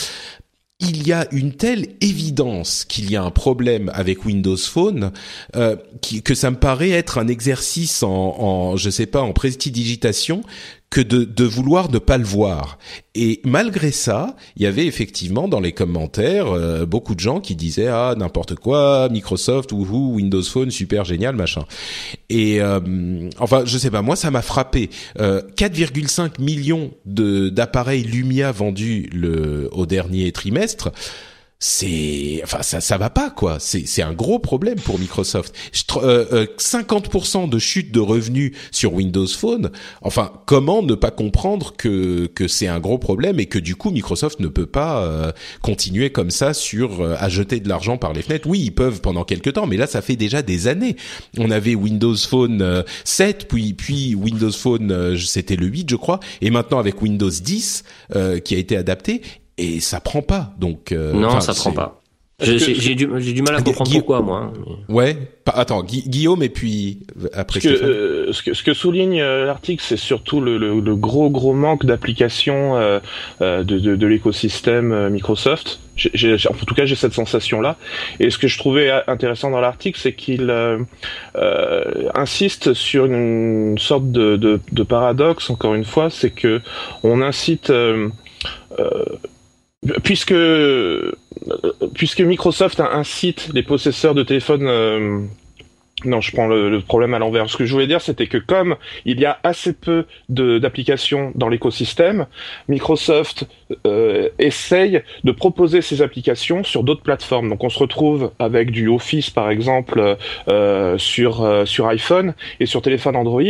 il 0.80 1.06
y 1.06 1.12
a 1.12 1.26
une 1.32 1.52
telle 1.54 1.88
évidence 2.00 2.84
qu'il 2.84 3.10
y 3.10 3.16
a 3.16 3.22
un 3.22 3.32
problème 3.32 3.90
avec 3.94 4.24
Windows 4.24 4.56
Phone 4.56 5.10
euh, 5.56 5.76
que 6.24 6.34
ça 6.34 6.52
me 6.52 6.56
paraît 6.56 6.90
être 6.90 7.18
un 7.18 7.26
exercice 7.26 8.04
en, 8.04 8.08
en 8.38 8.76
je 8.76 8.88
sais 8.88 9.06
pas 9.06 9.20
en 9.20 9.32
prestidigitation 9.32 10.42
que 10.90 11.00
de, 11.02 11.24
de 11.24 11.44
vouloir 11.44 11.90
ne 11.90 11.98
pas 11.98 12.16
le 12.16 12.24
voir. 12.24 12.78
Et 13.14 13.40
malgré 13.44 13.90
ça, 13.90 14.36
il 14.56 14.62
y 14.62 14.66
avait 14.66 14.86
effectivement 14.86 15.48
dans 15.48 15.60
les 15.60 15.72
commentaires 15.72 16.46
euh, 16.46 16.86
beaucoup 16.86 17.14
de 17.14 17.20
gens 17.20 17.40
qui 17.40 17.54
disaient 17.54 17.88
ah 17.88 18.14
n'importe 18.16 18.54
quoi, 18.54 19.08
Microsoft 19.10 19.72
ou 19.72 19.84
Windows 20.14 20.42
Phone 20.42 20.70
super 20.70 21.04
génial 21.04 21.36
machin. 21.36 21.64
Et 22.30 22.62
euh, 22.62 23.28
enfin 23.38 23.62
je 23.66 23.76
sais 23.76 23.90
pas, 23.90 24.02
moi 24.02 24.16
ça 24.16 24.30
m'a 24.30 24.42
frappé. 24.42 24.88
Euh, 25.20 25.42
4,5 25.56 26.40
millions 26.40 26.92
de 27.04 27.50
d'appareils 27.50 28.04
Lumia 28.04 28.50
vendus 28.52 29.10
le 29.12 29.68
au 29.72 29.84
dernier 29.84 30.32
trimestre 30.32 30.90
c'est 31.60 32.40
enfin 32.44 32.62
ça 32.62 32.80
ça 32.80 32.98
va 32.98 33.10
pas 33.10 33.30
quoi. 33.30 33.56
C'est 33.58 33.84
c'est 33.84 34.02
un 34.02 34.12
gros 34.12 34.38
problème 34.38 34.78
pour 34.78 35.00
Microsoft. 35.00 35.52
Euh, 35.96 36.26
euh, 36.32 36.46
50% 36.56 37.48
de 37.48 37.58
chute 37.58 37.90
de 37.90 37.98
revenus 37.98 38.52
sur 38.70 38.94
Windows 38.94 39.26
Phone. 39.26 39.72
Enfin 40.00 40.30
comment 40.46 40.84
ne 40.84 40.94
pas 40.94 41.10
comprendre 41.10 41.74
que 41.76 42.26
que 42.26 42.46
c'est 42.46 42.68
un 42.68 42.78
gros 42.78 42.98
problème 42.98 43.40
et 43.40 43.46
que 43.46 43.58
du 43.58 43.74
coup 43.74 43.90
Microsoft 43.90 44.38
ne 44.38 44.46
peut 44.46 44.66
pas 44.66 45.02
euh, 45.02 45.32
continuer 45.60 46.10
comme 46.10 46.30
ça 46.30 46.54
sur 46.54 47.00
euh, 47.00 47.16
à 47.18 47.28
jeter 47.28 47.58
de 47.58 47.68
l'argent 47.68 47.96
par 47.96 48.12
les 48.12 48.22
fenêtres? 48.22 48.46
Oui 48.48 48.60
ils 48.60 48.74
peuvent 48.74 49.00
pendant 49.00 49.24
quelques 49.24 49.54
temps 49.54 49.66
mais 49.66 49.76
là 49.76 49.88
ça 49.88 50.00
fait 50.00 50.16
déjà 50.16 50.42
des 50.42 50.68
années. 50.68 50.94
On 51.38 51.50
avait 51.50 51.74
Windows 51.74 52.14
Phone 52.14 52.84
7 53.02 53.48
puis 53.48 53.74
puis 53.74 54.14
Windows 54.14 54.52
Phone 54.52 55.16
c'était 55.18 55.56
le 55.56 55.66
8 55.66 55.90
je 55.90 55.96
crois 55.96 56.20
et 56.40 56.50
maintenant 56.50 56.78
avec 56.78 57.02
Windows 57.02 57.30
10 57.30 57.82
qui 58.44 58.54
a 58.54 58.58
été 58.58 58.76
adapté 58.76 59.22
et 59.58 59.80
ça 59.80 60.00
prend 60.00 60.22
pas. 60.22 60.52
Donc 60.58 60.92
euh, 60.92 61.12
non, 61.12 61.40
ça 61.40 61.52
prend 61.54 61.72
pas. 61.72 62.00
J'ai 62.40 62.94
du, 62.94 63.06
du 63.06 63.42
mal 63.42 63.56
à 63.56 63.62
comprendre 63.62 63.90
pourquoi, 63.90 64.22
moi. 64.22 64.52
Hein, 64.54 64.76
ouais. 64.88 65.16
Attends, 65.46 65.82
Guillaume 65.82 66.40
et 66.44 66.48
puis 66.48 67.00
après. 67.32 67.58
Ce 67.58 67.68
que, 67.68 67.74
euh, 67.74 68.32
ce 68.32 68.44
que, 68.44 68.54
ce 68.54 68.62
que 68.62 68.74
souligne 68.74 69.20
euh, 69.20 69.44
l'article, 69.44 69.82
c'est 69.84 69.96
surtout 69.96 70.40
le, 70.40 70.56
le, 70.56 70.78
le, 70.78 70.94
gros 70.94 71.30
gros 71.30 71.52
manque 71.52 71.84
d'application 71.84 72.76
euh, 72.76 73.00
euh, 73.40 73.64
de, 73.64 73.80
de, 73.80 73.96
de 73.96 74.06
l'écosystème 74.06 75.08
Microsoft. 75.08 75.80
En 76.48 76.64
tout 76.64 76.76
cas, 76.76 76.84
j'ai 76.84 76.94
cette 76.94 77.14
sensation-là. 77.14 77.76
Et 78.20 78.30
ce 78.30 78.38
que 78.38 78.46
je 78.46 78.56
trouvais 78.56 78.88
intéressant 79.08 79.50
dans 79.50 79.60
l'article, 79.60 79.98
c'est 80.00 80.12
qu'il 80.12 80.48
euh, 80.48 80.78
insiste 82.14 82.72
sur 82.72 83.06
une 83.06 83.78
sorte 83.78 84.12
de, 84.12 84.36
de, 84.36 84.60
de, 84.70 84.82
paradoxe. 84.84 85.50
Encore 85.50 85.74
une 85.74 85.84
fois, 85.84 86.08
c'est 86.08 86.30
que 86.30 86.60
on 87.02 87.20
incite 87.20 87.72
puisque 90.02 90.34
puisque 91.94 92.20
Microsoft 92.20 92.80
incite 92.80 93.50
les 93.54 93.62
possesseurs 93.62 94.14
de 94.14 94.22
téléphones 94.22 94.66
euh, 94.66 95.20
non, 96.04 96.20
je 96.20 96.32
prends 96.32 96.46
le, 96.46 96.80
problème 96.80 97.14
à 97.14 97.18
l'envers. 97.18 97.48
Ce 97.50 97.56
que 97.56 97.64
je 97.64 97.72
voulais 97.72 97.86
dire, 97.86 98.00
c'était 98.00 98.26
que 98.26 98.38
comme 98.38 98.76
il 99.04 99.20
y 99.20 99.24
a 99.24 99.38
assez 99.42 99.72
peu 99.72 100.06
d'applications 100.28 101.32
dans 101.34 101.48
l'écosystème, 101.48 102.26
Microsoft 102.68 103.46
euh, 103.86 104.28
essaye 104.38 105.02
de 105.24 105.32
proposer 105.32 105.82
ces 105.82 106.02
applications 106.02 106.62
sur 106.62 106.84
d'autres 106.84 107.02
plateformes. 107.02 107.48
Donc, 107.48 107.64
on 107.64 107.68
se 107.68 107.78
retrouve 107.78 108.30
avec 108.38 108.70
du 108.70 108.88
Office, 108.88 109.30
par 109.30 109.50
exemple, 109.50 110.16
euh, 110.48 110.98
sur 110.98 111.42
euh, 111.42 111.64
sur 111.64 111.86
iPhone 111.88 112.34
et 112.60 112.66
sur 112.66 112.80
téléphone 112.80 113.16
Android. 113.16 113.42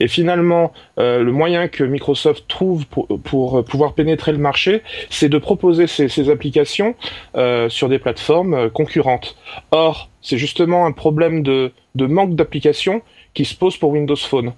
Et 0.00 0.08
finalement, 0.08 0.72
euh, 0.98 1.22
le 1.22 1.32
moyen 1.32 1.68
que 1.68 1.84
Microsoft 1.84 2.46
trouve 2.48 2.86
pour, 2.86 3.64
pouvoir 3.64 3.94
pénétrer 3.94 4.32
le 4.32 4.38
marché, 4.38 4.82
c'est 5.10 5.28
de 5.28 5.38
proposer 5.38 5.86
ces, 5.86 6.08
ces 6.08 6.30
applications 6.30 6.94
sur 7.68 7.88
des 7.88 7.98
plateformes 7.98 8.70
concurrentes. 8.70 9.36
Or, 9.70 10.10
c'est 10.24 10.38
justement 10.38 10.86
un 10.86 10.92
problème 10.92 11.42
de, 11.44 11.70
de 11.94 12.06
manque 12.06 12.34
d'application 12.34 13.02
qui 13.34 13.44
se 13.44 13.54
pose 13.54 13.76
pour 13.76 13.90
Windows 13.90 14.16
Phone. 14.16 14.52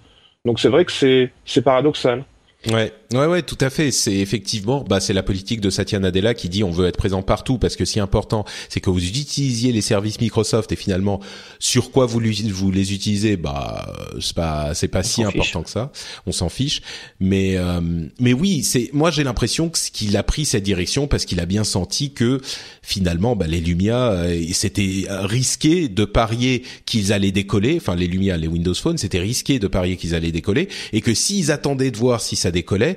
Donc 0.47 0.61
c'est 0.61 0.69
vrai 0.69 0.85
que 0.87 0.93
c'est 0.93 1.63
paradoxal. 1.63 2.25
Ouais, 2.73 2.93
ouais, 3.13 3.27
ouais, 3.27 3.43
tout 3.43 3.59
à 3.61 3.71
fait. 3.71 3.91
C'est 3.91 4.15
effectivement, 4.15 4.85
bah, 4.89 5.01
c'est 5.01 5.13
la 5.13 5.23
politique 5.23 5.61
de 5.61 5.71
Satya 5.71 5.99
Nadella 5.99 6.35
qui 6.35 6.49
dit 6.49 6.65
on 6.65 6.71
veut 6.71 6.87
être 6.87 6.97
présent 6.97 7.23
partout 7.23 7.59
parce 7.59 7.77
que 7.77 7.85
si 7.85 8.01
important, 8.01 8.45
c'est 8.69 8.81
que 8.81 8.91
vous 8.91 9.05
utilisiez 9.05 9.73
les 9.73 9.81
services 9.81 10.21
Microsoft 10.21 10.73
et 10.73 10.77
finalement 10.77 11.21
sur 11.59 11.91
quoi 11.91 12.07
vous, 12.07 12.21
vous 12.21 12.71
les 12.71 12.93
utilisez, 12.93 13.37
bah, 13.37 13.93
c'est 14.21 14.35
pas, 14.35 14.75
c'est 14.75 14.89
pas 14.89 15.03
si 15.03 15.23
important 15.23 15.63
que 15.63 15.71
ça. 15.71 15.93
On 16.27 16.33
s'en 16.33 16.49
fiche. 16.49 16.83
Mais, 17.21 17.57
euh, 17.57 17.81
mais 18.19 18.33
oui, 18.33 18.63
c'est, 18.63 18.91
moi 18.93 19.11
j'ai 19.11 19.25
l'impression 19.25 19.71
qu'il 19.71 20.17
a 20.17 20.23
pris 20.23 20.45
cette 20.45 20.65
direction 20.65 21.07
parce 21.07 21.25
qu'il 21.25 21.41
a 21.41 21.47
bien 21.47 21.65
senti 21.65 22.13
que 22.13 22.41
finalement, 22.83 23.37
bah, 23.37 23.47
les 23.47 23.61
Lumia, 23.61 24.11
euh, 24.13 24.45
c'était 24.53 25.07
risqué 25.09 25.89
de 25.89 26.05
parier 26.05 26.63
qu'ils 26.87 27.13
allaient 27.13 27.33
décoller. 27.33 27.77
Enfin, 27.77 27.95
les 27.95 28.07
Lumia, 28.07 28.37
les 28.37 28.49
Windows 28.49 28.75
Phone, 28.75 28.99
c'était 28.99 29.21
risqué 29.21 29.59
de 29.59 29.67
parier 29.69 29.97
qu'ils 29.97 30.15
allaient 30.15 30.33
décoller 30.33 30.69
et 30.93 31.01
que 31.01 31.15
s'ils 31.15 31.51
attendaient 31.51 31.91
de 31.91 31.97
voir 31.97 32.21
si 32.21 32.37
ça 32.37 32.51
décollait 32.51 32.96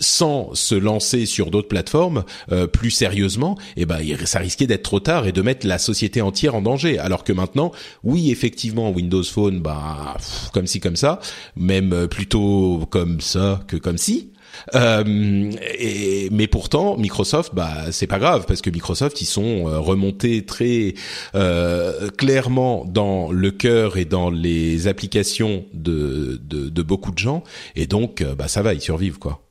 sans 0.00 0.54
se 0.54 0.74
lancer 0.74 1.26
sur 1.26 1.50
d'autres 1.50 1.68
plateformes 1.68 2.24
euh, 2.52 2.66
plus 2.66 2.90
sérieusement, 2.90 3.56
eh 3.76 3.86
ben 3.86 3.98
ça 4.24 4.38
risquait 4.38 4.66
d'être 4.66 4.82
trop 4.82 5.00
tard 5.00 5.26
et 5.26 5.32
de 5.32 5.42
mettre 5.42 5.66
la 5.66 5.78
société 5.78 6.20
entière 6.20 6.54
en 6.54 6.62
danger. 6.62 6.98
Alors 6.98 7.24
que 7.24 7.32
maintenant, 7.32 7.72
oui, 8.04 8.30
effectivement, 8.30 8.90
Windows 8.90 9.22
Phone, 9.22 9.60
bah 9.60 10.16
comme 10.52 10.66
ci 10.66 10.80
comme 10.80 10.96
ça, 10.96 11.20
même 11.56 11.92
euh, 11.92 12.06
plutôt 12.06 12.86
comme 12.90 13.20
ça 13.20 13.60
que 13.66 13.76
comme 13.76 13.98
si. 13.98 14.32
Euh, 14.74 15.04
mais 15.06 16.46
pourtant, 16.46 16.96
Microsoft, 16.96 17.54
bah, 17.54 17.90
c'est 17.90 18.06
pas 18.06 18.18
grave 18.18 18.44
parce 18.46 18.62
que 18.62 18.70
Microsoft, 18.70 19.20
ils 19.20 19.26
sont 19.26 19.68
euh, 19.68 19.78
remontés 19.78 20.44
très 20.44 20.94
euh, 21.34 22.10
clairement 22.10 22.84
dans 22.86 23.30
le 23.32 23.50
cœur 23.50 23.96
et 23.96 24.04
dans 24.04 24.30
les 24.30 24.88
applications 24.88 25.64
de, 25.74 26.40
de, 26.42 26.68
de 26.68 26.82
beaucoup 26.82 27.12
de 27.12 27.18
gens, 27.18 27.42
et 27.76 27.86
donc, 27.86 28.20
euh, 28.20 28.34
bah, 28.34 28.48
ça 28.48 28.62
va, 28.62 28.74
ils 28.74 28.80
survivent 28.80 29.18
quoi. 29.18 29.42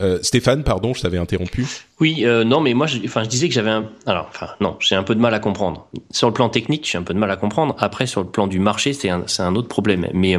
Euh, 0.00 0.18
Stéphane, 0.22 0.64
pardon, 0.64 0.94
je 0.94 1.02
t'avais 1.02 1.18
interrompu. 1.18 1.66
Oui, 2.00 2.24
euh, 2.24 2.44
non, 2.44 2.60
mais 2.60 2.72
moi, 2.72 2.86
je, 2.86 2.98
enfin, 3.04 3.24
je 3.24 3.28
disais 3.28 3.48
que 3.48 3.54
j'avais 3.54 3.70
un, 3.70 3.90
alors, 4.06 4.26
enfin, 4.30 4.48
non, 4.60 4.76
j'ai 4.80 4.94
un 4.94 5.02
peu 5.02 5.14
de 5.14 5.20
mal 5.20 5.34
à 5.34 5.38
comprendre. 5.38 5.86
Sur 6.10 6.28
le 6.28 6.32
plan 6.32 6.48
technique, 6.48 6.88
j'ai 6.90 6.96
un 6.96 7.02
peu 7.02 7.12
de 7.12 7.18
mal 7.18 7.30
à 7.30 7.36
comprendre. 7.36 7.76
Après, 7.78 8.06
sur 8.06 8.22
le 8.22 8.28
plan 8.28 8.46
du 8.46 8.58
marché, 8.58 8.94
c'est 8.94 9.10
un, 9.10 9.24
c'est 9.26 9.42
un 9.42 9.54
autre 9.54 9.68
problème. 9.68 10.08
Mais 10.14 10.38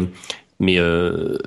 mais 0.63 0.79
euh, 0.79 1.37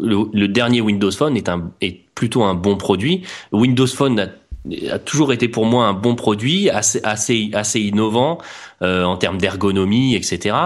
le, 0.00 0.46
dernier 0.46 0.80
Windows 0.80 1.10
Phone 1.10 1.36
est, 1.36 1.48
un, 1.48 1.70
est 1.80 2.00
plutôt 2.14 2.42
un 2.44 2.54
bon 2.54 2.76
produit. 2.76 3.22
Windows 3.52 3.86
Phone 3.86 4.20
a, 4.20 4.98
toujours 4.98 5.32
été 5.32 5.48
pour 5.48 5.66
moi 5.66 5.86
un 5.86 5.94
bon 5.94 6.14
produit, 6.14 6.68
assez, 6.70 7.00
assez, 7.02 7.50
assez 7.54 7.80
innovant 7.80 8.38
euh, 8.82 9.04
en 9.04 9.16
termes 9.16 9.38
d'ergonomie, 9.38 10.14
etc. 10.14 10.56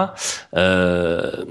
Euh, 0.55 1.45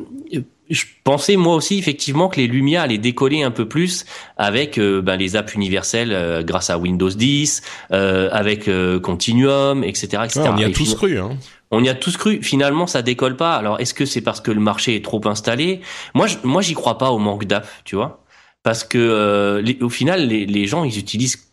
je 0.73 0.85
pensais 1.05 1.37
moi 1.37 1.55
aussi 1.55 1.79
effectivement 1.79 2.29
que 2.29 2.41
les 2.41 2.47
Lumia 2.47 2.83
allaient 2.83 2.99
décoller 2.99 3.43
un 3.43 3.51
peu 3.51 3.69
plus 3.69 4.07
avec 4.39 4.79
euh, 4.79 5.03
ben, 5.03 5.17
les 5.17 5.37
apps 5.37 5.55
universelles 5.55 6.13
euh, 6.13 6.43
grâce 6.43 6.71
à 6.71 6.79
Windows 6.79 7.11
10, 7.11 7.63
euh, 7.93 8.31
avec 8.33 8.71
Continuum, 9.03 9.85
etc. 9.85 10.23
etc. 10.25 10.41
on 10.51 10.57
y 10.57 10.65
a 10.65 10.71
tous 10.71 10.95
cru. 10.95 11.19
Hein. 11.19 11.37
On 11.73 11.83
y 11.83 11.89
a 11.89 11.95
tous 11.95 12.17
cru. 12.17 12.41
Finalement, 12.43 12.87
ça 12.87 13.03
décolle 13.03 13.37
pas. 13.37 13.57
Alors, 13.57 13.81
est-ce 13.81 13.95
que 13.95 14.05
c'est 14.05 14.21
parce 14.21 14.41
que 14.41 14.51
le 14.51 14.61
marché 14.61 14.95
est 14.95 15.05
trop 15.05 15.21
installé? 15.27 15.81
Moi, 16.15 16.29
je, 16.29 16.37
moi, 16.45 16.63
j'y 16.63 16.75
crois 16.75 16.99
pas 16.99 17.11
au 17.11 17.19
manque 17.19 17.47
d'app, 17.47 17.67
tu 17.85 17.97
vois, 17.97 18.23
parce 18.63 18.85
que 18.85 19.63
au 19.81 19.89
final, 19.89 20.29
les, 20.29 20.47
les 20.47 20.67
gens, 20.67 20.85
ils 20.85 20.99
utilisent 20.99 21.53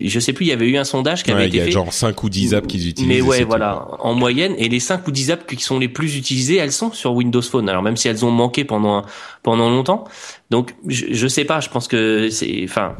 je 0.00 0.20
sais 0.20 0.32
plus, 0.32 0.46
il 0.46 0.48
y 0.48 0.52
avait 0.52 0.68
eu 0.68 0.76
un 0.76 0.84
sondage 0.84 1.24
qui 1.24 1.32
avait 1.32 1.48
été 1.48 1.58
fait. 1.58 1.64
Il 1.64 1.66
y 1.66 1.70
a 1.70 1.72
genre 1.72 1.92
5 1.92 2.22
ou 2.22 2.28
10 2.28 2.54
apps 2.54 2.66
qu'ils 2.68 2.88
utilisent. 2.88 3.08
Mais 3.08 3.20
ouais, 3.20 3.42
voilà, 3.42 3.88
en 3.98 4.14
moyenne. 4.14 4.54
Et 4.58 4.68
les 4.68 4.80
5 4.80 5.06
ou 5.08 5.10
10 5.10 5.32
apps 5.32 5.44
qui 5.46 5.62
sont 5.62 5.78
les 5.78 5.88
plus 5.88 6.16
utilisées, 6.16 6.56
elles 6.56 6.72
sont 6.72 6.92
sur 6.92 7.14
Windows 7.14 7.42
Phone. 7.42 7.68
Alors 7.68 7.82
même 7.82 7.96
si 7.96 8.08
elles 8.08 8.24
ont 8.24 8.30
manqué 8.30 8.64
pendant 8.64 9.04
pendant 9.42 9.68
longtemps. 9.70 10.04
Donc 10.50 10.74
je, 10.86 11.06
je 11.10 11.26
sais 11.26 11.44
pas, 11.44 11.60
je 11.60 11.68
pense 11.68 11.88
que 11.88 12.28
c'est, 12.30 12.60
enfin, 12.64 12.94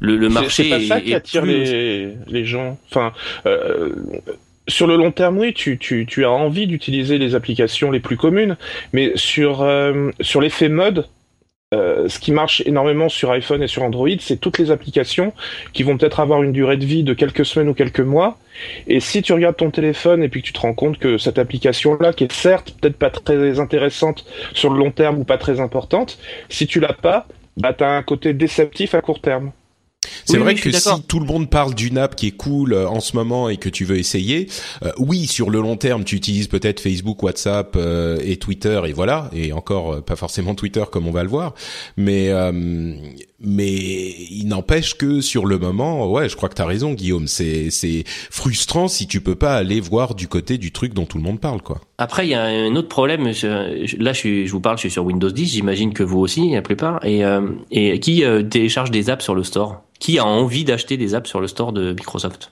le, 0.00 0.16
le 0.16 0.28
marché. 0.28 0.64
C'est 0.64 0.88
pas 0.88 0.96
ça 0.96 1.00
qui 1.00 1.14
attire 1.14 1.44
les, 1.46 2.14
les 2.26 2.44
gens. 2.44 2.78
Enfin, 2.90 3.12
euh, 3.46 3.94
sur 4.68 4.86
le 4.86 4.96
long 4.96 5.10
terme, 5.10 5.38
oui, 5.38 5.54
tu, 5.54 5.78
tu, 5.78 6.06
tu 6.06 6.24
as 6.24 6.30
envie 6.30 6.66
d'utiliser 6.66 7.18
les 7.18 7.34
applications 7.34 7.90
les 7.90 8.00
plus 8.00 8.16
communes, 8.16 8.56
mais 8.92 9.12
sur, 9.16 9.62
euh, 9.62 10.10
sur 10.20 10.40
l'effet 10.40 10.68
mode, 10.68 11.06
euh, 11.72 12.08
ce 12.08 12.18
qui 12.18 12.32
marche 12.32 12.62
énormément 12.66 13.08
sur 13.08 13.30
iPhone 13.30 13.62
et 13.62 13.66
sur 13.66 13.82
Android, 13.82 14.08
c'est 14.20 14.38
toutes 14.38 14.58
les 14.58 14.70
applications 14.70 15.32
qui 15.72 15.82
vont 15.82 15.96
peut-être 15.96 16.20
avoir 16.20 16.42
une 16.42 16.52
durée 16.52 16.76
de 16.76 16.84
vie 16.84 17.02
de 17.02 17.14
quelques 17.14 17.46
semaines 17.46 17.68
ou 17.68 17.74
quelques 17.74 18.00
mois. 18.00 18.38
Et 18.86 19.00
si 19.00 19.22
tu 19.22 19.32
regardes 19.32 19.56
ton 19.56 19.70
téléphone 19.70 20.22
et 20.22 20.28
puis 20.28 20.42
que 20.42 20.46
tu 20.46 20.52
te 20.52 20.60
rends 20.60 20.74
compte 20.74 20.98
que 20.98 21.16
cette 21.16 21.38
application-là, 21.38 22.12
qui 22.12 22.24
est 22.24 22.32
certes 22.32 22.74
peut-être 22.80 22.96
pas 22.96 23.10
très 23.10 23.58
intéressante 23.58 24.26
sur 24.52 24.70
le 24.70 24.78
long 24.78 24.90
terme 24.90 25.18
ou 25.18 25.24
pas 25.24 25.38
très 25.38 25.60
importante, 25.60 26.18
si 26.50 26.66
tu 26.66 26.78
l'as 26.78 26.92
pas, 26.92 27.26
bah 27.56 27.72
t'as 27.72 27.96
un 27.96 28.02
côté 28.02 28.34
déceptif 28.34 28.94
à 28.94 29.00
court 29.00 29.20
terme. 29.20 29.52
C'est 30.24 30.38
vrai 30.38 30.54
que 30.54 30.70
si 30.70 31.02
tout 31.08 31.20
le 31.20 31.26
monde 31.26 31.48
parle 31.50 31.74
d'une 31.74 31.98
app 31.98 32.16
qui 32.16 32.28
est 32.28 32.36
cool 32.36 32.72
euh, 32.72 32.88
en 32.88 33.00
ce 33.00 33.16
moment 33.16 33.48
et 33.48 33.56
que 33.56 33.68
tu 33.68 33.84
veux 33.84 33.98
essayer, 33.98 34.48
euh, 34.84 34.92
oui, 34.98 35.26
sur 35.26 35.50
le 35.50 35.60
long 35.60 35.76
terme, 35.76 36.04
tu 36.04 36.16
utilises 36.16 36.48
peut-être 36.48 36.80
Facebook, 36.80 37.22
WhatsApp 37.22 37.74
euh, 37.76 38.18
et 38.22 38.36
Twitter 38.36 38.80
et 38.86 38.92
voilà, 38.92 39.30
et 39.32 39.52
encore 39.52 40.02
pas 40.02 40.16
forcément 40.16 40.54
Twitter 40.54 40.84
comme 40.90 41.06
on 41.06 41.12
va 41.12 41.22
le 41.22 41.28
voir, 41.28 41.54
mais 41.96 42.30
mais 43.42 43.72
il 44.30 44.46
n'empêche 44.46 44.94
que 44.94 45.20
sur 45.20 45.46
le 45.46 45.58
moment, 45.58 46.10
ouais, 46.10 46.28
je 46.28 46.36
crois 46.36 46.48
que 46.48 46.54
tu 46.54 46.62
as 46.62 46.66
raison 46.66 46.92
Guillaume, 46.92 47.26
c'est 47.26 47.70
c'est 47.70 48.04
frustrant 48.06 48.88
si 48.88 49.06
tu 49.06 49.20
peux 49.20 49.34
pas 49.34 49.56
aller 49.56 49.80
voir 49.80 50.14
du 50.14 50.28
côté 50.28 50.58
du 50.58 50.72
truc 50.72 50.94
dont 50.94 51.06
tout 51.06 51.18
le 51.18 51.24
monde 51.24 51.40
parle 51.40 51.62
quoi. 51.62 51.80
Après, 51.98 52.26
il 52.26 52.30
y 52.30 52.34
a 52.34 52.44
un 52.44 52.74
autre 52.76 52.88
problème. 52.88 53.26
Là, 53.26 54.12
je, 54.12 54.44
je 54.46 54.50
vous 54.50 54.60
parle, 54.60 54.76
je 54.76 54.82
suis 54.82 54.90
sur 54.90 55.04
Windows 55.04 55.30
10. 55.30 55.52
J'imagine 55.52 55.92
que 55.92 56.02
vous 56.02 56.18
aussi, 56.18 56.50
la 56.50 56.62
plupart. 56.62 57.04
Et, 57.04 57.22
et 57.70 58.00
qui 58.00 58.24
télécharge 58.50 58.90
des 58.90 59.08
apps 59.08 59.22
sur 59.22 59.34
le 59.34 59.44
store? 59.44 59.82
Qui 60.00 60.18
a 60.18 60.26
envie 60.26 60.64
d'acheter 60.64 60.96
des 60.96 61.14
apps 61.14 61.28
sur 61.28 61.40
le 61.40 61.46
store 61.46 61.72
de 61.72 61.92
Microsoft? 61.92 62.50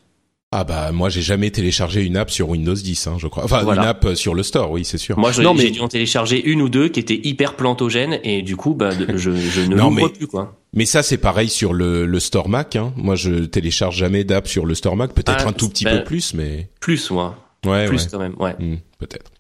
Ah 0.53 0.65
bah 0.65 0.91
moi 0.91 1.09
j'ai 1.09 1.23
jamais 1.23 1.51
téléchargé 1.51 2.03
une 2.03 2.17
app 2.17 2.31
sur 2.31 2.49
Windows 2.49 2.75
10, 2.75 3.07
hein, 3.07 3.17
je 3.19 3.29
crois. 3.29 3.45
Enfin 3.45 3.63
une 3.63 3.79
app 3.79 4.05
euh, 4.05 4.15
sur 4.17 4.35
le 4.35 4.43
store, 4.43 4.71
oui 4.73 4.85
c'est 4.85 4.99
sûr. 4.99 5.17
Moi 5.17 5.31
j'ai 5.31 5.45
mais... 5.45 5.71
dû 5.71 5.81
en 5.81 5.87
télécharger 5.87 6.43
une 6.45 6.61
ou 6.61 6.69
deux 6.69 6.89
qui 6.89 6.99
étaient 6.99 7.21
hyper 7.23 7.55
plantogènes 7.55 8.19
et 8.25 8.43
du 8.43 8.57
coup 8.57 8.75
bah 8.75 8.91
je, 8.91 9.31
je 9.31 9.61
ne 9.61 9.77
l'ouvre 9.77 10.09
plus 10.09 10.27
quoi. 10.27 10.57
Mais 10.73 10.87
ça 10.87 11.03
c'est 11.05 11.19
pareil 11.19 11.49
sur 11.49 11.73
le, 11.73 12.05
le 12.05 12.21
store 12.21 12.49
Mac. 12.49 12.75
Hein. 12.75 12.93
Moi 12.97 13.15
je 13.15 13.45
télécharge 13.45 13.97
jamais 13.97 14.25
d'app 14.25 14.49
sur 14.49 14.67
le 14.67 14.75
store 14.75 14.97
Mac, 14.97 15.13
peut-être 15.13 15.45
ah, 15.47 15.49
un 15.49 15.53
tout 15.53 15.69
petit 15.69 15.85
peu 15.85 16.03
plus, 16.03 16.35
mais 16.35 16.69
plus 16.81 17.11
moi. 17.11 17.37
Ouais. 17.65 17.87
Plus 17.87 18.07
quand 18.07 18.19
même, 18.19 18.35
ouais. 18.39 18.55
Hmm, 18.59 18.77
peut-être. 18.99 19.31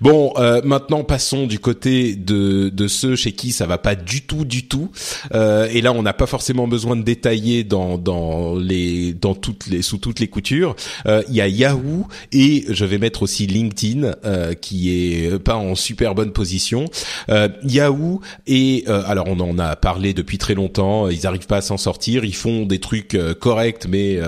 Bon, 0.00 0.32
euh, 0.36 0.60
maintenant 0.64 1.04
passons 1.04 1.46
du 1.46 1.58
côté 1.58 2.14
de, 2.14 2.68
de 2.68 2.88
ceux 2.88 3.16
chez 3.16 3.32
qui 3.32 3.52
ça 3.52 3.66
va 3.66 3.78
pas 3.78 3.94
du 3.94 4.22
tout, 4.22 4.44
du 4.44 4.66
tout. 4.66 4.90
Euh, 5.34 5.68
et 5.72 5.80
là, 5.80 5.92
on 5.92 6.02
n'a 6.02 6.12
pas 6.12 6.26
forcément 6.26 6.68
besoin 6.68 6.96
de 6.96 7.02
détailler 7.02 7.64
dans 7.64 7.98
dans 7.98 8.56
les 8.56 9.12
dans 9.12 9.34
toutes 9.34 9.66
les 9.66 9.82
sous 9.82 9.98
toutes 9.98 10.20
les 10.20 10.28
coutures. 10.28 10.76
Euh, 11.06 11.22
il 11.28 11.34
y 11.34 11.40
a 11.40 11.48
Yahoo 11.48 12.06
et 12.32 12.64
je 12.68 12.84
vais 12.84 12.98
mettre 12.98 13.22
aussi 13.22 13.46
LinkedIn 13.46 14.12
euh, 14.24 14.54
qui 14.54 14.90
est 14.90 15.38
pas 15.38 15.56
en 15.56 15.74
super 15.74 16.14
bonne 16.14 16.32
position. 16.32 16.86
Euh, 17.28 17.48
Yahoo 17.62 18.20
et 18.46 18.84
alors 18.86 19.26
on 19.28 19.38
en 19.40 19.58
a 19.58 19.76
parlé 19.76 20.14
depuis 20.14 20.38
très 20.38 20.54
longtemps. 20.54 21.08
Ils 21.08 21.26
arrivent 21.26 21.46
pas 21.46 21.58
à 21.58 21.62
s'en 21.62 21.76
sortir. 21.76 22.24
Ils 22.24 22.34
font 22.34 22.66
des 22.66 22.78
trucs 22.78 23.16
corrects, 23.40 23.86
mais 23.88 24.18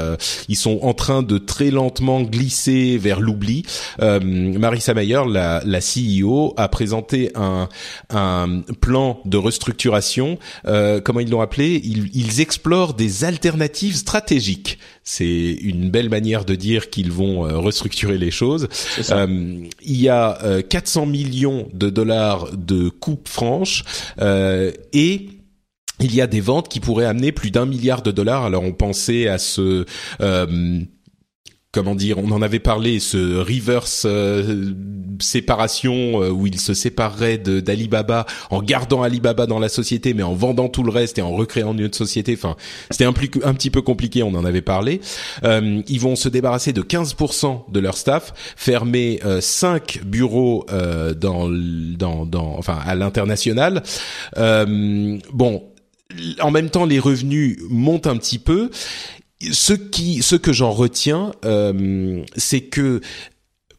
ils 0.49 0.57
sont 0.57 0.81
en 0.83 0.95
train 0.95 1.23
de 1.23 1.39
très 1.39 1.71
lentement 1.71 2.23
glisser 2.23 2.99
vers 2.99 3.21
l'oubli. 3.21 3.65
Marissa 4.01 4.95
Mayer 4.95 5.22
la, 5.27 5.63
la 5.65 5.81
CEO, 5.81 6.55
a 6.57 6.69
présenté 6.69 7.31
un, 7.35 7.69
un 8.11 8.63
plan 8.81 9.21
de 9.25 9.37
restructuration. 9.37 10.39
Euh, 10.67 11.01
comment 11.01 11.21
ils 11.21 11.31
l'ont 11.31 11.41
appelé? 11.41 11.81
Ils, 11.85 12.11
ils, 12.15 12.41
explorent 12.41 12.95
des 12.95 13.25
alternatives 13.25 13.97
stratégiques. 13.97 14.79
C'est 15.05 15.53
une 15.63 15.91
belle 15.91 16.09
manière 16.09 16.45
de 16.45 16.55
dire 16.55 16.91
qu'ils 16.91 17.13
vont 17.13 17.47
euh, 17.47 17.59
restructurer 17.59 18.19
les 18.19 18.31
choses. 18.31 18.69
Euh, 19.11 19.67
il 19.83 20.01
y 20.01 20.09
a 20.09 20.63
400 20.69 21.07
millions 21.07 21.69
de 21.73 21.91
dollars 21.91 22.57
de 22.57 22.89
coupes 22.89 23.29
franches 23.29 23.85
et 24.21 25.29
il 26.01 26.15
y 26.15 26.21
a 26.21 26.27
des 26.27 26.41
ventes 26.41 26.69
qui 26.69 26.81
pourraient 26.81 27.07
amener 27.07 27.33
plus 27.33 27.51
d'un 27.51 27.67
milliard 27.67 28.03
de 28.03 28.11
dollars. 28.11 28.45
Alors 28.45 28.63
on 28.65 28.73
pensait 28.73 29.29
à 29.29 29.39
ce 29.39 29.85
comment 31.73 31.95
dire, 31.95 32.19
on 32.19 32.31
en 32.33 32.43
avait 32.43 32.59
parlé, 32.59 33.01
ce 33.01 33.39
reverse 33.39 34.05
euh, 34.07 34.75
séparation 35.23 36.23
euh, 36.23 36.29
où 36.29 36.47
il 36.47 36.61
se 36.61 36.75
séparerait 36.75 37.39
d'Alibaba 37.39 38.27
en 38.51 38.63
gardant 38.63 39.03
Alibaba 39.03 39.47
dans 39.47 39.59
la 39.59 39.71
société, 39.71 40.13
mais 40.13 40.23
en 40.23 40.35
vendant 40.35 40.69
tout 40.69 40.83
le 40.83 40.91
reste 40.91 41.19
et 41.19 41.23
en 41.23 41.33
recréant 41.33 41.73
une 41.73 41.85
autre 41.85 41.97
société. 41.97 42.35
Enfin, 42.35 42.57
c'était 42.91 43.07
un, 43.07 43.15
petit 43.15 43.71
peu 43.71 43.81
compliqué, 43.81 44.23
on 44.23 44.35
en 44.35 44.45
avait 44.45 44.61
parlé. 44.61 45.01
Euh, 45.45 45.81
ils 45.89 46.01
vont 46.01 46.15
se 46.15 46.29
débarrasser 46.29 46.75
de 46.75 46.83
15% 46.83 47.73
de 47.73 47.81
leur 47.81 47.97
staff, 47.97 48.35
fermer 48.55 49.21
5 49.41 50.03
bureaux 50.05 50.67
dans, 51.17 51.49
dans, 51.49 52.27
dans, 52.27 52.55
enfin, 52.59 52.79
à 52.85 52.95
l'international. 52.95 53.83
bon, 54.37 55.63
en 56.41 56.51
même 56.51 56.69
temps, 56.69 56.85
les 56.85 56.99
revenus 56.99 57.59
montent 57.71 58.07
un 58.07 58.17
petit 58.19 58.39
peu 58.39 58.71
ce 59.51 60.37
que 60.37 60.53
j'en 60.53 60.73
retiens, 60.73 61.33
euh, 61.45 62.23
c'est 62.37 62.63
que 62.63 63.01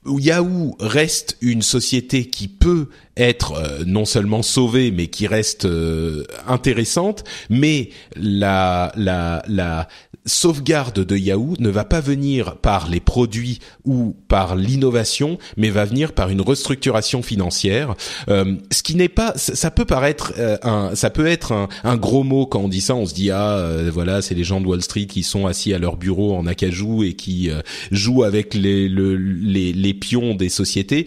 Yahoo 0.05 0.76
reste 0.80 1.38
une 1.41 1.61
société 1.61 2.26
qui 2.26 2.47
peut 2.47 2.89
être 3.18 3.53
euh, 3.53 3.84
non 3.86 4.05
seulement 4.05 4.41
sauvée, 4.41 4.91
mais 4.91 5.07
qui 5.07 5.28
reste 5.28 5.66
euh, 5.66 6.24
intéressante. 6.47 7.24
Mais 7.49 7.89
la, 8.16 8.91
la, 8.95 9.43
la 9.47 9.88
sauvegarde 10.26 11.05
de 11.05 11.18
Yahoo 11.18 11.55
ne 11.59 11.70
va 11.70 11.84
pas 11.84 11.99
venir 11.99 12.55
par 12.57 12.89
les 12.89 12.99
produits 12.99 13.59
ou 13.86 14.16
par 14.28 14.55
l'innovation, 14.55 15.38
mais 15.57 15.70
va 15.70 15.86
venir 15.86 16.14
par 16.14 16.30
une 16.30 16.41
restructuration 16.41 17.22
financière. 17.22 17.95
Euh, 18.30 18.55
ce 18.72 18.84
qui 18.84 18.95
n'est 18.95 19.09
pas, 19.09 19.34
ça 19.36 19.70
peut 19.70 19.86
paraître 19.86 20.34
un, 20.64 20.95
ça 20.95 21.09
peut 21.09 21.28
être 21.28 21.51
un, 21.51 21.68
un, 21.84 21.97
gros 21.97 22.24
mot 22.24 22.45
quand 22.45 22.61
on 22.61 22.70
dit 22.70 22.82
ça. 22.82 22.95
On 22.95 23.05
se 23.05 23.14
dit 23.14 23.32
ah 23.32 23.68
voilà, 23.91 24.22
c'est 24.22 24.36
les 24.36 24.43
gens 24.45 24.61
de 24.61 24.68
Wall 24.68 24.82
Street 24.82 25.07
qui 25.07 25.24
sont 25.24 25.45
assis 25.45 25.74
à 25.74 25.78
leur 25.78 25.97
bureau 25.97 26.36
en 26.36 26.47
acajou 26.47 27.03
et 27.03 27.14
qui 27.14 27.49
jouent 27.91 28.24
avec 28.24 28.53
les, 28.53 28.88
les, 28.88 29.74
les 29.74 29.93
pions 29.93 30.36
des 30.36 30.49
sociétés. 30.49 31.05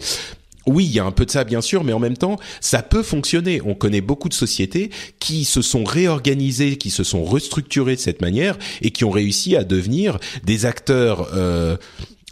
Oui, 0.67 0.85
il 0.85 0.91
y 0.91 0.99
a 0.99 1.05
un 1.05 1.11
peu 1.11 1.25
de 1.25 1.31
ça 1.31 1.43
bien 1.43 1.61
sûr, 1.61 1.83
mais 1.83 1.93
en 1.93 1.99
même 1.99 2.17
temps, 2.17 2.37
ça 2.59 2.83
peut 2.83 3.03
fonctionner. 3.03 3.61
On 3.65 3.73
connaît 3.73 4.01
beaucoup 4.01 4.29
de 4.29 4.33
sociétés 4.33 4.91
qui 5.19 5.45
se 5.45 5.61
sont 5.61 5.85
réorganisées, 5.85 6.77
qui 6.77 6.89
se 6.89 7.03
sont 7.03 7.23
restructurées 7.23 7.95
de 7.95 8.01
cette 8.01 8.21
manière 8.21 8.57
et 8.81 8.91
qui 8.91 9.05
ont 9.05 9.09
réussi 9.09 9.55
à 9.55 9.63
devenir 9.63 10.19
des 10.43 10.65
acteurs 10.65 11.29
euh, 11.33 11.77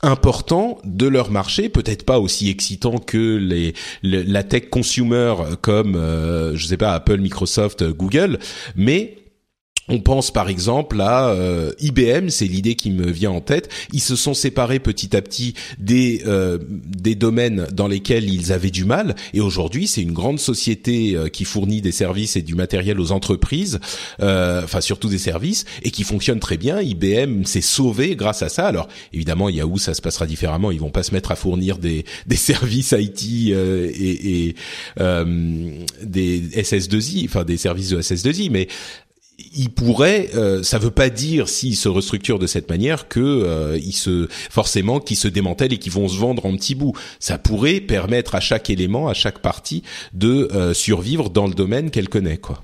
importants 0.01 0.79
de 0.83 1.07
leur 1.07 1.31
marché, 1.31 1.69
peut-être 1.69 2.03
pas 2.03 2.19
aussi 2.19 2.49
excitants 2.49 2.97
que 2.97 3.37
les, 3.37 3.73
la 4.03 4.43
tech 4.43 4.69
consumer 4.69 5.33
comme 5.61 5.95
euh, 5.95 6.55
je 6.55 6.67
sais 6.67 6.77
pas 6.77 6.93
Apple, 6.93 7.17
Microsoft, 7.17 7.83
Google, 7.91 8.39
mais 8.75 9.15
on 9.87 9.99
pense 9.99 10.31
par 10.31 10.49
exemple 10.49 10.99
à 10.99 11.29
euh, 11.29 11.71
IBM, 11.79 12.29
c'est 12.29 12.45
l'idée 12.45 12.75
qui 12.75 12.89
me 12.91 13.09
vient 13.09 13.31
en 13.31 13.41
tête. 13.41 13.69
Ils 13.93 14.01
se 14.01 14.15
sont 14.15 14.33
séparés 14.33 14.79
petit 14.79 15.15
à 15.15 15.21
petit 15.21 15.53
des 15.77 16.23
euh, 16.25 16.57
des 16.69 17.15
domaines 17.15 17.67
dans 17.71 17.87
lesquels 17.87 18.29
ils 18.29 18.51
avaient 18.51 18.71
du 18.71 18.85
mal, 18.85 19.15
et 19.33 19.41
aujourd'hui 19.41 19.87
c'est 19.87 20.01
une 20.01 20.13
grande 20.13 20.39
société 20.39 21.15
euh, 21.15 21.27
qui 21.29 21.45
fournit 21.45 21.81
des 21.81 21.91
services 21.91 22.35
et 22.35 22.41
du 22.41 22.55
matériel 22.55 22.99
aux 22.99 23.11
entreprises, 23.11 23.79
enfin 24.19 24.81
surtout 24.81 25.09
des 25.09 25.17
services, 25.17 25.65
et 25.83 25.91
qui 25.91 26.03
fonctionne 26.03 26.39
très 26.39 26.57
bien. 26.57 26.81
IBM 26.81 27.43
s'est 27.43 27.61
sauvé 27.61 28.15
grâce 28.15 28.41
à 28.41 28.49
ça. 28.49 28.67
Alors 28.67 28.87
évidemment 29.13 29.49
Yahoo 29.49 29.77
ça 29.77 29.93
se 29.93 30.01
passera 30.01 30.25
différemment. 30.25 30.71
Ils 30.71 30.79
vont 30.79 30.89
pas 30.89 31.03
se 31.03 31.13
mettre 31.13 31.31
à 31.31 31.35
fournir 31.35 31.77
des 31.77 32.05
des 32.25 32.35
services 32.35 32.93
IT 32.97 33.51
et, 33.51 34.47
et 34.47 34.55
des 36.01 36.41
SS2I, 36.41 37.25
enfin 37.25 37.43
des 37.43 37.57
services 37.57 37.89
de 37.89 38.01
SS2I, 38.01 38.49
mais 38.49 38.67
il 39.55 39.69
pourrait, 39.69 40.29
euh, 40.35 40.63
ça 40.63 40.77
veut 40.77 40.91
pas 40.91 41.09
dire 41.09 41.49
s'ils 41.49 41.75
se 41.75 41.89
restructurent 41.89 42.39
de 42.39 42.47
cette 42.47 42.69
manière 42.69 43.07
que 43.07 43.19
euh, 43.19 43.79
se 43.91 44.27
forcément 44.29 44.99
qu'ils 44.99 45.17
se 45.17 45.27
démantèlent 45.27 45.73
et 45.73 45.77
qu'ils 45.77 45.91
vont 45.91 46.07
se 46.07 46.17
vendre 46.17 46.45
en 46.45 46.55
petits 46.55 46.75
bouts. 46.75 46.93
Ça 47.19 47.37
pourrait 47.37 47.79
permettre 47.79 48.35
à 48.35 48.39
chaque 48.39 48.69
élément, 48.69 49.07
à 49.07 49.13
chaque 49.13 49.39
partie, 49.39 49.83
de 50.13 50.49
euh, 50.53 50.73
survivre 50.73 51.29
dans 51.29 51.47
le 51.47 51.53
domaine 51.53 51.91
qu'elle 51.91 52.09
connaît, 52.09 52.37
quoi. 52.37 52.63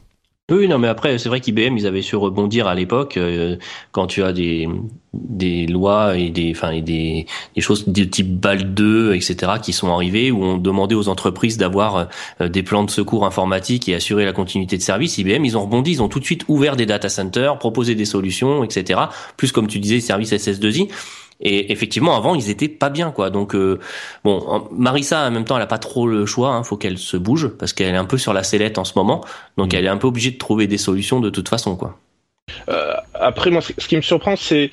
Oui, 0.52 0.68
non, 0.68 0.80
mais 0.80 0.90
après, 0.90 1.18
c'est 1.18 1.30
vrai 1.30 1.40
qu'IBM, 1.40 1.78
ils 1.78 1.88
avaient 1.88 2.02
su 2.02 2.18
rebondir 2.18 2.68
à 2.68 2.76
l'époque 2.76 3.16
euh, 3.16 3.56
quand 3.94 4.08
tu 4.08 4.22
as 4.22 4.34
des 4.34 4.68
des 5.14 5.68
lois 5.68 6.18
et 6.18 6.30
des 6.30 6.54
enfin 6.56 6.72
et 6.72 6.82
des, 6.82 7.26
des 7.56 7.62
choses 7.62 7.88
de 7.88 8.04
type 8.06 8.40
BAL 8.40 8.74
2 8.74 9.14
etc 9.14 9.54
qui 9.62 9.74
sont 9.74 9.92
arrivées 9.94 10.32
où 10.32 10.42
on 10.42 10.58
demandait 10.58 10.96
aux 10.96 11.10
entreprises 11.10 11.58
d'avoir 11.58 12.08
euh, 12.40 12.48
des 12.48 12.64
plans 12.64 12.86
de 12.86 12.90
secours 12.90 13.26
informatiques 13.26 13.90
et 13.90 13.96
assurer 13.96 14.24
la 14.24 14.32
continuité 14.32 14.78
de 14.78 14.82
service. 14.82 15.18
IBM 15.18 15.44
ils 15.44 15.58
ont 15.58 15.64
rebondi 15.64 15.92
ils 15.92 16.02
ont 16.02 16.08
tout 16.08 16.22
de 16.22 16.26
suite 16.26 16.46
ouvert 16.48 16.78
des 16.78 16.86
data 16.86 17.10
centers 17.10 17.58
proposé 17.60 17.94
des 17.94 18.06
solutions 18.06 18.64
etc 18.64 19.02
plus 19.36 19.52
comme 19.52 19.68
tu 19.68 19.80
disais 19.80 20.00
services 20.00 20.32
SS2I 20.32 20.88
et 21.42 21.72
effectivement, 21.72 22.16
avant, 22.16 22.36
ils 22.36 22.50
étaient 22.50 22.70
pas 22.70 22.90
bien, 22.90 23.12
quoi. 23.12 23.32
Donc, 23.32 23.56
euh, 23.56 23.80
bon, 24.24 24.68
Marissa, 24.72 25.28
en 25.28 25.32
même 25.32 25.44
temps, 25.44 25.58
elle 25.58 25.64
a 25.64 25.68
pas 25.68 25.80
trop 25.80 26.08
le 26.08 26.26
choix. 26.28 26.50
Hein, 26.50 26.64
faut 26.64 26.78
qu'elle 26.78 27.00
se 27.00 27.18
bouge 27.18 27.48
parce 27.48 27.74
qu'elle 27.74 27.96
est 27.96 27.98
un 27.98 28.06
peu 28.06 28.20
sur 28.20 28.32
la 28.32 28.44
sellette 28.44 28.78
en 28.78 28.84
ce 28.84 28.94
moment. 28.96 29.22
Donc, 29.58 29.74
mm. 29.74 29.76
elle 29.76 29.86
est 29.86 29.90
un 29.90 29.98
peu 29.98 30.08
obligée 30.08 30.32
de 30.32 30.38
trouver 30.38 30.68
des 30.68 30.78
solutions 30.78 31.20
de 31.20 31.30
toute 31.30 31.50
façon, 31.50 31.76
quoi. 31.76 31.98
Euh, 32.70 32.94
après, 33.16 33.50
moi, 33.50 33.62
ce 33.62 33.88
qui 33.88 33.96
me 33.96 34.02
surprend, 34.02 34.36
c'est 34.36 34.70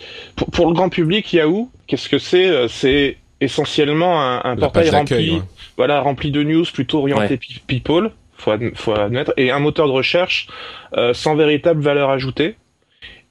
pour, 0.52 0.66
le 0.66 0.74
grand 0.74 0.90
public, 0.90 1.32
Yahoo, 1.32 1.70
qu'est-ce 1.86 2.08
que 2.08 2.18
c'est 2.18 2.46
euh, 2.46 2.68
C'est 2.68 3.16
essentiellement 3.40 4.20
un, 4.44 4.56
portail 4.56 4.90
rempli, 4.90 5.40
voilà, 5.76 6.00
rempli 6.00 6.32
de 6.32 6.42
news 6.42 6.64
plutôt 6.72 6.98
orienté 6.98 7.38
people, 7.68 8.10
faut, 8.36 8.50
faut 8.74 8.92
admettre, 8.92 9.32
et 9.36 9.52
un 9.52 9.60
moteur 9.60 9.86
de 9.86 9.92
recherche 9.92 10.48
sans 11.12 11.36
véritable 11.36 11.80
valeur 11.80 12.10
ajoutée. 12.10 12.56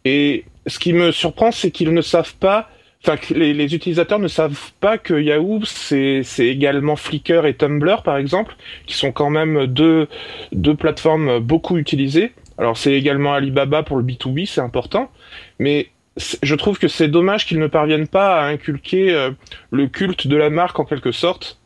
Et 0.06 0.46
ce 0.66 0.80
qui 0.80 0.94
me 0.94 1.12
surprend, 1.12 1.52
c'est 1.52 1.72
qu'ils 1.72 1.94
ne 1.94 2.02
savent 2.02 2.36
pas 2.36 2.70
les, 3.32 3.76
utilisateurs 3.76 4.20
ne 4.20 4.28
savent 4.28 4.72
pas 4.80 4.98
que 4.98 5.14
Yahoo, 5.14 5.62
c'est 5.66 6.24
également 6.40 6.96
Flickr 6.96 7.46
et 7.46 7.56
Tumblr, 7.56 8.02
par 8.04 8.18
exemple, 8.18 8.56
qui 8.86 8.96
sont 8.96 9.12
quand 9.12 9.30
même 9.30 9.66
deux, 9.68 10.08
deux 10.52 10.76
plateformes 10.76 11.40
beaucoup 11.40 11.78
utilisées. 11.78 12.32
Alors, 12.58 12.78
c'est 12.78 12.94
également 12.94 13.34
Alibaba 13.34 13.84
pour 13.84 13.98
le 13.98 14.04
B2B, 14.04 14.46
c'est 14.46 14.62
important. 14.62 15.12
Mais 15.60 15.90
je 16.42 16.56
trouve 16.56 16.80
que 16.80 16.88
c'est 16.88 17.08
dommage 17.08 17.46
qu'ils 17.46 17.60
ne 17.60 17.68
parviennent 17.68 18.08
pas 18.08 18.42
à 18.42 18.46
inculquer 18.48 19.14
euh, 19.14 19.32
le 19.72 19.88
culte 19.88 20.28
de 20.28 20.36
la 20.36 20.50
marque 20.50 20.80
en 20.80 20.86
quelque 20.86 21.12
sorte. 21.12 21.60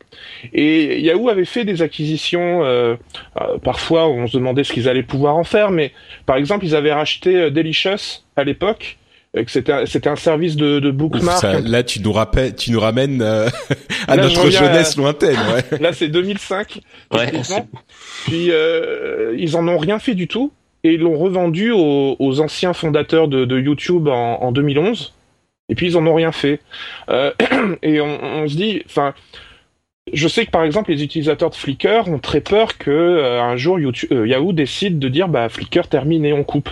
Et 0.52 1.00
Yahoo 1.00 1.30
avait 1.30 1.46
fait 1.46 1.64
des 1.64 1.80
acquisitions, 1.80 2.64
euh, 2.64 2.96
euh, 3.40 3.58
parfois 3.58 4.08
on 4.08 4.26
se 4.26 4.36
demandait 4.36 4.64
ce 4.64 4.72
qu'ils 4.72 4.88
allaient 4.88 5.02
pouvoir 5.02 5.36
en 5.36 5.44
faire, 5.44 5.70
mais 5.70 5.92
par 6.26 6.36
exemple 6.36 6.66
ils 6.66 6.76
avaient 6.76 6.92
racheté 6.92 7.50
Delicious 7.50 8.22
à 8.36 8.44
l'époque, 8.44 8.98
c'était 9.46 9.86
c'était 9.86 10.10
un 10.10 10.16
service 10.16 10.56
de, 10.56 10.78
de 10.78 10.90
bookmark. 10.90 11.42
là, 11.64 11.82
tu 11.82 12.00
nous 12.00 12.12
rappelles, 12.12 12.54
tu 12.54 12.70
nous 12.70 12.80
ramènes 12.80 13.22
euh, 13.22 13.48
à 14.08 14.16
notre 14.16 14.50
jeunesse 14.50 14.96
lointaine. 14.96 15.38
Ouais. 15.54 15.78
là, 15.80 15.92
c'est 15.92 16.08
2005. 16.08 16.80
Ouais. 17.14 17.32
Puis 18.26 18.50
euh, 18.50 19.34
ils 19.38 19.56
en 19.56 19.66
ont 19.68 19.78
rien 19.78 19.98
fait 19.98 20.14
du 20.14 20.28
tout 20.28 20.52
et 20.84 20.94
ils 20.94 21.00
l'ont 21.00 21.16
revendu 21.16 21.70
aux, 21.70 22.16
aux, 22.18 22.40
anciens 22.40 22.74
fondateurs 22.74 23.28
de, 23.28 23.44
de 23.44 23.58
YouTube 23.58 24.08
en, 24.08 24.42
en, 24.42 24.52
2011. 24.52 25.14
Et 25.68 25.74
puis 25.74 25.86
ils 25.86 25.96
en 25.96 26.06
ont 26.06 26.14
rien 26.14 26.32
fait. 26.32 26.60
Euh, 27.08 27.32
et 27.82 28.00
on, 28.00 28.22
on, 28.22 28.48
se 28.48 28.56
dit, 28.56 28.82
enfin. 28.84 29.14
Je 30.12 30.26
sais 30.26 30.44
que 30.44 30.50
par 30.50 30.64
exemple 30.64 30.90
les 30.90 31.04
utilisateurs 31.04 31.50
de 31.50 31.54
Flickr 31.54 32.08
ont 32.08 32.18
très 32.18 32.40
peur 32.40 32.76
que 32.76 32.90
euh, 32.90 33.40
un 33.40 33.56
jour 33.56 33.78
YouTube, 33.78 34.26
Yahoo 34.26 34.52
décide 34.52 34.98
de 34.98 35.08
dire 35.08 35.28
bah 35.28 35.48
Flickr 35.48 35.86
termine 35.88 36.24
et 36.24 36.32
on 36.32 36.42
coupe. 36.42 36.70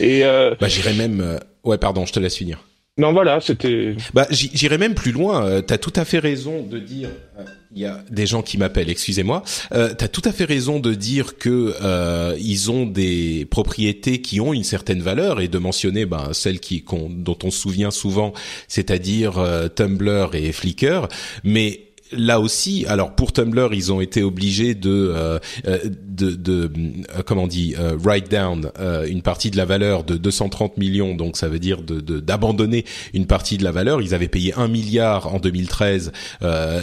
Et 0.00 0.22
bah 0.24 0.66
j'irais 0.66 0.94
même 0.94 1.38
Ouais, 1.64 1.78
pardon, 1.78 2.06
je 2.06 2.12
te 2.12 2.20
laisse 2.20 2.36
finir. 2.36 2.64
Non, 2.98 3.12
voilà, 3.12 3.40
c'était. 3.40 3.96
Bah, 4.12 4.26
j'irais 4.30 4.76
même 4.76 4.94
plus 4.94 5.12
loin. 5.12 5.46
Euh, 5.46 5.62
T'as 5.62 5.78
tout 5.78 5.92
à 5.96 6.04
fait 6.04 6.18
raison 6.18 6.62
de 6.62 6.78
dire. 6.78 7.08
Euh, 7.38 7.44
il 7.74 7.80
y 7.80 7.86
a 7.86 8.04
des 8.10 8.26
gens 8.26 8.42
qui 8.42 8.58
m'appellent, 8.58 8.90
excusez-moi. 8.90 9.42
Euh, 9.72 9.94
T'as 9.96 10.08
tout 10.08 10.20
à 10.26 10.32
fait 10.32 10.44
raison 10.44 10.78
de 10.78 10.92
dire 10.92 11.38
que 11.38 11.74
euh, 11.82 12.36
ils 12.38 12.70
ont 12.70 12.84
des 12.84 13.46
propriétés 13.50 14.20
qui 14.20 14.42
ont 14.42 14.52
une 14.52 14.64
certaine 14.64 15.00
valeur 15.00 15.40
et 15.40 15.48
de 15.48 15.56
mentionner 15.56 16.04
ben, 16.04 16.34
celles 16.34 16.60
qui 16.60 16.84
dont 17.08 17.38
on 17.42 17.50
se 17.50 17.58
souvient 17.58 17.90
souvent, 17.90 18.34
c'est-à-dire 18.68 19.38
euh, 19.38 19.68
Tumblr 19.68 20.34
et 20.34 20.52
Flickr. 20.52 21.08
Mais 21.44 21.91
là 22.12 22.40
aussi, 22.40 22.84
alors 22.86 23.14
pour 23.14 23.32
Tumblr, 23.32 23.72
ils 23.72 23.92
ont 23.92 24.00
été 24.00 24.22
obligés 24.22 24.74
de 24.74 24.90
euh, 24.90 25.38
euh 25.66 25.78
de, 25.84 26.32
de 26.32 26.70
euh, 27.16 27.22
comment 27.24 27.44
on 27.44 27.46
dit 27.46 27.74
euh, 27.78 27.96
write 27.98 28.30
down 28.30 28.70
une 29.08 29.22
partie 29.22 29.50
de 29.50 29.56
la 29.56 29.64
valeur 29.64 30.04
de 30.04 30.16
230 30.16 30.76
millions, 30.76 31.14
donc 31.14 31.36
ça 31.36 31.48
veut 31.48 31.58
dire 31.58 31.82
d'abandonner 31.82 32.84
une 33.14 33.26
partie 33.26 33.56
de 33.56 33.64
la 33.64 33.72
valeur. 33.72 34.02
Ils 34.02 34.14
avaient 34.14 34.28
payé 34.28 34.52
un 34.56 34.68
milliard 34.68 35.34
en 35.34 35.38
2013 35.38 36.12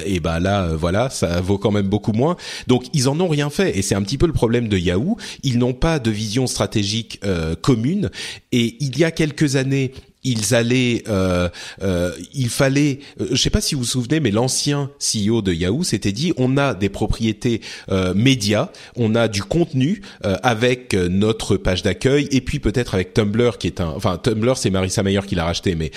et 0.06 0.20
bah 0.20 0.40
là 0.40 0.70
voilà, 0.74 1.10
ça 1.10 1.42
vaut 1.42 1.58
quand 1.58 1.72
même 1.72 1.88
beaucoup 1.88 2.14
moins. 2.14 2.36
Donc 2.68 2.86
ils 2.94 3.08
en 3.08 3.20
ont 3.20 3.28
rien 3.28 3.50
fait 3.50 3.78
et 3.78 3.82
c'est 3.82 3.96
un 3.96 4.02
petit 4.02 4.18
peu 4.18 4.26
le 4.26 4.34
problème 4.34 4.68
de 4.68 4.78
Yahoo. 4.78 5.18
Ils 5.44 5.60
n'ont 5.60 5.74
pas 5.74 6.00
de 6.00 6.12
vision 6.12 6.48
stratégique 6.48 7.22
commune 7.62 8.10
et 8.52 8.78
il 8.80 8.98
y 8.98 9.04
a 9.04 9.12
quelques 9.12 9.56
années 9.56 9.92
ils 10.24 10.54
allaient, 10.54 11.04
euh, 11.08 11.50
euh, 11.82 12.12
il 12.34 12.50
fallait, 12.50 13.00
euh, 13.22 13.28
je 13.32 13.36
sais 13.36 13.50
pas 13.50 13.62
si 13.62 13.76
vous 13.76 13.82
vous 13.82 13.88
souvenez, 13.88 14.20
mais 14.20 14.32
l'ancien 14.32 14.90
CEO 15.00 15.42
de 15.42 15.54
Yahoo 15.54 15.84
s'était 15.84 16.12
dit, 16.12 16.34
on 16.38 16.58
a 16.58 16.74
des 16.74 16.90
propriétés 16.90 17.62
euh, 17.90 18.14
médias, 18.14 18.70
on 18.96 19.16
a 19.16 19.28
du 19.28 19.44
contenu 19.44 20.02
euh, 20.26 20.36
avec 20.44 20.94
notre 20.94 21.58
page 21.58 21.84
d'accueil 21.84 22.28
et 22.32 22.42
puis 22.42 22.60
peut-être 22.60 22.96
avec 22.96 23.14
Tumblr 23.14 23.58
qui 23.58 23.68
est 23.68 23.82
un, 23.82 23.90
enfin 23.90 24.18
Tumblr 24.18 24.58
c'est 24.58 24.70
Marissa 24.70 25.04
Mayer 25.04 25.22
qui 25.26 25.36
l'a 25.36 25.46
racheté, 25.46 25.76
mais 25.76 25.92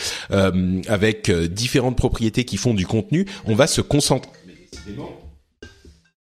avec 0.89 1.31
différentes 1.31 1.97
propriétés 1.97 2.45
qui 2.45 2.57
font 2.57 2.75
du 2.75 2.87
contenu, 2.87 3.27
on 3.47 3.55
va 3.55 3.67
se 3.67 3.81
concentrer. 3.81 4.31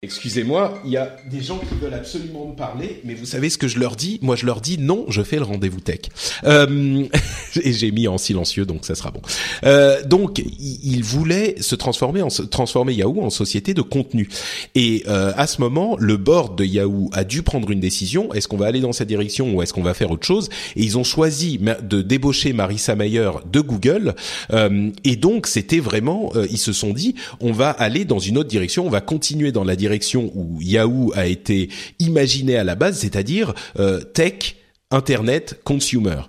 Excusez-moi, 0.05 0.79
il 0.85 0.91
y 0.91 0.97
a 0.97 1.15
des 1.31 1.41
gens 1.41 1.57
qui 1.57 1.73
veulent 1.81 1.95
absolument 1.95 2.47
me 2.47 2.55
parler, 2.55 3.01
mais 3.05 3.15
vous 3.15 3.25
savez 3.25 3.49
ce 3.49 3.57
que 3.57 3.67
je 3.67 3.79
leur 3.79 3.95
dis? 3.95 4.19
Moi, 4.21 4.35
je 4.35 4.45
leur 4.45 4.61
dis 4.61 4.77
non, 4.77 5.05
je 5.09 5.23
fais 5.23 5.37
le 5.37 5.43
rendez-vous 5.43 5.79
tech. 5.79 6.01
Euh, 6.43 7.03
et 7.63 7.73
j'ai 7.73 7.89
mis 7.89 8.07
en 8.07 8.19
silencieux, 8.19 8.67
donc 8.67 8.85
ça 8.85 8.93
sera 8.93 9.09
bon. 9.09 9.21
Euh, 9.63 10.03
donc, 10.03 10.43
ils 10.59 11.03
voulaient 11.03 11.55
se 11.59 11.73
transformer 11.73 12.21
en 12.21 12.27
transformer 12.27 12.93
Yahoo 12.93 13.21
en 13.21 13.31
société 13.31 13.73
de 13.73 13.81
contenu. 13.81 14.29
Et 14.75 15.03
euh, 15.07 15.33
à 15.35 15.47
ce 15.47 15.59
moment, 15.59 15.95
le 15.99 16.17
board 16.17 16.55
de 16.55 16.65
Yahoo 16.65 17.09
a 17.13 17.23
dû 17.23 17.41
prendre 17.41 17.71
une 17.71 17.79
décision. 17.79 18.31
Est-ce 18.33 18.47
qu'on 18.47 18.57
va 18.57 18.67
aller 18.67 18.81
dans 18.81 18.93
cette 18.93 19.07
direction 19.07 19.55
ou 19.55 19.63
est-ce 19.63 19.73
qu'on 19.73 19.83
va 19.83 19.95
faire 19.95 20.11
autre 20.11 20.27
chose? 20.27 20.49
Et 20.75 20.83
ils 20.83 20.99
ont 20.99 21.03
choisi 21.03 21.59
de 21.81 22.01
débaucher 22.03 22.53
Marissa 22.53 22.95
Mayer 22.95 23.31
de 23.51 23.59
Google. 23.61 24.15
Euh, 24.51 24.91
et 25.03 25.15
donc, 25.15 25.47
c'était 25.47 25.79
vraiment, 25.79 26.31
euh, 26.35 26.45
ils 26.51 26.57
se 26.57 26.73
sont 26.73 26.93
dit, 26.93 27.15
on 27.39 27.51
va 27.51 27.69
aller 27.69 28.05
dans 28.05 28.19
une 28.19 28.37
autre 28.37 28.49
direction, 28.49 28.85
on 28.85 28.89
va 28.89 29.01
continuer 29.01 29.51
dans 29.51 29.63
la 29.63 29.75
direction 29.75 29.94
où 30.35 30.59
Yahoo 30.61 31.11
a 31.15 31.27
été 31.27 31.69
imaginé 31.99 32.57
à 32.57 32.63
la 32.63 32.75
base, 32.75 32.99
c'est-à-dire 32.99 33.53
euh, 33.79 34.01
tech. 34.01 34.55
Internet 34.91 35.59
consumer. 35.63 36.21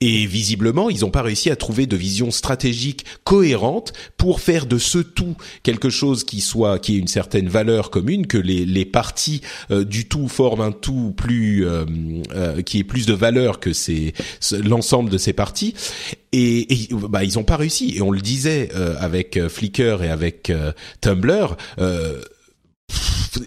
Et 0.00 0.24
visiblement, 0.26 0.88
ils 0.88 1.00
n'ont 1.00 1.10
pas 1.10 1.22
réussi 1.22 1.50
à 1.50 1.56
trouver 1.56 1.86
de 1.86 1.96
vision 1.96 2.30
stratégique 2.30 3.04
cohérente 3.24 3.92
pour 4.16 4.40
faire 4.40 4.66
de 4.66 4.78
ce 4.78 4.98
tout 4.98 5.36
quelque 5.64 5.90
chose 5.90 6.22
qui 6.22 6.40
soit, 6.40 6.78
qui 6.78 6.94
ait 6.94 6.98
une 6.98 7.08
certaine 7.08 7.48
valeur 7.48 7.90
commune, 7.90 8.28
que 8.28 8.38
les, 8.38 8.64
les 8.64 8.84
parties 8.84 9.40
euh, 9.72 9.84
du 9.84 10.06
tout 10.06 10.28
forment 10.28 10.60
un 10.60 10.72
tout 10.72 11.12
plus, 11.16 11.66
euh, 11.66 12.62
qui 12.64 12.78
ait 12.78 12.84
plus 12.84 13.04
de 13.04 13.14
valeur 13.14 13.58
que 13.58 13.72
c'est 13.72 14.12
l'ensemble 14.52 15.10
de 15.10 15.18
ces 15.18 15.32
parties. 15.32 15.74
Et, 16.32 16.68
bah, 16.92 17.24
ils 17.24 17.34
n'ont 17.34 17.44
pas 17.44 17.56
réussi. 17.56 17.94
Et 17.96 18.00
on 18.00 18.12
le 18.12 18.20
disait 18.20 18.70
avec 18.98 19.38
Flickr 19.48 20.02
et 20.02 20.08
avec 20.08 20.52
Tumblr 21.00 21.56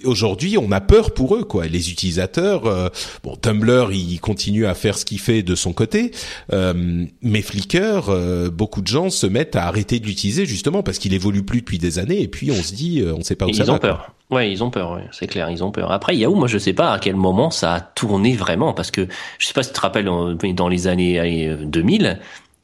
aujourd'hui, 0.03 0.57
on 0.57 0.71
a 0.71 0.81
peur 0.81 1.11
pour 1.11 1.35
eux, 1.35 1.43
quoi. 1.43 1.67
Les 1.67 1.91
utilisateurs, 1.91 2.65
euh, 2.65 2.89
bon, 3.23 3.35
Tumblr, 3.35 3.91
il 3.91 4.19
continue 4.19 4.65
à 4.65 4.73
faire 4.73 4.97
ce 4.97 5.05
qu'il 5.05 5.19
fait 5.19 5.43
de 5.43 5.55
son 5.55 5.73
côté, 5.73 6.11
euh, 6.53 7.05
mais 7.21 7.41
Flickr, 7.41 8.09
euh, 8.09 8.49
beaucoup 8.49 8.81
de 8.81 8.88
gens 8.88 9.09
se 9.09 9.27
mettent 9.27 9.55
à 9.55 9.65
arrêter 9.65 9.99
de 9.99 10.05
l'utiliser 10.05 10.45
justement 10.45 10.83
parce 10.83 10.99
qu'il 10.99 11.13
évolue 11.13 11.43
plus 11.43 11.61
depuis 11.61 11.77
des 11.77 11.99
années, 11.99 12.21
et 12.21 12.27
puis 12.27 12.51
on 12.51 12.61
se 12.61 12.73
dit, 12.73 13.03
on 13.15 13.21
sait 13.21 13.35
pas 13.35 13.45
où 13.45 13.53
ça 13.53 13.63
va. 13.63 13.73
Ils 13.73 13.75
ont 13.75 13.79
peur. 13.79 14.13
Ouais, 14.29 14.51
ils 14.51 14.61
ont 14.61 14.69
peur, 14.69 14.91
ouais, 14.91 15.05
c'est 15.11 15.27
clair, 15.27 15.49
ils 15.49 15.63
ont 15.63 15.71
peur. 15.71 15.91
Après, 15.91 16.15
Yahoo, 16.15 16.35
moi, 16.35 16.49
je 16.49 16.57
sais 16.57 16.73
pas 16.73 16.91
à 16.91 16.99
quel 16.99 17.15
moment 17.15 17.49
ça 17.49 17.75
a 17.75 17.79
tourné 17.79 18.35
vraiment, 18.35 18.73
parce 18.73 18.91
que 18.91 19.07
je 19.39 19.47
sais 19.47 19.53
pas 19.53 19.63
si 19.63 19.69
tu 19.69 19.75
te 19.75 19.81
rappelles 19.81 20.05
dans 20.05 20.67
les 20.67 20.88
années 20.88 21.55
2000, 21.63 22.19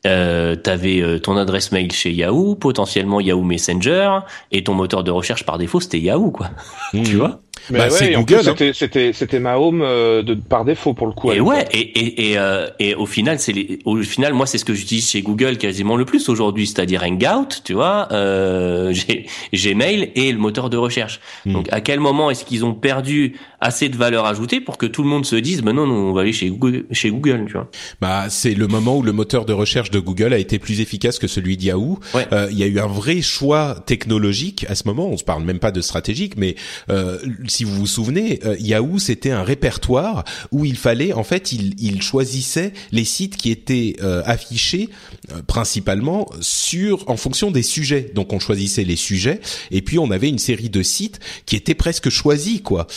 euh, 0.06 0.56
t'avais 0.56 1.02
euh, 1.02 1.20
ton 1.20 1.38
adresse 1.38 1.72
mail 1.72 1.92
chez 1.92 2.12
Yahoo, 2.12 2.56
potentiellement 2.56 3.20
Yahoo 3.20 3.44
Messenger, 3.44 4.20
et 4.52 4.64
ton 4.64 4.74
moteur 4.74 5.04
de 5.04 5.12
recherche 5.12 5.46
par 5.46 5.58
défaut 5.58 5.80
c'était 5.80 6.00
Yahoo, 6.00 6.32
quoi. 6.32 6.50
Mmh. 6.94 7.04
tu 7.04 7.16
vois? 7.16 7.40
Mais 7.70 7.80
bah, 7.80 7.90
ouais, 7.90 8.14
Google. 8.14 8.50
Hein. 8.50 8.72
C'était 8.74 9.14
c'était 9.14 9.40
ma 9.40 9.58
home 9.58 9.82
euh, 9.82 10.22
de 10.22 10.34
par 10.34 10.66
défaut 10.66 10.94
pour 10.94 11.08
le 11.08 11.14
coup. 11.14 11.32
Et 11.32 11.40
ouais, 11.40 11.66
et 11.72 11.80
et 11.80 12.32
et, 12.32 12.38
euh, 12.38 12.68
et 12.80 12.94
au 12.96 13.06
final 13.06 13.40
c'est 13.40 13.80
au 13.86 13.98
final 14.02 14.34
moi 14.34 14.46
c'est 14.46 14.58
ce 14.58 14.66
que 14.66 14.74
j'utilise 14.74 15.10
chez 15.10 15.22
Google 15.22 15.58
quasiment 15.58 15.96
le 15.96 16.06
plus 16.06 16.28
aujourd'hui, 16.30 16.68
c'est-à-dire 16.68 17.04
Hangout, 17.04 17.62
tu 17.64 17.74
vois, 17.74 18.10
euh, 18.12 18.94
Gmail 19.54 20.12
et 20.16 20.32
le 20.32 20.38
moteur 20.38 20.70
de 20.70 20.78
recherche. 20.78 21.22
Hmm. 21.46 21.54
Donc 21.54 21.68
à 21.72 21.82
quel 21.82 22.00
moment 22.00 22.30
est-ce 22.30 22.44
qu'ils 22.44 22.66
ont 22.66 22.74
perdu 22.74 23.36
assez 23.62 23.88
de 23.88 23.96
valeur 23.96 24.26
ajoutée 24.26 24.60
pour 24.60 24.78
que 24.78 24.86
tout 24.86 25.04
le 25.04 25.10
monde 25.10 25.26
se 25.26 25.38
dise 25.38 25.62
bah 25.62 25.72
non, 25.72 25.88
non 25.88 25.96
on 25.96 26.14
va 26.14 26.22
aller 26.22 26.34
chez 26.34 26.50
Google, 26.50 26.86
chez 26.92 27.12
Google, 27.12 27.46
tu 27.48 27.54
vois. 27.54 27.70
Bah 28.02 28.26
c'est 28.30 28.56
le 28.56 28.68
moment 28.68 28.98
où 28.98 29.04
le 29.04 29.14
moteur 29.14 29.46
de 29.46 29.54
recherche 29.54 29.90
de 29.90 30.00
Google 30.00 30.34
a 30.34 30.38
été 30.38 30.60
plus 30.60 30.82
efficace 30.82 31.18
que 31.18 31.28
celui 31.28 31.56
de 31.56 31.64
Yahoo. 31.64 32.00
Euh, 32.16 32.48
il 32.52 32.58
y 32.58 32.64
a 32.64 32.68
eu 32.68 32.80
un 32.80 32.88
vrai 32.88 33.22
choix 33.22 33.76
technologique 33.86 34.66
à 34.68 34.76
ce 34.76 34.88
moment. 34.88 35.08
On 35.08 35.18
se 35.18 35.24
parle 35.24 35.44
même 35.44 35.60
pas 35.60 35.72
de 35.72 35.82
stratégique, 35.82 36.34
mais 36.38 36.56
euh, 36.90 37.18
si 37.48 37.64
vous 37.64 37.76
vous 37.76 37.88
souvenez, 37.88 38.40
euh, 38.46 38.56
Yahoo 38.60 39.00
c'était 39.00 39.32
un 39.32 39.44
répertoire 39.44 40.24
où 40.52 40.66
il 40.66 40.78
fallait, 40.78 41.14
en 41.14 41.24
fait, 41.24 41.52
il, 41.52 42.02
choisissait 42.02 42.74
les 42.92 43.06
sites 43.06 43.38
qui 43.38 43.50
étaient 43.52 43.96
euh, 44.02 44.24
affichés 44.26 44.90
euh, 45.32 45.42
principalement 45.42 46.28
sur 46.42 47.10
en 47.10 47.18
fonction 47.18 47.52
des 47.52 47.64
sujets. 47.64 48.12
Donc 48.14 48.34
on 48.34 48.40
choisissait 48.40 48.84
les 48.84 48.96
sujets 48.96 49.40
et 49.72 49.82
puis 49.82 50.00
on 50.00 50.12
avait 50.12 50.30
une 50.30 50.40
série 50.40 50.70
de 50.70 50.84
sites 50.84 51.20
qui 51.46 51.56
étaient 51.56 51.76
presque 51.76 52.10
choisis 52.10 52.62
quoi. 52.62 52.88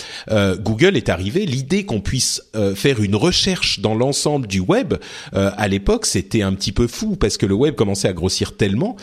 Google 0.58 0.96
est 0.96 1.08
arrivé, 1.08 1.46
l'idée 1.46 1.84
qu'on 1.84 2.00
puisse 2.00 2.42
faire 2.74 3.00
une 3.00 3.14
recherche 3.14 3.80
dans 3.80 3.94
l'ensemble 3.94 4.46
du 4.46 4.60
web 4.60 4.94
à 5.32 5.68
l'époque 5.68 6.06
c'était 6.06 6.42
un 6.42 6.52
petit 6.54 6.72
peu 6.72 6.86
fou 6.86 7.16
parce 7.16 7.36
que 7.36 7.46
le 7.46 7.54
web 7.54 7.74
commençait 7.74 8.08
à 8.08 8.12
grossir 8.12 8.56
tellement 8.56 8.96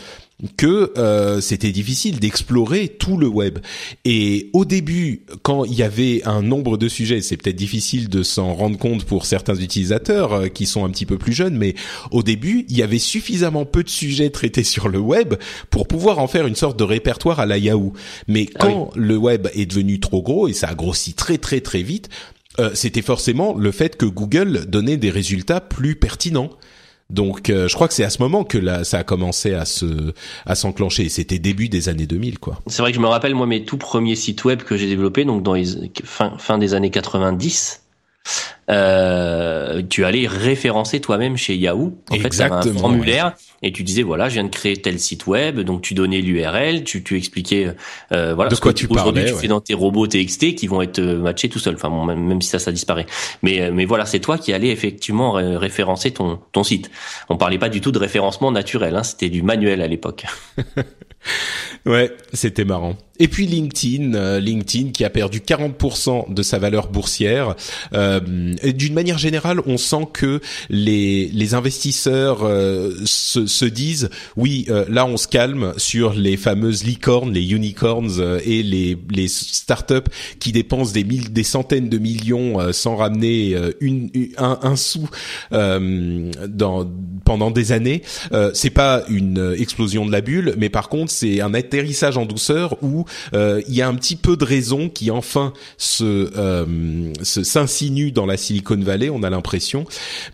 que 0.56 0.92
euh, 0.98 1.40
c'était 1.40 1.72
difficile 1.72 2.20
d'explorer 2.20 2.88
tout 2.88 3.16
le 3.16 3.26
web. 3.26 3.58
Et 4.04 4.50
au 4.52 4.64
début, 4.64 5.22
quand 5.42 5.64
il 5.64 5.74
y 5.74 5.82
avait 5.82 6.22
un 6.24 6.42
nombre 6.42 6.76
de 6.76 6.88
sujets, 6.88 7.20
c'est 7.20 7.36
peut-être 7.36 7.56
difficile 7.56 8.08
de 8.08 8.22
s'en 8.22 8.54
rendre 8.54 8.78
compte 8.78 9.04
pour 9.04 9.26
certains 9.26 9.56
utilisateurs 9.56 10.32
euh, 10.32 10.48
qui 10.48 10.66
sont 10.66 10.84
un 10.84 10.90
petit 10.90 11.06
peu 11.06 11.18
plus 11.18 11.32
jeunes, 11.32 11.56
mais 11.56 11.74
au 12.10 12.22
début, 12.22 12.66
il 12.68 12.76
y 12.76 12.82
avait 12.82 12.98
suffisamment 12.98 13.64
peu 13.64 13.82
de 13.82 13.88
sujets 13.90 14.30
traités 14.30 14.64
sur 14.64 14.88
le 14.88 14.98
web 14.98 15.34
pour 15.70 15.86
pouvoir 15.88 16.18
en 16.18 16.26
faire 16.26 16.46
une 16.46 16.56
sorte 16.56 16.78
de 16.78 16.84
répertoire 16.84 17.40
à 17.40 17.46
la 17.46 17.58
Yahoo. 17.58 17.92
Mais 18.28 18.48
ah 18.54 18.58
quand 18.60 18.90
le 18.96 19.16
web 19.16 19.48
est 19.54 19.66
devenu 19.66 20.00
trop 20.00 20.22
gros 20.22 20.48
et 20.48 20.52
ça 20.52 20.68
a 20.68 20.74
grossi 20.74 21.14
très 21.14 21.38
très 21.38 21.60
très 21.60 21.82
vite, 21.82 22.08
euh, 22.60 22.70
c'était 22.74 23.02
forcément 23.02 23.54
le 23.54 23.72
fait 23.72 23.96
que 23.96 24.06
Google 24.06 24.66
donnait 24.66 24.96
des 24.96 25.10
résultats 25.10 25.60
plus 25.60 25.96
pertinents. 25.96 26.50
Donc, 27.10 27.50
euh, 27.50 27.68
je 27.68 27.74
crois 27.74 27.86
que 27.86 27.94
c'est 27.94 28.04
à 28.04 28.10
ce 28.10 28.20
moment 28.22 28.44
que 28.44 28.58
là, 28.58 28.82
ça 28.84 28.98
a 28.98 29.04
commencé 29.04 29.54
à 29.54 29.64
se, 29.64 30.12
à 30.46 30.54
s'enclencher. 30.54 31.08
C'était 31.08 31.38
début 31.38 31.68
des 31.68 31.88
années 31.88 32.06
2000, 32.06 32.38
quoi. 32.38 32.60
C'est 32.66 32.82
vrai 32.82 32.92
que 32.92 32.96
je 32.96 33.02
me 33.02 33.06
rappelle 33.06 33.34
moi 33.34 33.46
mes 33.46 33.64
tout 33.64 33.76
premiers 33.76 34.16
sites 34.16 34.44
web 34.44 34.62
que 34.62 34.76
j'ai 34.76 34.86
développés, 34.86 35.24
donc 35.24 35.42
dans 35.42 35.54
les 35.54 35.64
fin, 36.04 36.36
fin 36.38 36.58
des 36.58 36.74
années 36.74 36.90
90 36.90 37.83
euh, 38.70 39.82
tu 39.88 40.04
allais 40.04 40.26
référencer 40.26 41.00
toi-même 41.00 41.36
chez 41.36 41.54
Yahoo. 41.56 41.98
En 42.10 42.16
fait, 42.16 42.30
tu 42.30 42.42
un 42.42 42.62
formulaire 42.62 43.34
et 43.62 43.72
tu 43.72 43.82
disais 43.82 44.02
voilà, 44.02 44.28
je 44.28 44.34
viens 44.34 44.44
de 44.44 44.48
créer 44.48 44.76
tel 44.76 44.98
site 44.98 45.26
web, 45.26 45.60
donc 45.60 45.82
tu 45.82 45.94
donnais 45.94 46.20
l'URL, 46.20 46.84
tu, 46.84 47.02
tu 47.02 47.16
expliquais 47.16 47.74
euh, 48.12 48.34
voilà 48.34 48.50
de 48.50 48.56
quoi 48.56 48.72
tu 48.72 48.86
aujourd'hui 48.88 49.24
tu 49.26 49.34
fais 49.34 49.48
dans 49.48 49.60
tes 49.60 49.74
robots 49.74 50.06
TXT 50.06 50.54
qui 50.54 50.66
vont 50.66 50.82
être 50.82 50.98
euh, 50.98 51.18
matchés 51.18 51.48
tout 51.48 51.58
seul. 51.58 51.74
Enfin 51.74 51.90
bon, 51.90 52.04
même, 52.04 52.40
si 52.42 52.48
ça 52.48 52.58
ça 52.58 52.72
disparaît. 52.72 53.06
Mais 53.42 53.60
euh, 53.60 53.70
mais 53.72 53.84
voilà, 53.84 54.06
c'est 54.06 54.20
toi 54.20 54.38
qui 54.38 54.52
allais 54.52 54.68
effectivement 54.68 55.32
référencer 55.32 56.12
ton 56.12 56.40
ton 56.52 56.62
site. 56.62 56.90
On 57.28 57.36
parlait 57.36 57.58
pas 57.58 57.68
du 57.68 57.80
tout 57.80 57.92
de 57.92 57.98
référencement 57.98 58.50
naturel, 58.50 58.96
hein, 58.96 59.02
c'était 59.02 59.28
du 59.28 59.42
manuel 59.42 59.82
à 59.82 59.86
l'époque. 59.86 60.24
Ouais, 61.86 62.10
c'était 62.32 62.64
marrant. 62.64 62.96
Et 63.20 63.28
puis 63.28 63.46
LinkedIn, 63.46 64.14
euh, 64.14 64.40
LinkedIn 64.40 64.90
qui 64.90 65.04
a 65.04 65.10
perdu 65.10 65.38
40% 65.38 66.32
de 66.34 66.42
sa 66.42 66.58
valeur 66.58 66.88
boursière. 66.88 67.54
Euh, 67.92 68.20
D'une 68.64 68.94
manière 68.94 69.18
générale, 69.18 69.60
on 69.66 69.76
sent 69.76 70.08
que 70.12 70.40
les, 70.68 71.28
les 71.28 71.54
investisseurs 71.54 72.40
euh, 72.42 72.92
se, 73.04 73.46
se, 73.46 73.64
disent 73.66 74.10
oui, 74.36 74.66
euh, 74.68 74.84
là 74.88 75.06
on 75.06 75.16
se 75.16 75.28
calme 75.28 75.74
sur 75.76 76.12
les 76.12 76.36
fameuses 76.36 76.82
licornes, 76.82 77.32
les 77.32 77.52
unicorns 77.52 78.18
euh, 78.18 78.40
et 78.44 78.64
les, 78.64 78.98
les 79.10 79.28
startups 79.28 80.10
qui 80.40 80.50
dépensent 80.50 80.92
des, 80.92 81.04
mille, 81.04 81.32
des 81.32 81.44
centaines 81.44 81.88
de 81.88 81.98
millions 81.98 82.72
sans 82.72 82.96
ramener 82.96 83.56
une, 83.80 84.10
un, 84.38 84.58
un 84.62 84.76
sou 84.76 85.08
dans, 85.50 86.90
pendant 87.24 87.50
des 87.50 87.72
années. 87.72 88.02
c'est 88.52 88.70
pas 88.70 89.04
une 89.08 89.54
explosion 89.58 90.06
de 90.06 90.12
la 90.12 90.20
bulle, 90.20 90.54
mais 90.58 90.68
par 90.68 90.88
contre 90.88 91.12
c'est 91.14 91.40
un 91.40 91.54
atterrissage 91.54 92.18
en 92.18 92.26
douceur 92.26 92.76
où 92.82 93.04
euh, 93.32 93.62
il 93.68 93.74
y 93.74 93.82
a 93.82 93.88
un 93.88 93.94
petit 93.94 94.16
peu 94.16 94.36
de 94.36 94.44
raison 94.44 94.88
qui 94.88 95.10
enfin 95.10 95.52
se 95.78 96.04
euh, 96.36 97.12
s'insinue 97.22 98.12
dans 98.12 98.26
la 98.26 98.36
Silicon 98.36 98.78
Valley, 98.78 99.10
on 99.10 99.22
a 99.22 99.30
l'impression. 99.30 99.84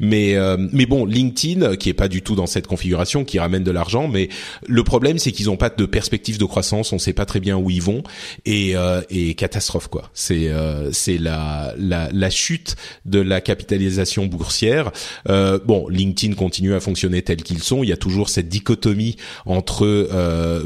Mais 0.00 0.34
euh, 0.36 0.56
mais 0.72 0.86
bon, 0.86 1.04
LinkedIn 1.04 1.76
qui 1.76 1.88
est 1.88 1.94
pas 1.94 2.08
du 2.08 2.22
tout 2.22 2.34
dans 2.34 2.46
cette 2.46 2.66
configuration, 2.66 3.24
qui 3.24 3.38
ramène 3.38 3.62
de 3.62 3.70
l'argent, 3.70 4.08
mais 4.08 4.28
le 4.66 4.82
problème 4.82 5.18
c'est 5.18 5.32
qu'ils 5.32 5.50
ont 5.50 5.56
pas 5.56 5.70
de 5.70 5.86
perspective 5.86 6.38
de 6.38 6.44
croissance, 6.44 6.92
on 6.92 6.98
sait 6.98 7.12
pas 7.12 7.26
très 7.26 7.40
bien 7.40 7.56
où 7.56 7.70
ils 7.70 7.82
vont 7.82 8.02
et 8.46 8.74
et 9.10 9.34
catastrophe 9.34 9.88
quoi. 9.88 10.10
C'est 10.14 10.50
c'est 10.92 11.18
la, 11.18 11.74
la 11.78 12.08
la 12.12 12.30
chute 12.30 12.76
de 13.04 13.20
la 13.20 13.40
capitalisation 13.40 14.26
boursière. 14.26 14.90
bon, 15.26 15.88
LinkedIn 15.88 16.34
continue 16.34 16.74
à 16.74 16.80
fonctionner 16.80 17.22
tel 17.22 17.42
qu'ils 17.42 17.62
sont. 17.62 17.82
Il 17.82 17.88
y 17.88 17.92
a 17.92 17.96
toujours 17.96 18.28
cette 18.28 18.48
dichotomie 18.48 19.16
entre 19.44 19.84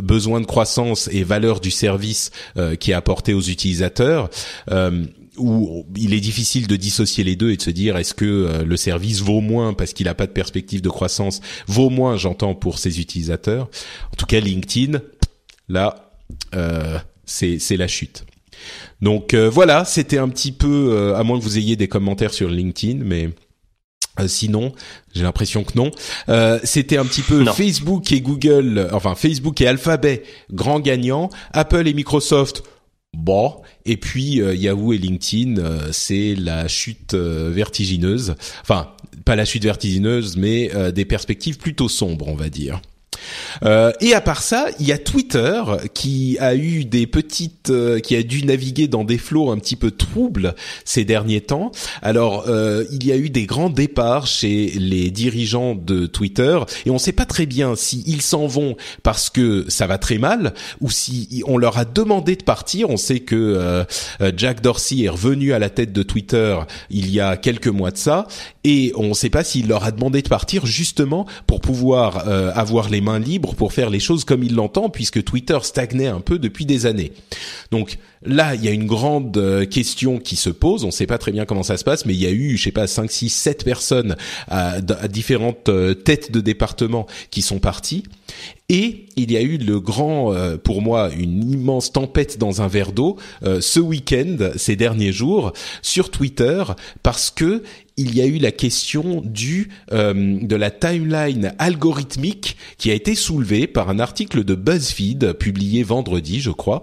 besoin 0.05 0.41
de 0.41 0.47
croissance 0.47 1.09
et 1.13 1.25
valeur 1.25 1.61
du 1.61 1.71
service 1.71 2.31
euh, 2.57 2.77
qui 2.77 2.93
est 2.93 2.95
apporté 2.95 3.35
aux 3.35 3.41
utilisateurs 3.41 4.31
euh, 4.71 5.05
où 5.37 5.85
il 5.97 6.15
est 6.15 6.21
difficile 6.21 6.69
de 6.69 6.77
dissocier 6.77 7.25
les 7.25 7.35
deux 7.35 7.51
et 7.51 7.57
de 7.57 7.63
se 7.63 7.71
dire 7.71 7.97
est-ce 7.97 8.15
que 8.15 8.25
euh, 8.25 8.65
le 8.65 8.77
service 8.77 9.21
vaut 9.21 9.41
moins 9.41 9.75
parce 9.75 9.93
qu'il 9.93 10.07
n'a 10.07 10.15
pas 10.15 10.27
de 10.27 10.33
perspective 10.33 10.81
de 10.81 10.89
croissance, 10.89 11.41
vaut 11.67 11.91
moins, 11.91 12.17
j'entends, 12.17 12.55
pour 12.55 12.79
ses 12.79 13.01
utilisateurs. 13.01 13.69
En 14.13 14.17
tout 14.17 14.27
cas, 14.27 14.39
LinkedIn, 14.39 15.01
là, 15.69 16.13
euh, 16.55 16.99
c'est 17.25 17.77
la 17.77 17.89
chute. 17.89 18.25
Donc 19.01 19.35
voilà, 19.35 19.85
c'était 19.85 20.19
un 20.19 20.29
petit 20.29 20.53
peu, 20.53 21.15
à 21.17 21.23
moins 21.25 21.39
que 21.39 21.45
vous 21.45 21.59
ayez 21.59 21.77
des 21.77 21.89
commentaires 21.89 22.33
sur 22.33 22.49
LinkedIn, 22.49 23.03
mais 23.05 23.31
euh, 24.21 24.29
sinon, 24.29 24.73
j'ai 25.15 25.23
l'impression 25.23 25.65
que 25.65 25.77
non. 25.77 25.91
Euh, 26.29 26.59
C'était 26.65 26.97
un 26.97 27.05
petit 27.05 27.23
peu 27.23 27.45
Facebook 27.47 28.12
et 28.12 28.21
Google, 28.21 28.89
enfin 28.93 29.15
Facebook 29.15 29.61
et 29.61 29.67
Alphabet, 29.67 30.23
grands 30.53 30.81
gagnants. 30.81 31.31
Apple 31.53 31.87
et 31.89 31.95
Microsoft, 31.95 32.62
bon. 33.12 33.57
Et 33.87 33.97
puis 33.97 34.41
euh, 34.41 34.55
Yahoo 34.55 34.93
et 34.93 34.99
LinkedIn, 34.99 35.62
c'est 35.93 36.35
la 36.37 36.69
chute 36.69 37.15
vertigineuse. 37.15 38.35
Enfin, 38.62 38.93
pas 39.25 39.37
la 39.37 39.45
chute 39.45 39.65
vertigineuse, 39.65 40.37
mais 40.37 40.71
des 40.93 41.05
perspectives 41.05 41.59
plutôt 41.59 41.89
sombres, 41.89 42.29
on 42.29 42.35
va 42.35 42.49
dire. 42.49 42.81
Euh, 43.65 43.93
et 44.01 44.15
à 44.15 44.21
part 44.21 44.43
ça, 44.43 44.67
il 44.81 44.87
y 44.87 44.93
a 44.93 44.99
Twitter 44.99 45.62
qui 45.93 46.37
a 46.41 46.55
eu 46.55 46.85
des 46.85 47.07
petites, 47.07 47.71
euh, 47.71 48.01
qui 48.01 48.17
a 48.17 48.23
dû 48.23 48.45
naviguer 48.45 48.89
dans 48.89 49.05
des 49.05 49.19
flots 49.19 49.51
un 49.51 49.59
petit 49.59 49.77
peu 49.77 49.91
troubles 49.91 50.55
ces 50.85 51.05
derniers 51.05 51.41
temps. 51.41 51.73
Alors, 52.03 52.45
euh, 52.49 52.85
il 52.91 53.07
y 53.07 53.12
a 53.12 53.17
eu 53.17 53.31
des 53.31 53.47
grands 53.47 53.71
départs 53.71 54.27
chez 54.27 54.73
les 54.77 55.11
dirigeants 55.11 55.75
de 55.75 56.07
Twitter 56.07 56.59
et 56.87 56.91
on 56.91 56.95
ne 56.95 56.99
sait 56.99 57.12
pas 57.12 57.27
très 57.27 57.47
bien 57.47 57.75
s'ils 57.77 58.23
s'en 58.23 58.47
vont 58.47 58.77
parce 59.03 59.31
que 59.31 59.67
ça 59.69 59.87
va 59.87 59.99
très 59.99 60.19
mal 60.19 60.55
ou 60.81 60.91
si 60.91 61.43
on 61.47 61.59
leur 61.59 61.79
a 61.79 61.85
demandé 61.85 62.37
de 62.37 62.45
partir. 62.45 62.91
On 62.91 62.97
sait 62.97 63.21
que 63.21 63.85
Jack 64.37 64.61
Dorsey 64.61 65.03
est 65.03 65.09
revenu 65.09 65.53
à 65.53 65.59
la 65.59 65.71
tête 65.71 65.93
de 65.93 66.03
Twitter 66.03 66.59
il 66.91 67.11
y 67.11 67.21
a 67.21 67.37
quelques 67.37 67.69
mois 67.69 67.91
de 67.91 67.97
ça 67.97 68.27
et 68.65 68.93
on 68.97 69.09
ne 69.09 69.15
sait 69.15 69.31
pas 69.31 69.45
s'il 69.45 69.69
leur 69.69 69.85
a 69.85 69.91
demandé 69.91 70.23
de 70.23 70.29
partir 70.29 70.67
justement 70.67 71.27
pour 71.47 71.61
pouvoir 71.61 72.29
avoir 72.29 72.89
les 72.89 73.01
main 73.05 73.19
libre 73.19 73.55
pour 73.55 73.73
faire 73.73 73.91
les 73.91 74.01
choses 74.01 74.25
comme 74.25 74.43
il 74.43 74.55
l'entend, 74.55 74.89
puisque 74.89 75.23
Twitter 75.23 75.59
stagnait 75.63 76.09
un 76.09 76.21
peu 76.21 76.39
depuis 76.39 76.67
des 76.67 76.87
années. 76.87 77.13
Donc 77.71 77.99
là, 78.25 78.55
il 78.55 78.65
y 78.65 78.69
a 78.69 78.71
une 78.71 78.87
grande 78.87 79.37
euh, 79.37 79.67
question 79.67 80.19
qui 80.19 80.37
se 80.37 80.51
pose. 80.51 80.85
On 80.85 80.89
ne 80.89 80.93
sait 80.93 81.07
pas 81.07 81.19
très 81.19 81.33
bien 81.33 81.45
comment 81.45 81.63
ça 81.63 81.77
se 81.77 81.85
passe, 81.85 82.07
mais 82.07 82.15
il 82.15 82.21
y 82.21 82.27
a 82.27 82.31
eu, 82.31 82.57
je 82.57 82.65
sais 82.65 82.73
pas, 82.73 82.87
5, 82.87 83.11
6, 83.11 83.29
7 83.31 83.65
personnes 83.65 84.17
à, 84.49 84.81
différentes 85.09 85.69
euh, 85.69 85.95
têtes 85.95 86.33
de 86.33 86.41
département 86.41 87.07
qui 87.31 87.43
sont 87.43 87.59
parties. 87.59 88.05
Et 88.69 89.07
il 89.17 89.31
y 89.31 89.37
a 89.37 89.43
eu 89.43 89.59
le 89.59 89.79
grand, 89.79 90.33
euh, 90.33 90.57
pour 90.57 90.81
moi, 90.81 91.11
une 91.17 91.53
immense 91.53 91.93
tempête 91.93 92.39
dans 92.39 92.63
un 92.63 92.69
verre 92.69 92.93
d'eau 92.93 93.17
ce 93.61 93.79
week-end, 93.79 94.37
ces 94.57 94.75
derniers 94.75 95.13
jours, 95.13 95.53
sur 95.83 96.11
Twitter, 96.11 96.65
parce 97.03 97.31
que 97.31 97.63
il 97.97 98.15
y 98.17 98.21
a 98.21 98.27
eu 98.27 98.39
la 98.39 98.53
question 98.53 99.23
du 99.25 99.69
euh, 99.93 100.39
de 100.41 100.57
la 100.57 100.71
timeline 100.71 101.55
algorithmique 101.59 102.57
qui 102.77 102.91
a 102.91 102.95
été 102.95 103.15
soulevée 103.15 103.67
par 103.67 103.89
un 103.89 103.99
article 103.99 104.45
de 104.45 104.55
BuzzFeed 104.55 105.35
publié 105.35 105.83
vendredi, 105.83 106.41
je 106.41 106.51
crois, 106.51 106.83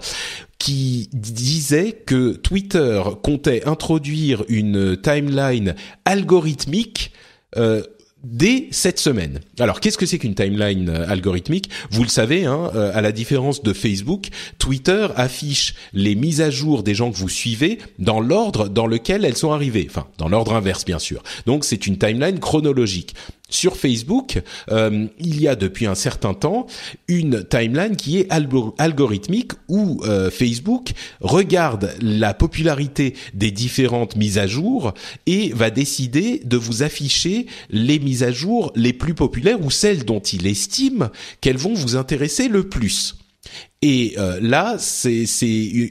qui 0.57 1.09
disait 1.11 1.91
que 1.91 2.33
Twitter 2.33 3.01
comptait 3.23 3.67
introduire 3.67 4.43
une 4.47 4.95
timeline 4.95 5.75
algorithmique 6.05 7.11
euh, 7.57 7.83
dès 8.23 8.67
cette 8.71 8.99
semaine. 8.99 9.39
Alors, 9.59 9.79
qu'est-ce 9.79 9.97
que 9.97 10.05
c'est 10.05 10.19
qu'une 10.19 10.35
timeline 10.35 10.89
euh, 10.89 11.09
algorithmique? 11.09 11.69
Vous 11.89 12.03
le 12.03 12.09
savez, 12.09 12.45
hein, 12.45 12.71
euh, 12.75 12.91
à 12.93 13.01
la 13.01 13.11
différence 13.11 13.63
de 13.63 13.73
Facebook, 13.73 14.27
Twitter 14.59 15.07
affiche 15.15 15.75
les 15.93 16.15
mises 16.15 16.41
à 16.41 16.49
jour 16.49 16.83
des 16.83 16.95
gens 16.95 17.11
que 17.11 17.17
vous 17.17 17.29
suivez 17.29 17.79
dans 17.99 18.19
l'ordre 18.19 18.67
dans 18.69 18.87
lequel 18.87 19.25
elles 19.25 19.37
sont 19.37 19.51
arrivées. 19.51 19.87
Enfin, 19.89 20.07
dans 20.17 20.29
l'ordre 20.29 20.53
inverse, 20.53 20.85
bien 20.85 20.99
sûr. 20.99 21.23
Donc, 21.45 21.65
c'est 21.65 21.87
une 21.87 21.97
timeline 21.97 22.39
chronologique. 22.39 23.15
Sur 23.51 23.75
Facebook, 23.75 24.41
euh, 24.71 25.07
il 25.19 25.41
y 25.41 25.47
a 25.47 25.55
depuis 25.55 25.85
un 25.85 25.93
certain 25.93 26.33
temps 26.33 26.67
une 27.09 27.43
timeline 27.43 27.97
qui 27.97 28.17
est 28.17 28.27
algorithmique 28.31 29.51
où 29.67 30.01
euh, 30.05 30.31
Facebook 30.31 30.91
regarde 31.19 31.93
la 32.01 32.33
popularité 32.33 33.13
des 33.33 33.51
différentes 33.51 34.15
mises 34.15 34.37
à 34.37 34.47
jour 34.47 34.93
et 35.25 35.51
va 35.53 35.69
décider 35.69 36.41
de 36.45 36.55
vous 36.55 36.81
afficher 36.81 37.45
les 37.69 37.99
mises 37.99 38.23
à 38.23 38.31
jour 38.31 38.71
les 38.75 38.93
plus 38.93 39.15
populaires 39.15 39.63
ou 39.63 39.69
celles 39.69 40.05
dont 40.05 40.21
il 40.21 40.47
estime 40.47 41.09
qu'elles 41.41 41.57
vont 41.57 41.73
vous 41.73 41.97
intéresser 41.97 42.47
le 42.47 42.69
plus. 42.69 43.20
Et 43.81 44.13
euh, 44.19 44.37
là, 44.39 44.75
c'est 44.77 45.25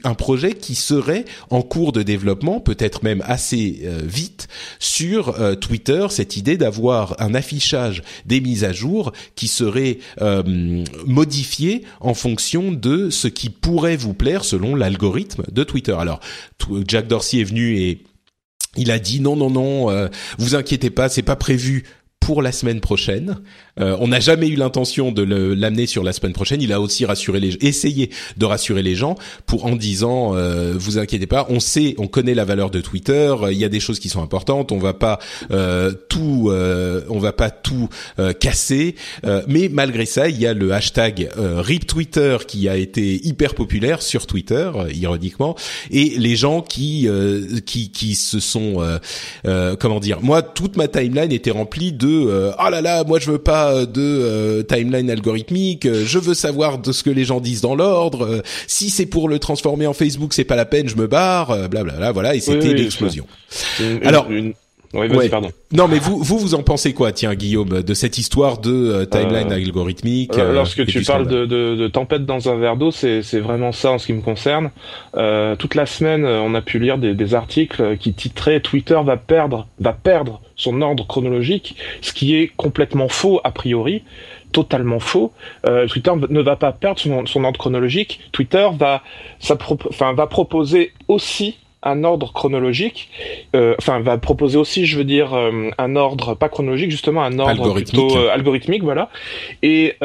un 0.05 0.13
projet 0.13 0.53
qui 0.53 0.75
serait 0.75 1.25
en 1.49 1.61
cours 1.61 1.91
de 1.91 2.03
développement, 2.03 2.61
peut-être 2.61 3.03
même 3.03 3.21
assez 3.25 3.81
euh, 3.83 4.01
vite, 4.05 4.47
sur 4.79 5.41
euh, 5.41 5.55
Twitter, 5.55 6.07
cette 6.09 6.37
idée 6.37 6.55
d'avoir 6.55 7.19
un 7.19 7.33
affichage 7.33 8.01
des 8.25 8.39
mises 8.39 8.63
à 8.63 8.71
jour 8.71 9.11
qui 9.35 9.47
serait 9.47 9.99
modifié 11.05 11.83
en 11.99 12.13
fonction 12.13 12.71
de 12.71 13.09
ce 13.09 13.27
qui 13.27 13.49
pourrait 13.49 13.97
vous 13.97 14.13
plaire 14.13 14.45
selon 14.45 14.75
l'algorithme 14.75 15.43
de 15.51 15.63
Twitter. 15.63 15.95
Alors, 15.97 16.19
Jack 16.87 17.07
Dorsey 17.07 17.39
est 17.39 17.43
venu 17.43 17.77
et 17.77 18.03
il 18.77 18.91
a 18.91 18.99
dit 18.99 19.19
non 19.19 19.35
non 19.35 19.49
non, 19.49 20.09
vous 20.37 20.55
inquiétez 20.55 20.89
pas, 20.89 21.09
c'est 21.09 21.21
pas 21.21 21.35
prévu 21.35 21.83
pour 22.21 22.41
la 22.41 22.51
semaine 22.51 22.79
prochaine. 22.79 23.41
Euh, 23.79 23.95
on 23.99 24.07
n'a 24.07 24.19
jamais 24.19 24.47
eu 24.47 24.55
l'intention 24.55 25.11
de 25.11 25.23
l'amener 25.23 25.85
sur 25.85 26.03
la 26.03 26.13
semaine 26.13 26.33
prochaine. 26.33 26.61
Il 26.61 26.73
a 26.73 26.81
aussi 26.81 27.05
rassuré 27.05 27.39
les, 27.39 27.57
essayé 27.61 28.09
de 28.37 28.45
rassurer 28.45 28.83
les 28.83 28.95
gens 28.95 29.15
pour 29.45 29.65
en 29.65 29.75
disant, 29.75 30.35
euh, 30.35 30.73
vous 30.77 30.97
inquiétez 30.97 31.27
pas, 31.27 31.47
on 31.49 31.59
sait, 31.59 31.95
on 31.97 32.07
connaît 32.07 32.33
la 32.33 32.45
valeur 32.45 32.69
de 32.69 32.81
Twitter. 32.81 33.33
Il 33.51 33.57
y 33.57 33.65
a 33.65 33.69
des 33.69 33.79
choses 33.79 33.99
qui 33.99 34.09
sont 34.09 34.21
importantes. 34.21 34.71
On 34.71 34.77
va 34.77 34.93
pas 34.93 35.19
euh, 35.51 35.93
tout, 36.09 36.49
euh, 36.49 37.01
on 37.09 37.19
va 37.19 37.33
pas 37.33 37.49
tout 37.49 37.89
euh, 38.19 38.33
casser. 38.33 38.95
mais 39.47 39.69
malgré 39.71 40.05
ça, 40.05 40.29
il 40.29 40.39
y 40.39 40.47
a 40.47 40.53
le 40.53 40.71
hashtag 40.73 41.29
RIP 41.37 41.87
Twitter 41.87 42.37
qui 42.47 42.67
a 42.69 42.75
été 42.75 43.25
hyper 43.25 43.55
populaire 43.55 44.01
sur 44.01 44.27
Twitter, 44.27 44.71
ironiquement, 44.93 45.55
et 45.89 46.13
les 46.17 46.35
gens 46.35 46.61
qui 46.61 47.07
qui 47.65 47.91
qui 47.91 48.15
se 48.15 48.39
sont, 48.39 48.77
comment 49.79 49.99
dire, 49.99 50.19
moi 50.21 50.41
toute 50.41 50.77
ma 50.77 50.87
timeline 50.87 51.31
était 51.31 51.51
remplie 51.51 51.91
de 51.91 52.07
euh, 52.07 52.51
ah 52.57 52.69
là 52.69 52.81
là, 52.81 53.03
moi 53.03 53.19
je 53.19 53.31
veux 53.31 53.37
pas 53.37 53.60
de 53.69 54.01
euh, 54.01 54.63
timeline 54.63 55.09
algorithmique, 55.09 55.85
euh, 55.85 56.03
je 56.05 56.19
veux 56.19 56.33
savoir 56.33 56.79
de 56.79 56.91
ce 56.91 57.03
que 57.03 57.09
les 57.09 57.25
gens 57.25 57.39
disent 57.39 57.61
dans 57.61 57.75
l'ordre. 57.75 58.41
si 58.67 58.89
c'est 58.89 59.05
pour 59.05 59.29
le 59.29 59.39
transformer 59.39 59.87
en 59.87 59.93
Facebook, 59.93 60.33
c'est 60.33 60.43
pas 60.43 60.55
la 60.55 60.65
peine, 60.65 60.87
je 60.87 60.95
me 60.95 61.07
barre, 61.07 61.69
blablabla. 61.69 62.11
voilà, 62.11 62.35
et 62.35 62.39
c'était 62.39 62.73
l'explosion. 62.73 63.25
Alors. 64.03 64.27
Oui, 64.93 65.07
vas-y, 65.07 65.29
pardon. 65.29 65.49
Non, 65.71 65.87
mais 65.87 65.99
vous, 65.99 66.21
vous, 66.21 66.37
vous 66.37 66.55
en 66.55 66.63
pensez 66.63 66.93
quoi, 66.93 67.11
tiens, 67.11 67.33
Guillaume, 67.33 67.81
de 67.81 67.93
cette 67.93 68.17
histoire 68.17 68.57
de 68.57 68.71
euh, 68.71 69.05
timeline 69.05 69.51
algorithmique 69.51 70.35
Lorsque 70.35 70.85
tu 70.85 71.01
parles 71.03 71.27
de, 71.27 71.45
de, 71.45 71.75
de, 71.75 71.87
tempête 71.87 72.25
dans 72.25 72.49
un 72.49 72.57
verre 72.57 72.75
d'eau, 72.75 72.91
c'est 72.91 73.21
vraiment 73.39 73.71
ça 73.71 73.91
en 73.91 73.97
ce 73.97 74.07
qui 74.07 74.13
me 74.13 74.21
concerne. 74.21 74.71
toute 75.57 75.75
la 75.75 75.85
semaine, 75.85 76.25
on 76.25 76.53
a 76.55 76.61
pu 76.61 76.79
lire 76.79 76.97
des, 76.97 77.13
des 77.13 77.33
articles 77.33 77.97
qui 77.97 78.13
titraient 78.13 78.59
Twitter 78.59 78.99
va 79.03 79.17
perdre, 79.17 79.67
va 79.79 79.93
perdre 79.93 80.41
son 80.55 80.81
ordre 80.81 81.07
chronologique, 81.07 81.75
ce 82.01 82.13
qui 82.13 82.35
est 82.35 82.51
complètement 82.55 83.07
faux 83.07 83.41
a 83.43 83.51
priori 83.51 84.03
totalement 84.51 84.99
faux. 84.99 85.31
Euh, 85.65 85.87
Twitter 85.87 86.11
ne 86.29 86.41
va 86.41 86.55
pas 86.55 86.71
perdre 86.71 86.99
son, 86.99 87.43
ordre 87.43 87.57
chronologique. 87.57 88.19
Twitter 88.31 88.67
va, 88.77 89.01
enfin, 89.41 90.13
va 90.13 90.27
proposer 90.27 90.93
aussi 91.07 91.57
un 91.83 92.03
ordre 92.03 92.31
chronologique, 92.33 93.09
euh, 93.55 93.75
enfin 93.79 93.99
va 93.99 94.17
proposer 94.17 94.57
aussi, 94.57 94.85
je 94.85 94.97
veux 94.97 95.03
dire, 95.03 95.33
euh, 95.33 95.69
un 95.77 95.95
ordre 95.95 96.35
pas 96.35 96.49
chronologique, 96.49 96.91
justement 96.91 97.23
un 97.23 97.39
ordre 97.39 97.51
algorithmique. 97.51 98.07
plutôt 98.07 98.17
algorithmique, 98.29 98.83
voilà. 98.83 99.09
Et 99.61 99.95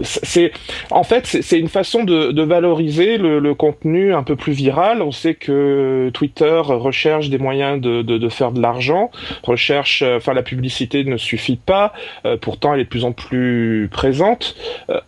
c'est 0.00 0.52
en 0.90 1.04
fait 1.04 1.26
c'est 1.26 1.58
une 1.58 1.68
façon 1.68 2.04
de, 2.04 2.32
de 2.32 2.42
valoriser 2.42 3.16
le, 3.16 3.38
le, 3.38 3.54
contenu 3.54 4.14
un 4.14 4.22
peu 4.22 4.36
plus 4.36 4.52
viral. 4.52 5.02
On 5.02 5.12
sait 5.12 5.34
que 5.34 6.10
Twitter 6.12 6.60
recherche 6.64 7.28
des 7.30 7.38
moyens 7.38 7.80
de, 7.80 8.02
de, 8.02 8.18
de 8.18 8.28
faire 8.28 8.52
de 8.52 8.60
l'argent, 8.60 9.10
recherche, 9.42 10.02
euh, 10.02 10.16
enfin 10.16 10.34
la 10.34 10.42
publicité 10.42 11.04
ne 11.04 11.16
suffit 11.16 11.56
pas. 11.56 11.92
Euh, 12.26 12.36
pourtant, 12.36 12.74
elle 12.74 12.80
est 12.80 12.84
de 12.84 12.88
plus 12.88 13.04
en 13.04 13.12
plus 13.12 13.88
présente. 13.90 14.56
Euh, 14.90 15.00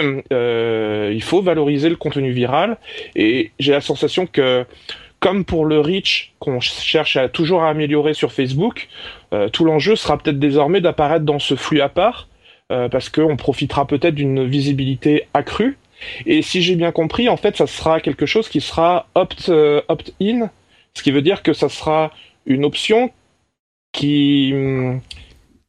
il 0.30 1.22
faut 1.22 1.42
valoriser 1.42 1.88
le 1.88 1.96
contenu 1.96 2.30
viral 2.30 2.78
et 3.14 3.52
j'ai 3.58 3.72
la 3.72 3.80
sensation 3.80 4.26
que 4.26 4.64
comme 5.20 5.44
pour 5.44 5.64
le 5.64 5.80
reach 5.80 6.34
qu'on 6.38 6.60
cherche 6.60 7.16
à 7.16 7.28
toujours 7.28 7.62
à 7.62 7.70
améliorer 7.70 8.12
sur 8.12 8.32
Facebook, 8.32 8.88
tout 9.52 9.64
l'enjeu 9.64 9.96
sera 9.96 10.18
peut-être 10.18 10.38
désormais 10.38 10.82
d'apparaître 10.82 11.24
dans 11.24 11.38
ce 11.38 11.54
flux 11.54 11.80
à 11.80 11.88
part 11.88 12.28
euh, 12.72 12.88
parce 12.88 13.10
qu'on 13.10 13.36
profitera 13.36 13.86
peut-être 13.86 14.14
d'une 14.14 14.46
visibilité 14.46 15.28
accrue. 15.34 15.76
Et 16.24 16.40
si 16.40 16.62
j'ai 16.62 16.76
bien 16.76 16.92
compris, 16.92 17.28
en 17.28 17.36
fait, 17.36 17.58
ça 17.58 17.66
sera 17.66 18.00
quelque 18.00 18.24
chose 18.24 18.48
qui 18.48 18.62
sera 18.62 19.06
opt, 19.14 19.50
euh, 19.50 19.82
opt-in, 19.88 20.48
ce 20.94 21.02
qui 21.02 21.10
veut 21.10 21.20
dire 21.20 21.42
que 21.42 21.52
ça 21.52 21.68
sera 21.68 22.10
une 22.46 22.64
option 22.64 23.10
qui 23.92 24.52
hum, 24.54 25.00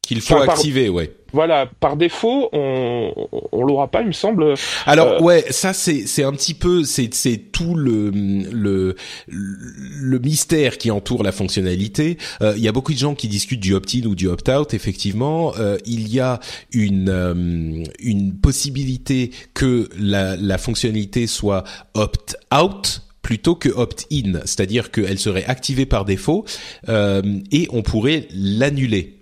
qu'il 0.00 0.22
faut 0.22 0.36
activer, 0.36 0.88
ouais 0.88 1.12
voilà, 1.36 1.66
par 1.80 1.98
défaut, 1.98 2.48
on, 2.54 3.12
on 3.52 3.62
l'aura 3.62 3.88
pas, 3.88 4.00
il 4.00 4.06
me 4.06 4.12
semble. 4.12 4.54
Alors 4.86 5.08
euh, 5.08 5.20
ouais, 5.20 5.44
ça 5.50 5.74
c'est 5.74 6.06
c'est 6.06 6.24
un 6.24 6.32
petit 6.32 6.54
peu 6.54 6.82
c'est 6.82 7.12
c'est 7.12 7.36
tout 7.36 7.74
le 7.74 8.10
le 8.10 8.96
le 9.28 10.18
mystère 10.18 10.78
qui 10.78 10.90
entoure 10.90 11.22
la 11.22 11.32
fonctionnalité. 11.32 12.16
Euh, 12.40 12.54
il 12.56 12.62
y 12.62 12.68
a 12.68 12.72
beaucoup 12.72 12.94
de 12.94 12.98
gens 12.98 13.14
qui 13.14 13.28
discutent 13.28 13.60
du 13.60 13.74
opt-in 13.74 14.06
ou 14.06 14.14
du 14.14 14.28
opt-out. 14.28 14.72
Effectivement, 14.72 15.52
euh, 15.58 15.76
il 15.84 16.08
y 16.08 16.20
a 16.20 16.40
une 16.72 17.84
une 17.98 18.32
possibilité 18.40 19.30
que 19.52 19.90
la 20.00 20.36
la 20.36 20.56
fonctionnalité 20.56 21.26
soit 21.26 21.64
opt-out 21.92 23.02
plutôt 23.20 23.56
que 23.56 23.68
opt-in, 23.68 24.40
c'est-à-dire 24.46 24.90
qu'elle 24.90 25.18
serait 25.18 25.44
activée 25.44 25.84
par 25.84 26.06
défaut 26.06 26.46
et 26.88 27.66
on 27.72 27.82
pourrait 27.82 28.28
l'annuler 28.32 29.15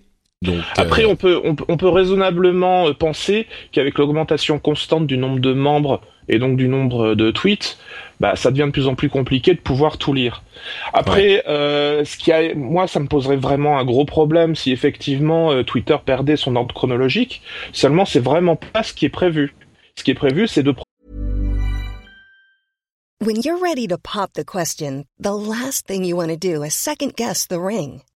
après, 0.76 1.04
euh, 1.04 1.08
on 1.08 1.16
peut, 1.16 1.40
on, 1.44 1.76
peut 1.76 1.88
raisonnablement 1.88 2.88
euh, 2.88 2.92
penser 2.92 3.46
qu'avec 3.72 3.98
l'augmentation 3.98 4.58
constante 4.58 5.06
du 5.06 5.16
nombre 5.16 5.38
de 5.40 5.52
membres 5.52 6.00
et 6.28 6.38
donc 6.38 6.56
du 6.56 6.68
nombre 6.68 7.14
de 7.14 7.30
tweets, 7.30 7.78
bah, 8.20 8.36
ça 8.36 8.50
devient 8.50 8.66
de 8.66 8.70
plus 8.70 8.86
en 8.86 8.94
plus 8.94 9.08
compliqué 9.08 9.54
de 9.54 9.60
pouvoir 9.60 9.98
tout 9.98 10.12
lire. 10.12 10.42
Après, 10.92 11.42
euh, 11.48 12.04
ce 12.04 12.16
qui 12.16 12.32
a, 12.32 12.54
moi, 12.54 12.86
ça 12.86 13.00
me 13.00 13.06
poserait 13.06 13.36
vraiment 13.36 13.78
un 13.78 13.84
gros 13.84 14.04
problème 14.04 14.54
si 14.54 14.72
effectivement 14.72 15.62
Twitter 15.64 15.96
perdait 16.04 16.36
son 16.36 16.56
ordre 16.56 16.74
chronologique. 16.74 17.42
Seulement, 17.72 18.04
c'est 18.04 18.20
vraiment 18.20 18.56
pas 18.56 18.82
ce 18.82 18.94
qui 18.94 19.04
est 19.04 19.10
prévu. 19.10 19.54
Ce 19.96 20.04
qui 20.04 20.10
est 20.10 20.14
prévu, 20.14 20.48
c'est 20.48 20.62
de 20.62 20.74
When 23.20 23.40
you're 23.42 23.60
ready 23.60 23.86
to 23.88 23.96
pop 23.96 24.32
the 24.34 24.44
question, 24.44 25.04
the 25.18 25.32
last 25.32 25.86
thing 25.86 26.04
you 26.04 26.16
want 26.16 26.28
to 26.28 26.36
do 26.36 26.62
is 26.62 26.74
second 26.74 27.14
guess 27.16 27.46
the 27.46 27.58
ring. 27.58 28.02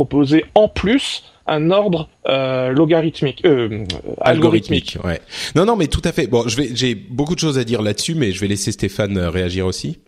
Proposer 0.00 0.46
en 0.54 0.66
plus 0.66 1.24
un 1.46 1.70
ordre 1.70 2.08
euh, 2.26 2.70
logarithmique, 2.70 3.42
euh, 3.44 3.84
algorithmique. 4.18 4.96
Ouais. 5.04 5.20
Non, 5.54 5.66
non, 5.66 5.76
mais 5.76 5.88
tout 5.88 6.00
à 6.04 6.12
fait. 6.12 6.26
Bon, 6.26 6.48
je 6.48 6.56
vais, 6.56 6.70
j'ai 6.72 6.94
beaucoup 6.94 7.34
de 7.34 7.40
choses 7.40 7.58
à 7.58 7.64
dire 7.64 7.82
là-dessus, 7.82 8.14
mais 8.14 8.32
je 8.32 8.40
vais 8.40 8.46
laisser 8.46 8.72
Stéphane 8.72 9.18
euh, 9.18 9.28
réagir 9.28 9.66
aussi. 9.66 9.98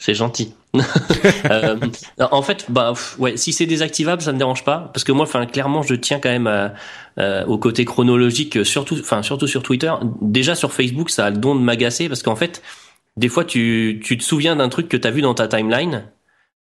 C'est 0.00 0.14
gentil. 0.14 0.52
euh, 1.48 1.76
en 2.18 2.42
fait, 2.42 2.66
bah 2.70 2.92
ouais, 3.20 3.36
si 3.36 3.52
c'est 3.52 3.66
désactivable, 3.66 4.20
ça 4.20 4.32
me 4.32 4.38
dérange 4.38 4.64
pas, 4.64 4.90
parce 4.92 5.04
que 5.04 5.12
moi, 5.12 5.26
enfin, 5.26 5.46
clairement, 5.46 5.84
je 5.84 5.94
tiens 5.94 6.18
quand 6.18 6.30
même 6.30 6.72
euh, 7.18 7.46
au 7.46 7.56
côté 7.56 7.84
chronologique, 7.84 8.64
surtout, 8.66 8.96
enfin, 8.98 9.22
surtout 9.22 9.46
sur 9.46 9.62
Twitter. 9.62 9.92
Déjà 10.20 10.56
sur 10.56 10.72
Facebook, 10.72 11.10
ça 11.10 11.26
a 11.26 11.30
le 11.30 11.36
don 11.36 11.54
de 11.54 11.60
m'agacer, 11.60 12.08
parce 12.08 12.24
qu'en 12.24 12.34
fait, 12.34 12.62
des 13.16 13.28
fois, 13.28 13.44
tu, 13.44 14.00
tu 14.02 14.18
te 14.18 14.24
souviens 14.24 14.56
d'un 14.56 14.68
truc 14.70 14.88
que 14.88 14.96
tu 14.96 15.06
as 15.06 15.12
vu 15.12 15.22
dans 15.22 15.34
ta 15.34 15.46
timeline, 15.46 16.02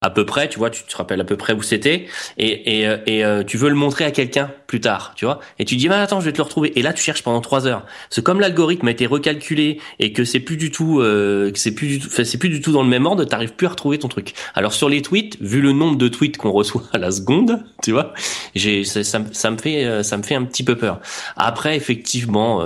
à 0.03 0.09
peu 0.09 0.25
près, 0.25 0.49
tu 0.49 0.57
vois, 0.57 0.71
tu 0.71 0.81
te 0.81 0.97
rappelles 0.97 1.21
à 1.21 1.23
peu 1.23 1.37
près 1.37 1.53
où 1.53 1.61
c'était, 1.61 2.07
et, 2.39 2.79
et, 2.79 2.87
euh, 2.87 2.97
et 3.05 3.23
euh, 3.23 3.43
tu 3.43 3.57
veux 3.57 3.69
le 3.69 3.75
montrer 3.75 4.03
à 4.03 4.09
quelqu'un 4.09 4.49
plus 4.65 4.81
tard, 4.81 5.13
tu 5.15 5.25
vois, 5.25 5.39
et 5.59 5.65
tu 5.65 5.75
dis, 5.75 5.87
bah 5.87 6.01
attends, 6.01 6.19
je 6.19 6.25
vais 6.25 6.31
te 6.31 6.37
le 6.37 6.43
retrouver, 6.43 6.77
et 6.77 6.81
là 6.81 6.91
tu 6.91 7.03
cherches 7.03 7.21
pendant 7.21 7.39
trois 7.39 7.67
heures. 7.67 7.85
C'est 8.09 8.23
comme 8.23 8.39
l'algorithme 8.39 8.87
a 8.87 8.91
été 8.91 9.05
recalculé 9.05 9.79
et 9.99 10.11
que 10.11 10.25
c'est 10.25 10.39
plus 10.39 10.57
du 10.57 10.71
tout, 10.71 11.01
euh, 11.01 11.51
que 11.51 11.59
c'est 11.59 11.75
plus 11.75 11.87
du 11.87 11.99
tout, 11.99 12.09
c'est 12.09 12.37
plus 12.39 12.49
du 12.49 12.61
tout 12.61 12.71
dans 12.71 12.81
le 12.81 12.89
même 12.89 13.05
ordre, 13.05 13.23
t'arrives 13.25 13.53
plus 13.53 13.67
à 13.67 13.69
retrouver 13.69 13.99
ton 13.99 14.07
truc. 14.07 14.33
Alors 14.55 14.73
sur 14.73 14.89
les 14.89 15.03
tweets, 15.03 15.39
vu 15.39 15.61
le 15.61 15.71
nombre 15.71 15.97
de 15.97 16.07
tweets 16.07 16.37
qu'on 16.37 16.51
reçoit 16.51 16.83
à 16.93 16.97
la 16.97 17.11
seconde, 17.11 17.63
tu 17.83 17.91
vois, 17.91 18.13
j'ai, 18.55 18.83
ça, 18.83 19.03
ça, 19.03 19.51
me 19.51 19.57
fait, 19.57 20.01
ça 20.03 20.17
me 20.17 20.23
fait 20.23 20.35
un 20.35 20.45
petit 20.45 20.63
peu 20.63 20.75
peur. 20.75 20.99
Après, 21.37 21.75
effectivement, 21.75 22.63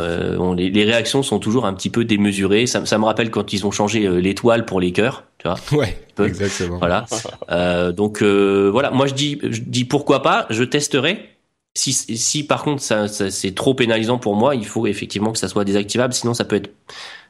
les, 0.56 0.70
les, 0.70 0.84
réactions 0.86 1.22
sont 1.22 1.40
toujours 1.40 1.66
un 1.66 1.74
petit 1.74 1.90
peu 1.90 2.06
démesurées. 2.06 2.66
Ça, 2.66 2.86
ça 2.86 2.98
me 2.98 3.04
rappelle 3.04 3.30
quand 3.30 3.52
ils 3.52 3.66
ont 3.66 3.72
changé 3.72 4.08
l'étoile 4.22 4.66
pour 4.66 4.80
les 4.80 4.92
cœurs 4.94 5.24
Ouais, 5.72 5.98
exactement. 6.20 6.78
Voilà. 6.78 7.06
Euh, 7.50 7.92
donc 7.92 8.22
euh, 8.22 8.70
voilà, 8.72 8.92
moi 8.92 9.08
je 9.08 9.14
dis, 9.14 9.40
je 9.44 9.62
dis 9.62 9.86
pourquoi 9.86 10.22
pas, 10.22 10.46
je 10.50 10.64
testerai. 10.64 11.30
Si, 11.74 11.92
si 11.94 12.46
par 12.46 12.64
contre 12.64 12.82
ça, 12.82 13.08
ça 13.08 13.30
c'est 13.30 13.54
trop 13.54 13.74
pénalisant 13.74 14.18
pour 14.18 14.36
moi, 14.36 14.56
il 14.56 14.66
faut 14.66 14.88
effectivement 14.88 15.34
que 15.34 15.38
ça 15.38 15.50
soit 15.50 15.66
désactivable, 15.66 16.14
sinon 16.14 16.34
ça 16.34 16.46
peut 16.46 16.56
être, 16.56 16.72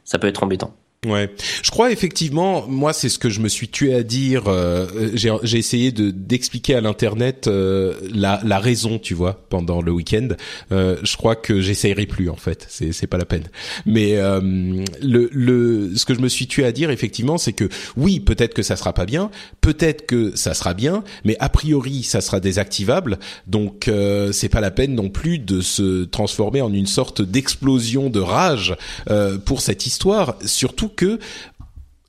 ça 0.03 0.19
peut 0.19 0.27
être 0.27 0.43
embêtant. 0.43 0.75
Ouais, 1.05 1.29
je 1.61 1.69
crois 1.69 1.91
effectivement, 1.91 2.65
moi 2.67 2.91
c'est 2.91 3.09
ce 3.09 3.19
que 3.19 3.29
je 3.29 3.39
me 3.39 3.47
suis 3.47 3.67
tué 3.67 3.93
à 3.93 4.01
dire. 4.01 4.43
Euh, 4.47 4.87
j'ai 5.13 5.57
essayé 5.57 5.91
de 5.91 6.09
d'expliquer 6.09 6.73
à 6.75 6.81
l'internet 6.81 7.47
euh, 7.47 7.93
la, 8.11 8.41
la 8.43 8.57
raison, 8.57 8.97
tu 8.97 9.13
vois, 9.13 9.45
pendant 9.49 9.81
le 9.83 9.91
week-end. 9.91 10.29
Euh, 10.71 10.97
je 11.03 11.15
crois 11.15 11.35
que 11.35 11.61
j'essayerai 11.61 12.07
plus 12.07 12.29
en 12.29 12.35
fait. 12.35 12.65
C'est 12.69 12.91
c'est 12.91 13.05
pas 13.05 13.17
la 13.19 13.25
peine. 13.25 13.43
Mais 13.85 14.15
euh, 14.15 14.41
le 15.01 15.29
le 15.31 15.95
ce 15.95 16.05
que 16.05 16.15
je 16.15 16.19
me 16.19 16.27
suis 16.27 16.47
tué 16.47 16.65
à 16.65 16.71
dire 16.71 16.89
effectivement, 16.89 17.37
c'est 17.37 17.53
que 17.53 17.69
oui, 17.97 18.19
peut-être 18.19 18.55
que 18.55 18.63
ça 18.63 18.75
sera 18.75 18.93
pas 18.93 19.05
bien, 19.05 19.29
peut-être 19.61 20.07
que 20.07 20.35
ça 20.35 20.55
sera 20.55 20.73
bien, 20.73 21.03
mais 21.23 21.37
a 21.39 21.49
priori 21.49 22.01
ça 22.01 22.19
sera 22.21 22.39
désactivable. 22.39 23.19
Donc 23.45 23.87
euh, 23.87 24.31
c'est 24.31 24.49
pas 24.49 24.61
la 24.61 24.71
peine 24.71 24.95
non 24.95 25.09
plus 25.09 25.37
de 25.37 25.61
se 25.61 26.05
transformer 26.05 26.61
en 26.61 26.73
une 26.73 26.87
sorte 26.87 27.21
d'explosion 27.21 28.09
de 28.09 28.19
rage 28.19 28.75
pour 29.45 29.61
cette 29.61 29.85
histoire, 29.85 30.37
surtout 30.45 30.89
que 30.95 31.19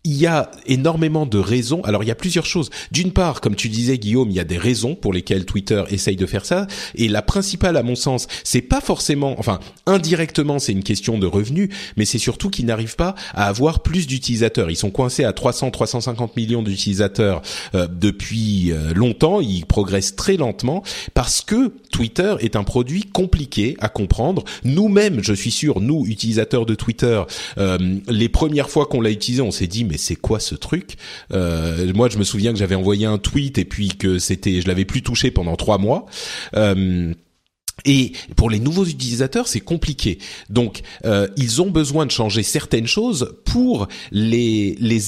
il 0.07 0.15
y 0.17 0.27
a 0.27 0.51
énormément 0.67 1.27
de 1.27 1.39
raisons. 1.39 1.83
Alors 1.83 2.05
il 2.05 2.07
y 2.07 2.13
a 2.13 2.15
plusieurs 2.15 2.47
choses. 2.47 2.71
D'une 2.93 3.13
part, 3.13 3.41
comme 3.41 3.57
tu 3.57 3.69
disais 3.69 3.99
Guillaume, 3.99 4.31
il 4.31 4.37
y 4.37 4.41
a 4.41 4.45
des 4.45 4.57
raisons 4.57 4.95
pour 4.95 5.13
lesquelles 5.13 5.45
Twitter 5.45 5.83
essaye 5.91 6.15
de 6.15 6.27
faire 6.27 6.47
ça. 6.47 6.69
Et 6.95 7.09
la 7.09 7.23
principale, 7.23 7.77
à 7.77 7.83
mon 7.83 7.97
sens, 7.97 8.29
c'est 8.45 8.63
pas 8.63 8.81
forcément, 8.81 9.35
enfin 9.39 9.59
indirectement, 9.85 10.61
c'est 10.61 10.73
une 10.73 10.85
question 10.85 11.19
de 11.19 11.27
revenus, 11.27 11.71
mais 11.97 12.05
c'est 12.05 12.19
surtout 12.19 12.51
qu'ils 12.51 12.67
n'arrivent 12.67 12.95
pas 12.95 13.17
à 13.35 13.49
avoir 13.49 13.81
plus 13.81 14.07
d'utilisateurs. 14.07 14.71
Ils 14.71 14.77
sont 14.77 14.91
coincés 14.91 15.25
à 15.25 15.33
300, 15.33 15.73
350 15.73 16.37
millions 16.37 16.63
d'utilisateurs 16.63 17.43
euh, 17.75 17.89
depuis 17.91 18.71
euh, 18.71 18.95
longtemps. 18.95 19.41
Ils 19.41 19.67
progressent 19.67 20.15
très 20.15 20.37
lentement 20.37 20.85
parce 21.15 21.41
que 21.41 21.73
Twitter 21.91 22.37
est 22.39 22.55
un 22.55 22.65
produit 22.65 23.03
compliqué 23.03 23.77
à 23.81 23.89
comprendre. 23.89 24.45
Nous-mêmes, 24.63 25.21
je 25.23 25.33
suis 25.33 25.51
sûr, 25.51 25.81
nous 25.81 26.07
utilisateurs 26.07 26.65
de 26.65 26.77
Twitter, 26.77 27.23
euh, 27.59 27.99
les 28.09 28.29
premières 28.29 28.71
fois 28.71 28.87
qu'on 28.87 29.01
l'a 29.01 29.11
utilisé, 29.11 29.43
on 29.43 29.51
s'est 29.51 29.67
dit 29.67 29.85
mais 29.85 29.95
c'est 29.97 30.16
quoi 30.16 30.40
ce 30.40 30.55
truc? 30.55 30.97
Euh, 31.32 31.92
Moi, 31.94 32.09
je 32.09 32.18
me 32.18 32.24
souviens 32.24 32.53
que 32.53 32.59
j'avais 32.59 32.74
envoyé 32.74 33.07
un 33.07 33.18
tweet 33.18 33.59
et 33.59 33.64
puis 33.64 33.88
que 33.88 34.18
c'était, 34.18 34.61
je 34.61 34.68
l'avais 34.68 34.84
plus 34.84 35.03
touché 35.03 35.30
pendant 35.30 35.57
trois 35.57 35.78
mois. 35.78 36.07
Euh, 36.55 37.12
et 37.84 38.12
pour 38.36 38.49
les 38.51 38.59
nouveaux 38.59 38.86
utilisateurs, 38.86 39.47
c'est 39.49 39.61
compliqué. 39.61 40.18
Donc, 40.49 40.80
euh, 41.05 41.28
ils 41.36 41.61
ont 41.61 41.70
besoin 41.70 42.07
de 42.07 42.11
changer 42.11 42.42
certaines 42.42 42.86
choses 42.86 43.36
pour 43.44 43.88
les, 44.11 44.76
les 44.80 45.01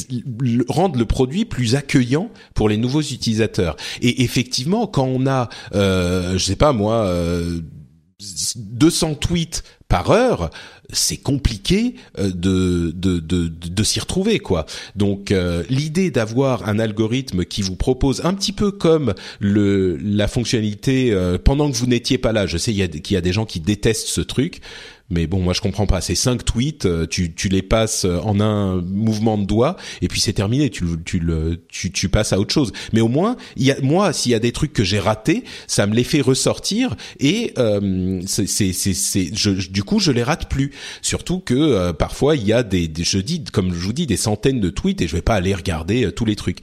rendre 0.68 0.98
le 0.98 1.06
produit 1.06 1.44
plus 1.44 1.74
accueillant 1.74 2.30
pour 2.54 2.68
les 2.68 2.76
nouveaux 2.76 3.00
utilisateurs. 3.00 3.76
Et 4.02 4.22
effectivement, 4.22 4.86
quand 4.86 5.06
on 5.06 5.26
a, 5.26 5.48
euh, 5.74 6.34
je 6.34 6.44
sais 6.44 6.56
pas 6.56 6.72
moi, 6.72 7.06
euh, 7.06 7.60
200 8.56 9.14
tweets 9.14 9.62
par 9.88 10.10
heure, 10.10 10.50
c'est 10.92 11.16
compliqué 11.16 11.94
euh, 12.18 12.30
de 12.30 12.92
de, 12.94 13.18
de, 13.18 13.48
de, 13.48 13.82
s'y 13.82 14.00
retrouver 14.00 14.38
quoi. 14.38 14.66
Donc 14.96 15.32
euh, 15.32 15.62
l'idée 15.70 16.10
d'avoir 16.10 16.68
un 16.68 16.78
algorithme 16.78 17.44
qui 17.44 17.62
vous 17.62 17.76
propose 17.76 18.24
un 18.24 18.34
petit 18.34 18.52
peu 18.52 18.70
comme 18.70 19.14
le 19.40 19.96
la 19.96 20.28
fonctionnalité 20.28 21.12
euh, 21.12 21.38
pendant 21.42 21.70
que 21.70 21.76
vous 21.76 21.86
n'étiez 21.86 22.18
pas 22.18 22.32
là. 22.32 22.46
Je 22.46 22.58
sais 22.58 22.72
qu'il 22.72 23.14
y 23.14 23.16
a 23.16 23.20
des 23.20 23.32
gens 23.32 23.46
qui 23.46 23.60
détestent 23.60 24.08
ce 24.08 24.20
truc. 24.20 24.60
Mais 25.10 25.26
bon, 25.26 25.40
moi 25.40 25.54
je 25.54 25.60
comprends 25.60 25.86
pas. 25.86 26.00
Ces 26.00 26.14
cinq 26.14 26.44
tweets, 26.44 26.84
euh, 26.84 27.06
tu, 27.06 27.34
tu 27.34 27.48
les 27.48 27.62
passes 27.62 28.04
euh, 28.04 28.18
en 28.18 28.40
un 28.40 28.82
mouvement 28.82 29.38
de 29.38 29.44
doigt 29.44 29.76
et 30.02 30.08
puis 30.08 30.20
c'est 30.20 30.34
terminé. 30.34 30.68
Tu, 30.70 30.84
tu, 31.04 31.18
le, 31.18 31.64
tu, 31.68 31.90
tu 31.90 32.08
passes 32.08 32.32
à 32.32 32.38
autre 32.38 32.52
chose. 32.52 32.72
Mais 32.92 33.00
au 33.00 33.08
moins, 33.08 33.36
il 33.56 33.64
y 33.64 33.70
a, 33.70 33.80
moi, 33.80 34.12
s'il 34.12 34.32
y 34.32 34.34
a 34.34 34.38
des 34.38 34.52
trucs 34.52 34.72
que 34.72 34.84
j'ai 34.84 34.98
ratés, 34.98 35.44
ça 35.66 35.86
me 35.86 35.94
les 35.94 36.04
fait 36.04 36.20
ressortir 36.20 36.94
et 37.20 37.54
euh, 37.58 38.20
c'est, 38.26 38.46
c'est, 38.46 38.72
c'est, 38.72 39.34
je, 39.34 39.50
du 39.70 39.82
coup, 39.82 39.98
je 39.98 40.12
les 40.12 40.22
rate 40.22 40.50
plus. 40.50 40.72
Surtout 41.00 41.38
que 41.38 41.54
euh, 41.54 41.92
parfois 41.92 42.36
il 42.36 42.44
y 42.44 42.52
a 42.52 42.62
des, 42.62 42.90
je 42.98 43.18
dis, 43.18 43.44
comme 43.44 43.72
je 43.72 43.78
vous 43.78 43.92
dis, 43.92 44.06
des 44.06 44.16
centaines 44.16 44.60
de 44.60 44.70
tweets 44.70 45.00
et 45.00 45.08
je 45.08 45.16
vais 45.16 45.22
pas 45.22 45.34
aller 45.34 45.54
regarder 45.54 46.12
tous 46.12 46.24
les 46.26 46.36
trucs. 46.36 46.58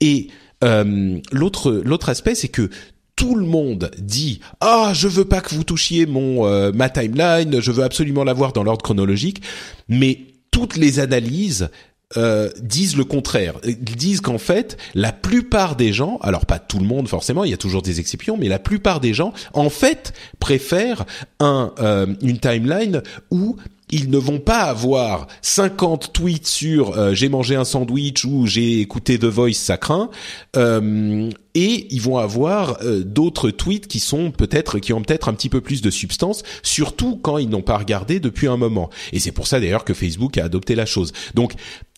Et 0.00 0.28
euh, 0.64 1.20
l'autre 1.30 1.72
l'autre 1.84 2.08
aspect 2.08 2.34
c'est 2.34 2.48
que 2.48 2.70
tout 3.16 3.34
le 3.34 3.46
monde 3.46 3.90
dit 3.98 4.40
ah 4.60 4.92
je 4.94 5.08
veux 5.08 5.24
pas 5.24 5.40
que 5.40 5.54
vous 5.54 5.64
touchiez 5.64 6.06
mon 6.06 6.46
euh, 6.46 6.72
ma 6.72 6.88
timeline, 6.88 7.60
je 7.60 7.70
veux 7.70 7.84
absolument 7.84 8.24
l'avoir 8.24 8.52
dans 8.52 8.62
l'ordre 8.62 8.82
chronologique, 8.82 9.42
mais 9.88 10.18
toutes 10.50 10.76
les 10.76 11.00
analyses 11.00 11.68
euh, 12.16 12.48
disent 12.60 12.96
le 12.96 13.04
contraire. 13.04 13.54
Ils 13.64 13.96
disent 13.96 14.20
qu'en 14.20 14.38
fait, 14.38 14.76
la 14.94 15.10
plupart 15.10 15.74
des 15.74 15.92
gens, 15.92 16.18
alors 16.22 16.46
pas 16.46 16.60
tout 16.60 16.78
le 16.78 16.86
monde 16.86 17.08
forcément, 17.08 17.42
il 17.42 17.50
y 17.50 17.54
a 17.54 17.56
toujours 17.56 17.82
des 17.82 17.98
exceptions, 17.98 18.36
mais 18.36 18.46
la 18.46 18.60
plupart 18.60 19.00
des 19.00 19.12
gens, 19.12 19.32
en 19.52 19.68
fait, 19.68 20.12
préfèrent 20.38 21.06
un 21.40 21.72
euh, 21.80 22.06
une 22.22 22.38
timeline 22.38 23.02
où 23.32 23.56
ils 23.90 24.10
ne 24.10 24.18
vont 24.18 24.40
pas 24.40 24.62
avoir 24.62 25.26
50 25.42 26.12
tweets 26.12 26.46
sur 26.46 26.96
euh, 26.96 27.14
j'ai 27.14 27.28
mangé 27.28 27.54
un 27.54 27.64
sandwich 27.64 28.24
ou 28.24 28.46
j'ai 28.46 28.80
écouté 28.80 29.18
The 29.18 29.26
Voice, 29.26 29.54
ça 29.54 29.76
craint, 29.76 30.10
euh, 30.56 31.30
et 31.54 31.86
ils 31.90 32.00
vont 32.00 32.18
avoir 32.18 32.78
euh, 32.82 33.02
d'autres 33.04 33.50
tweets 33.50 33.86
qui 33.86 34.00
sont 34.00 34.30
peut-être 34.30 34.78
qui 34.78 34.92
ont 34.92 35.02
peut-être 35.02 35.28
un 35.28 35.34
petit 35.34 35.48
peu 35.48 35.60
plus 35.60 35.82
de 35.82 35.90
substance, 35.90 36.42
surtout 36.62 37.16
quand 37.16 37.38
ils 37.38 37.48
n'ont 37.48 37.62
pas 37.62 37.78
regardé 37.78 38.20
depuis 38.20 38.48
un 38.48 38.56
moment. 38.56 38.90
Et 39.12 39.18
c'est 39.18 39.32
pour 39.32 39.46
ça 39.46 39.60
d'ailleurs 39.60 39.84
que 39.84 39.94
Facebook 39.94 40.38
a 40.38 40.44
adopté 40.44 40.74
la 40.74 40.86
chose. 40.86 41.12
Donc, 41.34 41.52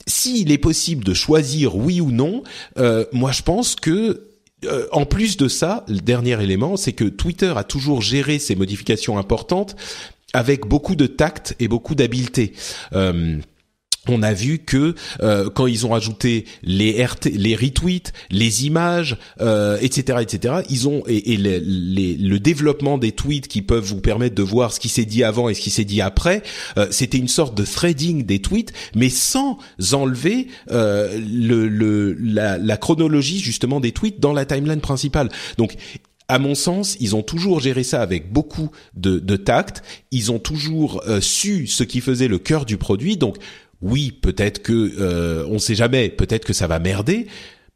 s'il 0.06 0.52
est 0.52 0.58
possible 0.58 1.04
de 1.04 1.14
choisir 1.14 1.76
oui 1.76 2.00
ou 2.00 2.10
non, 2.10 2.42
moi 3.12 3.32
je 3.32 3.42
pense 3.42 3.74
que 3.74 4.22
en 4.90 5.04
plus 5.04 5.36
de 5.36 5.48
ça, 5.48 5.84
le 5.86 5.98
dernier 6.00 6.42
élément, 6.42 6.76
c'est 6.76 6.92
que 6.92 7.04
Twitter 7.04 7.52
a 7.56 7.62
toujours 7.62 8.02
géré 8.02 8.38
ces 8.38 8.56
modifications 8.56 9.18
importantes 9.18 9.76
avec 10.36 10.66
beaucoup 10.66 10.96
de 10.96 11.06
tact 11.06 11.56
et 11.60 11.66
beaucoup 11.66 11.94
d'habileté. 11.94 12.52
Euh, 12.92 13.38
on 14.08 14.22
a 14.22 14.34
vu 14.34 14.58
que 14.58 14.94
euh, 15.22 15.48
quand 15.50 15.66
ils 15.66 15.86
ont 15.86 15.94
ajouté 15.94 16.44
les 16.62 17.04
RT, 17.04 17.30
les 17.34 17.56
retweets, 17.56 18.12
les 18.30 18.66
images, 18.66 19.16
euh, 19.40 19.78
etc., 19.80 20.18
etc., 20.20 20.56
ils 20.68 20.88
ont 20.88 21.02
et, 21.06 21.36
le 21.38 22.38
développement 22.38 22.98
des 22.98 23.12
tweets 23.12 23.48
qui 23.48 23.62
peuvent 23.62 23.84
vous 23.84 24.00
permettre 24.00 24.34
de 24.34 24.42
voir 24.42 24.72
ce 24.72 24.78
qui 24.78 24.90
s'est 24.90 25.06
dit 25.06 25.24
avant 25.24 25.48
et 25.48 25.54
ce 25.54 25.60
qui 25.60 25.70
s'est 25.70 25.84
dit 25.84 26.02
après, 26.02 26.42
euh, 26.76 26.86
c'était 26.90 27.18
une 27.18 27.28
sorte 27.28 27.56
de 27.56 27.64
threading 27.64 28.24
des 28.24 28.40
tweets, 28.40 28.72
mais 28.94 29.08
sans 29.08 29.58
enlever 29.92 30.48
le, 30.68 31.68
le 31.68 32.12
la, 32.12 32.58
la, 32.58 32.76
chronologie 32.76 33.40
justement 33.40 33.80
des 33.80 33.92
tweets 33.92 34.20
dans 34.20 34.32
la 34.32 34.44
timeline 34.44 34.80
principale. 34.80 35.30
Donc 35.58 35.76
à 36.28 36.38
mon 36.38 36.54
sens, 36.54 36.96
ils 37.00 37.14
ont 37.14 37.22
toujours 37.22 37.60
géré 37.60 37.84
ça 37.84 38.02
avec 38.02 38.32
beaucoup 38.32 38.70
de, 38.94 39.18
de 39.18 39.36
tact. 39.36 39.82
Ils 40.10 40.32
ont 40.32 40.38
toujours 40.38 41.02
euh, 41.06 41.20
su 41.20 41.66
ce 41.66 41.84
qui 41.84 42.00
faisait 42.00 42.28
le 42.28 42.38
cœur 42.38 42.64
du 42.64 42.76
produit. 42.76 43.16
Donc 43.16 43.36
oui, 43.82 44.10
peut-être 44.10 44.62
que 44.62 44.92
euh, 44.98 45.46
on 45.48 45.58
sait 45.58 45.74
jamais, 45.74 46.08
peut-être 46.08 46.44
que 46.44 46.52
ça 46.52 46.66
va 46.66 46.78
merder, 46.78 47.26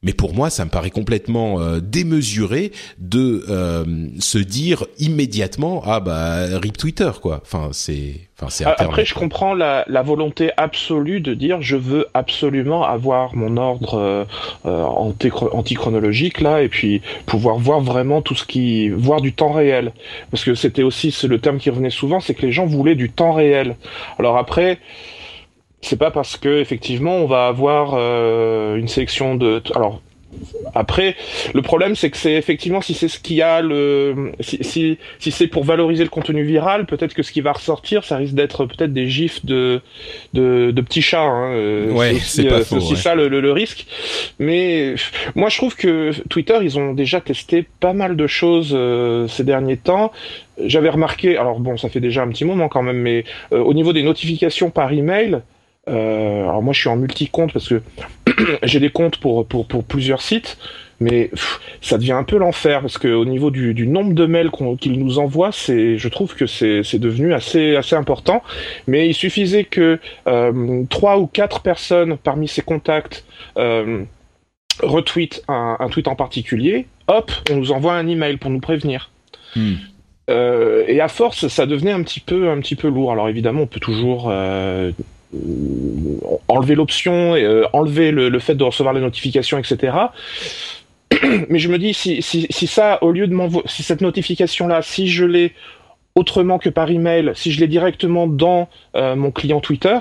mais 0.03 0.15
pour 0.15 0.33
moi, 0.33 0.49
ça 0.49 0.65
me 0.65 0.71
paraît 0.71 0.91
complètement 0.91 1.61
euh, 1.61 1.81
démesuré 1.81 2.73
de 2.99 3.45
euh, 3.51 3.85
se 4.19 4.39
dire 4.39 4.87
immédiatement 4.99 5.83
ah 5.85 6.01
bah 6.01 6.59
rip 6.59 6.79
Twitter 6.79 7.11
quoi. 7.21 7.41
Enfin 7.43 7.69
c'est 7.73 8.15
enfin 8.39 8.49
c'est 8.49 8.65
après 8.65 9.05
je 9.05 9.15
comprends 9.15 9.53
la, 9.53 9.85
la, 9.89 10.01
volonté 10.01 10.53
absolue 10.57 11.21
de 11.21 11.35
dire 11.35 11.61
je 11.61 11.77
veux 11.77 12.07
absolument 12.15 12.85
avoir 12.85 13.37
mon 13.37 13.59
ordre 13.59 14.27
euh, 14.65 14.85
anti-chronologique 15.53 16.41
là 16.41 16.63
et 16.63 16.69
puis 16.69 17.03
pouvoir 17.27 17.59
voir 17.59 17.81
vraiment 17.81 18.23
tout 18.23 18.35
ce 18.35 18.47
qui 18.47 18.89
voir 18.89 19.21
du 19.21 19.35
temps 19.35 19.53
réel 19.53 19.93
parce 20.31 20.45
que 20.45 20.55
c'était 20.55 20.83
aussi 20.83 21.15
le 21.25 21.39
terme 21.39 21.59
qui 21.59 21.69
revenait 21.69 21.91
souvent 21.91 22.21
c'est 22.21 22.33
que 22.33 22.47
les 22.47 22.53
gens 22.53 22.65
voulaient 22.65 22.95
du 22.95 23.11
temps 23.11 23.33
réel. 23.33 23.77
Alors 24.19 24.39
après 24.39 24.79
c'est 25.83 25.99
pas 25.99 26.11
parce 26.11 26.37
que 26.37 26.61
effectivement 26.61 27.17
on 27.17 27.27
va 27.27 27.47
avoir 27.47 27.95
euh, 27.95 28.77
une 28.77 28.89
sélection 28.89 29.35
de 29.35 29.63
alors 29.75 30.01
après, 30.75 31.17
le 31.55 31.63
problème, 31.63 31.97
c'est 31.97 32.11
que 32.11 32.17
c'est 32.17 32.35
effectivement 32.35 32.81
si 32.81 32.95
c'est 32.95 33.09
ce 33.09 33.19
qu'il 33.19 33.37
y 33.37 33.43
a 33.43 33.61
le 33.61 34.33
si 34.41 34.59
si, 34.63 34.99
si 35.19 35.31
c'est 35.33 35.49
pour 35.49 35.65
valoriser 35.65 36.05
le 36.05 36.11
contenu 36.11 36.45
viral, 36.45 36.87
peut-être 36.87 37.15
que 37.15 37.23
ce 37.23 37.33
qui 37.33 37.41
va 37.41 37.53
ressortir, 37.53 38.05
ça 38.05 38.17
risque 38.17 38.35
d'être 38.35 38.65
peut-être 38.67 38.93
des 38.93 39.09
gifs 39.09 39.45
de 39.45 39.81
de, 40.33 40.71
de 40.71 40.81
petits 40.81 41.03
chats. 41.03 41.23
Hein. 41.23 41.53
Euh, 41.55 41.93
ouais, 41.93 42.15
c'est 42.21 42.45
pas 42.45 42.61
euh, 42.61 42.77
aussi 42.77 42.97
ça 42.97 43.15
le, 43.15 43.29
le, 43.29 43.53
risque. 43.53 43.87
Mais 44.39 44.95
moi, 45.35 45.49
je 45.49 45.57
trouve 45.57 45.75
que 45.75 46.13
Twitter, 46.29 46.59
ils 46.63 46.79
ont 46.79 46.95
déjà 46.95 47.21
testé 47.21 47.67
pas 47.81 47.93
mal 47.93 48.17
de 48.17 48.27
choses 48.27 48.77
ces 49.29 49.45
derniers 49.45 49.77
temps. 49.79 50.13
J'avais 50.65 50.91
remarqué, 50.91 51.37
alors 51.37 51.59
bon, 51.59 51.77
ça 51.77 51.89
fait 51.89 52.01
déjà 52.01 52.23
un 52.23 52.29
petit 52.29 52.45
moment 52.45 52.69
quand 52.69 52.83
même, 52.83 52.99
mais 52.99 53.25
au 53.51 53.75
niveau 53.75 53.93
des 53.93 54.05
notifications 54.05 54.71
par 54.71 54.93
email. 54.93 55.41
Euh, 55.89 56.43
alors 56.43 56.63
moi 56.63 56.75
je 56.75 56.81
suis 56.81 56.89
en 56.89 56.97
multi-compte 56.97 57.53
parce 57.53 57.69
que 57.69 57.83
j'ai 58.63 58.81
des 58.81 58.91
comptes 58.91 59.17
pour, 59.17 59.47
pour, 59.47 59.67
pour, 59.67 59.83
plusieurs 59.83 60.21
sites, 60.21 60.59
mais 61.01 61.31
ça 61.81 61.97
devient 61.97 62.13
un 62.13 62.25
peu 62.25 62.37
l'enfer 62.37 62.83
parce 62.83 62.99
qu'au 62.99 63.25
niveau 63.25 63.51
du, 63.51 63.73
du, 63.73 63.87
nombre 63.87 64.13
de 64.13 64.27
mails 64.27 64.51
qu'ils 64.79 64.99
nous 64.99 65.19
envoient, 65.19 65.53
c'est, 65.53 65.97
je 65.97 66.09
trouve 66.09 66.35
que 66.35 66.47
c'est, 66.47 66.99
devenu 66.99 67.33
assez, 67.33 67.77
assez 67.77 67.97
important. 67.97 68.43
Mais 68.87 69.09
il 69.09 69.15
suffisait 69.15 69.65
que 69.65 69.99
euh, 70.27 70.85
trois 70.91 71.19
ou 71.19 71.27
quatre 71.27 71.61
personnes 71.61 72.19
parmi 72.19 72.47
ces 72.47 72.63
contacts 72.63 73.25
euh, 73.57 74.05
retweetent 74.83 75.43
un, 75.49 75.79
un, 75.81 75.89
tweet 75.89 76.09
en 76.09 76.17
particulier, 76.17 76.87
hop, 77.09 77.33
on 77.51 77.57
nous 77.57 77.73
envoie 77.73 77.95
un 77.95 78.07
email 78.07 78.37
pour 78.37 78.51
nous 78.51 78.61
prévenir. 78.61 79.11
Hmm. 79.57 79.75
Euh, 80.29 80.85
et 80.87 81.01
à 81.01 81.09
force, 81.09 81.49
ça 81.49 81.67
devenait 81.67 81.93
un 81.93 82.03
petit 82.03 82.21
peu, 82.21 82.51
un 82.51 82.61
petit 82.61 82.77
peu 82.77 82.89
lourd. 82.89 83.11
Alors 83.11 83.29
évidemment, 83.29 83.63
on 83.63 83.67
peut 83.67 83.81
toujours 83.81 84.33
enlever 86.49 86.75
l'option, 86.75 87.35
euh, 87.35 87.65
enlever 87.73 88.11
le, 88.11 88.39
fait 88.39 88.55
de 88.55 88.65
recevoir 88.65 88.95
les 88.95 89.01
notifications, 89.01 89.59
etc. 89.59 89.97
Mais 91.49 91.59
je 91.59 91.69
me 91.69 91.79
dis, 91.79 91.95
si, 91.95 92.23
si, 92.23 92.47
si 92.51 92.67
ça, 92.67 93.03
au 93.03 93.13
lieu 93.13 93.27
de 93.27 93.35
m'envoyer, 93.35 93.67
si 93.69 93.83
cette 93.83 94.01
notification-là, 94.01 94.83
si 94.83 95.09
je 95.09 95.25
l'ai 95.25 95.53
autrement 96.15 96.59
que 96.59 96.69
par 96.69 96.91
email, 96.91 97.33
si 97.35 97.53
je 97.53 97.61
l'ai 97.61 97.69
directement 97.69 98.27
dans 98.27 98.69
euh, 98.97 99.15
mon 99.15 99.31
client 99.31 99.61
Twitter, 99.61 99.99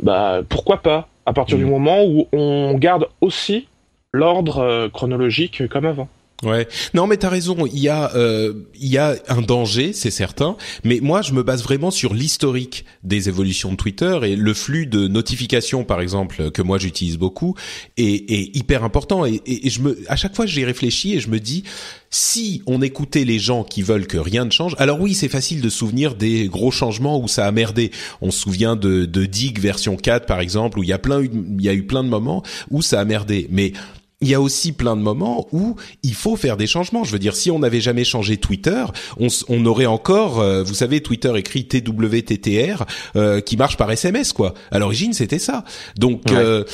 bah 0.00 0.40
pourquoi 0.48 0.78
pas 0.78 1.08
À 1.26 1.32
partir 1.32 1.58
du 1.58 1.64
mm. 1.64 1.70
moment 1.70 2.04
où 2.04 2.26
on 2.32 2.74
garde 2.74 3.08
aussi 3.20 3.68
l'ordre 4.12 4.88
chronologique 4.92 5.66
comme 5.68 5.86
avant. 5.86 6.08
Ouais. 6.42 6.68
Non, 6.92 7.06
mais 7.06 7.16
t'as 7.16 7.28
raison. 7.28 7.66
Il 7.66 7.78
y 7.78 7.88
a, 7.88 8.14
euh, 8.16 8.52
il 8.74 8.88
y 8.88 8.98
a 8.98 9.16
un 9.28 9.40
danger, 9.40 9.92
c'est 9.92 10.10
certain. 10.10 10.56
Mais 10.82 11.00
moi, 11.00 11.22
je 11.22 11.32
me 11.32 11.42
base 11.42 11.62
vraiment 11.62 11.90
sur 11.90 12.12
l'historique 12.12 12.84
des 13.02 13.28
évolutions 13.28 13.70
de 13.70 13.76
Twitter 13.76 14.18
et 14.24 14.36
le 14.36 14.54
flux 14.54 14.86
de 14.86 15.06
notifications, 15.06 15.84
par 15.84 16.00
exemple, 16.00 16.50
que 16.50 16.60
moi 16.60 16.78
j'utilise 16.78 17.18
beaucoup, 17.18 17.54
est, 17.96 18.30
est 18.30 18.56
hyper 18.56 18.84
important. 18.84 19.24
Et, 19.24 19.40
et, 19.46 19.70
je 19.70 19.80
me, 19.80 19.98
à 20.08 20.16
chaque 20.16 20.34
fois, 20.34 20.46
j'y 20.46 20.64
réfléchis 20.64 21.14
et 21.14 21.20
je 21.20 21.30
me 21.30 21.38
dis, 21.38 21.64
si 22.10 22.62
on 22.66 22.82
écoutait 22.82 23.24
les 23.24 23.38
gens 23.38 23.64
qui 23.64 23.82
veulent 23.82 24.06
que 24.06 24.18
rien 24.18 24.44
ne 24.44 24.50
change, 24.50 24.74
alors 24.78 25.00
oui, 25.00 25.14
c'est 25.14 25.28
facile 25.28 25.60
de 25.60 25.68
souvenir 25.68 26.14
des 26.14 26.48
gros 26.48 26.70
changements 26.70 27.20
où 27.20 27.28
ça 27.28 27.46
a 27.46 27.52
merdé. 27.52 27.90
On 28.20 28.30
se 28.30 28.40
souvient 28.40 28.76
de, 28.76 29.04
de 29.04 29.24
Dig 29.24 29.58
version 29.60 29.96
4, 29.96 30.26
par 30.26 30.40
exemple, 30.40 30.78
où 30.78 30.82
il 30.82 30.88
y 30.88 30.92
a 30.92 30.98
plein, 30.98 31.22
il 31.22 31.62
y 31.62 31.68
a 31.68 31.74
eu 31.74 31.84
plein 31.84 32.04
de 32.04 32.08
moments 32.08 32.42
où 32.70 32.82
ça 32.82 33.00
a 33.00 33.04
merdé. 33.04 33.46
Mais 33.50 33.72
il 34.20 34.28
y 34.28 34.34
a 34.34 34.40
aussi 34.40 34.72
plein 34.72 34.96
de 34.96 35.02
moments 35.02 35.46
où 35.52 35.76
il 36.02 36.14
faut 36.14 36.36
faire 36.36 36.56
des 36.56 36.66
changements. 36.66 37.04
Je 37.04 37.12
veux 37.12 37.18
dire, 37.18 37.36
si 37.36 37.50
on 37.50 37.58
n'avait 37.58 37.80
jamais 37.80 38.04
changé 38.04 38.36
Twitter, 38.36 38.84
on, 39.18 39.66
aurait 39.66 39.86
encore, 39.86 40.40
euh, 40.40 40.62
vous 40.62 40.74
savez, 40.74 41.00
Twitter 41.02 41.32
écrit 41.36 41.66
TWTTR 41.66 42.84
euh, 43.16 43.40
qui 43.40 43.56
marche 43.56 43.76
par 43.76 43.90
SMS 43.90 44.32
quoi. 44.32 44.54
À 44.70 44.78
l'origine, 44.78 45.12
c'était 45.12 45.38
ça. 45.38 45.64
Donc 45.96 46.30
euh, 46.32 46.64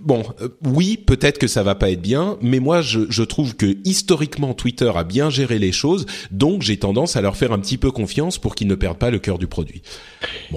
bon, 0.00 0.24
oui, 0.64 0.96
peut-être 0.96 1.38
que 1.38 1.46
ça 1.46 1.62
va 1.62 1.74
pas 1.74 1.90
être 1.90 2.02
bien, 2.02 2.36
mais 2.42 2.60
moi 2.60 2.82
je, 2.82 3.22
trouve 3.22 3.56
que 3.56 3.76
historiquement 3.84 4.52
Twitter 4.52 4.90
a 4.94 5.04
bien 5.04 5.30
géré 5.30 5.58
les 5.58 5.72
choses, 5.72 6.06
donc 6.30 6.62
j'ai 6.62 6.76
tendance 6.76 7.16
à 7.16 7.22
leur 7.22 7.36
faire 7.36 7.52
un 7.52 7.58
petit 7.58 7.78
peu 7.78 7.90
confiance 7.90 8.38
pour 8.38 8.54
qu'ils 8.54 8.68
ne 8.68 8.74
perdent 8.74 8.98
pas 8.98 9.10
le 9.10 9.18
cœur 9.18 9.38
du 9.38 9.46
produit. 9.46 9.82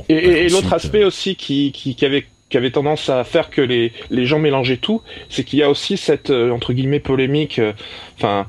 et, 0.10 0.50
l'autre 0.50 0.74
aspect 0.74 1.06
aussi 1.06 1.36
qui, 1.36 1.72
qui, 1.72 1.96
qui 1.96 2.06
avait 2.06 2.26
qui 2.50 2.58
avait 2.58 2.72
tendance 2.72 3.10
à 3.10 3.24
faire 3.24 3.50
que 3.50 3.62
les, 3.62 3.92
les 4.10 4.26
gens 4.26 4.40
mélangeaient 4.40 4.78
tout, 4.78 5.02
c'est 5.30 5.44
qu'il 5.44 5.60
y 5.60 5.64
a 5.64 5.70
aussi 5.70 5.98
cette 5.98 6.30
euh, 6.30 6.52
entre 6.52 6.74
guillemets 6.74 7.00
polémique, 7.00 7.60
euh, 7.60 7.74
enfin 8.16 8.48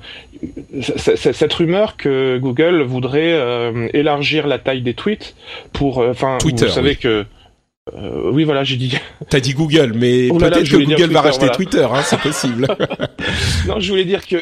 cette 0.80 1.52
rumeur 1.52 1.96
que 1.96 2.38
Google 2.38 2.82
voudrait 2.82 3.32
euh, 3.32 3.88
élargir 3.92 4.46
la 4.46 4.60
taille 4.60 4.82
des 4.82 4.94
tweets 4.94 5.34
pour, 5.72 5.98
enfin 5.98 6.38
vous 6.44 6.56
savez 6.68 6.94
que 6.94 7.26
euh, 7.96 8.30
oui, 8.32 8.44
voilà, 8.44 8.64
j'ai 8.64 8.76
dit. 8.76 8.94
T'as 9.30 9.40
dit 9.40 9.54
Google, 9.54 9.92
mais 9.94 10.28
oh 10.30 10.38
peut-être 10.38 10.68
que 10.68 10.76
Google 10.76 11.12
va 11.12 11.22
racheter 11.22 11.48
Twitter, 11.50 11.86
hein, 11.90 12.02
c'est 12.04 12.20
possible. 12.20 12.66
non, 13.68 13.80
je 13.80 13.88
voulais 13.90 14.04
dire 14.04 14.26
que 14.26 14.36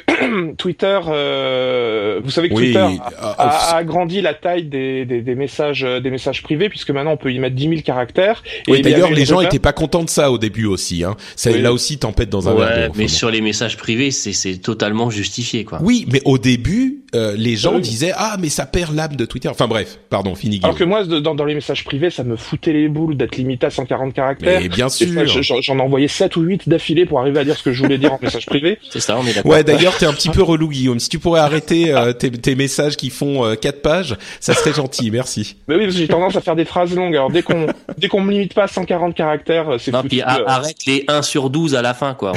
Twitter, 0.57 1.01
euh, 1.09 2.20
vous 2.22 2.30
savez 2.30 2.49
que 2.49 2.55
Twitter 2.55 2.78
a, 2.78 3.28
a, 3.38 3.76
agrandi 3.76 4.20
la 4.20 4.34
taille 4.34 4.64
des, 4.64 5.05
des, 5.05 5.22
des, 5.22 5.34
messages, 5.34 5.84
euh, 5.84 6.01
des 6.01 6.11
messages 6.11 6.42
privés, 6.42 6.68
puisque 6.68 6.90
maintenant 6.90 7.12
on 7.12 7.16
peut 7.16 7.32
y 7.32 7.38
mettre 7.38 7.57
10 7.57 7.68
000 7.68 7.80
caractères. 7.82 8.42
Et 8.68 8.80
d'ailleurs, 8.80 9.11
les 9.11 9.24
gens 9.24 9.40
étaient 9.40 9.59
pas 9.59 9.72
contents 9.72 10.05
de 10.05 10.11
ça 10.11 10.30
au 10.30 10.38
début 10.38 10.66
aussi. 10.66 11.05
Hein. 11.05 11.16
Ça, 11.34 11.51
Là 11.57 11.72
aussi, 11.72 11.99
tempête 11.99 12.28
dans 12.28 12.49
un 12.49 12.55
ouais, 12.55 12.90
Mais 12.97 13.09
sur 13.09 13.30
les 13.30 13.40
messages 13.40 13.76
privés, 13.76 14.11
c'est 14.11 14.57
totalement 14.59 15.11
justifié, 15.11 15.64
quoi. 15.64 15.78
Oui, 15.82 16.07
mais 16.11 16.20
au 16.24 16.38
début, 16.38 17.03
euh, 17.16 17.34
les 17.36 17.56
gens 17.56 17.78
disaient 17.78 18.12
ah 18.16 18.36
mais 18.38 18.48
ça 18.48 18.66
perd 18.66 18.94
l'âme 18.94 19.16
de 19.16 19.24
Twitter. 19.24 19.48
Enfin 19.48 19.66
bref, 19.66 19.98
pardon, 20.10 20.34
fini. 20.34 20.60
Alors 20.62 20.76
que 20.76 20.84
moi, 20.84 21.04
dans, 21.04 21.34
dans 21.34 21.44
les 21.44 21.54
messages 21.54 21.84
privés, 21.84 22.10
ça 22.10 22.24
me 22.24 22.36
foutait 22.36 22.72
les 22.72 22.88
boules 22.88 23.16
d'être 23.16 23.36
limité 23.36 23.66
à 23.66 23.70
140 23.70 24.14
caractères. 24.14 24.60
Mais 24.60 24.68
bien 24.68 24.88
sûr. 24.88 25.06
J'en 25.26 25.78
ai 25.78 25.82
envoyé 25.82 26.08
7 26.08 26.36
ou 26.36 26.42
8 26.42 26.68
d'affilée 26.68 27.06
pour 27.06 27.20
arriver 27.20 27.40
à 27.40 27.44
dire 27.44 27.56
ce 27.56 27.62
que 27.62 27.72
je 27.72 27.82
voulais 27.82 27.98
dire 27.98 28.12
en 28.12 28.18
message 28.20 28.46
privé. 28.46 28.78
C'est 28.90 29.00
ça, 29.00 29.18
on 29.18 29.26
est 29.26 29.34
d'accord. 29.34 29.50
Ouais, 29.50 29.64
d'ailleurs, 29.64 29.96
t'es 29.96 30.06
un 30.06 30.12
petit 30.12 30.30
peu 30.30 30.42
relou, 30.42 30.68
Guillaume. 30.68 31.00
Si 31.00 31.08
tu 31.08 31.18
pourrais 31.18 31.40
arrêter 31.40 31.92
euh, 31.92 32.12
tes, 32.12 32.30
tes, 32.30 32.54
messages 32.54 32.96
qui 32.96 33.10
font 33.10 33.44
euh, 33.44 33.54
4 33.54 33.82
pages, 33.82 34.16
ça 34.40 34.54
serait 34.54 34.72
gentil. 34.72 35.10
Merci. 35.10 35.56
Mais 35.68 35.76
oui, 35.76 35.84
parce 35.84 35.94
que 35.94 36.00
j'ai 36.00 36.08
tendance 36.08 36.36
à 36.36 36.40
faire 36.40 36.56
des 36.56 36.64
phrases 36.64 36.94
longues. 36.94 37.14
Alors 37.14 37.30
dès 37.30 37.42
qu'on 37.42 37.66
dès 37.98 38.08
qu'on 38.08 38.20
me 38.20 38.32
limite 38.32 38.54
pas 38.54 38.64
à 38.64 38.68
140 38.68 39.14
caractères, 39.14 39.68
euh, 39.70 39.78
c'est 39.78 39.92
Non, 39.92 40.02
puis 40.02 40.20
euh. 40.20 40.24
arrête 40.46 40.84
les 40.86 41.04
1 41.08 41.22
sur 41.22 41.50
12 41.50 41.74
à 41.74 41.82
la 41.82 41.94
fin, 41.94 42.14
quoi. 42.14 42.32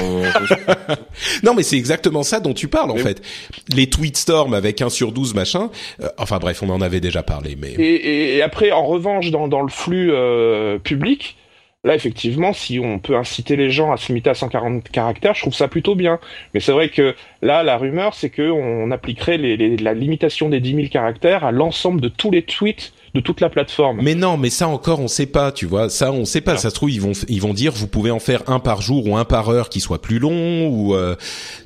non, 1.44 1.54
mais 1.54 1.64
c'est 1.64 1.78
exactement 1.78 2.24
ça 2.24 2.40
dont 2.40 2.54
tu 2.54 2.68
parles, 2.68 2.92
en 2.92 2.98
fait. 2.98 3.22
Les 3.74 3.90
tweetstorms 3.90 4.54
avec 4.54 4.69
1 4.82 4.90
sur 4.90 5.12
12, 5.12 5.34
machin. 5.34 5.70
enfin 6.18 6.40
bref, 6.40 6.64
on 6.64 6.70
en 6.70 6.82
avait 6.82 7.00
déjà 7.00 7.24
parlé, 7.24 7.56
mais. 7.60 7.74
Et, 7.78 8.42
après, 8.42 8.72
en 8.72 8.86
revanche, 8.86 9.32
dans, 9.32 9.48
dans 9.48 9.62
le 9.62 9.70
flux 9.70 10.12
public, 10.84 11.38
Là, 11.86 11.96
effectivement, 11.96 12.52
si 12.52 12.78
on 12.78 13.00
peut 13.00 13.16
inciter 13.16 13.56
les 13.56 13.72
gens 13.72 13.94
à 13.94 13.98
se 13.98 14.10
limiter 14.10 14.30
à 14.30 14.34
140 14.34 14.90
caractères, 14.90 15.34
je 15.34 15.42
trouve 15.42 15.54
ça 15.54 15.70
plutôt 15.70 15.96
bien. 15.96 16.20
Mais 16.54 16.60
c'est 16.60 16.74
vrai 16.74 16.90
que 16.90 17.16
là, 17.42 17.64
la 17.64 17.78
rumeur, 17.78 18.14
c'est 18.16 18.30
qu'on 18.30 18.92
appliquerait 18.92 19.38
la 19.38 19.94
limitation 19.94 20.50
des 20.50 20.60
10 20.60 20.76
000 20.76 20.88
caractères 20.90 21.46
à 21.46 21.54
l'ensemble 21.54 22.02
de 22.02 22.10
tous 22.10 22.32
les 22.32 22.42
tweets 22.42 22.92
de 23.14 23.20
toute 23.20 23.42
la 23.42 23.50
plateforme. 23.50 24.00
Mais 24.02 24.16
non, 24.16 24.38
mais 24.38 24.50
ça 24.50 24.68
encore 24.68 25.00
on 25.00 25.08
sait 25.08 25.26
pas, 25.26 25.52
tu 25.52 25.66
vois. 25.66 25.90
Ça 25.90 26.12
on 26.12 26.26
sait 26.26 26.42
pas. 26.42 26.58
Ça 26.58 26.70
se 26.70 26.76
trouve 26.76 26.92
ils 26.92 27.02
vont 27.02 27.14
ils 27.28 27.42
vont 27.42 27.54
dire 27.54 27.72
vous 27.74 27.88
pouvez 27.88 28.12
en 28.12 28.20
faire 28.20 28.44
un 28.48 28.60
par 28.60 28.82
jour 28.82 29.08
ou 29.08 29.18
un 29.18 29.26
par 29.26 29.50
heure 29.50 29.70
qui 29.70 29.80
soit 29.80 30.02
plus 30.02 30.20
long 30.20 30.68
ou 30.68 30.96
euh, 30.96 31.16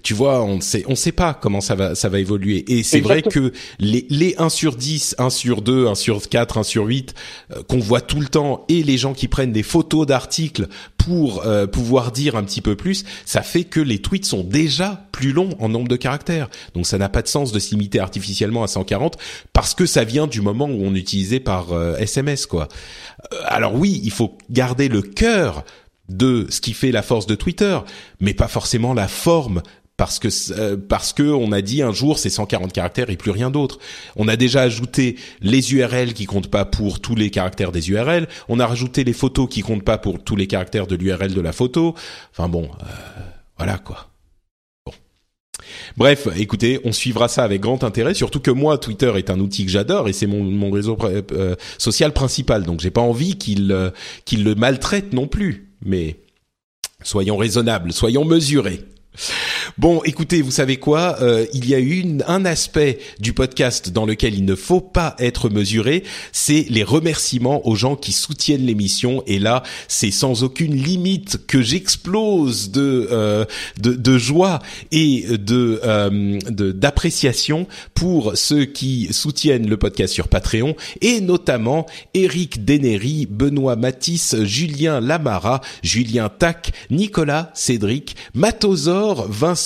tu 0.03 0.13
vois 0.13 0.43
on 0.43 0.61
sait 0.61 0.83
on 0.87 0.95
sait 0.95 1.11
pas 1.11 1.33
comment 1.33 1.61
ça 1.61 1.75
va 1.75 1.95
ça 1.95 2.09
va 2.09 2.19
évoluer. 2.19 2.63
Et 2.67 2.83
c'est 2.83 3.01
vrai 3.01 3.21
que 3.21 3.51
les 3.79 4.05
les 4.09 4.35
1 4.37 4.49
sur 4.49 4.75
10, 4.75 5.15
1 5.17 5.29
sur 5.29 5.61
2, 5.61 5.87
1 5.87 5.95
sur 5.95 6.27
4, 6.27 6.59
1 6.59 6.63
sur 6.63 6.85
8 6.85 7.13
euh, 7.51 7.63
qu'on 7.67 7.79
voit 7.79 8.01
tout 8.01 8.19
le 8.19 8.27
temps 8.27 8.65
et 8.69 8.83
les 8.83 8.97
gens 8.97 9.13
qui 9.13 9.27
prennent 9.27 9.51
des 9.51 9.63
photos 9.63 10.05
d'articles 10.05 10.67
pour 11.05 11.45
euh, 11.45 11.67
pouvoir 11.67 12.13
dire 12.13 12.37
un 12.37 12.43
petit 12.43 12.61
peu 12.61 12.77
plus, 12.77 13.03
ça 13.25 13.41
fait 13.41 13.65
que 13.65 13.81
les 13.81 13.99
tweets 13.99 14.25
sont 14.25 14.43
déjà 14.43 15.05
plus 15.11 15.33
longs 15.33 15.49
en 15.59 15.67
nombre 15.67 15.89
de 15.89 15.97
caractères. 15.97 16.49
Donc 16.75 16.85
ça 16.85 16.97
n'a 16.97 17.09
pas 17.09 17.21
de 17.21 17.27
sens 17.27 17.51
de 17.51 17.59
se 17.59 17.71
limiter 17.71 17.99
artificiellement 17.99 18.63
à 18.63 18.67
140 18.67 19.17
parce 19.51 19.73
que 19.73 19.85
ça 19.85 20.05
vient 20.05 20.27
du 20.27 20.39
moment 20.39 20.65
où 20.65 20.81
on 20.81 20.95
utilisait 20.95 21.41
par 21.41 21.67
SMS 21.99 22.45
euh, 22.45 22.47
quoi. 22.47 22.67
Euh, 23.33 23.37
alors 23.45 23.75
oui, 23.75 23.99
il 24.05 24.11
faut 24.11 24.37
garder 24.49 24.87
le 24.87 25.01
cœur 25.01 25.65
de 26.07 26.47
ce 26.49 26.61
qui 26.61 26.73
fait 26.73 26.91
la 26.91 27.01
force 27.01 27.25
de 27.25 27.35
Twitter, 27.35 27.77
mais 28.21 28.33
pas 28.33 28.47
forcément 28.47 28.93
la 28.93 29.09
forme 29.09 29.61
parce 29.97 30.19
que 30.19 30.27
euh, 30.51 30.77
parce 30.77 31.13
que 31.13 31.23
on 31.23 31.51
a 31.51 31.61
dit 31.61 31.81
un 31.81 31.91
jour 31.91 32.17
c'est 32.17 32.29
140 32.29 32.73
caractères 32.73 33.09
et 33.09 33.17
plus 33.17 33.31
rien 33.31 33.51
d'autre. 33.51 33.79
On 34.15 34.27
a 34.27 34.35
déjà 34.35 34.61
ajouté 34.61 35.17
les 35.41 35.73
URL 35.73 36.13
qui 36.13 36.25
comptent 36.25 36.49
pas 36.49 36.65
pour 36.65 36.99
tous 36.99 37.15
les 37.15 37.29
caractères 37.29 37.71
des 37.71 37.89
URL. 37.89 38.27
On 38.49 38.59
a 38.59 38.67
rajouté 38.67 39.03
les 39.03 39.13
photos 39.13 39.47
qui 39.49 39.61
comptent 39.61 39.85
pas 39.85 39.97
pour 39.97 40.23
tous 40.23 40.35
les 40.35 40.47
caractères 40.47 40.87
de 40.87 40.95
l'URL 40.95 41.33
de 41.33 41.41
la 41.41 41.51
photo. 41.51 41.95
Enfin 42.31 42.49
bon, 42.49 42.69
voilà 43.57 43.77
quoi. 43.77 44.09
Bref, 45.97 46.27
écoutez, 46.35 46.79
on 46.83 46.91
suivra 46.91 47.27
ça 47.27 47.43
avec 47.43 47.61
grand 47.61 47.83
intérêt, 47.83 48.13
surtout 48.13 48.39
que 48.39 48.51
moi, 48.51 48.77
Twitter 48.77 49.11
est 49.15 49.29
un 49.29 49.39
outil 49.39 49.65
que 49.65 49.71
j'adore 49.71 50.09
et 50.09 50.13
c'est 50.13 50.27
mon, 50.27 50.43
mon 50.43 50.71
réseau 50.71 50.97
euh, 51.03 51.55
social 51.77 52.13
principal, 52.13 52.63
donc 52.63 52.79
j'ai 52.79 52.91
pas 52.91 53.01
envie 53.01 53.37
qu'il 53.37 53.71
euh, 53.71 53.91
qu'il 54.25 54.43
le 54.43 54.55
maltraite 54.55 55.13
non 55.13 55.27
plus. 55.27 55.69
Mais 55.85 56.17
soyons 57.03 57.37
raisonnables, 57.37 57.93
soyons 57.93 58.25
mesurés. 58.25 58.81
Bon, 59.79 60.03
écoutez, 60.05 60.43
vous 60.43 60.51
savez 60.51 60.77
quoi 60.77 61.17
euh, 61.21 61.47
Il 61.51 61.67
y 61.67 61.73
a 61.73 61.79
un 62.27 62.45
aspect 62.45 62.99
du 63.19 63.33
podcast 63.33 63.89
dans 63.89 64.05
lequel 64.05 64.35
il 64.35 64.45
ne 64.45 64.53
faut 64.53 64.81
pas 64.81 65.15
être 65.17 65.49
mesuré, 65.49 66.03
c'est 66.31 66.67
les 66.69 66.83
remerciements 66.83 67.67
aux 67.67 67.73
gens 67.75 67.95
qui 67.95 68.11
soutiennent 68.11 68.67
l'émission. 68.67 69.23
Et 69.25 69.39
là, 69.39 69.63
c'est 69.87 70.11
sans 70.11 70.43
aucune 70.43 70.75
limite 70.75 71.47
que 71.47 71.63
j'explose 71.63 72.69
de, 72.69 73.07
euh, 73.11 73.45
de, 73.81 73.93
de 73.93 74.17
joie 74.19 74.59
et 74.91 75.25
de 75.39 75.81
euh, 75.83 76.37
d'appréciation 76.49 77.67
pour 77.95 78.33
ceux 78.35 78.65
qui 78.65 79.07
soutiennent 79.11 79.67
le 79.67 79.77
podcast 79.77 80.13
sur 80.13 80.27
Patreon 80.27 80.75
et 81.01 81.19
notamment 81.19 81.87
Eric 82.13 82.63
Deneri, 82.63 83.25
Benoît 83.25 83.75
Matisse, 83.75 84.35
Julien 84.43 84.99
Lamara, 84.99 85.61
Julien 85.81 86.29
Tac, 86.29 86.71
Nicolas 86.91 87.49
Cédric, 87.55 88.15
Matosor, 88.35 89.27
Vincent 89.29 89.62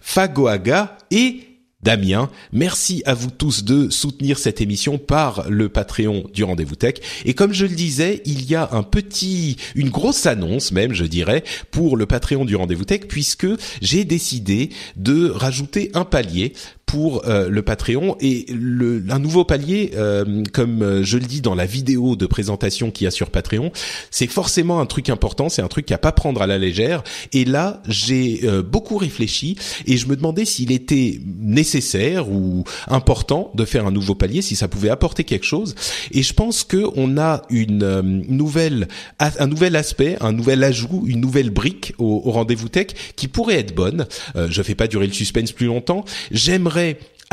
Fagoaga 0.00 0.96
et 1.10 1.54
Damien. 1.84 2.30
Merci 2.50 3.02
à 3.04 3.12
vous 3.12 3.30
tous 3.30 3.62
de 3.62 3.90
soutenir 3.90 4.38
cette 4.38 4.62
émission 4.62 4.96
par 4.96 5.48
le 5.50 5.68
Patreon 5.68 6.24
du 6.32 6.42
Rendez-vous 6.42 6.76
Tech. 6.76 6.94
Et 7.26 7.34
comme 7.34 7.52
je 7.52 7.66
le 7.66 7.74
disais, 7.74 8.22
il 8.24 8.50
y 8.50 8.54
a 8.54 8.70
un 8.72 8.82
petit, 8.82 9.58
une 9.74 9.90
grosse 9.90 10.24
annonce 10.24 10.72
même, 10.72 10.94
je 10.94 11.04
dirais, 11.04 11.44
pour 11.70 11.98
le 11.98 12.06
Patreon 12.06 12.46
du 12.46 12.56
Rendez-vous 12.56 12.86
Tech, 12.86 13.02
puisque 13.06 13.46
j'ai 13.82 14.04
décidé 14.04 14.70
de 14.96 15.28
rajouter 15.28 15.90
un 15.92 16.06
palier 16.06 16.54
pour 16.86 17.26
euh, 17.26 17.48
le 17.48 17.62
Patreon 17.62 18.16
et 18.20 18.46
le, 18.52 19.04
un 19.08 19.18
nouveau 19.18 19.44
palier, 19.44 19.92
euh, 19.94 20.42
comme 20.52 20.82
euh, 20.82 21.02
je 21.02 21.18
le 21.18 21.24
dis 21.24 21.40
dans 21.40 21.54
la 21.54 21.66
vidéo 21.66 22.16
de 22.16 22.26
présentation 22.26 22.90
qu'il 22.90 23.04
y 23.04 23.08
a 23.08 23.10
sur 23.10 23.30
Patreon, 23.30 23.72
c'est 24.10 24.26
forcément 24.26 24.80
un 24.80 24.86
truc 24.86 25.08
important, 25.08 25.48
c'est 25.48 25.62
un 25.62 25.68
truc 25.68 25.90
à 25.92 25.98
pas 25.98 26.12
prendre 26.12 26.42
à 26.42 26.46
la 26.46 26.58
légère. 26.58 27.02
Et 27.32 27.44
là, 27.44 27.82
j'ai 27.88 28.42
beaucoup 28.62 28.96
réfléchi 28.96 29.56
et 29.86 29.96
je 29.96 30.06
me 30.08 30.16
demandais 30.16 30.44
s'il 30.44 30.72
était 30.72 31.20
nécessaire 31.40 32.30
ou 32.30 32.64
important 32.88 33.50
de 33.54 33.64
faire 33.64 33.86
un 33.86 33.90
nouveau 33.90 34.14
palier, 34.14 34.42
si 34.42 34.56
ça 34.56 34.68
pouvait 34.68 34.90
apporter 34.90 35.24
quelque 35.24 35.46
chose. 35.46 35.74
Et 36.12 36.22
je 36.22 36.32
pense 36.32 36.64
que 36.64 36.84
on 36.96 37.18
a 37.18 37.42
une 37.50 38.22
nouvelle, 38.28 38.88
un 39.18 39.46
nouvel 39.46 39.76
aspect, 39.76 40.16
un 40.20 40.32
nouvel 40.32 40.62
ajout, 40.64 41.04
une 41.06 41.20
nouvelle 41.20 41.50
brique 41.50 41.94
au, 41.98 42.22
au 42.24 42.30
rendez-vous 42.30 42.68
tech 42.68 42.88
qui 43.16 43.28
pourrait 43.28 43.58
être 43.58 43.74
bonne. 43.74 44.06
je 44.34 44.62
fais 44.62 44.74
pas 44.74 44.86
durer 44.86 45.06
le 45.06 45.12
suspense 45.12 45.52
plus 45.52 45.66
longtemps. 45.66 46.04
J'aimerais 46.30 46.73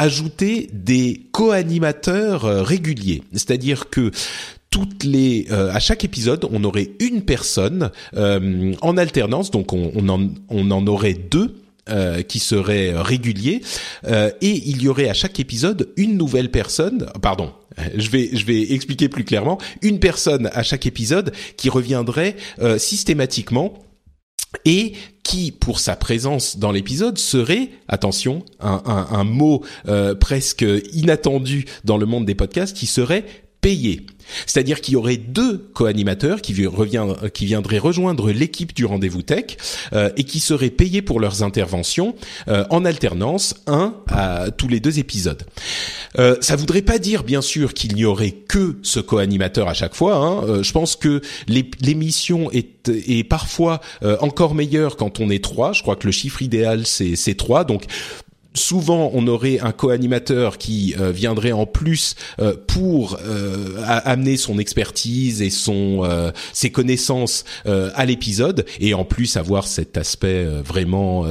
ajouter 0.01 0.67
des 0.73 1.27
co-animateurs 1.31 2.45
euh, 2.45 2.63
réguliers, 2.63 3.23
c'est-à-dire 3.33 3.89
que 3.89 4.11
toutes 4.71 5.03
les 5.03 5.47
euh, 5.51 5.71
à 5.71 5.79
chaque 5.79 6.03
épisode, 6.03 6.47
on 6.51 6.63
aurait 6.63 6.91
une 6.99 7.21
personne 7.21 7.91
euh, 8.15 8.73
en 8.81 8.97
alternance, 8.97 9.51
donc 9.51 9.73
on, 9.73 10.09
en, 10.09 10.27
on 10.49 10.71
en 10.71 10.87
aurait 10.87 11.13
deux 11.13 11.55
qui 12.29 12.39
serait 12.39 12.93
régulier 12.95 13.61
et 14.07 14.49
il 14.49 14.81
y 14.81 14.87
aurait 14.87 15.09
à 15.09 15.13
chaque 15.13 15.41
épisode 15.41 15.89
une 15.97 16.15
nouvelle 16.15 16.49
personne, 16.49 17.07
pardon, 17.21 17.51
je 17.97 18.09
vais 18.09 18.29
je 18.31 18.45
vais 18.45 18.71
expliquer 18.71 19.09
plus 19.09 19.25
clairement, 19.25 19.57
une 19.81 19.99
personne 19.99 20.49
à 20.53 20.63
chaque 20.63 20.85
épisode 20.85 21.33
qui 21.57 21.69
reviendrait 21.69 22.37
systématiquement 22.77 23.73
et 24.65 24.93
qui, 25.23 25.51
pour 25.51 25.79
sa 25.79 25.95
présence 25.95 26.57
dans 26.57 26.71
l'épisode, 26.71 27.17
serait, 27.17 27.69
attention, 27.87 28.43
un, 28.59 29.23
mot 29.23 29.63
euh, 29.87 30.15
presque 30.15 30.65
inattendu 30.93 31.65
dans 31.83 31.97
le 31.97 32.05
monde 32.05 32.25
des 32.25 32.35
podcasts, 32.35 32.75
qui 32.75 32.87
serait 32.87 33.25
payé. 33.61 34.05
C'est-à-dire 34.45 34.81
qu'il 34.81 34.93
y 34.93 34.97
aurait 34.97 35.17
deux 35.17 35.57
co-animateurs 35.73 36.41
qui, 36.41 36.53
qui 37.33 37.45
viendraient 37.45 37.77
rejoindre 37.77 38.31
l'équipe 38.31 38.73
du 38.73 38.85
rendez-vous 38.85 39.21
tech 39.21 39.57
euh, 39.93 40.09
et 40.17 40.23
qui 40.23 40.39
seraient 40.39 40.69
payés 40.69 41.01
pour 41.01 41.19
leurs 41.19 41.43
interventions 41.43 42.15
euh, 42.47 42.65
en 42.69 42.85
alternance, 42.85 43.55
un 43.67 43.95
à 44.07 44.51
tous 44.51 44.67
les 44.67 44.79
deux 44.79 44.99
épisodes. 44.99 45.43
Euh, 46.19 46.35
ça 46.41 46.55
voudrait 46.55 46.81
pas 46.81 46.97
dire, 46.97 47.23
bien 47.23 47.41
sûr, 47.41 47.73
qu'il 47.73 47.95
n'y 47.95 48.05
aurait 48.05 48.31
que 48.31 48.77
ce 48.81 48.99
co-animateur 48.99 49.67
à 49.67 49.73
chaque 49.73 49.95
fois. 49.95 50.15
Hein. 50.15 50.43
Euh, 50.43 50.63
je 50.63 50.71
pense 50.71 50.95
que 50.95 51.21
l'émission 51.81 52.51
est, 52.51 52.89
est 52.89 53.23
parfois 53.23 53.81
encore 54.19 54.55
meilleure 54.55 54.95
quand 54.97 55.19
on 55.19 55.29
est 55.29 55.43
trois. 55.43 55.73
Je 55.73 55.81
crois 55.81 55.95
que 55.95 56.07
le 56.07 56.11
chiffre 56.11 56.41
idéal 56.41 56.85
c'est 56.85 57.35
trois. 57.35 57.63
Donc 57.63 57.85
souvent 58.53 59.11
on 59.13 59.27
aurait 59.27 59.59
un 59.59 59.71
co-animateur 59.71 60.57
qui 60.57 60.95
euh, 60.99 61.11
viendrait 61.11 61.51
en 61.51 61.65
plus 61.65 62.15
euh, 62.39 62.55
pour 62.67 63.17
euh, 63.23 63.81
amener 63.85 64.37
son 64.37 64.59
expertise 64.59 65.41
et 65.41 65.49
son 65.49 65.71
ses 66.53 66.71
connaissances 66.71 67.43
à 67.65 68.05
l'épisode 68.05 68.65
et 68.79 68.93
en 68.93 69.05
plus 69.05 69.37
avoir 69.37 69.67
cet 69.67 69.97
aspect 69.97 70.45
vraiment 70.45 71.25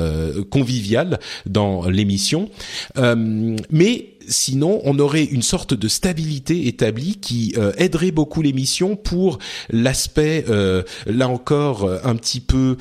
convivial 0.50 1.18
dans 1.46 1.88
l'émission. 1.88 2.50
Mais 2.96 4.09
sinon, 4.30 4.80
on 4.84 4.98
aurait 4.98 5.24
une 5.24 5.42
sorte 5.42 5.74
de 5.74 5.88
stabilité 5.88 6.68
établie 6.68 7.16
qui 7.16 7.54
euh, 7.58 7.72
aiderait 7.76 8.12
beaucoup 8.12 8.40
l'émission 8.40 8.96
pour 8.96 9.38
l'aspect, 9.68 10.44
euh, 10.48 10.82
là 11.06 11.28
encore, 11.28 11.84
euh, 11.84 11.98
un 12.04 12.14
petit 12.14 12.40
peu 12.40 12.76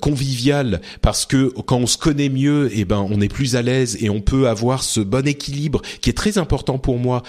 convivial, 0.00 0.80
parce 1.00 1.24
que 1.24 1.52
quand 1.66 1.76
on 1.76 1.86
se 1.86 1.96
connaît 1.96 2.28
mieux, 2.28 2.68
et 2.72 2.80
eh 2.80 2.84
ben, 2.84 3.06
on 3.08 3.20
est 3.20 3.28
plus 3.28 3.54
à 3.54 3.62
l'aise 3.62 3.96
et 4.00 4.10
on 4.10 4.20
peut 4.20 4.48
avoir 4.48 4.82
ce 4.82 5.00
bon 5.00 5.26
équilibre 5.26 5.82
qui 6.00 6.10
est 6.10 6.14
très 6.14 6.38
important 6.38 6.78
pour 6.78 6.98
moi, 6.98 7.22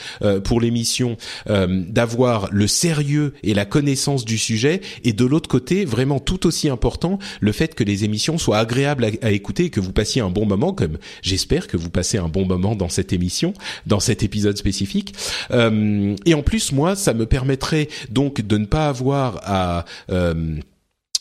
pour 0.44 0.60
l'émission, 0.60 1.18
d'avoir 1.48 2.50
le 2.52 2.68
sérieux 2.68 3.34
et 3.44 3.54
la 3.54 3.66
connaissance 3.66 4.26
du 4.26 4.38
sujet, 4.38 4.82
et 5.04 5.14
de 5.14 5.26
l'autre 5.26 5.50
côté, 5.50 5.86
vraiment 5.86 6.20
tout 6.20 6.48
aussi 6.48 6.70
important, 6.70 7.20
le 7.40 7.52
fait 7.52 7.76
que 7.76 7.84
les 7.84 8.04
émissions 8.04 8.38
soient 8.38 8.58
agréables 8.58 9.06
à, 9.06 9.10
à 9.22 9.32
écouter 9.32 9.66
et 9.66 9.70
que 9.70 9.80
vous 9.80 9.94
passiez 9.94 10.22
un 10.22 10.30
bon 10.30 10.46
moment, 10.46 10.74
comme 10.74 10.98
j'espère 11.22 11.68
que 11.68 11.78
vous 11.78 11.90
passez 11.90 12.18
un 12.18 12.30
bon 12.30 12.46
moment 12.46 12.76
dans 12.76 12.90
cette 12.90 13.14
émission 13.14 13.54
dans 13.86 14.00
cet 14.00 14.24
épisode 14.24 14.58
spécifique. 14.58 15.14
Euh, 15.52 16.16
et 16.26 16.34
en 16.34 16.42
plus, 16.42 16.72
moi, 16.72 16.96
ça 16.96 17.14
me 17.14 17.26
permettrait 17.26 17.90
donc 18.10 18.42
de 18.42 18.58
ne 18.58 18.66
pas 18.66 18.88
avoir 18.88 19.40
à 19.44 19.86
euh, 20.12 20.58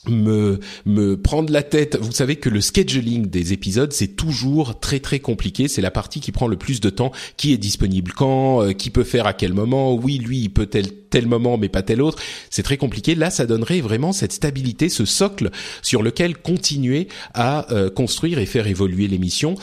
me 0.09 0.59
me 0.87 1.17
prendre 1.17 1.53
la 1.53 1.63
tête. 1.63 1.99
Vous 2.01 2.13
savez 2.13 2.37
que 2.37 2.49
le 2.49 2.61
scheduling 2.61 3.27
des 3.27 3.53
épisodes 3.53 3.93
c'est 3.93 4.17
toujours 4.17 4.81
très 4.81 5.01
très 5.01 5.19
compliqué. 5.21 5.69
C'est 5.69 5.83
la 5.83 5.91
partie 5.91 6.21
qui 6.21 6.33
prend 6.33 6.47
le 6.47 6.57
plus 6.57 6.81
de 6.81 6.91
temps. 6.91 7.13
Qui 7.37 7.53
est 7.53 7.59
disponible 7.59 8.13
quand 8.13 8.63
euh, 8.63 8.73
Qui 8.73 8.91
peut 8.91 9.05
faire 9.05 9.27
à 9.27 9.33
quel 9.33 9.53
moment 9.53 9.95
Oui, 9.95 10.19
lui, 10.19 10.39
il 10.39 10.49
peut 10.51 10.67
tel 10.67 10.87
tel 11.11 11.27
moment, 11.27 11.57
mais 11.57 11.71
pas 11.71 11.83
tel 11.83 12.03
autre. 12.03 12.19
C'est 12.51 12.63
très 12.63 12.77
compliqué. 12.77 13.15
Là, 13.15 13.31
ça 13.31 13.47
donnerait 13.47 13.81
vraiment 13.81 14.13
cette 14.13 14.33
stabilité, 14.33 14.91
ce 14.91 15.07
socle 15.07 15.51
sur 15.81 16.03
lequel 16.03 16.37
continuer 16.37 17.09
à 17.33 17.67
construire 17.97 18.39
et 18.39 18.45
faire 18.45 18.67
évoluer 18.67 19.09
l'émission. 19.09 19.55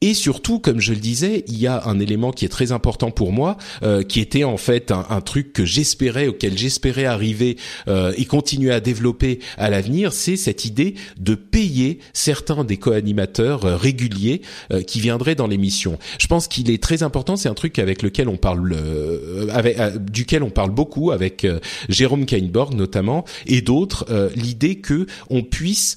Et 0.00 0.14
surtout, 0.14 0.60
comme 0.60 0.80
je 0.80 0.92
le 0.92 1.00
disais, 1.00 1.44
il 1.48 1.58
y 1.58 1.66
a 1.66 1.82
un 1.86 1.98
élément 1.98 2.30
qui 2.30 2.44
est 2.44 2.48
très 2.48 2.70
important 2.70 3.10
pour 3.10 3.32
moi, 3.32 3.56
euh, 3.82 4.04
qui 4.04 4.20
était 4.20 4.44
en 4.44 4.56
fait 4.56 4.92
un, 4.92 5.20
truc 5.20 5.52
que 5.52 5.64
j'espérais, 5.64 6.28
auquel 6.28 6.56
j'espérais 6.56 7.04
arriver 7.04 7.56
euh, 7.88 8.12
et 8.16 8.24
continuer 8.24 8.70
à 8.70 8.78
développer 8.78 9.40
à 9.56 9.70
l'avenir, 9.70 10.12
c'est 10.12 10.36
cette 10.36 10.64
idée 10.64 10.94
de 11.18 11.34
payer 11.34 11.98
certains 12.12 12.62
des 12.62 12.76
co-animateurs 12.76 13.64
euh, 13.64 13.76
réguliers 13.76 14.42
qui 14.86 15.00
viendraient 15.00 15.34
dans 15.34 15.46
l'émission. 15.46 15.98
Je 16.18 16.26
pense 16.28 16.46
qu'il 16.46 16.70
est 16.70 16.82
très 16.82 17.02
important, 17.02 17.36
c'est 17.36 17.48
un 17.48 17.54
truc 17.54 17.78
avec 17.78 18.02
lequel 18.02 18.28
on 18.28 18.36
parle, 18.36 18.76
avec, 19.50 19.78
duquel 20.10 20.42
on 20.42 20.50
parle 20.50 20.70
beaucoup 20.70 21.10
avec 21.10 21.46
Jérôme 21.88 22.26
Kainborg 22.26 22.74
notamment 22.74 23.24
et 23.46 23.62
d'autres, 23.62 24.06
l'idée 24.34 24.76
que 24.76 25.06
on 25.30 25.42
puisse 25.42 25.96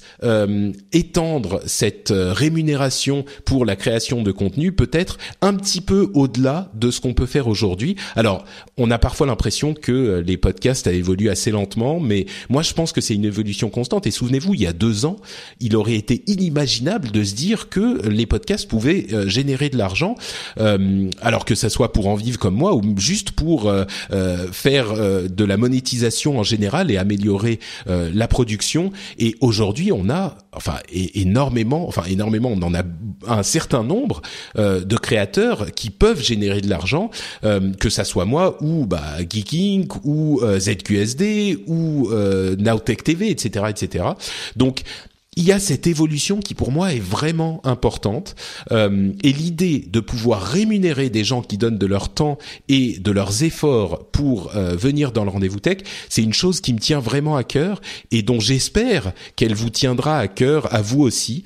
étendre 0.92 1.60
cette 1.66 2.12
rémunération 2.12 3.24
pour 3.44 3.64
la 3.64 3.76
création 3.76 3.91
de 3.92 4.32
contenu 4.32 4.72
peut 4.72 4.90
être 4.92 5.18
un 5.42 5.54
petit 5.54 5.80
peu 5.80 6.10
au-delà 6.14 6.70
de 6.74 6.90
ce 6.90 7.00
qu'on 7.00 7.12
peut 7.14 7.26
faire 7.26 7.46
aujourd'hui. 7.46 7.96
Alors, 8.16 8.44
on 8.78 8.90
a 8.90 8.98
parfois 8.98 9.26
l'impression 9.26 9.74
que 9.74 9.92
euh, 9.92 10.22
les 10.22 10.36
podcasts 10.36 10.86
a 10.86 10.92
évolué 10.92 11.28
assez 11.28 11.50
lentement, 11.50 12.00
mais 12.00 12.26
moi 12.48 12.62
je 12.62 12.72
pense 12.72 12.92
que 12.92 13.00
c'est 13.00 13.14
une 13.14 13.24
évolution 13.24 13.68
constante. 13.68 14.06
Et 14.06 14.10
souvenez-vous, 14.10 14.54
il 14.54 14.62
y 14.62 14.66
a 14.66 14.72
deux 14.72 15.04
ans, 15.04 15.16
il 15.60 15.76
aurait 15.76 15.94
été 15.94 16.22
inimaginable 16.26 17.10
de 17.10 17.22
se 17.22 17.34
dire 17.34 17.68
que 17.68 18.08
les 18.08 18.24
podcasts 18.24 18.68
pouvaient 18.68 19.06
euh, 19.12 19.28
générer 19.28 19.68
de 19.68 19.76
l'argent, 19.76 20.14
euh, 20.58 21.10
alors 21.20 21.44
que 21.44 21.54
ça 21.54 21.68
soit 21.68 21.92
pour 21.92 22.06
en 22.06 22.14
vivre 22.14 22.38
comme 22.38 22.54
moi 22.54 22.74
ou 22.74 22.82
juste 22.98 23.32
pour 23.32 23.72
faire 24.52 24.94
de 24.94 25.44
la 25.44 25.56
monétisation 25.56 26.38
en 26.38 26.42
général 26.42 26.90
et 26.90 26.96
améliorer 26.96 27.58
la 27.86 28.28
production. 28.28 28.92
Et 29.18 29.34
aujourd'hui, 29.40 29.92
on 29.92 30.08
a, 30.08 30.36
enfin, 30.52 30.76
énormément, 30.90 31.88
enfin 31.88 32.04
énormément, 32.08 32.50
on 32.50 32.62
en 32.62 32.74
a 32.74 32.82
un 33.26 33.42
certain 33.42 33.82
nombre 33.82 34.22
euh, 34.58 34.84
de 34.84 34.96
créateurs 34.96 35.72
qui 35.72 35.90
peuvent 35.90 36.22
générer 36.22 36.60
de 36.60 36.68
l'argent, 36.68 37.10
euh, 37.44 37.72
que 37.72 37.88
ça 37.88 38.04
soit 38.04 38.24
moi 38.24 38.62
ou 38.62 38.86
bah, 38.86 39.18
Geeking 39.28 39.88
ou 40.04 40.40
euh, 40.42 40.58
ZQSD 40.58 41.64
ou 41.66 42.10
Nowtech 42.58 43.04
TV, 43.04 43.30
etc., 43.30 43.66
etc. 43.70 44.04
Donc 44.56 44.82
il 45.36 45.44
y 45.44 45.52
a 45.52 45.58
cette 45.58 45.86
évolution 45.86 46.40
qui 46.40 46.54
pour 46.54 46.72
moi 46.72 46.92
est 46.92 47.00
vraiment 47.00 47.60
importante 47.64 48.34
et 48.70 49.32
l'idée 49.32 49.86
de 49.88 50.00
pouvoir 50.00 50.42
rémunérer 50.42 51.10
des 51.10 51.24
gens 51.24 51.42
qui 51.42 51.58
donnent 51.58 51.78
de 51.78 51.86
leur 51.86 52.12
temps 52.12 52.38
et 52.68 52.98
de 52.98 53.10
leurs 53.10 53.42
efforts 53.42 54.10
pour 54.10 54.50
venir 54.52 55.12
dans 55.12 55.24
le 55.24 55.30
rendez-vous 55.30 55.60
tech, 55.60 55.78
c'est 56.08 56.22
une 56.22 56.34
chose 56.34 56.60
qui 56.60 56.74
me 56.74 56.78
tient 56.78 57.00
vraiment 57.00 57.36
à 57.36 57.44
cœur 57.44 57.80
et 58.10 58.22
dont 58.22 58.40
j'espère 58.40 59.12
qu'elle 59.36 59.54
vous 59.54 59.70
tiendra 59.70 60.18
à 60.18 60.28
cœur 60.28 60.72
à 60.74 60.82
vous 60.82 61.00
aussi 61.00 61.44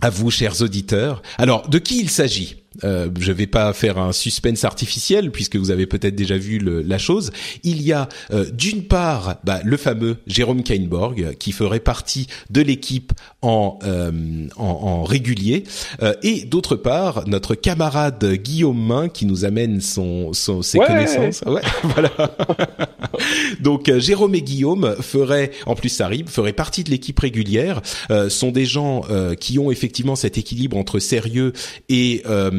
à 0.00 0.10
vous, 0.10 0.30
chers 0.30 0.62
auditeurs. 0.62 1.22
Alors, 1.38 1.68
de 1.68 1.78
qui 1.78 1.98
il 2.00 2.08
s'agit? 2.08 2.57
Euh, 2.84 3.08
je 3.18 3.32
vais 3.32 3.46
pas 3.46 3.72
faire 3.72 3.98
un 3.98 4.12
suspense 4.12 4.64
artificiel 4.64 5.30
puisque 5.30 5.56
vous 5.56 5.70
avez 5.70 5.86
peut-être 5.86 6.14
déjà 6.14 6.36
vu 6.36 6.58
le, 6.58 6.82
la 6.82 6.98
chose. 6.98 7.30
Il 7.64 7.82
y 7.82 7.92
a 7.92 8.08
euh, 8.30 8.44
d'une 8.50 8.84
part 8.84 9.36
bah, 9.44 9.60
le 9.64 9.76
fameux 9.76 10.18
Jérôme 10.26 10.62
Kainborg 10.62 11.34
qui 11.38 11.52
ferait 11.52 11.80
partie 11.80 12.26
de 12.50 12.60
l'équipe 12.60 13.12
en, 13.42 13.78
euh, 13.84 14.46
en, 14.56 14.64
en 14.64 15.02
régulier 15.04 15.64
euh, 16.02 16.14
et 16.22 16.44
d'autre 16.44 16.76
part 16.76 17.24
notre 17.26 17.54
camarade 17.54 18.24
Guillaume 18.24 18.80
Main 18.80 19.08
qui 19.08 19.26
nous 19.26 19.44
amène 19.44 19.80
son, 19.80 20.32
son 20.32 20.62
ses 20.62 20.78
connaissances. 20.78 21.42
Ouais, 21.46 21.62
voilà. 21.82 22.10
Donc 23.60 23.90
Jérôme 23.98 24.34
et 24.34 24.42
Guillaume 24.42 24.96
feraient 25.00 25.50
en 25.66 25.74
plus 25.74 25.88
Sarib 25.88 26.28
ferait 26.28 26.52
partie 26.52 26.84
de 26.84 26.90
l'équipe 26.90 27.18
régulière. 27.18 27.80
sont 28.28 28.50
des 28.50 28.66
gens 28.66 29.02
qui 29.40 29.58
ont 29.58 29.70
effectivement 29.70 30.16
cet 30.16 30.38
équilibre 30.38 30.76
entre 30.76 30.98
sérieux 30.98 31.52
et 31.88 32.22
euh, 32.26 32.50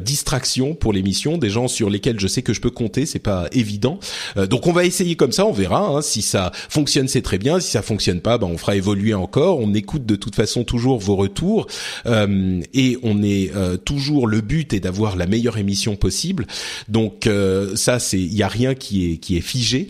distraction 0.00 0.74
pour 0.74 0.92
l'émission, 0.92 1.38
des 1.38 1.50
gens 1.50 1.68
sur 1.68 1.90
lesquels 1.90 2.18
je 2.18 2.26
sais 2.26 2.42
que 2.42 2.52
je 2.52 2.60
peux 2.60 2.70
compter, 2.70 3.06
c'est 3.06 3.18
pas 3.18 3.48
évident. 3.52 3.98
Euh, 4.36 4.46
donc 4.46 4.66
on 4.66 4.72
va 4.72 4.84
essayer 4.84 5.16
comme 5.16 5.32
ça, 5.32 5.46
on 5.46 5.52
verra. 5.52 5.80
Hein. 5.80 6.02
si 6.02 6.22
ça 6.22 6.52
fonctionne, 6.68 7.08
c'est 7.08 7.22
très 7.22 7.38
bien. 7.38 7.60
Si 7.60 7.70
ça 7.70 7.82
fonctionne 7.82 8.20
pas, 8.20 8.38
ben 8.38 8.46
on 8.46 8.58
fera 8.58 8.76
évoluer 8.76 9.14
encore. 9.14 9.58
On 9.58 9.74
écoute 9.74 10.06
de 10.06 10.16
toute 10.16 10.34
façon 10.34 10.64
toujours 10.64 10.98
vos 10.98 11.16
retours 11.16 11.66
euh, 12.06 12.60
et 12.74 12.98
on 13.02 13.22
est 13.22 13.50
toujours 13.84 14.26
le 14.26 14.40
but 14.40 14.72
est 14.72 14.80
d'avoir 14.80 15.16
la 15.16 15.26
meilleure 15.26 15.58
émission 15.58 15.96
possible. 15.96 16.46
Donc 16.88 17.28
ça, 17.74 17.98
c'est 17.98 18.18
il 18.18 18.34
y 18.34 18.42
a 18.42 18.48
rien 18.48 18.74
qui 18.74 19.12
est 19.12 19.16
qui 19.16 19.36
est 19.36 19.40
figé 19.40 19.88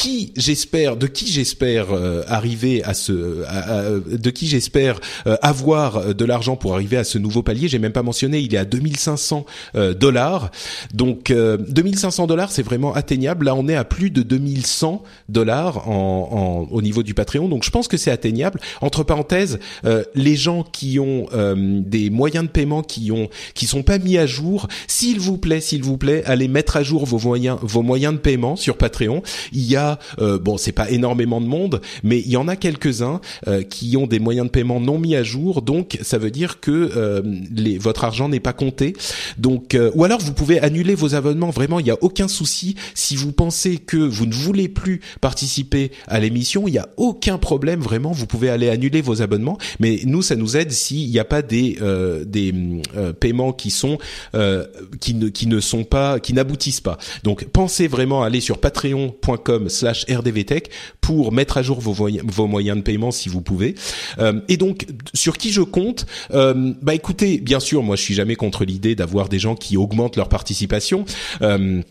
qui 0.00 0.32
j'espère, 0.34 0.96
de 0.96 1.06
qui 1.06 1.26
j'espère 1.26 1.92
euh, 1.92 2.22
arriver 2.26 2.82
à 2.84 2.94
ce, 2.94 3.12
de 3.12 4.30
qui 4.30 4.46
j'espère 4.46 4.98
euh, 5.26 5.36
avoir 5.42 6.14
de 6.14 6.24
l'argent 6.24 6.56
pour 6.56 6.74
arriver 6.74 6.96
à 6.96 7.04
ce 7.04 7.18
nouveau 7.18 7.42
palier. 7.42 7.68
J'ai 7.68 7.78
même 7.78 7.92
pas 7.92 8.02
mentionné 8.02 8.29
il 8.38 8.54
est 8.54 8.58
à 8.58 8.64
2500 8.64 9.44
dollars. 9.98 10.50
Donc 10.94 11.32
2500 11.32 12.26
dollars, 12.26 12.52
c'est 12.52 12.62
vraiment 12.62 12.92
atteignable. 12.94 13.46
Là, 13.46 13.54
on 13.54 13.68
est 13.68 13.76
à 13.76 13.84
plus 13.84 14.10
de 14.10 14.22
2100 14.22 15.02
dollars 15.28 15.88
en, 15.88 16.68
au 16.70 16.82
niveau 16.82 17.02
du 17.02 17.14
Patreon. 17.14 17.48
Donc 17.48 17.64
je 17.64 17.70
pense 17.70 17.88
que 17.88 17.96
c'est 17.96 18.10
atteignable. 18.10 18.60
Entre 18.80 19.02
parenthèses, 19.02 19.58
les 20.14 20.36
gens 20.36 20.62
qui 20.62 20.98
ont 20.98 21.26
des 21.56 22.10
moyens 22.10 22.44
de 22.44 22.50
paiement 22.50 22.82
qui 22.82 23.10
ont 23.12 23.28
qui 23.54 23.66
sont 23.66 23.82
pas 23.82 23.98
mis 23.98 24.18
à 24.18 24.26
jour, 24.26 24.68
s'il 24.86 25.20
vous 25.20 25.38
plaît, 25.38 25.60
s'il 25.60 25.82
vous 25.82 25.96
plaît, 25.96 26.22
allez 26.26 26.48
mettre 26.48 26.76
à 26.76 26.82
jour 26.82 27.04
vos 27.06 27.18
moyens 27.18 27.58
vos 27.62 27.82
moyens 27.82 28.14
de 28.14 28.18
paiement 28.18 28.56
sur 28.56 28.76
Patreon. 28.76 29.22
Il 29.52 29.64
y 29.64 29.76
a 29.76 29.98
bon, 30.18 30.56
c'est 30.56 30.72
pas 30.72 30.90
énormément 30.90 31.40
de 31.40 31.46
monde, 31.46 31.80
mais 32.02 32.20
il 32.20 32.30
y 32.30 32.36
en 32.36 32.48
a 32.48 32.56
quelques-uns 32.56 33.20
qui 33.68 33.96
ont 33.96 34.06
des 34.06 34.18
moyens 34.18 34.46
de 34.46 34.50
paiement 34.50 34.80
non 34.80 34.98
mis 34.98 35.16
à 35.16 35.22
jour. 35.22 35.62
Donc 35.62 35.98
ça 36.02 36.18
veut 36.18 36.30
dire 36.30 36.60
que 36.60 37.22
les, 37.54 37.78
votre 37.78 38.04
argent 38.04 38.19
n'est 38.28 38.40
pas 38.40 38.52
compté. 38.52 38.94
Donc 39.38 39.76
ou 39.94 40.04
alors 40.04 40.20
vous 40.20 40.32
pouvez 40.32 40.60
annuler 40.60 40.94
vos 40.94 41.14
abonnements. 41.14 41.50
Vraiment, 41.50 41.80
il 41.80 41.84
n'y 41.84 41.90
a 41.90 41.98
aucun 42.00 42.28
souci. 42.28 42.76
Si 42.94 43.16
vous 43.16 43.32
pensez 43.32 43.78
que 43.78 43.96
vous 43.96 44.26
ne 44.26 44.34
voulez 44.34 44.68
plus 44.68 45.00
participer 45.20 45.90
à 46.06 46.20
l'émission, 46.20 46.68
il 46.68 46.72
n'y 46.72 46.78
a 46.78 46.88
aucun 46.96 47.38
problème. 47.38 47.80
Vraiment, 47.80 48.12
vous 48.12 48.26
pouvez 48.26 48.50
aller 48.50 48.68
annuler 48.68 49.00
vos 49.00 49.22
abonnements. 49.22 49.56
Mais 49.78 50.00
nous, 50.04 50.22
ça 50.22 50.34
nous 50.36 50.56
aide 50.56 50.72
s'il 50.72 51.10
n'y 51.10 51.18
a 51.18 51.24
pas 51.24 51.42
des 51.42 51.78
euh, 51.80 52.24
des 52.24 52.54
euh, 52.96 53.12
paiements 53.12 53.52
qui 53.52 53.70
sont 53.70 53.98
euh, 54.34 54.66
qui 55.00 55.14
ne 55.14 55.28
qui 55.28 55.46
ne 55.46 55.60
sont 55.60 55.84
pas 55.84 56.18
qui 56.20 56.32
n'aboutissent 56.32 56.80
pas. 56.80 56.96
Donc 57.24 57.44
pensez 57.46 57.88
vraiment 57.88 58.22
à 58.22 58.26
aller 58.26 58.40
sur 58.40 58.58
patreon.com/rdvtech 58.58 60.70
pour 61.00 61.32
mettre 61.32 61.58
à 61.58 61.62
jour 61.62 61.80
vos, 61.80 61.92
vos 61.92 62.46
moyens 62.46 62.78
de 62.78 62.82
paiement 62.82 63.10
si 63.10 63.28
vous 63.28 63.40
pouvez. 63.40 63.74
et 64.48 64.56
donc 64.56 64.86
sur 65.14 65.38
qui 65.38 65.50
je 65.50 65.62
compte? 65.62 66.06
Bah 66.30 66.94
écoutez, 66.94 67.38
bien 67.38 67.60
sûr, 67.60 67.82
moi 67.82 67.96
je 67.96 68.02
suis 68.02 68.09
jamais 68.14 68.36
contre 68.36 68.64
l'idée 68.64 68.94
d'avoir 68.94 69.28
des 69.28 69.38
gens 69.38 69.54
qui 69.54 69.76
augmentent 69.76 70.16
leur 70.16 70.28
participation. 70.28 71.04
Euh, 71.42 71.82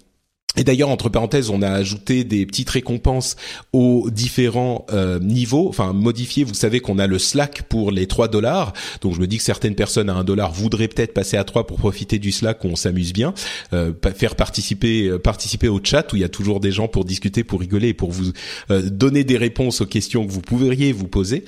et 0.57 0.63
d'ailleurs, 0.63 0.89
entre 0.89 1.09
parenthèses, 1.09 1.51
on 1.51 1.61
a 1.61 1.69
ajouté 1.69 2.23
des 2.23 2.45
petites 2.47 2.71
récompenses 2.71 3.35
aux 3.71 4.09
différents 4.09 4.87
euh, 4.91 5.19
niveaux, 5.19 5.69
enfin 5.69 5.93
modifiés. 5.93 6.43
Vous 6.43 6.55
savez 6.55 6.79
qu'on 6.79 6.97
a 6.97 7.05
le 7.05 7.19
Slack 7.19 7.63
pour 7.69 7.91
les 7.91 8.07
3 8.07 8.29
dollars, 8.29 8.73
donc 9.01 9.13
je 9.13 9.21
me 9.21 9.27
dis 9.27 9.37
que 9.37 9.43
certaines 9.43 9.75
personnes 9.75 10.09
à 10.09 10.15
1 10.15 10.23
dollar 10.23 10.51
voudraient 10.51 10.87
peut-être 10.87 11.13
passer 11.13 11.37
à 11.37 11.43
3 11.43 11.67
pour 11.67 11.77
profiter 11.77 12.17
du 12.17 12.31
Slack 12.31 12.63
où 12.63 12.67
on 12.67 12.75
s'amuse 12.75 13.13
bien, 13.13 13.35
euh, 13.73 13.93
faire 14.15 14.35
participer 14.35 15.07
euh, 15.07 15.19
participer 15.19 15.67
au 15.67 15.79
chat 15.83 16.11
où 16.11 16.15
il 16.15 16.23
y 16.23 16.25
a 16.25 16.29
toujours 16.29 16.59
des 16.59 16.71
gens 16.71 16.87
pour 16.87 17.05
discuter, 17.05 17.43
pour 17.43 17.59
rigoler, 17.59 17.93
pour 17.93 18.11
vous 18.11 18.31
euh, 18.71 18.81
donner 18.81 19.23
des 19.23 19.37
réponses 19.37 19.81
aux 19.81 19.85
questions 19.85 20.25
que 20.25 20.31
vous 20.31 20.41
pourriez 20.41 20.91
vous 20.91 21.07
poser. 21.07 21.45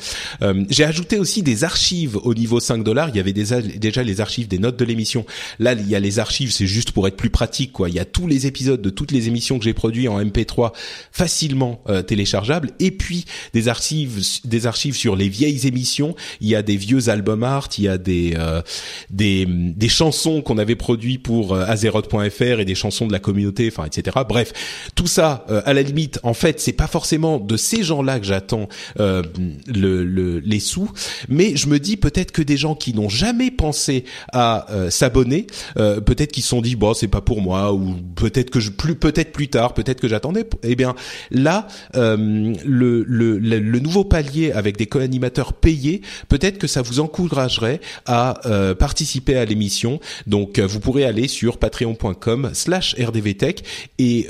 J'ai 0.69 0.83
ajouté 0.83 1.17
aussi 1.17 1.41
des 1.41 1.63
archives 1.63 2.17
au 2.17 2.33
niveau 2.33 2.59
5 2.59 2.83
dollars. 2.83 3.09
Il 3.09 3.15
y 3.15 3.19
avait 3.19 3.33
déjà, 3.33 3.61
déjà 3.61 4.03
les 4.03 4.21
archives 4.21 4.47
des 4.47 4.59
notes 4.59 4.77
de 4.77 4.85
l'émission. 4.85 5.25
Là, 5.59 5.73
il 5.73 5.89
y 5.89 5.95
a 5.95 5.99
les 5.99 6.19
archives, 6.19 6.51
c'est 6.51 6.67
juste 6.67 6.91
pour 6.91 7.07
être 7.07 7.17
plus 7.17 7.29
pratique, 7.29 7.71
quoi. 7.71 7.89
Il 7.89 7.95
y 7.95 7.99
a 7.99 8.05
tous 8.05 8.27
les 8.27 8.47
épisodes 8.47 8.81
de 8.81 8.91
toutes 9.01 9.11
les 9.11 9.27
émissions 9.27 9.57
que 9.57 9.65
j'ai 9.65 9.73
produites 9.73 10.07
en 10.09 10.23
MP3 10.23 10.73
facilement 11.11 11.81
euh, 11.89 12.03
téléchargeables. 12.03 12.69
Et 12.79 12.91
puis 12.91 13.25
des 13.51 13.67
archives 13.67 14.23
des 14.45 14.67
archives 14.67 14.95
sur 14.95 15.15
les 15.15 15.27
vieilles 15.27 15.65
émissions. 15.65 16.15
Il 16.39 16.49
y 16.49 16.55
a 16.55 16.61
des 16.61 16.77
vieux 16.77 17.09
albums 17.09 17.41
art 17.43 17.69
il 17.79 17.85
y 17.85 17.87
a 17.87 17.97
des 17.97 18.33
euh, 18.37 18.61
des, 19.09 19.47
des 19.47 19.89
chansons 19.89 20.43
qu'on 20.43 20.59
avait 20.59 20.75
produits 20.75 21.17
pour 21.17 21.55
euh, 21.55 21.65
azeroth.fr 21.65 22.59
et 22.59 22.65
des 22.65 22.75
chansons 22.75 23.07
de 23.07 23.11
la 23.11 23.19
communauté 23.19 23.71
enfin 23.71 23.85
etc 23.85 24.17
bref 24.27 24.53
tout 24.93 25.07
ça 25.07 25.45
euh, 25.49 25.63
à 25.65 25.73
la 25.73 25.81
limite 25.81 26.19
en 26.21 26.35
fait 26.35 26.59
c'est 26.59 26.73
pas 26.73 26.85
forcément 26.85 27.39
de 27.39 27.57
ces 27.57 27.81
gens-là 27.81 28.19
que 28.19 28.25
j'attends 28.25 28.67
le, 28.97 30.03
le, 30.03 30.39
les 30.39 30.59
sous. 30.59 30.91
Mais 31.27 31.55
je 31.55 31.67
me 31.67 31.79
dis 31.79 31.97
peut-être 31.97 32.31
que 32.31 32.41
des 32.41 32.57
gens 32.57 32.75
qui 32.75 32.93
n'ont 32.93 33.09
jamais 33.09 33.49
pensé 33.49 34.05
à 34.31 34.67
s'abonner 34.89 35.47
peut-être 35.75 36.31
qu'ils 36.31 36.43
se 36.43 36.49
sont 36.49 36.61
dit 36.61 36.75
bon 36.75 36.93
c'est 36.93 37.07
pas 37.07 37.21
pour 37.21 37.41
moi 37.41 37.73
ou 37.73 37.95
peut-être 38.15 38.49
que 38.49 38.59
je 38.59 38.69
peut-être 38.99 39.31
plus 39.31 39.47
tard, 39.47 39.73
peut-être 39.73 39.99
que 39.99 40.07
j'attendais. 40.07 40.45
Eh 40.63 40.75
bien, 40.75 40.95
là, 41.29 41.67
euh, 41.95 42.53
le, 42.65 43.03
le, 43.07 43.37
le, 43.37 43.79
nouveau 43.79 44.03
palier 44.03 44.51
avec 44.51 44.77
des 44.77 44.85
co-animateurs 44.85 45.53
payés, 45.53 46.01
peut-être 46.29 46.57
que 46.57 46.67
ça 46.67 46.81
vous 46.81 46.99
encouragerait 46.99 47.81
à 48.05 48.45
euh, 48.47 48.75
participer 48.75 49.37
à 49.37 49.45
l'émission. 49.45 49.99
Donc, 50.27 50.59
euh, 50.59 50.67
vous 50.67 50.79
pourrez 50.79 51.05
aller 51.05 51.27
sur 51.27 51.57
patreon.com/slash 51.57 52.95
rdvtech 52.99 53.63
et 53.99 54.27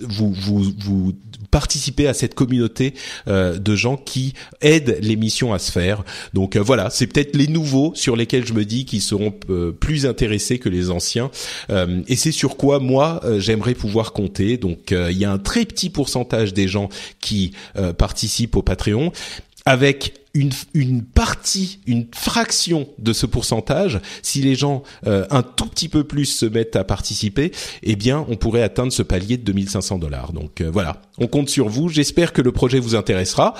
vous, 0.00 0.32
vous, 0.32 0.72
vous 0.78 1.12
participer 1.56 2.06
à 2.06 2.12
cette 2.12 2.34
communauté 2.34 2.92
euh, 3.28 3.56
de 3.56 3.74
gens 3.74 3.96
qui 3.96 4.34
aident 4.60 4.98
l'émission 5.00 5.54
à 5.54 5.58
se 5.58 5.72
faire. 5.72 6.04
Donc 6.34 6.54
euh, 6.54 6.60
voilà, 6.60 6.90
c'est 6.90 7.06
peut-être 7.06 7.34
les 7.34 7.46
nouveaux 7.46 7.92
sur 7.94 8.14
lesquels 8.14 8.46
je 8.46 8.52
me 8.52 8.66
dis 8.66 8.84
qu'ils 8.84 9.00
seront 9.00 9.32
euh, 9.48 9.72
plus 9.72 10.04
intéressés 10.04 10.58
que 10.58 10.68
les 10.68 10.90
anciens. 10.90 11.30
et 12.08 12.16
c'est 12.16 12.32
sur 12.42 12.58
quoi 12.58 12.78
moi 12.78 13.22
j'aimerais 13.38 13.72
pouvoir 13.74 14.12
compter. 14.12 14.58
Donc 14.58 14.90
il 14.90 15.16
y 15.16 15.24
a 15.24 15.32
un 15.32 15.38
très 15.38 15.64
petit 15.64 15.88
pourcentage 15.88 16.52
des 16.52 16.68
gens 16.68 16.90
qui 17.20 17.52
participent 17.96 18.56
au 18.56 18.62
Patreon 18.62 19.12
avec 19.66 20.14
une, 20.32 20.50
une 20.74 21.02
partie, 21.02 21.80
une 21.86 22.06
fraction 22.14 22.88
de 22.98 23.12
ce 23.12 23.26
pourcentage, 23.26 24.00
si 24.22 24.40
les 24.40 24.54
gens 24.54 24.82
euh, 25.06 25.26
un 25.30 25.42
tout 25.42 25.66
petit 25.66 25.88
peu 25.88 26.04
plus 26.04 26.26
se 26.26 26.46
mettent 26.46 26.76
à 26.76 26.84
participer, 26.84 27.52
eh 27.82 27.96
bien, 27.96 28.24
on 28.28 28.36
pourrait 28.36 28.62
atteindre 28.62 28.92
ce 28.92 29.02
palier 29.02 29.36
de 29.36 29.42
2500 29.42 29.98
dollars. 29.98 30.32
Donc 30.32 30.60
euh, 30.60 30.70
voilà, 30.70 31.02
on 31.18 31.26
compte 31.26 31.48
sur 31.48 31.68
vous. 31.68 31.88
J'espère 31.88 32.32
que 32.32 32.42
le 32.42 32.52
projet 32.52 32.78
vous 32.78 32.94
intéressera. 32.94 33.54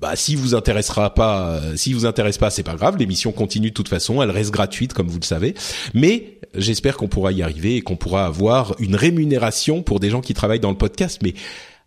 Bah, 0.00 0.14
si 0.14 0.36
vous 0.36 0.54
intéressera 0.54 1.12
pas, 1.12 1.48
euh, 1.48 1.76
si 1.76 1.92
vous 1.92 2.06
intéresse 2.06 2.38
pas, 2.38 2.50
c'est 2.50 2.62
pas 2.62 2.76
grave. 2.76 2.96
L'émission 2.98 3.32
continue 3.32 3.70
de 3.70 3.74
toute 3.74 3.88
façon, 3.88 4.22
elle 4.22 4.30
reste 4.30 4.52
gratuite 4.52 4.92
comme 4.92 5.08
vous 5.08 5.18
le 5.18 5.24
savez. 5.24 5.54
Mais 5.92 6.38
j'espère 6.54 6.96
qu'on 6.96 7.08
pourra 7.08 7.32
y 7.32 7.42
arriver 7.42 7.76
et 7.76 7.80
qu'on 7.80 7.96
pourra 7.96 8.26
avoir 8.26 8.76
une 8.78 8.94
rémunération 8.94 9.82
pour 9.82 9.98
des 9.98 10.10
gens 10.10 10.20
qui 10.20 10.34
travaillent 10.34 10.60
dans 10.60 10.70
le 10.70 10.78
podcast. 10.78 11.18
Mais 11.24 11.34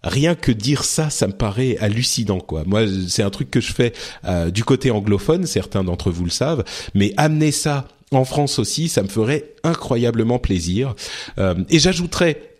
rien 0.03 0.35
que 0.35 0.51
dire 0.51 0.83
ça, 0.83 1.09
ça 1.09 1.27
me 1.27 1.33
paraît 1.33 1.77
hallucinant, 1.77 2.39
quoi. 2.39 2.63
Moi, 2.65 2.85
c'est 3.07 3.23
un 3.23 3.29
truc 3.29 3.51
que 3.51 3.61
je 3.61 3.73
fais 3.73 3.93
euh, 4.25 4.49
du 4.49 4.63
côté 4.63 4.91
anglophone, 4.91 5.45
certains 5.45 5.83
d'entre 5.83 6.11
vous 6.11 6.25
le 6.25 6.31
savent, 6.31 6.63
mais 6.93 7.13
amener 7.17 7.51
ça 7.51 7.87
en 8.11 8.25
France 8.25 8.59
aussi, 8.59 8.89
ça 8.89 9.03
me 9.03 9.07
ferait 9.07 9.53
incroyablement 9.63 10.37
plaisir. 10.37 10.95
Euh, 11.39 11.55
et 11.69 11.79
j'ajouterais 11.79 12.50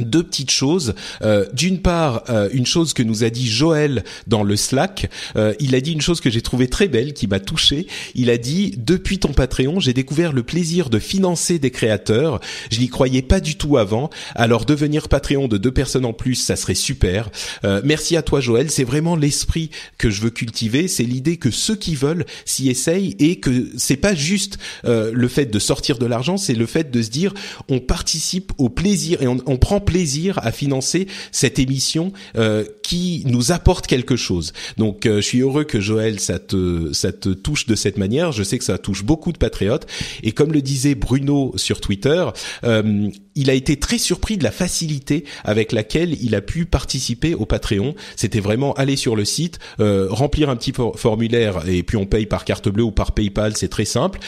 deux 0.00 0.22
petites 0.22 0.50
choses. 0.50 0.94
Euh, 1.22 1.46
D'une 1.52 1.80
part, 1.80 2.24
euh, 2.28 2.48
une 2.52 2.66
chose 2.66 2.92
que 2.92 3.02
nous 3.02 3.24
a 3.24 3.30
dit 3.30 3.48
Joël 3.48 4.04
dans 4.26 4.42
le 4.42 4.56
Slack. 4.56 5.10
Euh, 5.36 5.54
il 5.60 5.74
a 5.74 5.80
dit 5.80 5.92
une 5.92 6.00
chose 6.00 6.20
que 6.20 6.30
j'ai 6.30 6.42
trouvée 6.42 6.68
très 6.68 6.88
belle, 6.88 7.12
qui 7.12 7.26
m'a 7.26 7.40
touché. 7.40 7.86
Il 8.14 8.30
a 8.30 8.38
dit 8.38 8.74
depuis 8.76 9.18
ton 9.18 9.32
Patreon, 9.32 9.80
j'ai 9.80 9.92
découvert 9.92 10.32
le 10.32 10.42
plaisir 10.42 10.90
de 10.90 10.98
financer 10.98 11.58
des 11.58 11.70
créateurs. 11.70 12.40
Je 12.70 12.80
n'y 12.80 12.88
croyais 12.88 13.22
pas 13.22 13.40
du 13.40 13.56
tout 13.56 13.76
avant. 13.76 14.10
Alors 14.34 14.64
devenir 14.64 15.08
Patreon 15.08 15.48
de 15.48 15.56
deux 15.58 15.72
personnes 15.72 16.04
en 16.04 16.12
plus, 16.12 16.34
ça 16.34 16.56
serait 16.56 16.74
super. 16.74 17.30
Euh, 17.64 17.80
merci 17.84 18.16
à 18.16 18.22
toi 18.22 18.40
Joël. 18.40 18.70
C'est 18.70 18.84
vraiment 18.84 19.16
l'esprit 19.16 19.70
que 19.96 20.10
je 20.10 20.20
veux 20.20 20.30
cultiver. 20.30 20.88
C'est 20.88 21.04
l'idée 21.04 21.36
que 21.36 21.50
ceux 21.50 21.76
qui 21.76 21.94
veulent 21.94 22.24
s'y 22.44 22.68
essayent 22.68 23.16
et 23.18 23.36
que 23.36 23.68
c'est 23.76 23.96
pas 23.96 24.14
juste 24.14 24.58
euh, 24.84 25.10
le 25.14 25.28
fait 25.28 25.46
de 25.46 25.58
sortir 25.58 25.98
de 25.98 26.06
l'argent, 26.06 26.36
c'est 26.36 26.54
le 26.54 26.66
fait 26.66 26.90
de 26.90 27.02
se 27.02 27.10
dire 27.10 27.34
on 27.68 27.80
participe 27.80 28.52
au 28.58 28.68
plaisir 28.68 29.22
et 29.22 29.26
on, 29.26 29.38
on 29.46 29.56
prend 29.56 29.80
plaisir 29.88 30.38
à 30.42 30.52
financer 30.52 31.06
cette 31.32 31.58
émission 31.58 32.12
euh, 32.36 32.62
qui 32.82 33.22
nous 33.24 33.52
apporte 33.52 33.86
quelque 33.86 34.16
chose. 34.16 34.52
Donc 34.76 35.06
euh, 35.06 35.22
je 35.22 35.26
suis 35.26 35.40
heureux 35.40 35.64
que 35.64 35.80
Joël 35.80 36.20
ça 36.20 36.38
te 36.38 36.92
ça 36.92 37.10
te 37.10 37.30
touche 37.30 37.64
de 37.64 37.74
cette 37.74 37.96
manière. 37.96 38.30
Je 38.30 38.42
sais 38.42 38.58
que 38.58 38.64
ça 38.64 38.76
touche 38.76 39.02
beaucoup 39.02 39.32
de 39.32 39.38
patriotes 39.38 39.86
et 40.22 40.32
comme 40.32 40.52
le 40.52 40.60
disait 40.60 40.94
Bruno 40.94 41.54
sur 41.56 41.80
Twitter, 41.80 42.26
euh, 42.64 43.08
il 43.34 43.48
a 43.48 43.54
été 43.54 43.78
très 43.78 43.96
surpris 43.96 44.36
de 44.36 44.44
la 44.44 44.50
facilité 44.50 45.24
avec 45.42 45.72
laquelle 45.72 46.22
il 46.22 46.34
a 46.34 46.42
pu 46.42 46.66
participer 46.66 47.34
au 47.34 47.46
Patreon. 47.46 47.94
C'était 48.14 48.40
vraiment 48.40 48.74
aller 48.74 48.96
sur 48.96 49.16
le 49.16 49.24
site, 49.24 49.58
remplir 49.78 50.50
un 50.50 50.56
petit 50.56 50.72
formulaire 50.96 51.66
et 51.66 51.82
puis 51.82 51.96
on 51.96 52.04
paye 52.04 52.26
par 52.26 52.44
carte 52.44 52.68
bleue 52.68 52.82
ou 52.82 52.90
par 52.90 53.12
PayPal, 53.12 53.56
c'est 53.56 53.68
très 53.68 53.86
simple 53.86 54.18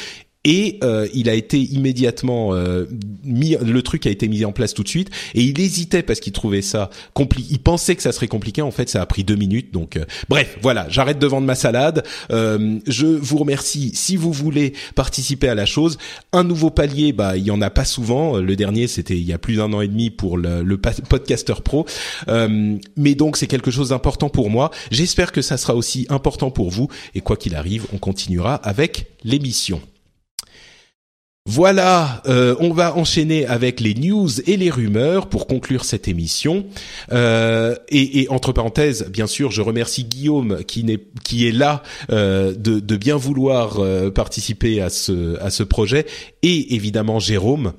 et 0.45 0.79
euh, 0.83 1.07
il 1.13 1.29
a 1.29 1.35
été 1.35 1.61
immédiatement 1.61 2.55
euh, 2.55 2.87
mis, 3.25 3.57
le 3.61 3.83
truc 3.83 4.07
a 4.07 4.11
été 4.11 4.27
mis 4.27 4.47
en 4.47 4.53
place 4.53 4.73
tout 4.73 4.83
de 4.83 4.89
suite. 4.89 5.11
Et 5.35 5.43
il 5.43 5.61
hésitait 5.61 6.03
parce 6.03 6.19
qu'il 6.19 6.33
trouvait 6.33 6.63
ça 6.63 6.89
compliqué. 7.13 7.49
Il 7.51 7.59
pensait 7.59 7.95
que 7.95 8.03
ça 8.03 8.13
serait 8.13 8.29
compliqué. 8.29 8.63
En 8.63 8.71
fait, 8.71 8.89
ça 8.89 9.03
a 9.03 9.07
pris 9.07 9.23
deux 9.23 9.37
minutes. 9.37 9.71
Donc, 9.73 9.97
euh, 9.97 10.07
bref, 10.31 10.57
voilà. 10.63 10.87
J'arrête 10.89 11.19
de 11.19 11.27
vendre 11.27 11.47
ma 11.47 11.55
salade. 11.55 12.05
je 12.31 13.07
vous 13.07 13.37
remercie. 13.37 13.93
Si 13.95 14.17
vous 14.17 14.33
voulez 14.33 14.73
participer 14.95 15.49
à 15.49 15.55
la 15.55 15.67
chose, 15.67 15.99
un 16.33 16.45
nouveau 16.45 16.71
palier, 16.71 17.13
bah, 17.13 17.37
il 17.37 17.45
y 17.45 17.51
en 17.51 17.61
a 17.61 17.69
pas 17.69 17.85
souvent. 17.85 18.39
Le 18.39 18.57
dernier, 18.57 18.87
c'était 18.87 19.19
il 19.19 19.25
y 19.25 19.35
a 19.35 19.39
plus 19.39 19.57
d'un 19.57 19.73
an 19.75 19.83
et 19.83 19.89
demi 19.89 20.09
pour 20.09 20.39
le, 20.39 20.63
le 20.63 20.79
podcaster 20.79 21.55
pro. 21.63 21.85
mais 22.97 23.15
donc, 23.15 23.37
c'est 23.37 23.47
quelque 23.47 23.71
chose 23.71 23.91
d'important 23.91 24.31
pour 24.31 24.49
moi. 24.49 24.71
J'espère 24.91 25.33
que 25.33 25.43
ça 25.43 25.59
sera 25.59 25.75
aussi 25.75 26.07
important 26.09 26.51
pour 26.51 26.71
vous. 26.71 26.89
Et 27.15 27.21
quoi 27.21 27.37
qu'il 27.37 27.55
arrive, 27.55 27.85
on 27.93 27.99
continuera 27.99 28.55
avec 28.55 29.07
l'émission. 29.23 29.83
Voilà, 31.47 32.23
euh, 32.27 32.55
on 32.61 32.73
va 32.73 32.95
enchaîner 32.97 33.47
avec 33.47 33.81
les 33.81 33.95
news 33.95 34.29
et 34.47 34.59
les 34.59 34.69
rumeurs 34.69 35.29
pour 35.29 35.47
conclure 35.47 35.87
cette 35.87 36.07
émission. 36.07 36.67
Euh, 37.13 37.75
et, 37.89 38.27
entre 38.29 38.53
parenthèses, 38.53 39.09
bien 39.11 39.27
sûr, 39.27 39.51
je 39.51 39.63
remercie 39.63 40.05
Guillaume 40.05 40.63
qui, 40.65 40.85
est 41.49 41.53
là 41.53 41.83
euh, 42.13 42.53
de, 42.55 42.97
bien 42.97 43.17
vouloir 43.17 43.81
participer 44.13 44.83
à 44.83 44.91
ce, 44.91 45.41
à 45.41 45.51
ce 45.51 45.63
projet, 45.63 46.07
et 46.43 46.75
évidemment 46.75 47.19
Jérôme 47.19 47.73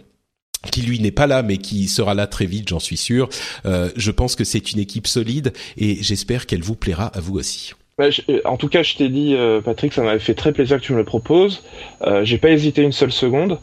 qui 0.72 0.84
lui 0.84 1.00
n'est 1.00 1.12
pas 1.12 1.26
là 1.26 1.42
mais 1.42 1.58
qui 1.58 1.88
sera 1.88 2.14
là 2.14 2.28
très 2.28 2.46
vite, 2.46 2.70
j'en 2.70 2.80
suis 2.80 2.98
sûr. 2.98 3.30
Je 3.64 4.12
pense 4.12 4.36
que 4.36 4.44
c'est 4.44 4.72
une 4.72 4.80
équipe 4.80 5.08
solide 5.08 5.54
et 5.78 5.98
j'espère 6.02 6.46
qu'elle 6.46 6.62
vous 6.62 6.76
plaira 6.76 7.06
à 7.08 7.20
vous 7.20 7.38
aussi. 7.38 7.74
Bah, 8.02 8.08
en 8.46 8.58
tout 8.58 8.68
cas, 8.68 8.82
je 8.82 8.96
t'ai 8.96 9.10
dit, 9.10 9.36
euh, 9.36 9.62
Patrick, 9.62 9.94
ça 9.94 10.02
m'avait 10.02 10.18
fait 10.18 10.34
très 10.34 10.52
plaisir 10.52 10.78
que 10.78 10.84
tu 10.84 10.94
me 10.94 10.98
le 10.98 11.04
proposes. 11.04 11.62
Euh, 12.02 12.26
j'ai 12.26 12.40
pas 12.40 12.50
hésité 12.50 12.82
une 12.82 12.92
seule 12.92 13.12
seconde. 13.12 13.60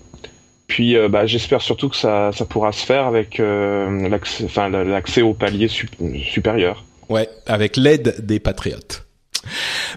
Puis, 0.69 0.97
euh, 0.97 1.09
bah, 1.09 1.27
j'espère 1.27 1.61
surtout 1.61 1.89
que 1.89 1.97
ça, 1.97 2.31
ça 2.33 2.45
pourra 2.45 2.71
se 2.71 2.87
faire 2.87 3.07
avec 3.07 3.39
l'accès, 3.39 5.23
au 5.23 5.35
palier 5.35 5.67
supérieur. 5.69 6.85
Ouais, 7.09 7.29
avec 7.47 7.77
l'aide 7.77 8.25
des 8.25 8.39
patriotes. 8.39 9.09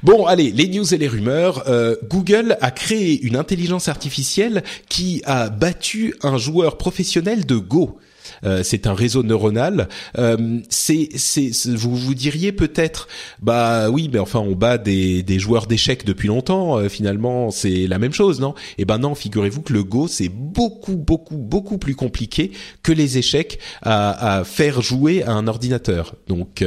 Bon, 0.02 0.26
allez, 0.26 0.52
les 0.52 0.68
news 0.68 0.92
et 0.92 0.98
les 0.98 1.08
rumeurs. 1.08 1.68
Euh, 1.68 1.96
Google 2.10 2.58
a 2.62 2.72
créé 2.72 3.22
une 3.22 3.36
intelligence 3.36 3.90
artificielle 3.90 4.64
qui 4.90 5.22
a 5.26 5.50
battu 5.50 6.16
un 6.24 6.38
joueur 6.38 6.78
professionnel 6.78 7.46
de 7.46 7.58
Go. 7.58 8.00
Euh, 8.43 8.64
c'est 8.64 8.88
un 8.88 8.93
réseau 8.93 9.23
neuronal. 9.23 9.88
Euh, 10.18 10.60
c'est, 10.69 11.10
c'est, 11.15 11.52
vous 11.68 11.95
vous 11.95 12.15
diriez 12.15 12.52
peut-être, 12.52 13.07
bah 13.41 13.89
oui, 13.89 14.10
mais 14.11 14.19
enfin 14.19 14.39
on 14.39 14.56
bat 14.56 14.77
des, 14.77 15.23
des 15.23 15.39
joueurs 15.39 15.68
d'échecs 15.68 16.06
depuis 16.06 16.27
longtemps. 16.27 16.77
Euh, 16.77 16.89
finalement, 16.89 17.52
c'est 17.52 17.88
la 17.88 17.99
même 17.99 18.14
chose, 18.14 18.39
non? 18.39 18.53
Eh 18.77 18.85
ben 18.85 18.98
non, 18.98 19.15
figurez-vous 19.15 19.61
que 19.61 19.73
le 19.73 19.84
Go 19.84 20.07
c'est 20.07 20.30
beaucoup, 20.30 20.95
beaucoup, 20.95 21.38
beaucoup 21.38 21.77
plus 21.77 21.95
compliqué 21.95 22.52
que 22.84 22.91
les 22.91 23.18
échecs 23.18 23.60
à, 23.81 24.38
à 24.38 24.43
faire 24.43 24.81
jouer 24.81 25.23
à 25.23 25.31
un 25.34 25.48
ordinateur. 25.48 26.15
Donc 26.27 26.64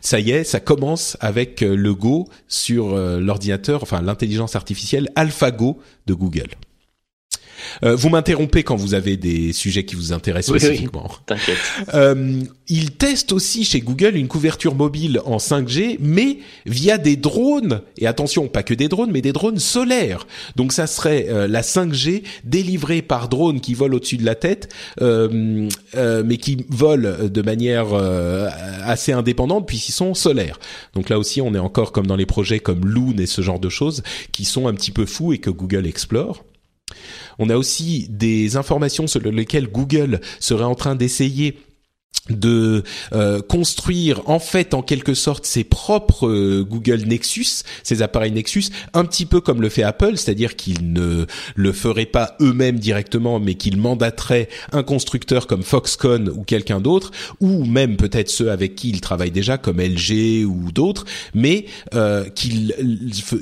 ça 0.00 0.20
y 0.20 0.30
est, 0.30 0.44
ça 0.44 0.60
commence 0.60 1.16
avec 1.20 1.60
le 1.60 1.94
Go 1.94 2.28
sur 2.48 2.96
l'ordinateur, 2.96 3.82
enfin 3.82 4.02
l'intelligence 4.02 4.56
artificielle 4.56 5.10
AlphaGo 5.16 5.78
de 6.06 6.14
Google. 6.14 6.48
Euh, 7.84 7.94
vous 7.96 8.08
m'interrompez 8.08 8.62
quand 8.62 8.76
vous 8.76 8.94
avez 8.94 9.16
des 9.16 9.52
sujets 9.52 9.84
qui 9.84 9.94
vous 9.94 10.12
intéressent 10.12 10.54
oui, 10.54 10.60
spécifiquement. 10.60 11.06
Oui, 11.08 11.16
T'inquiète. 11.26 11.58
Euh, 11.94 12.42
ils 12.68 12.92
testent 12.92 13.32
aussi 13.32 13.64
chez 13.64 13.80
Google 13.80 14.16
une 14.16 14.26
couverture 14.26 14.74
mobile 14.74 15.20
en 15.24 15.36
5G, 15.36 15.98
mais 16.00 16.38
via 16.64 16.98
des 16.98 17.16
drones. 17.16 17.82
Et 17.96 18.08
attention, 18.08 18.48
pas 18.48 18.64
que 18.64 18.74
des 18.74 18.88
drones, 18.88 19.10
mais 19.12 19.22
des 19.22 19.32
drones 19.32 19.60
solaires. 19.60 20.26
Donc 20.56 20.72
ça 20.72 20.86
serait 20.86 21.26
euh, 21.28 21.46
la 21.46 21.62
5G 21.62 22.24
délivrée 22.44 23.02
par 23.02 23.28
drone 23.28 23.60
qui 23.60 23.74
vole 23.74 23.94
au-dessus 23.94 24.16
de 24.16 24.24
la 24.24 24.34
tête, 24.34 24.72
euh, 25.00 25.68
euh, 25.94 26.22
mais 26.26 26.38
qui 26.38 26.66
vole 26.68 27.30
de 27.30 27.42
manière 27.42 27.94
assez 28.82 29.12
indépendante 29.12 29.66
puisqu'ils 29.66 29.92
sont 29.92 30.14
solaires. 30.14 30.58
Donc 30.94 31.08
là 31.08 31.18
aussi, 31.18 31.40
on 31.40 31.54
est 31.54 31.58
encore 31.58 31.92
comme 31.92 32.06
dans 32.06 32.16
les 32.16 32.26
projets 32.26 32.58
comme 32.58 32.84
Loon 32.84 33.16
et 33.18 33.26
ce 33.26 33.42
genre 33.42 33.60
de 33.60 33.68
choses 33.68 34.02
qui 34.32 34.44
sont 34.44 34.66
un 34.66 34.74
petit 34.74 34.90
peu 34.90 35.06
fous 35.06 35.32
et 35.32 35.38
que 35.38 35.50
Google 35.50 35.86
explore. 35.86 36.42
On 37.38 37.50
a 37.50 37.56
aussi 37.56 38.06
des 38.08 38.56
informations 38.56 39.06
sur 39.06 39.20
lesquelles 39.20 39.66
Google 39.66 40.20
serait 40.40 40.64
en 40.64 40.74
train 40.74 40.94
d'essayer 40.94 41.58
de 42.30 42.82
euh, 43.12 43.40
construire 43.40 44.28
en 44.28 44.38
fait 44.38 44.74
en 44.74 44.82
quelque 44.82 45.14
sorte 45.14 45.46
ses 45.46 45.64
propres 45.64 46.26
euh, 46.26 46.64
Google 46.68 47.02
Nexus, 47.06 47.62
ses 47.82 48.02
appareils 48.02 48.32
Nexus, 48.32 48.64
un 48.94 49.04
petit 49.04 49.26
peu 49.26 49.40
comme 49.40 49.62
le 49.62 49.68
fait 49.68 49.82
Apple, 49.82 50.16
c'est-à-dire 50.16 50.56
qu'ils 50.56 50.92
ne 50.92 51.26
le 51.54 51.72
feraient 51.72 52.06
pas 52.06 52.36
eux-mêmes 52.40 52.78
directement, 52.78 53.38
mais 53.38 53.54
qu'ils 53.54 53.76
mandateraient 53.76 54.48
un 54.72 54.82
constructeur 54.82 55.46
comme 55.46 55.62
Foxconn 55.62 56.28
ou 56.28 56.42
quelqu'un 56.42 56.80
d'autre, 56.80 57.10
ou 57.40 57.64
même 57.64 57.96
peut-être 57.96 58.30
ceux 58.30 58.50
avec 58.50 58.74
qui 58.74 58.90
ils 58.90 59.00
travaillent 59.00 59.30
déjà, 59.30 59.58
comme 59.58 59.80
LG 59.80 60.44
ou 60.46 60.72
d'autres, 60.72 61.04
mais 61.34 61.66
euh, 61.94 62.24
qu'ils 62.30 62.74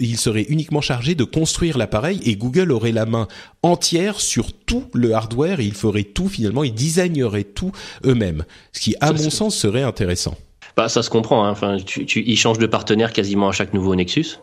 ils 0.00 0.18
seraient 0.18 0.46
uniquement 0.48 0.80
chargés 0.80 1.14
de 1.14 1.24
construire 1.24 1.78
l'appareil 1.78 2.20
et 2.24 2.36
Google 2.36 2.70
aurait 2.70 2.92
la 2.92 3.06
main 3.06 3.28
entière 3.64 4.20
sur 4.20 4.52
tout 4.52 4.84
le 4.92 5.14
hardware, 5.14 5.60
et 5.60 5.64
ils 5.64 5.74
feraient 5.74 6.04
tout 6.04 6.28
finalement, 6.28 6.62
ils 6.64 6.74
designeraient 6.74 7.44
tout 7.44 7.72
eux-mêmes 8.04 8.44
ce 8.72 8.80
qui, 8.80 8.94
à 9.00 9.12
mon 9.12 9.30
sens, 9.30 9.56
serait 9.56 9.82
intéressant. 9.82 10.36
Bah, 10.76 10.88
ça 10.88 11.02
se 11.02 11.10
comprend. 11.10 11.44
Hein. 11.44 11.50
Enfin, 11.50 11.76
tu, 11.84 12.04
tu, 12.06 12.22
ils 12.26 12.36
changent 12.36 12.58
de 12.58 12.66
partenaire 12.66 13.12
quasiment 13.12 13.48
à 13.48 13.52
chaque 13.52 13.72
nouveau 13.72 13.94
Nexus. 13.94 14.38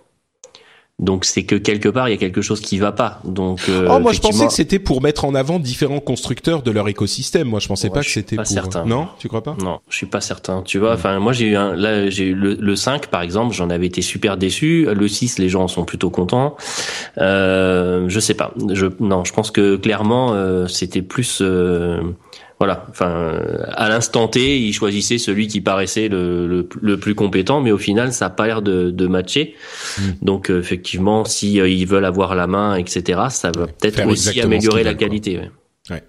Donc 1.01 1.25
c'est 1.25 1.43
que 1.43 1.55
quelque 1.55 1.89
part 1.89 2.07
il 2.07 2.11
y 2.11 2.13
a 2.13 2.17
quelque 2.17 2.41
chose 2.41 2.61
qui 2.61 2.77
va 2.77 2.91
pas. 2.91 3.19
Donc 3.25 3.61
euh, 3.69 3.87
oh, 3.89 3.99
moi 3.99 4.13
je 4.13 4.19
pensais 4.19 4.45
que 4.45 4.53
c'était 4.53 4.77
pour 4.77 5.01
mettre 5.01 5.25
en 5.25 5.33
avant 5.33 5.57
différents 5.57 5.99
constructeurs 5.99 6.61
de 6.61 6.69
leur 6.69 6.87
écosystème. 6.87 7.47
Moi 7.47 7.59
je 7.59 7.67
pensais 7.67 7.89
pas 7.89 8.01
que 8.01 8.09
c'était 8.09 8.35
pour. 8.35 8.45
Certain. 8.45 8.85
Non, 8.85 9.07
tu 9.17 9.27
crois 9.27 9.41
pas? 9.41 9.55
Non, 9.59 9.79
je 9.89 9.97
suis 9.97 10.05
pas 10.05 10.21
certain. 10.21 10.61
Tu 10.61 10.77
vois, 10.77 10.93
enfin 10.93 11.19
moi 11.19 11.33
j'ai 11.33 11.47
eu 11.47 11.55
un 11.55 11.75
là 11.75 12.09
j'ai 12.09 12.25
eu 12.25 12.35
le, 12.35 12.53
le 12.53 12.75
5 12.75 13.07
par 13.07 13.23
exemple, 13.23 13.55
j'en 13.55 13.71
avais 13.71 13.87
été 13.87 14.01
super 14.03 14.37
déçu. 14.37 14.87
Le 14.93 15.07
6 15.07 15.39
les 15.39 15.49
gens 15.49 15.67
sont 15.67 15.85
plutôt 15.85 16.11
contents. 16.11 16.55
Euh, 17.17 18.05
je 18.07 18.19
sais 18.19 18.35
pas. 18.35 18.53
Je 18.71 18.85
non, 18.99 19.23
je 19.23 19.33
pense 19.33 19.49
que 19.49 19.77
clairement 19.77 20.33
euh, 20.33 20.67
c'était 20.67 21.01
plus 21.01 21.39
euh, 21.41 22.01
voilà, 22.61 22.85
enfin, 22.91 23.41
à 23.69 23.89
l'instant 23.89 24.27
T, 24.27 24.59
il 24.59 24.71
choisissait 24.71 25.17
celui 25.17 25.47
qui 25.47 25.61
paraissait 25.61 26.09
le, 26.09 26.67
le, 26.79 26.97
plus 26.99 27.15
compétent, 27.15 27.59
mais 27.59 27.71
au 27.71 27.79
final, 27.79 28.13
ça 28.13 28.25
n'a 28.25 28.29
pas 28.29 28.45
l'air 28.45 28.61
de, 28.61 28.91
de 28.91 29.07
matcher. 29.07 29.55
Hmm. 29.97 30.11
Donc, 30.21 30.51
euh, 30.51 30.59
effectivement, 30.59 31.25
si 31.25 31.59
euh, 31.59 31.67
ils 31.67 31.87
veulent 31.87 32.05
avoir 32.05 32.35
la 32.35 32.45
main, 32.45 32.75
etc., 32.75 33.19
ça 33.31 33.49
va 33.49 33.65
peut-être 33.65 34.05
aussi 34.05 34.39
améliorer 34.41 34.83
la 34.83 34.93
qualité. 34.93 35.39
Ouais. 35.89 36.03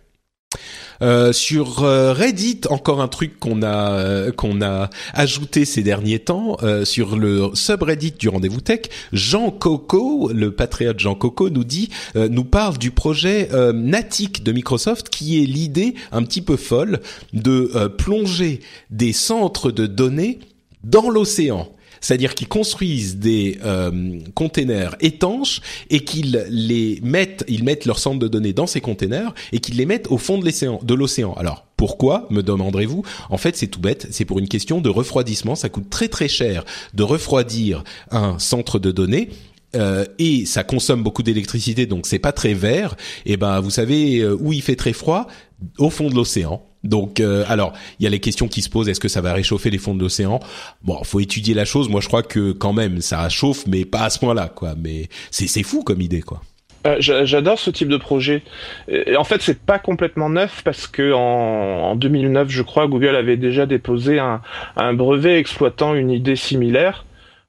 Euh, 1.03 1.33
sur 1.33 1.83
euh, 1.83 2.13
Reddit, 2.13 2.61
encore 2.71 3.03
un 3.03 3.09
truc 3.09 3.41
qu'on 3.41 3.63
a 3.63 3.93
euh, 3.93 4.31
qu'on 4.31 4.63
a 4.63 4.89
ajouté 5.15 5.65
ces 5.65 5.83
derniers 5.83 6.21
temps 6.21 6.57
sur 6.85 7.17
le 7.17 7.51
subreddit 7.55 8.13
du 8.13 8.29
rendez-vous 8.29 8.61
tech. 8.61 8.83
Jean 9.13 9.51
Coco, 9.51 10.31
le 10.33 10.53
patriote 10.53 11.01
Jean 11.01 11.15
Coco, 11.15 11.51
nous 11.51 11.65
dit, 11.65 11.91
nous 12.15 12.45
parle 12.45 12.79
du 12.79 12.91
projet 12.91 13.49
Natic 13.75 14.43
de 14.43 14.53
Microsoft, 14.53 15.09
qui 15.09 15.43
est 15.43 15.47
l'idée 15.47 15.95
un 16.13 16.23
petit 16.23 16.43
peu 16.43 16.57
folle 16.57 17.01
de 17.33 17.89
plonger 17.99 18.61
des 18.91 19.13
centres 19.13 19.71
de 19.71 19.87
données 19.87 20.39
dans 20.85 21.11
l'océan 21.11 21.69
c'est-à-dire 22.03 22.35
qu'ils 22.35 22.49
construisent 22.49 23.17
des 23.17 23.59
euh, 23.65 24.19
containers 24.35 24.97
étanches 25.01 25.63
et 25.89 26.01
qu'ils 26.01 26.45
les 26.51 27.01
mettent, 27.03 27.45
ils 27.49 27.65
mettent 27.65 27.87
leur 27.87 27.99
centre 27.99 28.19
de 28.19 28.29
données 28.29 28.53
dans 28.53 28.67
ces 28.67 28.83
containers 28.83 29.33
et 29.53 29.61
qu'ils 29.61 29.77
les 29.77 29.87
mettent 29.87 30.09
au 30.09 30.19
fond 30.19 30.39
de 30.39 30.95
l'océan. 30.95 31.33
Alors 31.35 31.65
pourquoi, 31.77 32.27
me 32.31 32.43
demanderez-vous? 32.43 33.03
En 33.31 33.39
fait, 33.39 33.57
c'est 33.57 33.69
tout 33.69 33.81
bête. 33.81 34.09
C'est 34.11 34.25
pour 34.25 34.39
une 34.39 34.49
question 34.49 34.81
de 34.81 34.89
refroidissement. 34.89 35.55
Ça 35.55 35.69
coûte 35.69 35.89
très 35.89 36.09
très 36.09 36.29
cher 36.29 36.65
de 36.93 37.03
refroidir 37.03 37.83
un 38.11 38.39
centre 38.39 38.79
de 38.79 38.91
données. 38.91 39.31
Euh, 39.75 40.05
et 40.19 40.45
ça 40.45 40.65
consomme 40.65 41.03
beaucoup 41.03 41.23
d'électricité, 41.23 41.87
donc 41.87 42.07
c'est 42.07 42.19
pas 42.19 42.33
très 42.33 42.53
vert. 42.53 42.95
Et 43.25 43.39
ben, 43.39 43.61
vous 43.61 43.71
savez 43.71 44.19
euh, 44.19 44.37
où 44.39 44.53
il 44.53 44.61
fait 44.61 44.77
très 44.77 44.93
froid? 44.93 45.27
Au 45.79 45.91
fond 45.91 46.11
de 46.11 46.15
l'océan. 46.15 46.63
Donc, 46.85 47.21
euh, 47.21 47.45
alors, 47.49 47.73
il 47.99 48.05
y 48.05 48.07
a 48.07 48.11
les 48.11 48.21
questions 48.21 48.49
qui 48.49 48.63
se 48.63 48.69
posent. 48.69 48.89
Est-ce 48.89 49.01
que 49.01 49.09
ça 49.09 49.21
va 49.21 49.33
réchauffer 49.33 49.71
les 49.71 49.79
fonds 49.79 49.95
de 49.95 50.01
l'océan? 50.01 50.41
Bon, 50.83 51.03
faut 51.05 51.21
étudier 51.21 51.55
la 51.55 51.65
chose. 51.65 51.89
Moi, 51.89 52.01
je 52.01 52.09
crois 52.09 52.23
que 52.23 52.53
quand 52.53 52.73
même, 52.73 53.01
ça 53.01 53.29
chauffe, 53.29 53.67
mais 53.67 53.85
pas 53.85 54.03
à 54.03 54.11
ce 54.11 54.19
point-là, 54.19 54.49
quoi. 54.49 54.75
Mais 54.77 55.09
c'est 55.31 55.63
fou 55.63 55.83
comme 55.83 56.01
idée, 56.01 56.23
quoi. 56.23 56.41
Euh, 56.85 56.97
J'adore 56.99 57.61
ce 57.61 57.71
type 57.71 57.89
de 57.89 57.97
projet. 57.97 58.43
Et 58.89 59.17
en 59.17 59.23
fait, 59.23 59.41
c'est 59.41 59.61
pas 59.61 59.79
complètement 59.79 60.29
neuf 60.29 60.63
parce 60.65 60.89
que 60.89 61.13
en, 61.13 61.91
en, 61.91 61.97
2009, 61.97 62.49
je 62.49 62.63
crois, 62.63 62.89
Google 62.89 63.15
avait 63.15 63.37
déjà 63.37 63.67
déposé 63.67 64.19
un, 64.19 64.41
brevet 64.95 65.39
exploitant 65.39 65.95
une 65.95 66.11
idée 66.11 66.37
similaire. 66.37 67.05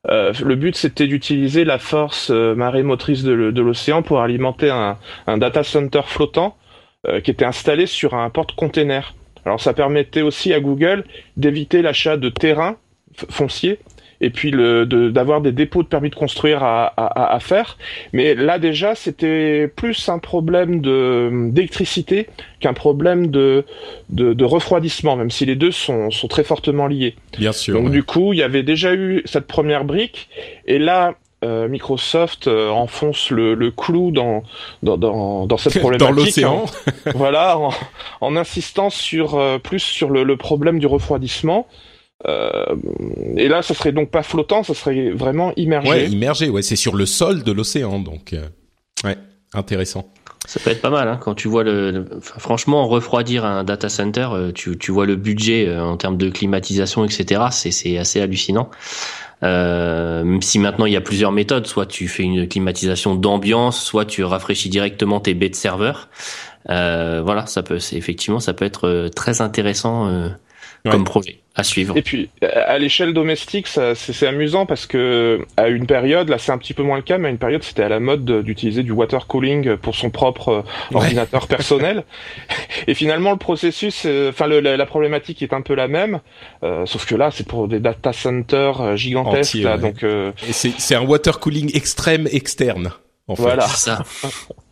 Euh, 0.10 0.34
le 0.44 0.56
but, 0.56 0.76
c'était 0.76 1.08
d'utiliser 1.08 1.66
la 1.66 1.80
force 1.80 2.30
marée 2.30 2.84
motrice 2.84 3.24
de 3.24 3.32
l'océan 3.62 4.04
pour 4.04 4.22
alimenter 4.22 4.70
un, 4.70 4.98
un, 5.26 5.38
data 5.40 5.64
center 5.64 6.02
flottant 6.06 6.56
qui 7.24 7.32
était 7.32 7.44
installé 7.44 7.86
sur 7.86 8.14
un 8.14 8.30
porte-container. 8.30 9.14
Alors 9.46 9.60
ça 9.60 9.74
permettait 9.74 10.22
aussi 10.22 10.54
à 10.54 10.60
Google 10.60 11.04
d'éviter 11.38 11.82
l'achat 11.82 12.18
de 12.18 12.30
terrain 12.30 12.78
foncier 13.30 13.80
et 14.22 14.30
puis 14.30 14.52
d'avoir 14.52 15.42
des 15.42 15.52
dépôts 15.52 15.84
de 15.84 15.88
permis 15.88 16.10
de 16.10 16.16
construire 16.16 16.64
à, 16.64 17.38
faire. 17.42 17.78
Mais 18.14 18.36
là 18.36 18.58
déjà, 18.58 18.96
c'était 18.96 19.68
plus 19.68 20.08
un 20.08 20.18
problème 20.18 20.82
d'électricité 21.52 22.28
qu'un 22.62 22.74
problème 22.74 23.28
de, 23.28 23.66
de, 24.10 24.46
refroidissement, 24.46 25.18
même 25.18 25.30
si 25.30 25.46
les 25.46 25.56
deux 25.56 25.72
sont, 25.72 26.10
sont 26.10 26.30
très 26.30 26.46
fortement 26.46 26.88
liés. 26.88 27.16
Bien 27.38 27.52
sûr. 27.52 27.74
Donc 27.74 27.92
du 27.92 28.04
coup, 28.04 28.32
il 28.32 28.40
y 28.40 28.44
avait 28.44 28.64
déjà 28.64 28.94
eu 28.94 29.22
cette 29.26 29.46
première 29.46 29.84
brique, 29.84 30.30
et 30.68 30.80
là, 30.80 31.16
euh, 31.44 31.68
Microsoft 31.68 32.48
euh, 32.48 32.70
enfonce 32.70 33.30
le, 33.30 33.54
le 33.54 33.70
clou 33.70 34.12
dans, 34.12 34.44
dans, 34.82 34.98
dans, 34.98 35.46
dans 35.46 35.58
cette 35.58 35.78
problématique. 35.80 36.08
dans 36.08 36.24
l'océan. 36.24 36.66
voilà, 37.16 37.58
en, 37.58 37.72
en, 38.22 38.36
insistant 38.36 38.90
sur 38.90 39.36
euh, 39.36 39.58
plus 39.58 39.80
sur 39.80 40.10
le, 40.10 40.24
le, 40.24 40.38
problème 40.38 40.80
du 40.80 40.88
refroidissement. 40.88 41.68
et 42.26 43.48
là, 43.50 43.62
ça 43.62 43.74
serait 43.74 43.92
donc 43.92 44.10
pas 44.10 44.24
flottant, 44.24 44.64
ça 44.64 44.74
serait 44.74 45.12
vraiment 45.12 45.52
immergé. 45.58 45.90
Ouais, 45.90 46.08
immergé. 46.08 46.50
Ouais, 46.50 46.62
c'est 46.62 46.78
sur 46.78 46.96
le 46.96 47.06
sol 47.06 47.44
de 47.44 47.52
l'océan, 47.52 48.00
donc 48.00 48.34
ouais, 49.04 49.18
intéressant. 49.54 50.10
Ça 50.46 50.60
peut 50.60 50.72
être 50.72 50.82
pas 50.82 50.90
mal 50.90 51.08
hein, 51.08 51.18
quand 51.22 51.36
tu 51.36 51.48
vois 51.48 51.64
le, 51.64 52.06
franchement 52.22 52.88
refroidir 52.88 53.46
un 53.46 53.64
data 53.64 53.88
center, 53.88 54.28
tu, 54.54 54.78
tu 54.78 54.92
vois 54.92 55.06
le 55.06 55.16
budget 55.16 55.74
en 55.78 55.98
termes 55.98 56.18
de 56.18 56.30
climatisation, 56.30 57.04
etc. 57.06 57.44
C'est 57.52 57.72
c'est 57.72 57.98
assez 57.98 58.22
hallucinant. 58.22 58.70
Euh, 59.42 60.38
si 60.42 60.60
maintenant 60.60 60.86
il 60.86 60.94
y 60.94 60.96
a 60.96 61.02
plusieurs 61.02 61.32
méthodes, 61.32 61.68
soit 61.68 61.86
tu 61.86 62.08
fais 62.08 62.24
une 62.24 62.48
climatisation 62.48 63.16
d'ambiance, 63.16 63.82
soit 63.84 64.06
tu 64.06 64.24
rafraîchis 64.24 64.70
directement 64.70 65.20
tes 65.20 65.34
baies 65.34 65.50
de 65.50 65.56
serveur. 65.56 66.10
Euh, 66.70 67.22
voilà, 67.24 67.46
ça 67.46 67.64
peut, 67.64 67.80
c'est 67.80 67.98
effectivement, 67.98 68.40
ça 68.40 68.54
peut 68.54 68.66
être 68.66 68.88
euh, 68.88 69.10
très 69.10 69.42
intéressant 69.42 70.30
euh, 70.86 70.92
comme 70.92 71.04
projet 71.04 71.44
à 71.56 71.64
suivre. 71.64 71.96
Et 71.96 72.02
puis 72.02 72.30
à 72.42 72.80
l'échelle 72.80 73.14
domestique, 73.14 73.68
c'est 73.68 74.28
amusant 74.28 74.66
parce 74.66 74.88
que 74.88 75.46
à 75.56 75.68
une 75.68 75.86
période, 75.86 76.30
là 76.30 76.40
c'est 76.40 76.52
un 76.52 76.58
petit 76.58 76.74
peu 76.74 76.82
moins 76.82 76.98
le 76.98 77.04
cas, 77.04 77.18
mais 77.18 77.28
à 77.28 77.32
une 77.32 77.38
période 77.38 77.64
c'était 77.64 77.84
à 77.84 77.90
la 77.90 78.00
mode 78.00 78.26
d'utiliser 78.44 78.82
du 78.82 78.92
water 78.92 79.28
cooling 79.28 79.78
pour 79.78 79.96
son 79.96 80.10
propre 80.10 80.50
euh, 80.50 80.62
ordinateur 80.96 81.48
personnel. 81.48 82.04
Et 82.88 82.96
finalement 82.96 83.32
le 83.32 83.38
processus, 83.38 84.04
euh, 84.06 84.30
enfin 84.30 84.48
la, 84.48 84.86
problématique 84.86 85.44
est 85.44 85.54
un 85.54 85.62
peu 85.62 85.76
la 85.76 85.88
même, 85.88 86.22
euh, 86.64 86.86
sauf 86.86 87.06
que 87.06 87.16
là 87.16 87.30
c'est 87.32 87.48
pour 87.48 87.68
des 87.68 87.80
data 87.80 88.12
centers 88.12 88.98
gigantesques. 88.98 89.56
là, 89.56 89.78
donc 89.78 90.04
c'est 90.52 90.96
un 90.96 91.02
water 91.02 91.40
cooling 91.40 91.76
extrême 91.76 92.28
externe. 92.32 92.92
En 93.28 93.36
fait. 93.36 93.44
Voilà. 93.44 93.68
Ça. 93.68 94.04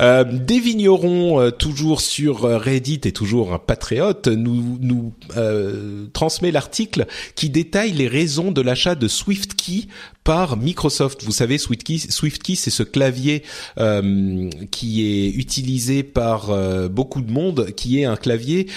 Euh, 0.00 0.24
des 0.24 0.58
vignerons, 0.58 1.40
euh, 1.40 1.50
toujours 1.50 2.00
sur 2.00 2.44
euh, 2.44 2.58
Reddit 2.58 3.00
et 3.04 3.12
toujours 3.12 3.52
un 3.52 3.58
patriote, 3.58 4.28
nous, 4.28 5.12
euh, 5.36 6.06
transmet 6.12 6.50
l'article 6.50 7.06
qui 7.34 7.50
détaille 7.50 7.92
les 7.92 8.08
raisons 8.08 8.52
de 8.52 8.60
l'achat 8.60 8.94
de 8.94 9.08
SwiftKey 9.08 9.88
par 10.24 10.56
Microsoft. 10.56 11.22
Vous 11.24 11.32
savez, 11.32 11.58
SwiftKey, 11.58 11.98
SwiftKey 11.98 12.54
c'est 12.54 12.70
ce 12.70 12.82
clavier 12.82 13.42
qui 14.70 15.06
est 15.06 15.30
utilisé 15.30 16.02
par 16.02 16.50
beaucoup 16.88 17.22
de 17.22 17.32
monde, 17.32 17.72
qui 17.76 18.00
est 18.00 18.04
un 18.04 18.16
clavier 18.16 18.68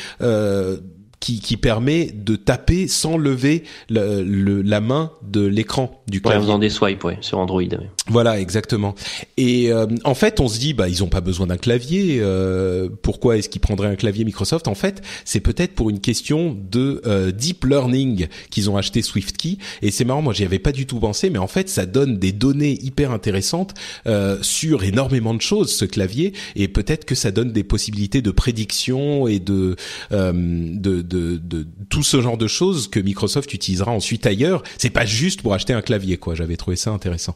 qui, 1.20 1.40
qui 1.40 1.58
permet 1.58 2.12
de 2.14 2.36
taper 2.36 2.88
sans 2.88 3.18
lever 3.18 3.64
le, 3.90 4.24
le, 4.24 4.62
la 4.62 4.82
main 4.82 5.12
de 5.24 5.46
l'écran 5.46 6.02
du 6.08 6.22
clavier. 6.22 6.40
en 6.40 6.42
faisant 6.42 6.60
des 6.60 6.70
swipes, 6.70 7.04
ouais, 7.04 7.18
sur 7.22 7.40
Android. 7.40 7.64
Voilà, 8.08 8.40
exactement. 8.40 8.96
Et 9.38 9.72
euh, 9.72 9.88
en 10.04 10.14
fait, 10.14 10.40
on 10.40 10.48
se 10.48 10.60
dit, 10.60 10.74
bah, 10.74 10.88
ils 10.88 11.04
ont 11.04 11.10
pas 11.10 11.22
besoin 11.22 11.48
d'un 11.48 11.58
clavier. 11.58 12.20
Euh, 12.22 12.90
pourquoi 13.02 13.38
est-ce 13.38 13.50
qu'ils 13.50 13.62
prendraient 13.62 13.88
un 13.88 13.96
clavier 13.96 14.24
Microsoft? 14.24 14.68
En 14.68 14.76
fait, 14.76 15.02
c'est 15.24 15.40
peut-être 15.40 15.74
pour 15.74 15.90
une 15.90 16.00
question 16.00 16.56
de 16.72 17.02
euh, 17.06 17.32
deep 17.32 17.66
learning 17.66 18.28
qu'ils 18.50 18.70
ont 18.70 18.78
acheté 18.78 19.02
SwiftKey. 19.02 19.58
Et 19.82 19.92
c'est 19.92 20.06
marrant, 20.06 20.22
moi, 20.22 20.34
j'y 20.34 20.44
avais 20.44 20.60
pas 20.60 20.72
du 20.72 20.86
tout 20.86 21.00
pensé, 21.00 21.30
mais 21.30 21.40
en 21.40 21.48
fait, 21.48 21.70
ça 21.70 21.86
donne 21.86 22.18
des 22.20 22.32
données 22.32 22.78
hyper 22.84 23.12
intéressantes 23.12 23.74
euh, 24.08 24.38
sur 24.42 24.84
énormément 24.84 25.34
de 25.34 25.42
choses, 25.42 25.74
ce 25.74 25.86
clavier. 25.86 26.34
Et 26.56 26.68
peut-être 26.68 27.06
que 27.06 27.16
ça 27.16 27.32
donne 27.32 27.52
des 27.52 27.64
possibilités 27.64 28.22
de 28.22 28.32
prédiction 28.32 29.28
et 29.28 29.40
de, 29.40 29.76
euh, 30.12 30.32
de, 30.34 31.02
de 31.08 31.38
de, 31.38 31.68
tout 31.90 32.04
ce 32.04 32.22
genre 32.22 32.38
de 32.38 32.48
choses 32.48 32.88
que 32.88 33.00
Microsoft 33.00 33.54
utilisera 33.54 33.92
ensuite 33.92 34.26
ailleurs. 34.26 34.64
C'est 34.78 34.90
pas 34.90 35.06
juste 35.06 35.42
pour 35.42 35.54
acheter 35.54 35.74
un 35.74 35.82
clavier, 35.82 36.18
quoi. 36.18 36.36
J'avais 36.36 36.58
trouvé 36.58 36.76
ça 36.76 36.92
intéressant. 36.92 37.36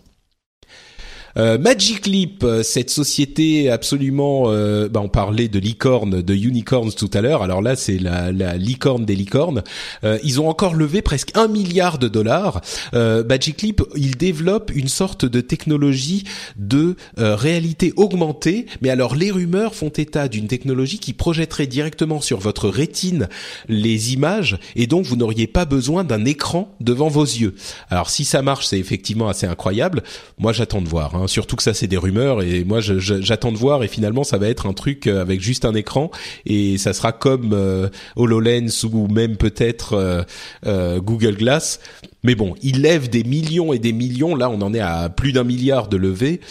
Euh, 1.39 1.57
Magic 1.57 2.05
Leap, 2.05 2.43
euh, 2.43 2.63
cette 2.63 2.89
société 2.89 3.69
absolument, 3.69 4.43
euh, 4.47 4.89
bah 4.89 4.99
on 5.01 5.07
parlait 5.07 5.47
de 5.47 5.57
licorne, 5.57 6.21
de 6.21 6.33
unicorns 6.35 6.91
tout 6.91 7.09
à 7.13 7.21
l'heure. 7.21 7.43
Alors 7.43 7.61
là, 7.61 7.77
c'est 7.77 7.97
la, 7.97 8.33
la, 8.33 8.57
licorne 8.57 9.05
des 9.05 9.15
licornes. 9.15 9.63
Euh, 10.03 10.19
ils 10.21 10.41
ont 10.41 10.49
encore 10.49 10.75
levé 10.75 11.01
presque 11.01 11.31
un 11.35 11.47
milliard 11.47 11.97
de 11.97 12.09
dollars. 12.09 12.61
Magic 12.93 13.61
Leap, 13.61 13.81
ils 13.95 14.17
développent 14.17 14.71
une 14.75 14.87
sorte 14.87 15.25
de 15.25 15.39
technologie 15.39 16.25
de 16.57 16.95
réalité 17.17 17.93
augmentée. 17.95 18.65
Mais 18.81 18.89
alors, 18.89 19.15
les 19.15 19.31
rumeurs 19.31 19.75
font 19.75 19.89
état 19.89 20.27
d'une 20.27 20.47
technologie 20.47 20.99
qui 20.99 21.13
projetterait 21.13 21.67
directement 21.67 22.19
sur 22.19 22.39
votre 22.39 22.67
rétine 22.67 23.29
les 23.67 24.13
images, 24.13 24.57
et 24.75 24.87
donc 24.87 25.05
vous 25.05 25.15
n'auriez 25.15 25.47
pas 25.47 25.65
besoin 25.65 26.03
d'un 26.03 26.25
écran 26.25 26.75
devant 26.79 27.07
vos 27.07 27.23
yeux. 27.23 27.55
Alors, 27.89 28.09
si 28.09 28.25
ça 28.25 28.41
marche, 28.41 28.67
c'est 28.67 28.79
effectivement 28.79 29.29
assez 29.29 29.45
incroyable. 29.45 30.03
Moi, 30.37 30.51
j'attends 30.51 30.81
de 30.81 30.89
voir. 30.89 31.15
Hein. 31.15 31.27
Surtout 31.30 31.56
que 31.56 31.64
ça 31.64 31.73
c'est 31.73 31.88
des 31.88 31.97
rumeurs 31.97 32.41
et 32.41 32.64
moi 32.64 32.80
j'attends 32.81 33.51
de 33.51 33.57
voir 33.57 33.84
et 33.84 33.88
finalement 33.88 34.23
ça 34.23 34.38
va 34.38 34.47
être 34.47 34.65
un 34.65 34.73
truc 34.73 35.07
euh, 35.07 35.22
avec 35.22 35.41
juste 35.41 35.64
un 35.64 35.73
écran 35.76 36.10
et 36.45 36.77
ça 36.77 36.93
sera 36.93 37.11
comme 37.11 37.51
euh, 37.53 37.88
HoloLens 38.15 38.85
ou 38.91 39.07
même 39.07 39.38
peut-être 39.38 40.26
euh, 40.65 40.99
Google 40.99 41.35
Glass. 41.35 41.80
Mais 42.23 42.35
bon, 42.35 42.56
ils 42.61 42.81
lèvent 42.81 43.10
des 43.10 43.23
millions 43.23 43.72
et 43.72 43.80
des 43.80 43.93
millions. 43.93 44.35
Là, 44.35 44.49
on 44.49 44.61
en 44.61 44.73
est 44.73 44.80
à 44.80 45.10
plus 45.10 45.31
d'un 45.31 45.43
milliard 45.43 45.88
de 45.88 45.97
levées. 45.97 46.41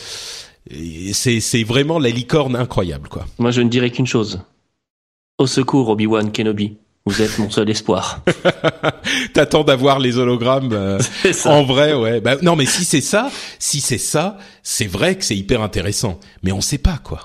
C'est 1.12 1.64
vraiment 1.64 1.98
la 1.98 2.10
licorne 2.10 2.54
incroyable 2.54 3.08
quoi. 3.08 3.26
Moi 3.38 3.50
je 3.50 3.62
ne 3.62 3.68
dirais 3.68 3.90
qu'une 3.90 4.06
chose. 4.06 4.40
Au 5.38 5.46
secours 5.46 5.88
Obi-Wan 5.88 6.30
Kenobi. 6.30 6.76
Vous 7.08 7.22
êtes 7.22 7.38
mon 7.38 7.48
seul 7.48 7.70
espoir. 7.70 8.22
T'attends 9.32 9.64
d'avoir 9.64 9.98
les 9.98 10.18
hologrammes 10.18 10.74
euh, 10.74 10.98
en 11.46 11.64
vrai, 11.64 11.94
ouais. 11.94 12.20
Bah, 12.20 12.36
non, 12.42 12.54
mais 12.54 12.66
si 12.66 12.84
c'est 12.84 13.00
ça, 13.00 13.30
si 13.58 13.80
c'est 13.80 13.96
ça, 13.96 14.36
c'est 14.62 14.86
vrai 14.86 15.16
que 15.16 15.24
c'est 15.24 15.34
hyper 15.34 15.62
intéressant. 15.62 16.20
Mais 16.42 16.52
on 16.52 16.60
sait 16.60 16.76
pas 16.76 16.98
quoi. 17.02 17.24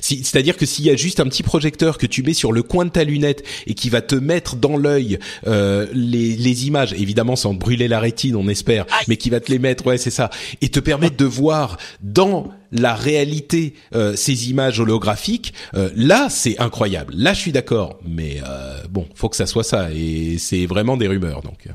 C'est-à-dire 0.00 0.56
que 0.56 0.66
s'il 0.66 0.84
y 0.84 0.90
a 0.90 0.96
juste 0.96 1.20
un 1.20 1.26
petit 1.26 1.44
projecteur 1.44 1.98
que 1.98 2.06
tu 2.06 2.24
mets 2.24 2.34
sur 2.34 2.50
le 2.50 2.64
coin 2.64 2.84
de 2.84 2.90
ta 2.90 3.04
lunette 3.04 3.44
et 3.68 3.74
qui 3.74 3.88
va 3.88 4.00
te 4.00 4.16
mettre 4.16 4.56
dans 4.56 4.76
l'œil 4.76 5.20
euh, 5.46 5.86
les, 5.92 6.34
les, 6.34 6.66
images, 6.66 6.92
évidemment 6.94 7.36
sans 7.36 7.54
brûler 7.54 7.86
la 7.86 8.00
rétine, 8.00 8.34
on 8.34 8.48
espère, 8.48 8.86
mais 9.06 9.16
qui 9.16 9.30
va 9.30 9.38
te 9.38 9.52
les 9.52 9.60
mettre, 9.60 9.86
ouais, 9.86 9.98
c'est 9.98 10.10
ça, 10.10 10.30
et 10.60 10.68
te 10.68 10.80
permettre 10.80 11.16
de 11.16 11.24
voir 11.24 11.76
dans 12.02 12.50
la 12.80 12.94
réalité 12.94 13.74
euh, 13.94 14.14
ces 14.16 14.50
images 14.50 14.80
holographiques, 14.80 15.54
euh, 15.74 15.90
là 15.94 16.28
c'est 16.30 16.58
incroyable. 16.60 17.14
Là 17.16 17.32
je 17.34 17.40
suis 17.40 17.52
d'accord, 17.52 17.98
mais 18.06 18.38
euh, 18.46 18.82
bon, 18.90 19.06
faut 19.14 19.28
que 19.28 19.36
ça 19.36 19.46
soit 19.46 19.64
ça 19.64 19.90
et 19.92 20.38
c'est 20.38 20.66
vraiment 20.66 20.96
des 20.96 21.08
rumeurs 21.08 21.42
donc. 21.42 21.68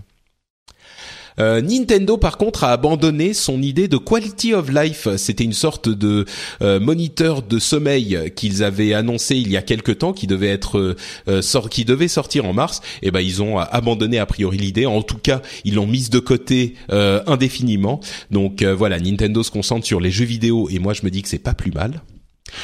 Euh, 1.41 1.61
Nintendo 1.61 2.17
par 2.17 2.37
contre 2.37 2.63
a 2.63 2.71
abandonné 2.71 3.33
son 3.33 3.61
idée 3.61 3.87
de 3.87 3.97
quality 3.97 4.53
of 4.53 4.69
life. 4.69 5.07
C'était 5.17 5.43
une 5.43 5.53
sorte 5.53 5.89
de 5.89 6.25
euh, 6.61 6.79
moniteur 6.79 7.41
de 7.41 7.57
sommeil 7.57 8.31
qu'ils 8.35 8.63
avaient 8.63 8.93
annoncé 8.93 9.35
il 9.35 9.49
y 9.49 9.57
a 9.57 9.61
quelque 9.61 9.91
temps, 9.91 10.13
qui 10.13 10.27
devait 10.27 10.49
être 10.49 10.95
euh, 11.27 11.41
sort, 11.41 11.69
qui 11.69 11.83
devait 11.83 12.07
sortir 12.07 12.45
en 12.45 12.53
mars. 12.53 12.81
Et 13.01 13.07
eh 13.07 13.11
ben 13.11 13.21
ils 13.21 13.41
ont 13.41 13.57
abandonné 13.57 14.19
a 14.19 14.25
priori 14.25 14.57
l'idée. 14.57 14.85
En 14.85 15.01
tout 15.01 15.17
cas, 15.17 15.41
ils 15.65 15.75
l'ont 15.75 15.87
mise 15.87 16.09
de 16.09 16.19
côté 16.19 16.75
indéfiniment. 16.89 17.99
Donc 18.29 18.63
voilà, 18.63 18.99
Nintendo 18.99 19.43
se 19.43 19.51
concentre 19.51 19.85
sur 19.85 19.99
les 19.99 20.11
jeux 20.11 20.25
vidéo 20.25 20.69
et 20.69 20.79
moi 20.79 20.93
je 20.93 21.03
me 21.03 21.09
dis 21.09 21.21
que 21.21 21.29
c'est 21.29 21.39
pas 21.39 21.53
plus 21.53 21.71
mal. 21.71 22.01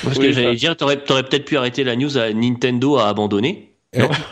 Parce 0.04 0.20
que 0.20 0.32
j'allais 0.32 0.56
dire, 0.56 0.76
t'aurais, 0.76 0.98
t'aurais 0.98 1.24
peut-être 1.24 1.46
pu 1.46 1.58
arrêter 1.58 1.84
la 1.84 1.96
news 1.96 2.18
à 2.18 2.32
Nintendo 2.34 2.98
a 2.98 3.08
abandonné. 3.08 3.67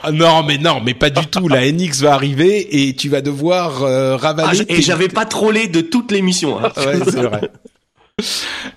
Ah, 0.04 0.12
non. 0.12 0.44
mais 0.44 0.58
non, 0.58 0.82
mais 0.84 0.94
pas 0.94 1.10
du 1.10 1.26
tout. 1.28 1.48
La 1.48 1.72
NX 1.72 2.02
va 2.02 2.14
arriver 2.14 2.88
et 2.88 2.96
tu 2.96 3.10
vas 3.10 3.22
devoir 3.22 3.84
euh, 3.84 4.16
ravaler. 4.16 4.60
Ah, 4.62 4.74
et 4.74 4.82
j'avais 4.82 5.08
pas 5.08 5.26
trollé 5.26 5.68
de 5.68 5.82
toute 5.82 6.12
l'émission. 6.12 6.60
Hein. 6.60 6.72
ouais, 6.78 7.00
c'est 7.06 7.22
vrai. 7.22 7.42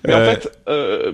Mais 0.05 0.13
en 0.13 0.25
fait, 0.25 0.51
euh, 0.67 1.13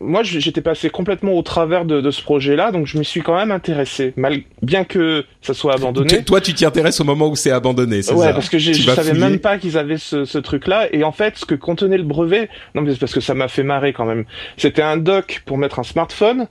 moi 0.00 0.22
j'étais 0.22 0.62
passé 0.62 0.88
complètement 0.88 1.32
au 1.32 1.42
travers 1.42 1.84
de, 1.84 2.10
ce 2.10 2.22
projet-là, 2.22 2.72
donc 2.72 2.86
je 2.86 2.98
m'y 2.98 3.04
suis 3.04 3.20
quand 3.20 3.36
même 3.36 3.50
intéressé, 3.50 4.14
mal... 4.16 4.40
bien 4.62 4.84
que 4.84 5.26
ça 5.42 5.52
soit 5.52 5.74
abandonné. 5.74 6.24
toi, 6.24 6.40
tu 6.40 6.54
t'y 6.54 6.64
intéresses 6.64 7.00
au 7.00 7.04
moment 7.04 7.28
où 7.28 7.36
c'est 7.36 7.50
abandonné, 7.50 8.00
c'est 8.00 8.14
ouais, 8.14 8.32
parce 8.32 8.48
que 8.48 8.58
je 8.58 8.72
savais 8.72 9.12
même 9.12 9.40
pas 9.40 9.58
qu'ils 9.58 9.76
avaient 9.76 9.98
ce, 9.98 10.24
ce 10.24 10.38
truc-là, 10.38 10.88
et 10.92 11.04
en 11.04 11.12
fait, 11.12 11.36
ce 11.36 11.44
que 11.44 11.54
contenait 11.54 11.98
le 11.98 12.04
brevet, 12.04 12.48
non 12.74 12.80
mais 12.80 12.92
c'est 12.92 12.98
parce 12.98 13.14
que 13.14 13.20
ça 13.20 13.34
m'a 13.34 13.48
fait 13.48 13.62
marrer 13.62 13.92
quand 13.92 14.06
même. 14.06 14.24
C'était 14.56 14.82
un 14.82 14.96
dock 14.96 15.42
pour 15.44 15.58
mettre 15.58 15.78
un 15.78 15.84
smartphone 15.84 16.42
euh, 16.42 16.44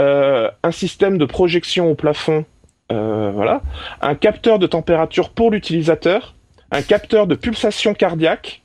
un 0.00 0.72
système 0.72 1.18
de 1.18 1.24
projection 1.24 1.90
au 1.90 1.94
plafond, 1.94 2.44
euh, 2.90 3.30
voilà, 3.32 3.62
un 4.00 4.16
capteur 4.16 4.58
de 4.58 4.66
température 4.66 5.30
pour 5.30 5.52
l'utilisateur, 5.52 6.34
un 6.72 6.82
capteur 6.82 7.28
de 7.28 7.36
pulsation 7.36 7.94
cardiaque, 7.94 8.62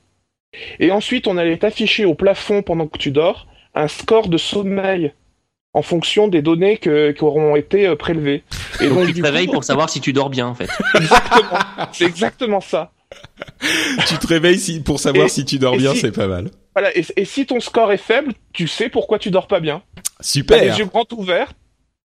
et 0.79 0.91
ensuite 0.91 1.27
on 1.27 1.37
allait 1.37 1.57
t'afficher 1.57 2.05
au 2.05 2.15
plafond 2.15 2.63
pendant 2.63 2.87
que 2.87 2.97
tu 2.97 3.11
dors 3.11 3.45
un 3.75 3.87
score 3.87 4.27
de 4.27 4.37
sommeil 4.37 5.13
en 5.73 5.81
fonction 5.83 6.27
des 6.27 6.41
données 6.41 6.77
qui 6.77 6.89
auront 7.23 7.55
été 7.55 7.85
euh, 7.85 7.95
prélevées. 7.95 8.43
Et 8.79 8.87
donc, 8.87 9.07
tu 9.07 9.13
te 9.13 9.21
réveilles 9.21 9.47
pour 9.47 9.63
savoir 9.65 9.89
si 9.89 9.99
tu 9.99 10.13
dors 10.13 10.29
bien 10.29 10.47
en 10.47 10.55
fait. 10.55 10.69
Exactement, 10.95 11.59
c'est 11.91 12.05
exactement 12.05 12.61
ça. 12.61 12.91
tu 14.07 14.17
te 14.17 14.27
réveilles 14.27 14.79
pour 14.79 14.99
savoir 14.99 15.29
si 15.29 15.45
tu 15.45 15.59
dors 15.59 15.77
bien, 15.77 15.93
c'est 15.93 16.11
pas 16.11 16.27
mal. 16.27 16.49
Voilà, 16.75 16.91
et, 16.95 17.25
si 17.25 17.45
ton 17.45 17.61
score 17.61 17.93
est 17.93 17.97
faible, 17.97 18.33
tu 18.51 18.67
sais 18.67 18.89
pourquoi 18.89 19.17
tu 19.17 19.31
dors 19.31 19.47
pas 19.47 19.61
bien. 19.61 19.81
Super. 20.19 20.57
T'as 20.59 20.65
les 20.65 20.77
yeux 20.79 20.85
grands 20.85 21.05
ouverts, 21.13 21.53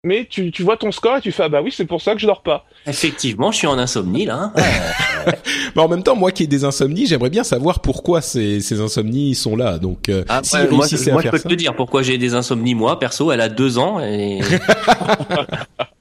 mais 0.04 0.26
tu, 0.28 0.50
tu 0.50 0.62
vois 0.62 0.76
ton 0.76 0.92
score 0.92 1.16
et 1.16 1.20
tu 1.22 1.32
fais 1.32 1.44
ah 1.44 1.48
bah 1.48 1.60
oui 1.62 1.72
c'est 1.74 1.86
pour 1.86 2.02
ça 2.02 2.14
que 2.14 2.20
je 2.20 2.26
dors 2.26 2.42
pas. 2.42 2.66
Effectivement, 2.86 3.50
je 3.50 3.56
suis 3.56 3.66
en 3.66 3.78
insomnie 3.78 4.26
là. 4.26 4.52
Hein. 4.54 5.32
mais 5.76 5.82
en 5.82 5.88
même 5.88 6.02
temps, 6.02 6.16
moi 6.16 6.32
qui 6.32 6.42
ai 6.42 6.46
des 6.46 6.64
insomnies, 6.64 7.06
j'aimerais 7.06 7.30
bien 7.30 7.44
savoir 7.44 7.80
pourquoi 7.80 8.20
ces, 8.20 8.60
ces 8.60 8.80
insomnies 8.80 9.34
sont 9.34 9.56
là. 9.56 9.78
Donc, 9.78 10.10
euh, 10.10 10.24
ah, 10.28 10.42
moi, 10.70 10.86
je 10.86 11.28
peux 11.30 11.40
te 11.40 11.54
dire 11.54 11.74
pourquoi 11.74 12.02
j'ai 12.02 12.18
des 12.18 12.34
insomnies 12.34 12.74
moi. 12.74 12.98
Perso, 12.98 13.32
elle 13.32 13.40
a 13.40 13.48
deux 13.48 13.78
ans 13.78 14.00
et. 14.00 14.40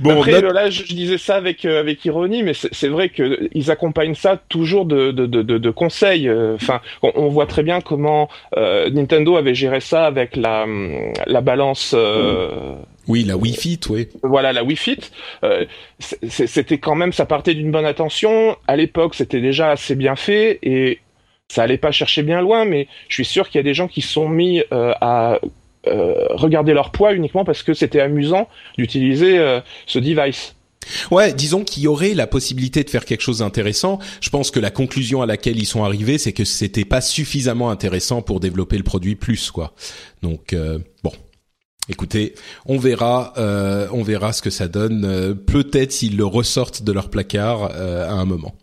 bon, 0.00 0.18
Après, 0.18 0.40
là, 0.40 0.70
je 0.70 0.82
disais 0.84 1.18
ça 1.18 1.36
avec 1.36 1.64
euh, 1.64 1.80
avec 1.80 2.04
ironie, 2.04 2.42
mais 2.42 2.52
c'est 2.54 2.88
vrai 2.88 3.08
que 3.08 3.48
ils 3.52 3.70
accompagnent 3.70 4.14
ça 4.14 4.40
toujours 4.48 4.84
de 4.84 5.10
de 5.10 5.26
de, 5.26 5.42
de 5.42 5.70
conseils. 5.70 6.28
Euh, 6.28 6.54
enfin, 6.54 6.80
on, 7.02 7.28
voit 7.28 7.46
très 7.46 7.62
bien 7.62 7.80
comment 7.80 8.28
euh, 8.56 8.90
Nintendo 8.90 9.36
avait 9.36 9.54
géré 9.54 9.80
ça 9.80 10.06
avec 10.06 10.36
la 10.36 10.66
la 11.26 11.40
balance. 11.40 11.94
Oui, 13.08 13.24
la 13.24 13.36
Wii 13.36 13.54
Fit, 13.54 13.80
oui. 13.88 14.08
Voilà, 14.22 14.52
la 14.52 14.62
Wii 14.62 14.76
Fit. 14.76 15.10
c'était 15.98 16.78
quand 16.78 16.94
même, 16.94 17.12
ça 17.12 17.26
partait 17.26 17.54
d'une 17.54 17.72
bonne 17.72 17.86
attention. 17.86 18.56
À 18.68 18.76
l'époque, 18.76 19.14
c'était 19.14 19.40
déjà 19.40 19.70
assez 19.70 19.96
bien 19.96 20.14
fait 20.14 20.60
et 20.62 21.00
ça 21.50 21.64
allait 21.64 21.78
pas 21.78 21.90
chercher 21.90 22.22
bien 22.22 22.40
loin, 22.40 22.64
mais 22.64 22.86
je 23.08 23.14
suis 23.14 23.24
sûr 23.24 23.48
qu'il 23.48 23.58
y 23.58 23.60
a 23.60 23.64
des 23.64 23.74
gens 23.74 23.88
qui 23.88 24.02
sont 24.02 24.28
mis 24.28 24.62
à 24.70 25.32
euh, 25.32 25.38
regarder 25.86 26.72
leur 26.72 26.90
poids 26.90 27.14
uniquement 27.14 27.44
parce 27.44 27.62
que 27.62 27.74
c'était 27.74 28.00
amusant 28.00 28.48
d'utiliser 28.76 29.38
euh, 29.38 29.60
ce 29.86 29.98
device. 29.98 30.54
Ouais, 31.10 31.32
disons 31.32 31.62
qu'il 31.62 31.82
y 31.82 31.86
aurait 31.86 32.14
la 32.14 32.26
possibilité 32.26 32.82
de 32.84 32.90
faire 32.90 33.04
quelque 33.04 33.20
chose 33.20 33.38
d'intéressant. 33.38 33.98
Je 34.20 34.30
pense 34.30 34.50
que 34.50 34.60
la 34.60 34.70
conclusion 34.70 35.22
à 35.22 35.26
laquelle 35.26 35.58
ils 35.58 35.66
sont 35.66 35.84
arrivés, 35.84 36.18
c'est 36.18 36.32
que 36.32 36.44
c'était 36.44 36.84
pas 36.84 37.00
suffisamment 37.00 37.70
intéressant 37.70 38.22
pour 38.22 38.40
développer 38.40 38.76
le 38.76 38.82
produit 38.82 39.14
plus, 39.14 39.50
quoi. 39.50 39.74
Donc 40.22 40.52
euh, 40.52 40.78
bon, 41.02 41.12
Écoutez, 41.88 42.34
on 42.66 42.78
verra, 42.78 43.32
on 43.92 44.04
verra 44.04 44.32
ce 44.32 44.42
que 44.42 44.50
ça 44.50 44.68
donne. 44.68 45.34
Peut-être 45.46 45.90
s'ils 45.90 46.16
le 46.16 46.24
ressortent 46.24 46.84
de 46.84 46.92
leur 46.92 47.10
placard 47.10 47.64
à 47.64 48.12
un 48.12 48.24
moment. 48.26 48.54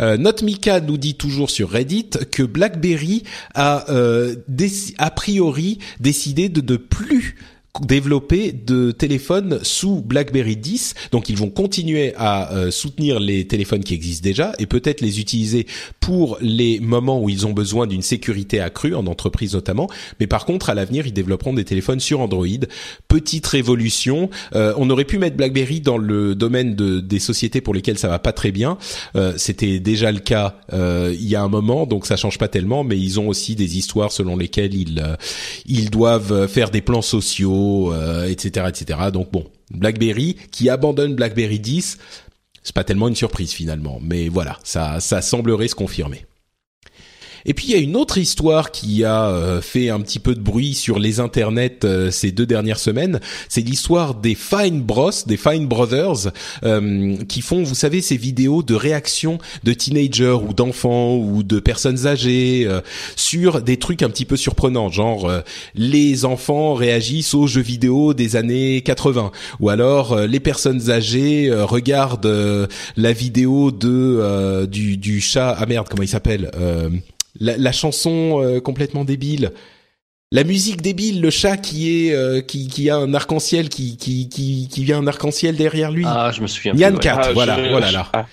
Euh, 0.00 0.16
Notmika 0.16 0.80
nous 0.80 0.96
dit 0.96 1.14
toujours 1.14 1.50
sur 1.50 1.70
Reddit 1.70 2.10
que 2.30 2.42
BlackBerry 2.42 3.22
a 3.54 3.90
euh, 3.90 4.36
a 4.98 5.10
priori 5.10 5.78
décidé 6.00 6.48
de 6.48 6.60
ne 6.72 6.76
plus 6.76 7.36
développer 7.80 8.52
de 8.52 8.90
téléphones 8.90 9.58
sous 9.62 10.02
BlackBerry 10.02 10.56
10. 10.56 10.94
Donc 11.10 11.30
ils 11.30 11.36
vont 11.36 11.48
continuer 11.48 12.12
à 12.16 12.52
euh, 12.52 12.70
soutenir 12.70 13.18
les 13.18 13.46
téléphones 13.46 13.82
qui 13.82 13.94
existent 13.94 14.22
déjà 14.22 14.52
et 14.58 14.66
peut-être 14.66 15.00
les 15.00 15.20
utiliser 15.20 15.66
pour 15.98 16.36
les 16.42 16.80
moments 16.80 17.20
où 17.22 17.30
ils 17.30 17.46
ont 17.46 17.52
besoin 17.52 17.86
d'une 17.86 18.02
sécurité 18.02 18.60
accrue 18.60 18.94
en 18.94 19.06
entreprise 19.06 19.54
notamment. 19.54 19.88
Mais 20.20 20.26
par 20.26 20.44
contre, 20.44 20.68
à 20.68 20.74
l'avenir, 20.74 21.06
ils 21.06 21.14
développeront 21.14 21.54
des 21.54 21.64
téléphones 21.64 22.00
sur 22.00 22.20
Android. 22.20 22.46
Petite 23.08 23.46
révolution. 23.46 24.28
Euh, 24.54 24.74
on 24.76 24.90
aurait 24.90 25.06
pu 25.06 25.18
mettre 25.18 25.36
BlackBerry 25.36 25.80
dans 25.80 25.98
le 25.98 26.34
domaine 26.34 26.76
de, 26.76 27.00
des 27.00 27.18
sociétés 27.18 27.62
pour 27.62 27.72
lesquelles 27.72 27.98
ça 27.98 28.08
va 28.08 28.18
pas 28.18 28.32
très 28.32 28.52
bien. 28.52 28.76
Euh, 29.16 29.32
C'était 29.38 29.80
déjà 29.80 30.12
le 30.12 30.20
cas 30.20 30.56
il 30.72 31.28
y 31.28 31.36
a 31.36 31.42
un 31.42 31.48
moment, 31.48 31.86
donc 31.86 32.06
ça 32.06 32.16
change 32.16 32.38
pas 32.38 32.48
tellement. 32.48 32.84
Mais 32.84 32.98
ils 32.98 33.18
ont 33.18 33.28
aussi 33.28 33.54
des 33.54 33.78
histoires 33.78 34.12
selon 34.12 34.36
lesquelles 34.36 34.74
ils 34.74 35.02
ils 35.66 35.90
doivent 35.90 36.46
faire 36.48 36.70
des 36.70 36.80
plans 36.80 37.02
sociaux 37.02 37.61
etc., 38.28 38.64
euh, 38.64 38.68
etc. 38.68 38.98
Donc 39.12 39.30
bon, 39.32 39.44
BlackBerry 39.70 40.36
qui 40.50 40.68
abandonne 40.68 41.14
BlackBerry 41.14 41.60
10, 41.60 41.98
c'est 42.62 42.74
pas 42.74 42.84
tellement 42.84 43.08
une 43.08 43.16
surprise 43.16 43.52
finalement, 43.52 43.98
mais 44.00 44.28
voilà, 44.28 44.58
ça, 44.62 45.00
ça 45.00 45.20
semblerait 45.22 45.68
se 45.68 45.74
confirmer. 45.74 46.26
Et 47.44 47.54
puis 47.54 47.66
il 47.68 47.72
y 47.72 47.74
a 47.74 47.78
une 47.78 47.96
autre 47.96 48.18
histoire 48.18 48.70
qui 48.70 49.04
a 49.04 49.26
euh, 49.26 49.60
fait 49.60 49.90
un 49.90 50.00
petit 50.00 50.18
peu 50.18 50.34
de 50.34 50.40
bruit 50.40 50.74
sur 50.74 50.98
les 50.98 51.20
internets 51.20 51.84
euh, 51.84 52.10
ces 52.10 52.32
deux 52.32 52.46
dernières 52.46 52.78
semaines. 52.78 53.20
C'est 53.48 53.60
l'histoire 53.60 54.14
des 54.14 54.34
Fine 54.34 54.80
Bros, 54.82 55.10
des 55.26 55.36
Fine 55.36 55.66
Brothers, 55.66 56.32
euh, 56.64 57.16
qui 57.28 57.42
font, 57.42 57.62
vous 57.62 57.74
savez, 57.74 58.00
ces 58.00 58.16
vidéos 58.16 58.62
de 58.62 58.74
réaction 58.74 59.38
de 59.64 59.72
teenagers 59.72 60.38
ou 60.48 60.52
d'enfants 60.52 61.16
ou 61.16 61.42
de 61.42 61.60
personnes 61.60 62.06
âgées 62.06 62.68
sur 63.16 63.62
des 63.62 63.76
trucs 63.76 64.02
un 64.02 64.10
petit 64.10 64.24
peu 64.24 64.36
surprenants, 64.36 64.90
genre 64.90 65.30
les 65.74 66.24
enfants 66.24 66.74
réagissent 66.74 67.34
aux 67.34 67.46
jeux 67.46 67.60
vidéo 67.62 68.14
des 68.14 68.36
années 68.36 68.80
80, 68.82 69.32
ou 69.60 69.68
alors 69.68 70.18
les 70.20 70.40
personnes 70.40 70.90
âgées 70.90 71.52
regardent 71.52 72.68
la 72.96 73.12
vidéo 73.12 73.70
de 73.70 74.66
du, 74.66 74.96
du 74.96 75.20
chat, 75.20 75.56
ah 75.58 75.66
merde, 75.66 75.86
comment 75.88 76.02
il 76.02 76.08
s'appelle 76.08 76.50
la, 77.40 77.56
la 77.56 77.72
chanson 77.72 78.42
euh, 78.42 78.60
complètement 78.60 79.04
débile 79.04 79.52
la 80.32 80.44
musique 80.44 80.80
débile, 80.80 81.20
le 81.20 81.28
chat 81.28 81.58
qui 81.58 82.08
est 82.08 82.14
euh, 82.14 82.40
qui, 82.40 82.66
qui 82.66 82.88
a 82.88 82.96
un 82.96 83.12
arc-en-ciel 83.12 83.68
qui 83.68 83.98
qui 83.98 84.30
qui 84.30 84.66
qui 84.68 84.82
vient 84.82 84.98
un 84.98 85.06
arc-en-ciel 85.06 85.56
derrière 85.56 85.90
lui. 85.90 86.04
Ah, 86.06 86.30
je 86.34 86.40
me 86.40 86.46
souviens. 86.46 86.72
Yann 86.74 86.98
Cat, 86.98 87.20
ah, 87.22 87.32
voilà, 87.34 87.58
voilà 87.68 87.92
là. 87.92 88.08
Ah, 88.14 88.24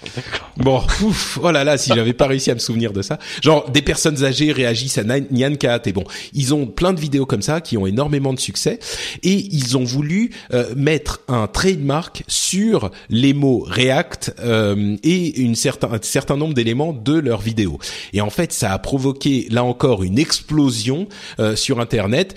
bon, 0.55 0.81
ouf, 1.03 1.37
oh 1.43 1.51
là 1.51 1.65
là, 1.65 1.77
si 1.77 1.91
j'avais 1.93 2.13
pas 2.13 2.27
réussi 2.27 2.51
à 2.51 2.53
me 2.53 2.59
souvenir 2.59 2.93
de 2.93 3.01
ça. 3.01 3.19
Genre 3.41 3.69
des 3.69 3.81
personnes 3.81 4.23
âgées 4.23 4.53
réagissent 4.53 4.97
à 4.97 5.03
Nyan 5.03 5.55
Cat 5.57 5.81
et 5.85 5.91
bon, 5.91 6.05
ils 6.33 6.53
ont 6.53 6.67
plein 6.67 6.93
de 6.93 7.01
vidéos 7.01 7.25
comme 7.25 7.41
ça 7.41 7.59
qui 7.59 7.77
ont 7.77 7.85
énormément 7.85 8.33
de 8.33 8.39
succès 8.39 8.79
et 9.21 9.33
ils 9.51 9.77
ont 9.77 9.83
voulu 9.83 10.31
euh, 10.53 10.73
mettre 10.77 11.19
un 11.27 11.47
trademark 11.47 12.23
sur 12.27 12.91
les 13.09 13.33
mots 13.33 13.65
React 13.67 14.35
euh, 14.39 14.95
et 15.03 15.41
une 15.41 15.55
certain 15.55 15.89
un 15.91 15.99
certain 16.01 16.37
nombre 16.37 16.53
d'éléments 16.53 16.93
de 16.93 17.13
leurs 17.13 17.41
vidéos. 17.41 17.77
Et 18.13 18.21
en 18.21 18.29
fait, 18.29 18.53
ça 18.53 18.71
a 18.71 18.79
provoqué 18.79 19.47
là 19.51 19.65
encore 19.65 20.03
une 20.03 20.17
explosion 20.17 21.09
sur 21.55 21.79
un 21.81 21.88
Internet 21.89 22.35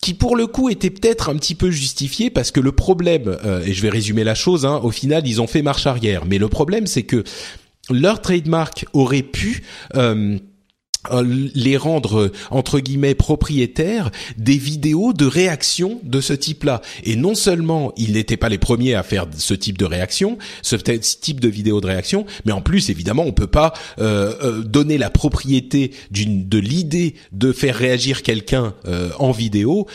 qui 0.00 0.14
pour 0.14 0.36
le 0.36 0.46
coup 0.46 0.68
était 0.68 0.90
peut-être 0.90 1.30
un 1.30 1.36
petit 1.36 1.54
peu 1.54 1.70
justifié 1.70 2.30
parce 2.30 2.50
que 2.50 2.60
le 2.60 2.72
problème, 2.72 3.38
euh, 3.44 3.64
et 3.64 3.72
je 3.72 3.82
vais 3.82 3.88
résumer 3.88 4.24
la 4.24 4.34
chose, 4.34 4.66
hein, 4.66 4.80
au 4.82 4.90
final 4.90 5.26
ils 5.26 5.40
ont 5.40 5.46
fait 5.46 5.62
marche 5.62 5.86
arrière, 5.86 6.24
mais 6.26 6.38
le 6.38 6.48
problème 6.48 6.86
c'est 6.86 7.04
que 7.04 7.24
leur 7.90 8.20
trademark 8.20 8.86
aurait 8.92 9.22
pu... 9.22 9.62
Euh, 9.96 10.38
les 11.54 11.76
rendre 11.76 12.20
euh, 12.20 12.32
entre 12.50 12.80
guillemets 12.80 13.14
propriétaires 13.14 14.10
des 14.36 14.56
vidéos 14.56 15.12
de 15.12 15.26
réaction 15.26 16.00
de 16.02 16.20
ce 16.20 16.32
type-là. 16.32 16.82
Et 17.04 17.16
non 17.16 17.34
seulement 17.34 17.92
ils 17.96 18.12
n'étaient 18.12 18.36
pas 18.36 18.48
les 18.48 18.58
premiers 18.58 18.94
à 18.94 19.02
faire 19.02 19.26
ce 19.36 19.54
type 19.54 19.78
de 19.78 19.84
réaction, 19.84 20.38
ce 20.62 20.76
type 20.76 21.40
de 21.40 21.48
vidéo 21.48 21.80
de 21.80 21.86
réaction, 21.86 22.26
mais 22.44 22.52
en 22.52 22.60
plus 22.60 22.90
évidemment 22.90 23.24
on 23.26 23.32
peut 23.32 23.46
pas 23.46 23.72
euh, 23.98 24.62
donner 24.62 24.98
la 24.98 25.10
propriété 25.10 25.92
de 26.10 26.58
l'idée 26.58 27.14
de 27.32 27.52
faire 27.52 27.76
réagir 27.76 28.22
quelqu'un 28.22 28.74
en 29.18 29.30
vidéo 29.30 29.86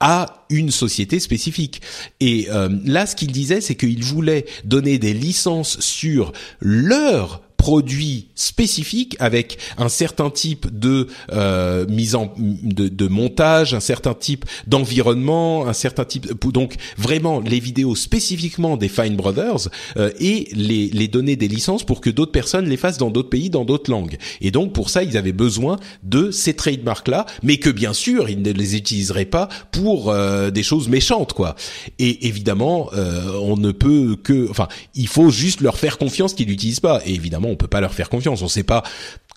à 0.00 0.44
une 0.50 0.70
société 0.70 1.20
spécifique. 1.20 1.82
Et 2.20 2.48
là, 2.84 3.06
ce 3.06 3.16
qu'il 3.16 3.32
disait, 3.32 3.60
c'est 3.60 3.74
qu'il 3.74 4.02
voulait 4.02 4.46
donner 4.64 4.98
des 4.98 5.14
licences 5.14 5.80
sur 5.80 6.32
leur 6.60 7.42
produit 7.58 8.28
spécifique 8.36 9.16
avec 9.18 9.58
un 9.76 9.90
certain 9.90 10.30
type 10.30 10.66
de 10.72 11.08
euh, 11.32 11.86
mise 11.88 12.14
en 12.14 12.32
de, 12.38 13.08
montage, 13.08 13.74
un 13.74 13.80
certain 13.80 14.14
type 14.14 14.46
d'environnement, 14.66 15.66
un 15.66 15.72
certain 15.72 16.04
type 16.04 16.32
donc 16.50 16.76
vraiment 16.96 17.40
les 17.40 17.60
vidéos 17.60 17.96
spécifiquement 17.96 18.76
des 18.76 18.88
Fine 18.88 19.16
Brothers 19.16 19.68
euh, 19.96 20.10
et 20.20 20.48
les 20.52 20.88
les 20.88 21.08
donner 21.08 21.34
des 21.36 21.48
licences 21.48 21.84
pour 21.84 22.00
que 22.00 22.10
d'autres 22.10 22.32
personnes 22.32 22.66
les 22.68 22.76
fassent 22.76 22.96
dans 22.96 23.10
d'autres 23.10 23.28
pays, 23.28 23.50
dans 23.50 23.64
d'autres 23.64 23.90
langues. 23.90 24.16
Et 24.40 24.52
donc 24.52 24.72
pour 24.72 24.88
ça 24.88 25.02
ils 25.02 25.16
avaient 25.16 25.32
besoin 25.32 25.78
de 26.04 26.30
ces 26.30 26.54
trademarks 26.54 27.08
là, 27.08 27.26
mais 27.42 27.58
que 27.58 27.70
bien 27.70 27.92
sûr 27.92 28.30
ils 28.30 28.40
ne 28.40 28.52
les 28.52 28.76
utiliseraient 28.76 29.24
pas 29.24 29.48
pour 29.72 30.10
euh, 30.10 30.50
des 30.50 30.62
choses 30.62 30.88
méchantes 30.88 31.32
quoi. 31.32 31.56
Et 31.98 32.28
évidemment 32.28 32.88
on 33.42 33.56
ne 33.56 33.72
peut 33.72 34.16
que 34.22 34.48
enfin 34.48 34.68
il 34.94 35.08
faut 35.08 35.30
juste 35.30 35.60
leur 35.60 35.76
faire 35.76 35.98
confiance 35.98 36.34
qu'ils 36.34 36.48
l'utilisent 36.48 36.80
pas. 36.80 37.02
Et 37.04 37.14
évidemment 37.14 37.47
on 37.48 37.56
peut 37.56 37.66
pas 37.66 37.80
leur 37.80 37.94
faire 37.94 38.08
confiance. 38.08 38.42
On 38.42 38.48
sait 38.48 38.62
pas 38.62 38.82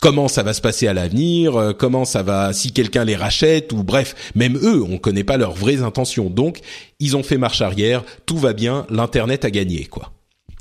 comment 0.01 0.27
ça 0.27 0.43
va 0.43 0.53
se 0.53 0.61
passer 0.61 0.87
à 0.87 0.93
l'avenir, 0.93 1.55
euh, 1.55 1.73
comment 1.73 2.03
ça 2.03 2.23
va 2.23 2.51
si 2.51 2.73
quelqu'un 2.73 3.05
les 3.05 3.15
rachète 3.15 3.71
ou 3.71 3.83
bref, 3.83 4.15
même 4.35 4.57
eux, 4.57 4.83
on 4.83 4.97
connaît 4.97 5.23
pas 5.23 5.37
leurs 5.37 5.53
vraies 5.53 5.81
intentions. 5.83 6.29
Donc, 6.29 6.59
ils 6.99 7.15
ont 7.15 7.23
fait 7.23 7.37
marche 7.37 7.61
arrière, 7.61 8.03
tout 8.25 8.37
va 8.37 8.53
bien, 8.53 8.85
l'internet 8.89 9.45
a 9.45 9.51
gagné 9.51 9.85
quoi. 9.85 10.11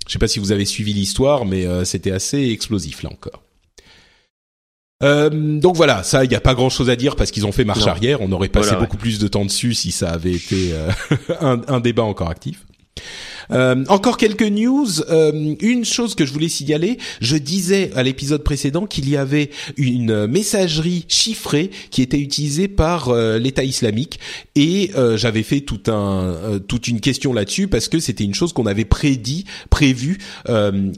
Je 0.06 0.12
sais 0.12 0.18
pas 0.18 0.28
si 0.28 0.38
vous 0.38 0.52
avez 0.52 0.64
suivi 0.64 0.92
l'histoire, 0.92 1.44
mais 1.46 1.66
euh, 1.66 1.84
c'était 1.84 2.10
assez 2.10 2.50
explosif 2.50 3.02
là 3.02 3.10
encore. 3.10 3.42
Euh, 5.02 5.30
donc 5.30 5.76
voilà, 5.76 6.02
ça, 6.02 6.24
il 6.24 6.28
n'y 6.28 6.36
a 6.36 6.40
pas 6.40 6.54
grand-chose 6.54 6.90
à 6.90 6.96
dire 6.96 7.16
parce 7.16 7.30
qu'ils 7.30 7.46
ont 7.46 7.52
fait 7.52 7.64
marche 7.64 7.86
arrière. 7.86 8.20
On 8.20 8.30
aurait 8.32 8.50
passé 8.50 8.76
beaucoup 8.76 8.98
plus 8.98 9.18
de 9.18 9.28
temps 9.28 9.46
dessus 9.46 9.72
si 9.72 9.92
ça 9.92 10.10
avait 10.10 10.32
été 10.32 10.74
un, 11.40 11.62
un, 11.68 11.80
débat 11.80 12.02
encore 12.02 12.28
actif. 12.28 12.66
Euh, 13.50 13.84
encore 13.88 14.16
quelques 14.16 14.42
news. 14.42 14.86
Euh, 15.10 15.54
une 15.60 15.84
chose 15.84 16.14
que 16.14 16.26
je 16.26 16.32
voulais 16.32 16.48
signaler, 16.48 16.98
je 17.20 17.36
disais 17.36 17.90
à 17.94 18.02
l'épisode 18.02 18.42
précédent 18.42 18.86
qu'il 18.86 19.08
y 19.08 19.16
avait 19.16 19.50
une 19.76 20.26
messagerie 20.26 21.04
chiffrée 21.08 21.70
qui 21.90 22.02
était 22.02 22.18
utilisée 22.18 22.68
par 22.68 23.08
euh, 23.08 23.38
l'État 23.38 23.64
islamique 23.64 24.18
et 24.54 24.90
j'avais 25.16 25.42
fait 25.42 25.60
tout 25.60 25.80
un 25.88 26.60
toute 26.66 26.88
une 26.88 27.00
question 27.00 27.32
là-dessus 27.32 27.68
parce 27.68 27.88
que 27.88 27.98
c'était 27.98 28.24
une 28.24 28.34
chose 28.34 28.52
qu'on 28.52 28.66
avait 28.66 28.84
prédit, 28.84 29.44
prévu 29.70 30.18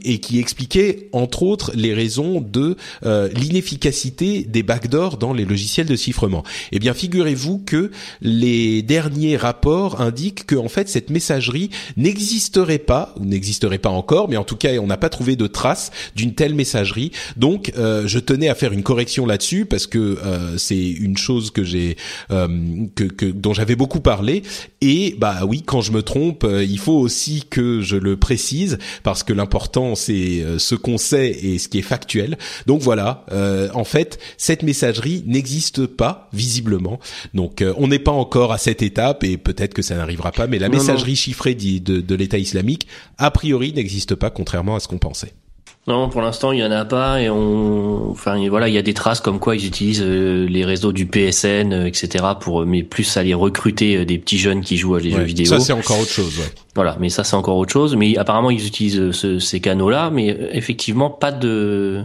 et 0.03 0.19
qui 0.19 0.39
expliquait 0.39 1.09
entre 1.11 1.43
autres 1.43 1.71
les 1.75 1.93
raisons 1.93 2.41
de 2.41 2.75
l'inefficacité 3.03 4.43
des 4.43 4.63
backdoors 4.63 5.17
dans 5.17 5.33
les 5.33 5.45
logiciels 5.45 5.87
de 5.87 5.95
chiffrement. 5.95 6.43
Eh 6.71 6.79
bien, 6.79 6.93
figurez-vous 6.93 7.59
que 7.59 7.91
les 8.21 8.81
derniers 8.81 9.37
rapports 9.37 10.01
indiquent 10.01 10.45
que 10.45 10.55
en 10.55 10.69
fait 10.69 10.89
cette 10.89 11.09
messagerie 11.09 11.69
n'existe 11.97 12.42
n'existerait 12.43 12.79
pas 12.79 13.13
ou 13.19 13.25
n'existerait 13.25 13.77
pas 13.77 13.89
encore, 13.89 14.29
mais 14.29 14.37
en 14.37 14.43
tout 14.43 14.55
cas, 14.55 14.77
on 14.79 14.87
n'a 14.87 14.97
pas 14.97 15.09
trouvé 15.09 15.35
de 15.35 15.47
traces 15.47 15.91
d'une 16.15 16.33
telle 16.33 16.55
messagerie. 16.55 17.11
Donc, 17.37 17.71
euh, 17.77 18.05
je 18.05 18.19
tenais 18.19 18.49
à 18.49 18.55
faire 18.55 18.73
une 18.73 18.83
correction 18.83 19.25
là-dessus 19.25 19.65
parce 19.65 19.87
que 19.87 19.97
euh, 19.97 20.57
c'est 20.57 20.89
une 20.89 21.17
chose 21.17 21.51
que 21.51 21.63
j'ai 21.63 21.95
euh, 22.31 22.47
que, 22.95 23.05
que, 23.05 23.25
dont 23.25 23.53
j'avais 23.53 23.75
beaucoup 23.75 24.01
parlé. 24.01 24.43
Et 24.81 25.15
bah 25.17 25.41
oui, 25.47 25.63
quand 25.65 25.81
je 25.81 25.91
me 25.91 26.01
trompe, 26.01 26.45
il 26.45 26.79
faut 26.79 26.97
aussi 26.97 27.45
que 27.49 27.81
je 27.81 27.95
le 27.95 28.17
précise 28.17 28.77
parce 29.03 29.23
que 29.23 29.31
l'important 29.31 29.95
c'est 29.95 30.43
ce 30.57 30.75
qu'on 30.75 30.97
sait 30.97 31.29
et 31.29 31.57
ce 31.57 31.69
qui 31.69 31.79
est 31.79 31.83
factuel. 31.83 32.37
Donc 32.67 32.81
voilà, 32.81 33.25
en 33.73 33.83
fait, 33.85 34.19
cette 34.37 34.63
messagerie 34.63 35.23
n'existe 35.25 35.85
pas 35.85 36.27
visiblement. 36.33 36.99
Donc, 37.33 37.63
on 37.77 37.87
n'est 37.87 37.99
pas 37.99 38.11
encore 38.11 38.51
à 38.51 38.57
cette 38.57 38.81
étape 38.81 39.23
et 39.23 39.37
peut-être 39.37 39.73
que 39.73 39.81
ça 39.81 39.95
n'arrivera 39.95 40.33
pas. 40.33 40.47
Mais 40.47 40.59
la 40.59 40.69
messagerie 40.69 41.15
chiffrée 41.15 41.55
de, 41.55 42.01
de 42.01 42.15
l'État 42.23 42.37
islamique, 42.37 42.87
a 43.17 43.29
priori, 43.31 43.73
n'existe 43.73 44.15
pas, 44.15 44.29
contrairement 44.29 44.75
à 44.75 44.79
ce 44.79 44.87
qu'on 44.87 44.97
pensait. 44.97 45.33
Non, 45.85 46.07
pour 46.07 46.21
l'instant, 46.21 46.53
il 46.53 46.59
y 46.59 46.63
en 46.63 46.71
a 46.71 46.85
pas 46.85 47.21
et 47.21 47.29
on, 47.29 48.09
enfin, 48.09 48.47
voilà, 48.47 48.69
il 48.69 48.73
y 48.73 48.77
a 48.77 48.81
des 48.81 48.93
traces 48.93 49.19
comme 49.19 49.39
quoi 49.39 49.57
ils 49.57 49.65
utilisent 49.65 50.01
euh, 50.01 50.45
les 50.47 50.63
réseaux 50.63 50.93
du 50.93 51.05
PSN, 51.05 51.73
euh, 51.73 51.85
etc. 51.87 52.23
pour, 52.39 52.61
euh, 52.61 52.65
mais 52.65 52.83
plus 52.83 53.17
aller 53.17 53.33
recruter 53.33 54.05
des 54.05 54.17
petits 54.17 54.37
jeunes 54.37 54.61
qui 54.61 54.77
jouent 54.77 54.95
à 54.95 55.01
des 55.01 55.11
jeux 55.11 55.23
vidéo. 55.23 55.45
Ça, 55.45 55.59
c'est 55.59 55.73
encore 55.73 55.99
autre 55.99 56.11
chose, 56.11 56.39
ouais. 56.39 56.45
Voilà, 56.73 56.95
mais 57.01 57.09
ça, 57.09 57.25
c'est 57.25 57.35
encore 57.35 57.57
autre 57.57 57.73
chose. 57.73 57.97
Mais 57.97 58.17
apparemment, 58.17 58.49
ils 58.49 58.65
utilisent 58.65 59.11
ces 59.39 59.59
canaux-là, 59.59 60.09
mais 60.09 60.27
effectivement, 60.53 61.09
pas 61.09 61.33
de, 61.33 62.01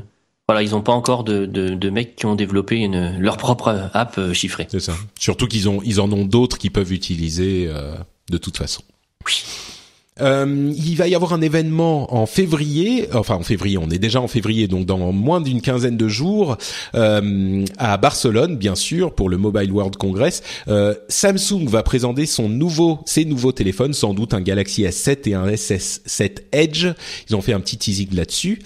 voilà, 0.48 0.64
ils 0.64 0.70
n'ont 0.70 0.82
pas 0.82 0.92
encore 0.92 1.22
de, 1.22 1.46
de, 1.46 1.68
de, 1.68 1.90
mecs 1.90 2.16
qui 2.16 2.26
ont 2.26 2.34
développé 2.34 2.78
une, 2.78 3.16
leur 3.20 3.36
propre 3.36 3.90
app 3.94 4.32
chiffrée. 4.32 4.66
C'est 4.68 4.80
ça. 4.80 4.94
Surtout 5.20 5.46
qu'ils 5.46 5.68
ont, 5.68 5.80
ils 5.84 6.00
en 6.00 6.10
ont 6.10 6.24
d'autres 6.24 6.58
qui 6.58 6.70
peuvent 6.70 6.92
utiliser 6.92 7.70
de 8.28 8.38
toute 8.38 8.56
façon. 8.56 8.82
Oui. 9.24 9.44
Euh, 10.20 10.72
il 10.76 10.96
va 10.96 11.08
y 11.08 11.14
avoir 11.14 11.32
un 11.32 11.40
événement 11.40 12.14
en 12.14 12.26
février, 12.26 13.08
enfin 13.14 13.34
en 13.34 13.42
février, 13.42 13.78
on 13.78 13.90
est 13.90 13.98
déjà 13.98 14.20
en 14.20 14.28
février, 14.28 14.68
donc 14.68 14.86
dans 14.86 15.12
moins 15.12 15.40
d'une 15.40 15.60
quinzaine 15.60 15.96
de 15.96 16.08
jours, 16.08 16.56
euh, 16.94 17.64
à 17.78 17.96
Barcelone, 17.96 18.56
bien 18.56 18.74
sûr, 18.74 19.14
pour 19.14 19.28
le 19.28 19.36
Mobile 19.36 19.72
World 19.72 19.96
Congress. 19.96 20.42
Euh, 20.68 20.94
Samsung 21.08 21.66
va 21.66 21.82
présenter 21.82 22.26
son 22.26 22.48
nouveau, 22.48 23.00
ses 23.06 23.24
nouveaux 23.24 23.52
téléphones, 23.52 23.92
sans 23.92 24.14
doute 24.14 24.34
un 24.34 24.40
Galaxy 24.40 24.84
S7 24.84 25.28
et 25.28 25.34
un 25.34 25.46
SS7 25.46 26.38
Edge. 26.52 26.86
Ils 27.28 27.36
ont 27.36 27.40
fait 27.40 27.52
un 27.52 27.60
petit 27.60 27.78
teasing 27.78 28.14
là-dessus. 28.14 28.60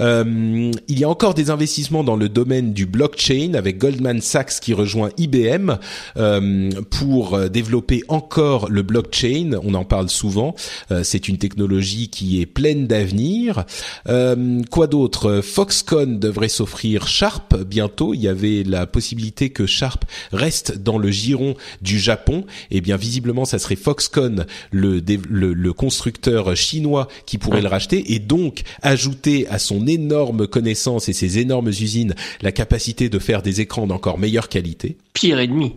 Euh, 0.00 0.72
il 0.88 0.98
y 0.98 1.04
a 1.04 1.08
encore 1.08 1.34
des 1.34 1.50
investissements 1.50 2.04
dans 2.04 2.16
le 2.16 2.28
domaine 2.28 2.72
du 2.72 2.86
blockchain 2.86 3.54
avec 3.54 3.78
Goldman 3.78 4.20
Sachs 4.20 4.60
qui 4.60 4.74
rejoint 4.74 5.10
IBM 5.16 5.72
euh, 6.16 6.70
pour 6.90 7.38
développer 7.48 8.02
encore 8.08 8.68
le 8.68 8.82
blockchain. 8.82 9.58
On 9.62 9.74
en 9.74 9.84
parle 9.84 10.08
souvent. 10.08 10.54
Euh, 10.90 11.02
c'est 11.04 11.28
une 11.28 11.38
technologie 11.38 12.08
qui 12.08 12.40
est 12.40 12.46
pleine 12.46 12.86
d'avenir. 12.86 13.64
Euh, 14.08 14.62
quoi 14.70 14.86
d'autre? 14.86 15.40
Foxconn 15.42 16.18
devrait 16.18 16.48
s'offrir 16.48 17.08
Sharp 17.08 17.56
bientôt. 17.56 18.14
Il 18.14 18.20
y 18.20 18.28
avait 18.28 18.62
la 18.64 18.86
possibilité 18.86 19.50
que 19.50 19.66
Sharp 19.66 20.04
reste 20.32 20.78
dans 20.78 20.98
le 20.98 21.10
giron 21.10 21.54
du 21.82 21.98
Japon. 21.98 22.44
Et 22.70 22.78
eh 22.78 22.80
bien 22.80 22.96
visiblement, 22.96 23.44
ça 23.44 23.58
serait 23.58 23.76
Foxconn, 23.76 24.46
le, 24.70 25.02
le, 25.28 25.72
constructeur 25.72 26.56
chinois, 26.56 27.08
qui 27.26 27.38
pourrait 27.38 27.60
le 27.60 27.68
racheter 27.68 28.14
et 28.14 28.18
donc 28.18 28.62
ajouter 28.82 29.46
à 29.48 29.58
son 29.58 29.86
énorme 29.86 30.46
connaissance 30.46 31.08
et 31.08 31.12
ses 31.12 31.38
énormes 31.38 31.68
usines 31.68 32.14
la 32.40 32.52
capacité 32.52 33.08
de 33.08 33.18
faire 33.18 33.42
des 33.42 33.60
écrans 33.60 33.86
d'encore 33.86 34.18
meilleure 34.18 34.48
qualité. 34.48 34.96
Pire 35.12 35.38
ennemi. 35.38 35.76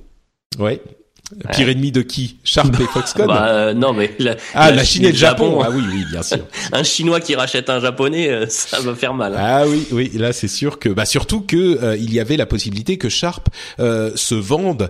Ouais, 0.59 0.81
Pire 1.51 1.69
ennemi 1.69 1.91
de 1.91 2.01
qui? 2.01 2.37
Sharp 2.43 2.73
et 2.79 2.85
Foxconn? 2.85 3.27
Bah, 3.27 3.47
euh, 3.47 3.73
Non, 3.73 3.93
mais 3.93 4.13
la, 4.19 4.35
ah, 4.53 4.71
la, 4.71 4.83
Chine 4.83 5.05
et 5.05 5.11
le 5.11 5.17
Japon. 5.17 5.61
Ah 5.63 5.69
oui, 5.71 5.83
oui, 5.91 6.05
bien 6.11 6.23
sûr. 6.23 6.39
un 6.71 6.83
Chinois 6.83 7.19
qui 7.19 7.35
rachète 7.35 7.69
un 7.69 7.79
Japonais, 7.79 8.29
euh, 8.29 8.45
ça 8.49 8.79
va 8.79 8.95
faire 8.95 9.13
mal. 9.13 9.33
Hein. 9.33 9.39
Ah 9.39 9.63
oui, 9.67 9.87
oui. 9.91 10.11
Là, 10.15 10.33
c'est 10.33 10.47
sûr 10.47 10.79
que, 10.79 10.89
bah, 10.89 11.05
surtout 11.05 11.41
que 11.41 11.83
euh, 11.83 11.97
il 11.97 12.13
y 12.13 12.19
avait 12.19 12.37
la 12.37 12.45
possibilité 12.45 12.97
que 12.97 13.09
Sharp 13.09 13.49
se 13.77 14.35
vende 14.35 14.89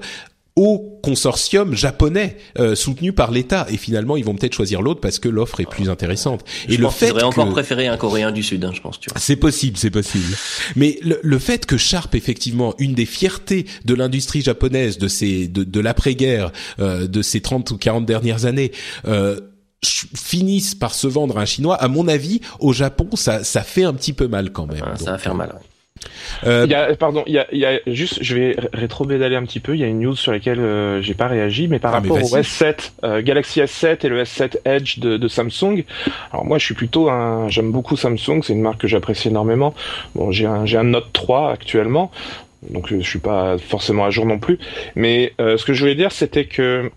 au 0.55 0.99
consortium 1.01 1.73
japonais 1.73 2.37
euh, 2.59 2.75
soutenu 2.75 3.13
par 3.13 3.31
l'État 3.31 3.65
et 3.69 3.77
finalement 3.77 4.17
ils 4.17 4.25
vont 4.25 4.35
peut-être 4.35 4.53
choisir 4.53 4.81
l'autre 4.81 4.99
parce 4.99 5.17
que 5.17 5.29
l'offre 5.29 5.59
est 5.61 5.69
plus 5.69 5.89
intéressante. 5.89 6.43
Je 6.67 6.73
et 6.73 6.77
le 6.77 6.89
fait 6.89 7.13
qu'ils 7.13 7.23
encore 7.23 7.49
préféré 7.49 7.87
un 7.87 7.97
Coréen 7.97 8.31
du 8.31 8.43
Sud, 8.43 8.63
hein, 8.65 8.71
je 8.73 8.81
pense. 8.81 8.99
C'est 9.15 9.37
possible, 9.37 9.77
c'est 9.77 9.89
possible. 9.89 10.35
Mais 10.75 10.99
le, 11.03 11.19
le, 11.23 11.39
fait 11.39 11.65
que 11.65 11.77
Sharp 11.77 12.13
effectivement 12.15 12.75
une 12.79 12.93
des 12.93 13.05
fiertés 13.05 13.65
de 13.85 13.93
l'industrie 13.93 14.41
japonaise 14.41 14.97
de 14.97 15.07
ces 15.07 15.47
de, 15.47 15.63
de 15.63 15.79
l'après-guerre 15.79 16.51
euh, 16.79 17.07
de 17.07 17.21
ces 17.21 17.41
30 17.41 17.71
ou 17.71 17.77
40 17.77 18.05
dernières 18.05 18.45
années 18.45 18.71
euh, 19.07 19.39
finissent 19.83 20.75
par 20.75 20.93
se 20.93 21.07
vendre 21.07 21.37
à 21.37 21.41
un 21.41 21.45
chinois, 21.45 21.75
à 21.75 21.87
mon 21.87 22.07
avis, 22.07 22.41
au 22.59 22.71
Japon, 22.71 23.09
ça, 23.15 23.43
ça 23.43 23.63
fait 23.63 23.83
un 23.83 23.93
petit 23.93 24.13
peu 24.13 24.27
mal 24.27 24.51
quand 24.51 24.67
même. 24.67 24.83
ça 24.97 25.11
va 25.11 25.17
faire 25.17 25.33
mal. 25.33 25.55
Euh, 26.45 26.63
il 26.65 26.71
y 26.71 26.75
a, 26.75 26.95
pardon, 26.95 27.23
il 27.27 27.33
y 27.33 27.39
a, 27.39 27.47
il 27.51 27.59
y 27.59 27.65
a 27.65 27.79
juste, 27.87 28.19
je 28.21 28.35
vais 28.35 28.55
rétro-pédaler 28.73 29.35
un 29.35 29.43
petit 29.43 29.59
peu. 29.59 29.75
Il 29.75 29.81
y 29.81 29.83
a 29.83 29.87
une 29.87 29.99
news 29.99 30.15
sur 30.15 30.31
laquelle 30.31 30.59
euh, 30.59 31.01
j'ai 31.01 31.13
pas 31.13 31.27
réagi, 31.27 31.67
mais 31.67 31.79
par 31.79 31.93
ah, 31.93 31.99
rapport 31.99 32.17
au 32.17 32.37
S7, 32.37 32.91
euh, 33.03 33.21
Galaxy 33.21 33.61
S7 33.61 34.05
et 34.05 34.09
le 34.09 34.23
S7 34.23 34.57
Edge 34.65 34.99
de, 34.99 35.17
de, 35.17 35.27
Samsung. 35.27 35.83
Alors 36.31 36.45
moi, 36.45 36.57
je 36.57 36.65
suis 36.65 36.75
plutôt 36.75 37.09
un, 37.09 37.47
j'aime 37.49 37.71
beaucoup 37.71 37.95
Samsung. 37.95 38.41
C'est 38.43 38.53
une 38.53 38.61
marque 38.61 38.81
que 38.81 38.87
j'apprécie 38.87 39.29
énormément. 39.29 39.73
Bon, 40.15 40.31
j'ai 40.31 40.45
un, 40.45 40.65
j'ai 40.65 40.77
un 40.77 40.83
Note 40.83 41.11
3 41.13 41.51
actuellement, 41.51 42.11
donc 42.69 42.87
je 42.89 43.01
suis 43.01 43.19
pas 43.19 43.57
forcément 43.57 44.05
à 44.05 44.09
jour 44.09 44.25
non 44.25 44.39
plus. 44.39 44.59
Mais 44.95 45.33
ce 45.39 45.63
que 45.63 45.73
je 45.73 45.81
voulais 45.81 45.95
dire, 45.95 46.11
c'était 46.11 46.45
que 46.45 46.91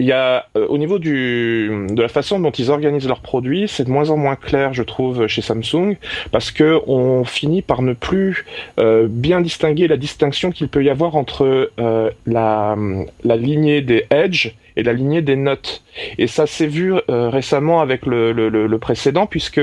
il 0.00 0.06
y 0.06 0.12
a 0.12 0.46
euh, 0.56 0.66
au 0.68 0.78
niveau 0.78 0.98
du 0.98 1.86
de 1.90 2.00
la 2.00 2.08
façon 2.08 2.40
dont 2.40 2.50
ils 2.50 2.70
organisent 2.70 3.06
leurs 3.06 3.20
produits, 3.20 3.68
c'est 3.68 3.84
de 3.84 3.90
moins 3.90 4.08
en 4.08 4.16
moins 4.16 4.34
clair, 4.34 4.72
je 4.72 4.82
trouve, 4.82 5.26
chez 5.26 5.42
Samsung, 5.42 5.96
parce 6.32 6.50
que 6.50 6.80
on 6.86 7.24
finit 7.24 7.60
par 7.60 7.82
ne 7.82 7.92
plus 7.92 8.46
euh, 8.78 9.06
bien 9.08 9.42
distinguer 9.42 9.88
la 9.88 9.98
distinction 9.98 10.50
qu'il 10.52 10.68
peut 10.68 10.82
y 10.82 10.88
avoir 10.88 11.16
entre 11.16 11.70
euh, 11.78 12.10
la 12.26 12.76
la 13.24 13.36
lignée 13.36 13.82
des 13.82 14.06
Edge 14.10 14.54
et 14.76 14.82
la 14.82 14.94
lignée 14.94 15.20
des 15.20 15.36
Note. 15.36 15.82
Et 16.16 16.26
ça 16.26 16.46
s'est 16.46 16.66
vu 16.66 16.94
récemment 17.08 17.82
avec 17.82 18.06
le, 18.06 18.32
le, 18.32 18.48
le, 18.48 18.78
précédent, 18.78 19.26
puisque 19.26 19.60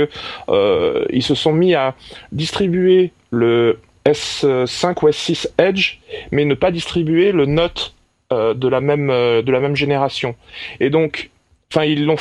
ils 0.48 1.24
se 1.24 1.34
sont 1.34 1.54
mis 1.54 1.74
à 1.74 1.96
distribuer 2.34 3.12
le 3.32 3.80
S5 4.06 5.06
ou 5.06 5.10
S6 5.10 5.48
Edge, 5.58 6.00
mais 6.32 6.46
ne 6.46 6.54
pas 6.54 6.72
distribuer 6.72 7.32
le 7.32 7.46
Note 7.46 7.94
euh, 8.34 8.54
de 8.54 8.68
la 8.68 8.82
même 8.82 9.10
euh, 9.10 9.42
de 9.42 9.52
la 9.52 9.60
même 9.60 9.76
génération. 9.76 10.36
Et 10.80 10.90
donc, 10.90 11.30
enfin 11.72 11.86
ils 11.86 12.06
l'ont, 12.06 12.18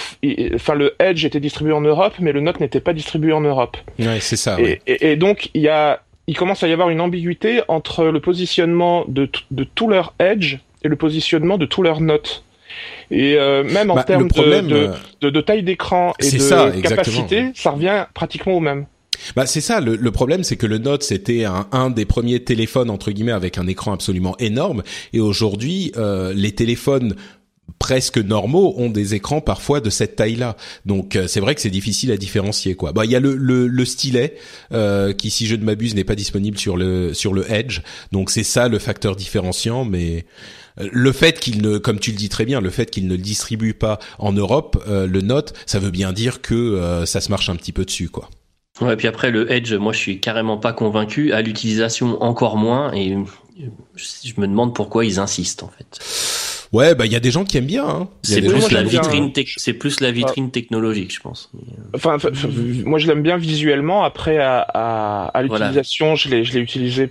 enfin 0.54 0.74
le 0.74 0.94
Edge 0.98 1.24
était 1.24 1.40
distribué 1.40 1.72
en 1.72 1.80
Europe, 1.80 2.14
mais 2.20 2.32
le 2.32 2.40
Note 2.40 2.60
n'était 2.60 2.80
pas 2.80 2.92
distribué 2.92 3.32
en 3.32 3.40
Europe. 3.40 3.76
Ouais, 3.98 4.20
c'est 4.20 4.36
ça. 4.36 4.56
Et, 4.60 4.80
et, 4.86 5.16
donc 5.16 5.50
il 5.54 5.62
y 5.62 5.68
a, 5.68 6.02
il 6.26 6.36
commence 6.36 6.62
à 6.62 6.68
y 6.68 6.72
avoir 6.72 6.90
une 6.90 7.00
ambiguïté 7.00 7.62
entre 7.68 8.04
le 8.04 8.20
positionnement 8.20 9.04
de 9.08 9.28
de 9.50 9.64
tout 9.64 9.88
leur 9.88 10.14
Edge 10.18 10.58
et 10.84 10.88
le 10.88 10.96
positionnement 10.96 11.58
de 11.58 11.66
tout 11.66 11.82
leur 11.82 12.00
Note. 12.00 12.44
Et 13.10 13.36
euh, 13.36 13.62
même 13.64 13.90
en 13.90 13.94
bah, 13.94 14.04
termes 14.04 14.28
de, 14.28 14.90
de, 15.20 15.30
de, 15.30 15.40
taille 15.40 15.62
d'écran 15.62 16.12
et 16.18 16.30
de 16.30 16.80
capacité, 16.80 17.50
ça 17.54 17.70
revient 17.70 18.06
pratiquement 18.14 18.54
au 18.54 18.60
même. 18.60 18.86
Bah 19.34 19.46
c'est 19.46 19.60
ça. 19.60 19.80
Le, 19.80 20.10
problème, 20.10 20.44
c'est 20.44 20.56
que 20.56 20.66
le 20.66 20.78
Note 20.78 21.02
c'était 21.02 21.44
un, 21.44 21.66
un, 21.72 21.90
des 21.90 22.04
premiers 22.04 22.42
téléphones 22.44 22.90
entre 22.90 23.10
guillemets 23.10 23.32
avec 23.32 23.58
un 23.58 23.66
écran 23.66 23.92
absolument 23.92 24.36
énorme. 24.38 24.82
Et 25.12 25.20
aujourd'hui, 25.20 25.92
euh, 25.96 26.32
les 26.32 26.52
téléphones 26.52 27.14
presque 27.78 28.18
normaux 28.18 28.74
ont 28.78 28.90
des 28.90 29.14
écrans 29.14 29.40
parfois 29.40 29.80
de 29.80 29.90
cette 29.90 30.16
taille-là. 30.16 30.56
Donc 30.84 31.16
euh, 31.16 31.26
c'est 31.26 31.40
vrai 31.40 31.54
que 31.54 31.60
c'est 31.60 31.70
difficile 31.70 32.10
à 32.12 32.16
différencier 32.16 32.74
quoi. 32.74 32.92
Bah 32.92 33.04
il 33.04 33.10
y 33.10 33.16
a 33.16 33.20
le, 33.20 33.36
le, 33.36 33.66
le 33.66 33.84
stylet 33.84 34.36
euh, 34.72 35.12
qui 35.12 35.30
si 35.30 35.46
je 35.46 35.56
ne 35.56 35.64
m'abuse 35.64 35.94
n'est 35.94 36.04
pas 36.04 36.14
disponible 36.14 36.58
sur 36.58 36.76
le 36.76 37.14
sur 37.14 37.32
le 37.32 37.50
Edge. 37.50 37.80
Donc 38.12 38.30
c'est 38.30 38.44
ça 38.44 38.68
le 38.68 38.78
facteur 38.78 39.16
différenciant 39.16 39.84
mais 39.84 40.26
euh, 40.80 40.88
le 40.90 41.12
fait 41.12 41.38
qu'il 41.40 41.62
ne, 41.62 41.78
comme 41.78 42.00
tu 42.00 42.10
le 42.10 42.16
dis 42.16 42.28
très 42.28 42.44
bien, 42.44 42.60
le 42.60 42.70
fait 42.70 42.90
qu'il 42.90 43.06
ne 43.06 43.16
le 43.16 43.22
distribue 43.22 43.74
pas 43.74 43.98
en 44.18 44.32
Europe, 44.32 44.82
le 44.86 45.20
Note, 45.20 45.54
ça 45.64 45.78
veut 45.78 45.90
bien 45.90 46.12
dire 46.12 46.42
que 46.42 47.02
ça 47.06 47.20
se 47.20 47.30
marche 47.30 47.48
un 47.48 47.56
petit 47.56 47.72
peu 47.72 47.84
dessus, 47.84 48.08
quoi. 48.10 48.28
Ouais, 48.80 48.96
puis 48.96 49.08
après 49.08 49.30
le 49.30 49.50
Edge, 49.50 49.72
moi 49.72 49.92
je 49.92 49.98
suis 49.98 50.20
carrément 50.20 50.58
pas 50.58 50.72
convaincu, 50.72 51.32
à 51.32 51.40
l'utilisation 51.40 52.22
encore 52.22 52.56
moins, 52.56 52.92
et 52.92 53.16
je 53.96 54.32
me 54.36 54.46
demande 54.46 54.74
pourquoi 54.74 55.04
ils 55.04 55.18
insistent 55.18 55.62
en 55.62 55.70
fait. 55.70 55.98
Ouais, 56.72 56.94
bah 56.94 57.06
il 57.06 57.12
y 57.12 57.16
a 57.16 57.20
des 57.20 57.30
gens 57.30 57.44
qui 57.44 57.56
aiment 57.56 57.66
bien. 57.66 57.88
Hein. 57.88 58.08
C'est 58.22 58.42
plus, 58.42 58.70
la 58.72 58.82
vitrine, 58.82 59.32
c'est 59.56 59.72
plus 59.72 60.00
la 60.00 60.10
vitrine 60.10 60.50
technologique, 60.50 61.14
je 61.14 61.20
pense. 61.20 61.50
Enfin, 61.94 62.18
moi 62.84 62.98
je 62.98 63.06
l'aime 63.06 63.22
bien 63.22 63.36
visuellement. 63.36 64.04
Après, 64.04 64.38
à, 64.38 64.60
à, 64.60 65.26
à 65.32 65.42
l'utilisation, 65.42 66.16
je 66.16 66.28
l'ai, 66.28 66.44
je 66.44 66.52
l'ai 66.52 66.60
utilisé. 66.60 67.10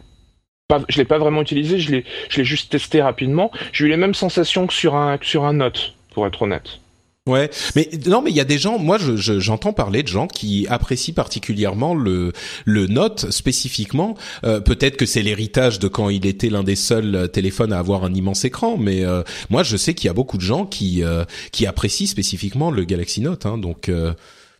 Pas, 0.68 0.82
je 0.90 0.98
l'ai 0.98 1.06
pas 1.06 1.20
vraiment 1.20 1.42
utilisé, 1.42 1.80
je 1.80 1.92
l'ai, 1.92 2.06
je 2.30 2.38
l'ai 2.38 2.44
juste 2.44 2.72
testé 2.72 3.02
rapidement. 3.02 3.52
J'ai 3.72 3.86
eu 3.86 3.88
les 3.88 3.98
mêmes 3.98 4.16
sensations 4.16 4.68
que 4.68 4.74
sur 4.74 4.96
un, 4.96 5.18
que 5.18 5.26
sur 5.26 5.46
un 5.46 5.54
Note, 5.54 5.94
pour 6.12 6.28
être 6.28 6.42
honnête. 6.42 6.80
Ouais, 7.28 7.50
mais 7.76 7.90
non, 8.06 8.22
mais 8.22 8.30
il 8.30 8.36
y 8.36 8.40
a 8.40 8.46
des 8.46 8.60
gens. 8.60 8.78
Moi, 8.78 9.00
je, 9.00 9.16
j'entends 9.40 9.74
parler 9.74 10.04
de 10.04 10.08
gens 10.08 10.28
qui 10.28 10.68
apprécient 10.70 11.16
particulièrement 11.16 11.96
le 11.96 12.34
le 12.66 12.86
Note 12.86 13.32
spécifiquement. 13.32 14.16
Euh, 14.44 14.60
peut-être 14.60 14.96
que 14.96 15.08
c'est 15.08 15.24
l'héritage 15.24 15.80
de 15.80 15.88
quand 15.88 16.10
il 16.10 16.28
était 16.28 16.52
l'un 16.52 16.62
des 16.62 16.76
seuls 16.76 17.28
téléphones 17.34 17.74
à 17.74 17.80
avoir 17.80 18.04
un 18.04 18.14
immense 18.14 18.46
écran, 18.46 18.78
mais 18.78 19.04
euh, 19.04 19.24
moi, 19.50 19.64
je 19.64 19.76
sais 19.76 19.96
qu'il 19.96 20.06
y 20.06 20.10
a 20.12 20.14
beaucoup 20.14 20.38
de 20.38 20.44
gens 20.44 20.68
qui 20.68 21.04
euh, 21.04 21.26
qui 21.52 21.66
apprécient 21.66 22.06
spécifiquement 22.06 22.70
le 22.70 22.84
Galaxy 22.84 23.22
Note. 23.22 23.48
Hein, 23.48 23.58
donc 23.58 23.90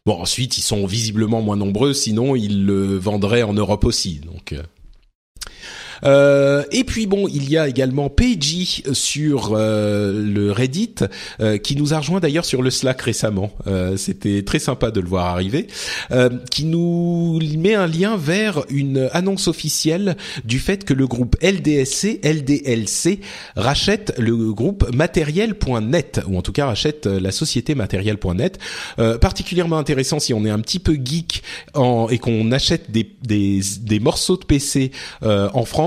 bon, 0.08 0.20
ensuite, 0.20 0.58
ils 0.58 0.64
sont 0.64 0.88
visiblement 0.88 1.44
moins 1.44 1.58
nombreux, 1.58 1.94
sinon 1.94 2.36
ils 2.36 2.66
le 2.66 2.98
vendraient 2.98 3.44
en 3.44 3.54
Europe 3.54 3.86
aussi. 3.86 4.22
Donc 4.26 4.56
euh, 6.04 6.64
et 6.72 6.84
puis 6.84 7.08
bon, 7.08 7.28
il 7.28 7.50
y 7.50 7.58
a 7.58 7.68
également 7.68 8.10
Peiji 8.10 8.84
sur 8.94 9.54
euh, 9.54 10.24
le 10.24 10.52
Reddit 10.52 10.96
euh, 11.40 11.58
qui 11.58 11.76
nous 11.76 11.94
a 11.94 12.00
rejoint 12.00 12.20
d'ailleurs 12.20 12.46
sur 12.46 12.62
le 12.62 12.70
Slack 12.70 13.02
récemment. 13.02 13.52
C'était 13.98 14.44
très 14.44 14.60
sympa 14.60 14.92
de 14.92 15.00
le 15.00 15.08
voir 15.08 15.26
arriver, 15.26 15.68
qui 16.52 16.66
nous 16.66 17.40
met 17.58 17.76
un 17.76 17.88
lien 17.88 18.18
vers 18.18 18.64
une 18.70 19.10
annonce 19.14 19.48
officielle 19.48 20.18
du 20.44 20.60
fait 20.60 20.84
que 20.84 20.94
le 20.94 21.08
groupe 21.08 21.36
LDSC, 21.42 22.22
LDLC 22.24 23.20
rachète 23.56 24.14
le 24.18 24.54
groupe 24.54 24.90
Matériel.net 24.94 26.22
ou 26.28 26.38
en 26.38 26.42
tout 26.42 26.52
cas 26.52 26.68
rachète 26.68 27.06
la 27.06 27.32
société 27.32 27.76
Matériel.net. 27.76 28.60
particulièrement 29.22 29.78
intéressant 29.78 30.20
si 30.20 30.34
on 30.34 30.46
est 30.46 30.50
un 30.50 30.60
petit 30.60 30.80
peu 30.80 30.98
geek 31.04 31.44
en, 31.74 32.08
et 32.10 32.18
qu'on 32.18 32.52
achète 32.52 32.92
des, 32.92 33.10
des, 33.24 33.62
des 33.82 34.00
morceaux 34.00 34.38
de 34.38 34.46
PC 34.46 34.92
en 35.22 35.66
France 35.66 35.85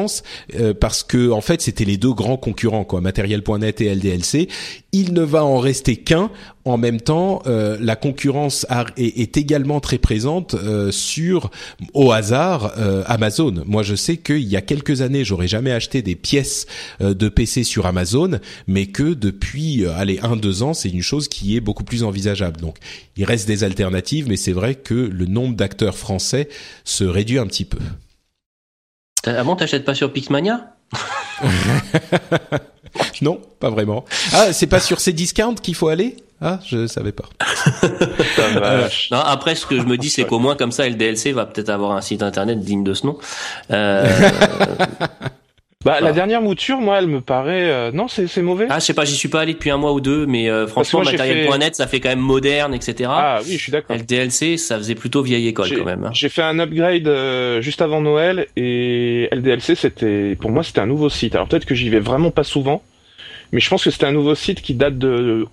euh, 0.55 0.75
parce 0.75 1.03
que 1.03 1.31
en 1.31 1.41
fait 1.41 1.61
c'était 1.61 1.85
les 1.85 1.97
deux 1.97 2.13
grands 2.13 2.37
concurrents 2.37 2.85
quoi, 2.85 3.01
Matériel.net 3.01 3.81
et 3.81 3.95
LDLC. 3.95 4.49
Il 4.93 5.13
ne 5.13 5.23
va 5.23 5.45
en 5.45 5.59
rester 5.59 5.97
qu'un. 5.97 6.31
En 6.65 6.77
même 6.77 7.01
temps, 7.01 7.43
euh, 7.47 7.79
la 7.81 7.97
concurrence 7.97 8.67
est, 8.97 9.37
également 9.37 9.81
très 9.81 9.97
présente 9.99 10.55
euh, 10.55 10.91
sur, 10.91 11.51
au 11.95 12.13
hasard, 12.13 12.75
Amazon. 13.07 13.65
Moi, 13.67 13.83
je 13.83 13.95
sais 13.95 14.19
qu'il 14.19 14.45
y 14.45 14.57
a 14.57 14.61
quelques 14.61 15.01
années, 15.01 15.25
j'aurais 15.25 15.49
jamais 15.49 15.73
acheté 15.73 16.03
des 16.03 16.15
pièces 16.15 16.67
de 17.01 17.29
PC 17.29 17.65
sur 17.65 17.87
Amazon, 17.87 18.39
mais 18.67 18.87
que 18.87 19.15
depuis, 19.15 19.87
allez, 19.87 20.19
un 20.23 20.37
deux 20.37 20.63
ans, 20.63 20.75
c'est 20.75 20.91
une 20.91 21.03
chose 21.03 21.29
qui 21.29 21.57
est 21.57 21.61
beaucoup 21.61 21.85
plus 21.85 22.03
envisageable. 22.03 22.61
Donc, 22.61 22.77
il 23.17 23.25
reste 23.25 23.47
des 23.47 23.65
alternatives, 23.65 24.27
mais 24.29 24.37
c'est 24.37 24.53
vrai 24.53 24.75
que 24.75 24.95
le 24.95 25.27
nombre 25.27 25.57
d'acteurs 25.57 25.97
français 25.97 26.49
se 26.85 27.05
réduit 27.05 27.39
un 27.39 27.47
petit 27.47 27.65
peu. 27.65 27.79
Ah 29.27 29.45
bon, 29.45 29.57
t'achètes 29.57 29.85
pas 29.85 29.95
sur 29.95 30.13
Pixmania? 30.13 30.73
Non, 33.21 33.41
pas 33.61 33.71
vraiment. 33.71 34.05
Ah, 34.33 34.53
c'est 34.53 34.67
pas 34.67 34.81
sur 34.81 35.01
ces 35.01 35.13
discounts 35.13 35.57
qu'il 35.57 35.75
faut 35.75 35.89
aller? 35.89 36.17
Ah, 36.41 36.61
je 36.65 36.87
savais 36.87 37.13
pas. 37.13 37.25
Euh, 38.41 38.89
non, 39.11 39.19
après, 39.19 39.55
ce 39.55 39.67
que 39.67 39.77
je 39.77 39.83
me 39.85 39.97
dis, 39.99 40.09
c'est 40.09 40.25
qu'au 40.25 40.39
moins 40.39 40.57
comme 40.57 40.73
ça, 40.73 40.89
LDLC 40.89 41.33
va 41.33 41.45
peut-être 41.45 41.69
avoir 41.69 41.93
un 41.93 42.01
site 42.01 42.23
internet 42.23 42.61
digne 42.61 42.83
de 42.83 42.95
ce 42.95 43.07
nom. 43.07 43.19
Euh... 43.71 44.09
Bah, 45.85 46.01
la 46.01 46.13
dernière 46.13 46.43
mouture, 46.43 46.81
moi, 46.81 46.99
elle 46.99 47.07
me 47.07 47.21
paraît. 47.21 47.71
Euh, 47.71 47.93
non, 47.93 48.09
c'est 48.09 48.27
c'est 48.27 48.43
mauvais. 48.43 48.67
Ah, 48.69 48.81
je 48.81 48.85
sais 48.85 48.95
pas, 48.95 49.05
j'y 49.05 49.15
suis 49.15 49.29
pas 49.29 49.43
allé 49.43 49.53
depuis 49.53 49.71
un 49.71 49.77
mois 49.77 49.93
ou 49.93 50.01
deux, 50.01 50.27
mais 50.27 50.51
euh, 50.51 50.67
franchement, 50.67 51.05
matériel.net, 51.05 51.77
ça 51.77 51.87
fait 51.87 52.01
quand 52.01 52.09
même 52.09 52.19
moderne, 52.19 52.75
etc. 52.75 53.09
Ah 53.13 53.39
oui, 53.47 53.53
je 53.53 53.63
suis 53.63 53.71
d'accord. 53.71 53.95
LDLC, 53.95 54.59
ça 54.59 54.77
faisait 54.77 54.97
plutôt 54.97 55.23
vieille 55.23 55.47
école 55.47 55.71
quand 55.71 55.85
même. 55.85 56.05
Hein. 56.05 56.11
J'ai 56.13 56.29
fait 56.31 56.43
un 56.43 56.59
upgrade 56.59 57.07
euh, 57.07 57.61
juste 57.61 57.81
avant 57.81 58.01
Noël 58.01 58.49
et 58.57 59.29
LDLC, 59.31 59.77
c'était 59.77 60.35
pour 60.35 60.51
moi, 60.51 60.65
c'était 60.65 60.81
un 60.81 60.87
nouveau 60.87 61.11
site. 61.11 61.37
Alors 61.37 61.47
peut-être 61.47 61.65
que 61.65 61.77
j'y 61.77 61.91
vais 61.91 62.01
vraiment 62.01 62.33
pas 62.33 62.45
souvent, 62.45 62.83
mais 63.53 63.61
je 63.61 63.71
pense 63.71 63.85
que 63.85 63.91
c'était 63.93 64.07
un 64.07 64.13
nouveau 64.13 64.35
site 64.35 64.63
qui 64.63 64.75
date 64.75 64.99
de 64.99 65.47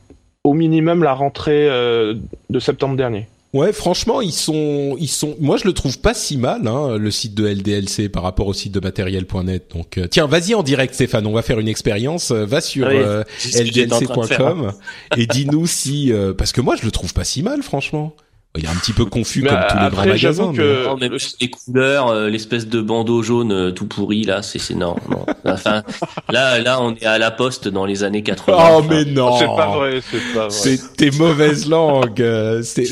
au 0.43 0.53
minimum 0.53 1.03
la 1.03 1.13
rentrée 1.13 1.67
de 1.67 2.59
septembre 2.59 2.97
dernier. 2.97 3.27
Ouais, 3.55 3.71
franchement, 3.71 4.19
ils 4.19 4.33
sont, 4.33 4.97
ils 4.99 5.07
sont. 5.07 5.37
Moi, 5.39 5.55
je 5.55 5.63
le 5.63 5.71
trouve 5.71 5.97
pas 5.97 6.13
si 6.13 6.35
mal, 6.35 6.67
hein, 6.67 6.97
le 6.97 7.09
site 7.09 7.33
de 7.35 7.47
LDLC 7.47 8.09
par 8.09 8.23
rapport 8.23 8.47
au 8.47 8.53
site 8.53 8.73
de 8.73 8.81
matériel.net. 8.81 9.71
Donc, 9.73 9.97
euh, 9.97 10.07
tiens, 10.07 10.27
vas-y 10.27 10.53
en 10.55 10.61
direct, 10.61 10.93
Stéphane. 10.93 11.25
On 11.25 11.31
va 11.31 11.41
faire 11.41 11.61
une 11.61 11.69
expérience. 11.69 12.31
Euh, 12.31 12.45
va 12.45 12.59
sur 12.59 12.85
euh, 12.85 13.23
ldlc.com 13.53 14.73
et 15.15 15.25
dis-nous 15.25 15.67
si, 15.67 16.11
parce 16.37 16.51
que 16.51 16.59
moi, 16.59 16.75
je 16.75 16.83
le 16.83 16.91
trouve 16.91 17.13
pas 17.13 17.23
si 17.23 17.43
mal, 17.43 17.63
franchement. 17.63 18.13
Il 18.57 18.65
est 18.65 18.69
un 18.69 18.75
petit 18.75 18.93
peu 18.93 19.05
confus 19.05 19.43
comme 19.43 19.57
tous 19.69 19.77
les 19.77 19.89
grands 19.89 20.05
magasins. 20.05 20.53
Que... 20.53 20.87
Mais... 20.99 21.09
les 21.41 21.49
couleurs, 21.49 22.07
euh, 22.07 22.29
l'espèce 22.29 22.67
de 22.67 22.81
bandeau 22.81 23.21
jaune 23.21 23.51
euh, 23.51 23.71
tout 23.71 23.87
pourri 23.87 24.23
là, 24.23 24.41
c'est 24.41 24.59
c'est 24.59 24.75
non, 24.75 24.95
non. 25.09 25.25
Enfin, 25.45 25.83
là 26.29 26.59
là 26.59 26.81
on 26.81 26.95
est 26.95 27.05
à 27.05 27.17
la 27.17 27.31
poste 27.31 27.67
dans 27.67 27.85
les 27.85 28.03
années 28.03 28.23
80. 28.23 28.57
Oh 28.57 28.83
mais 28.89 29.05
non. 29.05 29.37
C'est 29.37 29.45
pas 29.45 29.75
vrai, 29.75 30.01
c'est 30.09 30.33
pas 30.33 30.47
vrai. 30.47 30.49
C'est 30.49 30.95
tes 30.95 31.11
mauvaises 31.11 31.67
langues. 31.67 32.21
Euh, 32.21 32.61
c'est 32.63 32.85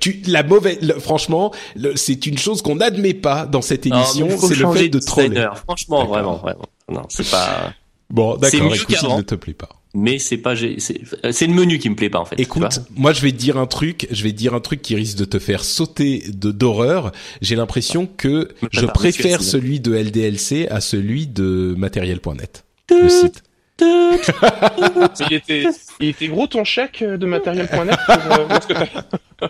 tu 0.00 0.22
la 0.26 0.42
mauvaise 0.42 0.78
franchement, 1.00 1.52
c'est 1.94 2.26
une 2.26 2.38
chose 2.38 2.62
qu'on 2.62 2.76
n'admet 2.76 3.14
pas 3.14 3.46
dans 3.46 3.62
cette 3.62 3.86
émission, 3.86 4.28
c'est 4.38 4.58
le 4.58 4.72
fait 4.72 4.88
de 4.88 4.98
troller. 4.98 5.48
Franchement, 5.66 6.06
vraiment, 6.06 6.36
vraiment. 6.36 6.66
Non, 6.88 7.02
c'est 7.08 7.30
pas 7.30 7.72
Bon, 8.10 8.36
d'accord, 8.36 8.74
écoute, 8.74 8.96
ça 8.96 9.16
ne 9.16 9.22
te 9.22 9.36
plaît 9.36 9.54
pas 9.54 9.79
mais 9.94 10.18
c'est 10.18 10.38
pas 10.38 10.54
c'est 10.56 11.46
le 11.46 11.54
menu 11.54 11.78
qui 11.78 11.90
me 11.90 11.96
plaît 11.96 12.10
pas 12.10 12.20
en 12.20 12.24
fait. 12.24 12.38
Écoute, 12.38 12.80
moi 12.94 13.12
je 13.12 13.22
vais 13.22 13.32
te 13.32 13.36
dire 13.36 13.56
un 13.56 13.66
truc, 13.66 14.06
je 14.10 14.22
vais 14.22 14.30
te 14.30 14.36
dire 14.36 14.54
un 14.54 14.60
truc 14.60 14.82
qui 14.82 14.94
risque 14.94 15.18
de 15.18 15.24
te 15.24 15.38
faire 15.38 15.64
sauter 15.64 16.24
de 16.28 16.52
d'horreur. 16.52 17.12
J'ai 17.40 17.56
l'impression 17.56 18.06
que 18.06 18.48
je 18.70 18.86
préfère 18.86 19.42
celui 19.42 19.80
de 19.80 19.92
LDLC 19.92 20.68
à 20.70 20.80
celui 20.80 21.26
de 21.26 21.74
matériel.net. 21.76 22.64
Le 22.90 23.08
site. 23.08 23.42
il, 23.82 25.32
était, 25.32 25.64
il 26.00 26.08
était 26.08 26.28
gros 26.28 26.46
ton 26.46 26.64
chèque 26.64 27.02
de 27.02 27.26
matériel.net 27.26 27.96
euh, 29.42 29.48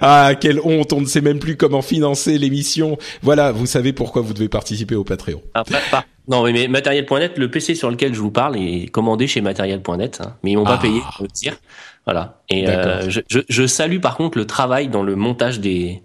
Ah, 0.00 0.34
quelle 0.40 0.60
honte, 0.60 0.92
on 0.92 1.00
ne 1.00 1.06
sait 1.06 1.20
même 1.20 1.40
plus 1.40 1.56
comment 1.56 1.82
financer 1.82 2.38
l'émission. 2.38 2.98
Voilà, 3.22 3.50
vous 3.50 3.66
savez 3.66 3.92
pourquoi 3.92 4.22
vous 4.22 4.32
devez 4.32 4.48
participer 4.48 4.94
au 4.94 5.02
Patreon. 5.02 5.42
Après, 5.54 5.80
pas. 5.90 6.04
Non, 6.30 6.44
mais 6.44 6.68
matériel.net, 6.68 7.36
le 7.38 7.50
PC 7.50 7.74
sur 7.74 7.90
lequel 7.90 8.14
je 8.14 8.20
vous 8.20 8.30
parle 8.30 8.56
est 8.56 8.86
commandé 8.86 9.26
chez 9.26 9.40
matériel.net, 9.40 10.20
hein, 10.20 10.36
mais 10.42 10.52
ils 10.52 10.56
m'ont 10.56 10.64
pas 10.64 10.78
ah. 10.78 10.82
payé, 10.82 11.00
pour 11.16 11.24
le 11.24 11.28
dire. 11.28 11.56
Voilà. 12.04 12.40
Et 12.48 12.68
euh, 12.68 13.10
je, 13.10 13.20
je, 13.28 13.40
je, 13.48 13.66
salue 13.66 13.98
par 13.98 14.16
contre 14.16 14.38
le 14.38 14.46
travail 14.46 14.88
dans 14.88 15.02
le 15.02 15.16
montage 15.16 15.60
des 15.60 16.02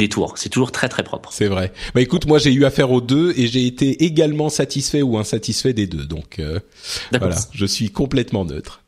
des 0.00 0.08
tours. 0.08 0.38
C'est 0.38 0.48
toujours 0.48 0.72
très 0.72 0.88
très 0.88 1.04
propre. 1.04 1.30
C'est 1.32 1.46
vrai. 1.46 1.72
Bah 1.94 2.00
écoute, 2.00 2.26
moi 2.26 2.38
j'ai 2.38 2.52
eu 2.52 2.64
affaire 2.64 2.90
aux 2.90 3.00
deux 3.00 3.32
et 3.36 3.46
j'ai 3.46 3.66
été 3.66 4.04
également 4.04 4.48
satisfait 4.48 5.02
ou 5.02 5.18
insatisfait 5.18 5.72
des 5.72 5.86
deux. 5.86 6.04
Donc 6.04 6.40
euh, 6.40 6.58
voilà, 7.16 7.36
je 7.52 7.66
suis 7.66 7.90
complètement 7.90 8.44
neutre. 8.44 8.82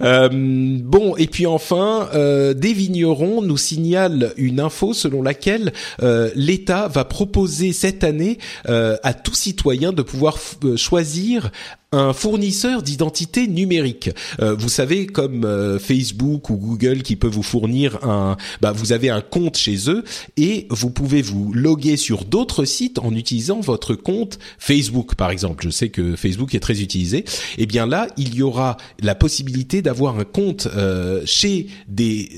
Euh, 0.00 0.28
bon, 0.32 1.16
et 1.16 1.26
puis 1.26 1.46
enfin, 1.46 2.08
euh, 2.14 2.54
des 2.54 2.72
vignerons 2.72 3.42
nous 3.42 3.56
signalent 3.56 4.32
une 4.36 4.60
info 4.60 4.92
selon 4.92 5.22
laquelle 5.22 5.72
euh, 6.02 6.30
l'État 6.34 6.88
va 6.88 7.04
proposer 7.04 7.72
cette 7.72 8.04
année 8.04 8.38
euh, 8.68 8.96
à 9.02 9.14
tout 9.14 9.34
citoyen 9.34 9.92
de 9.92 10.02
pouvoir 10.02 10.38
choisir 10.76 11.50
un 11.92 12.12
fournisseur 12.12 12.82
d'identité 12.82 13.46
numérique. 13.46 14.10
Euh, 14.40 14.56
vous 14.56 14.68
savez, 14.68 15.06
comme 15.06 15.44
euh, 15.44 15.78
Facebook 15.78 16.50
ou 16.50 16.56
Google 16.56 17.02
qui 17.02 17.14
peut 17.14 17.28
vous 17.28 17.44
fournir 17.44 18.04
un, 18.04 18.36
bah, 18.60 18.72
vous 18.72 18.92
avez 18.92 19.08
un 19.08 19.20
compte 19.20 19.56
chez 19.56 19.88
eux 19.88 20.02
et 20.36 20.66
vous 20.70 20.90
pouvez 20.90 21.22
vous 21.22 21.52
loguer 21.52 21.96
sur 21.96 22.24
d'autres 22.24 22.64
sites 22.64 22.98
en 22.98 23.14
utilisant 23.14 23.60
votre 23.60 23.94
compte 23.94 24.40
Facebook, 24.58 25.14
par 25.14 25.30
exemple. 25.30 25.64
Je 25.64 25.70
sais 25.70 25.88
que 25.88 26.16
Facebook 26.16 26.56
est 26.56 26.60
très 26.60 26.80
utilisé. 26.80 27.24
Eh 27.56 27.66
bien 27.66 27.86
là, 27.86 28.08
il 28.16 28.34
y 28.34 28.42
aura 28.42 28.78
la 29.00 29.14
possibilité 29.14 29.80
d'avoir 29.80 30.18
un 30.18 30.24
compte 30.24 30.66
euh, 30.74 31.22
chez 31.24 31.68
des 31.86 32.30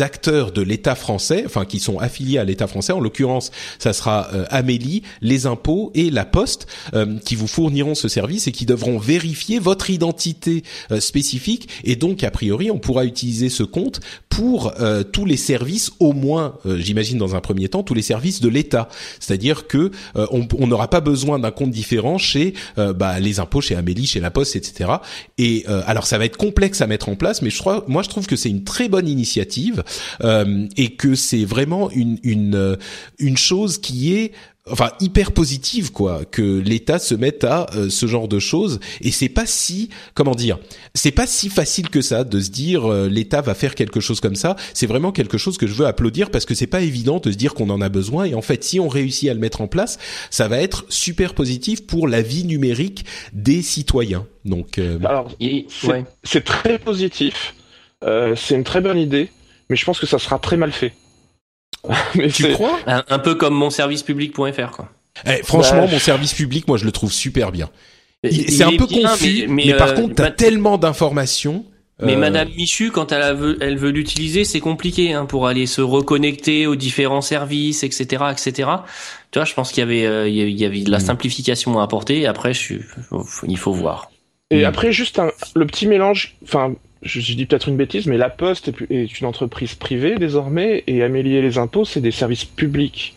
acteurs 0.00 0.50
de 0.50 0.62
l'État 0.62 0.94
français, 0.94 1.42
enfin 1.44 1.66
qui 1.66 1.78
sont 1.78 1.98
affiliés 1.98 2.38
à 2.38 2.44
l'État 2.44 2.66
français. 2.66 2.94
En 2.94 3.00
l'occurrence, 3.00 3.50
ça 3.78 3.92
sera 3.92 4.22
Amélie, 4.50 5.02
les 5.20 5.46
impôts 5.46 5.92
et 5.94 6.10
la 6.10 6.24
Poste 6.24 6.66
qui 7.24 7.34
vous 7.34 7.46
fourniront 7.46 7.94
ce 7.94 8.08
service 8.08 8.46
et 8.46 8.52
qui 8.52 8.66
devront 8.66 8.93
vérifier 8.98 9.58
votre 9.58 9.90
identité 9.90 10.62
euh, 10.90 11.00
spécifique 11.00 11.68
et 11.84 11.96
donc 11.96 12.24
a 12.24 12.30
priori 12.30 12.70
on 12.70 12.78
pourra 12.78 13.04
utiliser 13.04 13.48
ce 13.48 13.62
compte 13.62 14.00
pour 14.28 14.72
euh, 14.80 15.04
tous 15.04 15.26
les 15.26 15.36
services, 15.36 15.92
au 16.00 16.12
moins, 16.12 16.58
euh, 16.66 16.78
j'imagine 16.78 17.18
dans 17.18 17.36
un 17.36 17.40
premier 17.40 17.68
temps, 17.68 17.84
tous 17.84 17.94
les 17.94 18.02
services 18.02 18.40
de 18.40 18.48
l'État. 18.48 18.88
C'est-à-dire 19.20 19.68
que 19.68 19.92
on 20.16 20.66
n'aura 20.66 20.88
pas 20.88 21.00
besoin 21.00 21.38
d'un 21.38 21.52
compte 21.52 21.70
différent 21.70 22.18
chez 22.18 22.54
bah, 22.76 23.20
les 23.20 23.38
impôts, 23.38 23.60
chez 23.60 23.76
Amélie, 23.76 24.06
chez 24.06 24.18
La 24.18 24.30
Poste, 24.30 24.56
etc. 24.56 24.90
Et 25.38 25.64
alors 25.66 26.06
ça 26.06 26.18
va 26.18 26.24
être 26.24 26.36
complexe 26.36 26.80
à 26.80 26.86
mettre 26.86 27.08
en 27.08 27.14
place, 27.14 27.42
mais 27.42 27.50
je 27.50 27.58
crois, 27.58 27.84
moi 27.86 28.02
je 28.02 28.08
trouve 28.08 28.26
que 28.26 28.36
c'est 28.36 28.48
une 28.48 28.64
très 28.64 28.88
bonne 28.88 29.08
initiative 29.08 29.84
et 30.22 30.94
que 30.96 31.14
c'est 31.14 31.44
vraiment 31.44 31.90
une 31.90 32.18
une 32.22 32.76
une 33.18 33.36
chose 33.36 33.78
qui 33.78 34.14
est 34.14 34.32
enfin 34.70 34.92
hyper 35.00 35.32
positive 35.32 35.92
quoi 35.92 36.24
que 36.24 36.58
l'État 36.58 36.98
se 36.98 37.14
mette 37.14 37.44
à 37.44 37.66
euh, 37.74 37.90
ce 37.90 38.06
genre 38.06 38.28
de 38.28 38.38
choses. 38.38 38.80
Et 39.00 39.10
c'est 39.10 39.28
pas 39.28 39.46
si 39.46 39.90
comment 40.14 40.34
dire 40.34 40.58
c'est 40.94 41.10
pas 41.10 41.26
si 41.26 41.48
facile 41.48 41.90
que 41.90 42.00
ça 42.00 42.24
de 42.24 42.40
se 42.40 42.50
dire 42.50 42.90
euh, 42.90 43.08
l'État 43.08 43.40
va 43.40 43.54
faire 43.54 43.74
quelque 43.74 44.00
chose 44.00 44.20
comme 44.20 44.36
ça. 44.36 44.56
C'est 44.72 44.86
vraiment 44.86 45.12
quelque 45.12 45.38
chose 45.38 45.58
que 45.58 45.66
je 45.66 45.74
veux 45.74 45.86
applaudir 45.86 46.30
parce 46.30 46.46
que 46.46 46.54
c'est 46.54 46.66
pas 46.66 46.80
évident 46.80 47.18
de 47.18 47.30
se 47.30 47.36
dire 47.36 47.54
qu'on 47.54 47.70
en 47.70 47.80
a 47.80 47.88
besoin. 47.88 48.24
Et 48.24 48.34
en 48.34 48.42
fait 48.42 48.64
si 48.64 48.80
on 48.80 48.88
réussit 48.88 49.28
à 49.28 49.34
le 49.34 49.40
mettre 49.40 49.60
en 49.60 49.68
place 49.68 49.98
ça 50.30 50.48
va 50.48 50.58
être 50.58 50.86
super 50.88 51.34
positif 51.34 51.86
pour 51.86 52.08
la 52.08 52.22
vie 52.22 52.44
numérique 52.44 53.04
des 53.32 53.62
citoyens. 53.62 54.26
Donc 54.44 54.78
euh, 54.78 54.98
alors 55.04 55.30
c'est 56.22 56.44
très 56.44 56.78
positif. 56.78 57.54
Euh, 58.02 58.34
c'est 58.36 58.54
une 58.54 58.64
très 58.64 58.80
bonne 58.80 58.98
idée, 58.98 59.30
mais 59.68 59.76
je 59.76 59.84
pense 59.84 59.98
que 59.98 60.06
ça 60.06 60.18
sera 60.18 60.38
très 60.38 60.56
mal 60.56 60.72
fait. 60.72 60.92
mais 62.14 62.28
tu 62.28 62.52
crois? 62.52 62.78
Un, 62.86 63.18
peu 63.18 63.34
comme 63.34 63.54
mon 63.54 63.70
service 63.70 64.02
public.fr 64.02 64.70
quoi. 64.70 64.88
Eh, 65.26 65.42
franchement, 65.44 65.84
bah, 65.84 65.92
mon 65.92 65.98
service 65.98 66.34
public, 66.34 66.66
moi, 66.66 66.76
je 66.76 66.84
le 66.84 66.92
trouve 66.92 67.12
super 67.12 67.52
bien. 67.52 67.70
C'est 68.24 68.64
un 68.64 68.76
peu 68.76 68.86
confus, 68.86 69.46
mais, 69.48 69.72
par 69.74 69.90
euh, 69.90 69.94
contre, 69.94 70.14
t'as 70.14 70.30
tellement 70.30 70.78
d'informations. 70.78 71.64
Mais 72.02 72.14
euh, 72.14 72.18
Madame 72.18 72.48
Michu, 72.56 72.90
quand 72.90 73.12
elle 73.12 73.36
veut, 73.36 73.56
elle 73.60 73.76
veut 73.76 73.90
l'utiliser, 73.90 74.44
c'est 74.44 74.60
compliqué 74.60 75.12
hein, 75.12 75.26
pour 75.26 75.46
aller 75.46 75.66
se 75.66 75.80
reconnecter 75.80 76.66
aux 76.66 76.74
différents 76.74 77.20
services, 77.20 77.84
etc., 77.84 78.24
etc. 78.32 78.68
Tu 79.30 79.38
vois, 79.38 79.44
je 79.44 79.54
pense 79.54 79.70
qu'il 79.70 79.80
y 79.80 79.84
avait, 79.84 80.04
euh, 80.04 80.28
il 80.28 80.58
y 80.58 80.64
avait 80.64 80.80
de 80.80 80.90
la 80.90 80.98
hmm. 80.98 81.02
simplification 81.02 81.78
à 81.78 81.84
apporter. 81.84 82.26
Après, 82.26 82.52
je 82.52 82.74
il 83.46 83.58
faut 83.58 83.72
voir. 83.72 84.10
Et 84.50 84.62
hmm. 84.62 84.66
après, 84.66 84.90
juste 84.90 85.20
un, 85.20 85.30
le 85.54 85.66
petit 85.66 85.86
mélange. 85.86 86.34
Enfin, 86.42 86.74
je, 87.04 87.20
dis 87.34 87.46
peut-être 87.46 87.68
une 87.68 87.76
bêtise, 87.76 88.06
mais 88.06 88.16
La 88.16 88.30
Poste 88.30 88.72
est 88.90 89.20
une 89.20 89.26
entreprise 89.26 89.74
privée 89.74 90.16
désormais, 90.16 90.84
et 90.86 91.02
Amélie 91.02 91.36
et 91.36 91.42
les 91.42 91.58
impôts, 91.58 91.84
c'est 91.84 92.00
des 92.00 92.10
services 92.10 92.44
publics. 92.44 93.16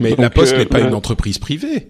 Mais 0.00 0.14
La 0.16 0.30
Poste 0.30 0.56
n'est 0.56 0.66
pas 0.66 0.80
une 0.80 0.94
entreprise 0.94 1.38
privée. 1.38 1.88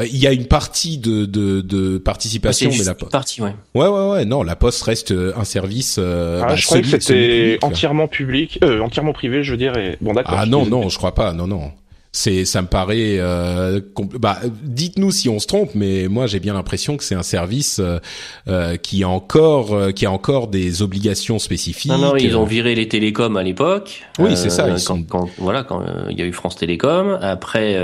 Euh, 0.00 0.06
il 0.06 0.16
y 0.16 0.26
a 0.26 0.32
une 0.32 0.46
partie 0.46 0.98
de, 0.98 1.24
de, 1.24 1.60
de 1.60 1.98
participation, 1.98 2.70
mais 2.70 2.84
la 2.84 2.94
partie, 2.94 3.42
ouais. 3.42 3.54
Ouais, 3.74 3.88
ouais, 3.88 4.10
ouais. 4.10 4.24
Non, 4.24 4.42
la 4.42 4.56
Poste 4.56 4.82
reste 4.82 5.10
euh, 5.10 5.32
un 5.36 5.44
service. 5.44 5.96
Euh, 5.98 6.40
ah, 6.42 6.48
bah, 6.48 6.56
je 6.56 6.66
croyais 6.66 6.82
que 6.82 6.88
c'était 6.88 7.58
entièrement 7.62 8.06
public, 8.06 8.58
euh, 8.62 8.80
entièrement 8.80 9.12
privé, 9.12 9.42
je 9.42 9.52
veux 9.52 9.56
dire. 9.56 9.76
Et... 9.76 9.96
Bon, 10.00 10.12
d'accord. 10.12 10.36
Ah 10.38 10.46
non, 10.46 10.66
non, 10.66 10.88
je 10.88 10.98
crois 10.98 11.14
pas. 11.14 11.32
Non, 11.32 11.46
non 11.46 11.72
c'est 12.18 12.44
ça 12.44 12.62
me 12.62 12.66
paraît 12.66 13.18
euh, 13.20 13.80
bah 14.18 14.40
dites-nous 14.64 15.12
si 15.12 15.28
on 15.28 15.38
se 15.38 15.46
trompe 15.46 15.76
mais 15.76 16.08
moi 16.08 16.26
j'ai 16.26 16.40
bien 16.40 16.54
l'impression 16.54 16.96
que 16.96 17.04
c'est 17.04 17.14
un 17.14 17.22
service 17.22 17.78
euh, 17.78 18.00
euh, 18.48 18.76
qui 18.76 19.04
a 19.04 19.08
encore 19.08 19.72
euh, 19.72 19.92
qui 19.92 20.04
a 20.04 20.10
encore 20.10 20.48
des 20.48 20.82
obligations 20.82 21.38
spécifiques. 21.38 21.92
Non 21.92 21.98
non, 21.98 22.16
ils 22.16 22.36
ont 22.36 22.44
viré 22.44 22.74
les 22.74 22.88
télécoms 22.88 23.36
à 23.36 23.44
l'époque. 23.44 24.02
Oui, 24.18 24.36
c'est 24.36 24.50
ça, 24.50 24.68
quand, 24.84 25.06
quand, 25.08 25.30
voilà 25.38 25.62
quand 25.62 25.84
il 26.10 26.18
y 26.18 26.22
a 26.22 26.24
eu 26.24 26.32
France 26.32 26.56
Télécom, 26.56 27.16
après 27.22 27.74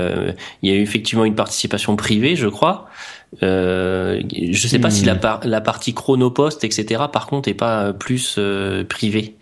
il 0.61 0.69
y 0.69 0.73
a 0.73 0.75
eu 0.75 0.81
effectivement 0.81 1.23
une 1.23 1.35
participation 1.35 1.95
privée, 1.95 2.35
je 2.35 2.49
crois. 2.49 2.87
Euh, 3.43 4.21
je 4.29 4.67
sais 4.67 4.79
pas 4.79 4.89
si 4.89 5.05
la, 5.05 5.15
hmm. 5.15 5.39
la 5.43 5.61
partie 5.61 5.93
chronopost, 5.93 6.63
etc. 6.63 7.03
Par 7.11 7.27
contre, 7.27 7.49
est 7.49 7.53
pas 7.53 7.93
plus 7.93 8.35
euh, 8.37 8.83
privée. 8.83 9.35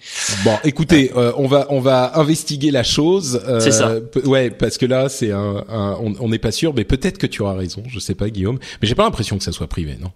Bon, 0.44 0.58
écoutez, 0.64 1.12
euh, 1.16 1.32
on 1.38 1.48
va 1.48 1.68
on 1.70 1.80
va 1.80 2.18
investiguer 2.18 2.72
la 2.72 2.84
chose. 2.84 3.42
Euh, 3.48 3.60
c'est 3.60 3.72
ça. 3.72 3.96
Ouais, 4.26 4.50
parce 4.50 4.78
que 4.78 4.86
là, 4.86 5.10
c'est 5.10 5.32
un, 5.32 5.64
on 5.70 6.30
n'est 6.30 6.40
pas 6.40 6.52
sûr, 6.52 6.74
mais 6.74 6.84
peut-être 6.84 7.18
que 7.18 7.28
tu 7.28 7.42
auras 7.42 7.56
raison. 7.56 7.84
Je 7.88 8.00
sais 8.00 8.16
pas, 8.16 8.30
Guillaume, 8.30 8.60
mais 8.82 8.88
j'ai 8.88 8.96
pas 8.96 9.04
l'impression 9.04 9.38
que 9.38 9.44
ça 9.44 9.52
soit 9.52 9.68
privé, 9.68 9.98
non? 10.00 10.12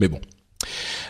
Mais 0.00 0.08
bon. 0.08 0.20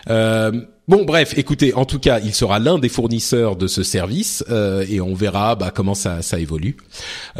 Euh, 0.09 0.51
bon, 0.91 1.05
bref, 1.05 1.33
écoutez, 1.37 1.73
en 1.73 1.85
tout 1.85 1.99
cas, 1.99 2.19
il 2.19 2.35
sera 2.35 2.59
l'un 2.59 2.77
des 2.77 2.89
fournisseurs 2.89 3.55
de 3.55 3.67
ce 3.67 3.81
service 3.81 4.43
euh, 4.49 4.85
et 4.89 4.99
on 4.99 5.13
verra 5.13 5.55
bah, 5.55 5.71
comment 5.73 5.93
ça, 5.93 6.21
ça 6.21 6.37
évolue. 6.37 6.75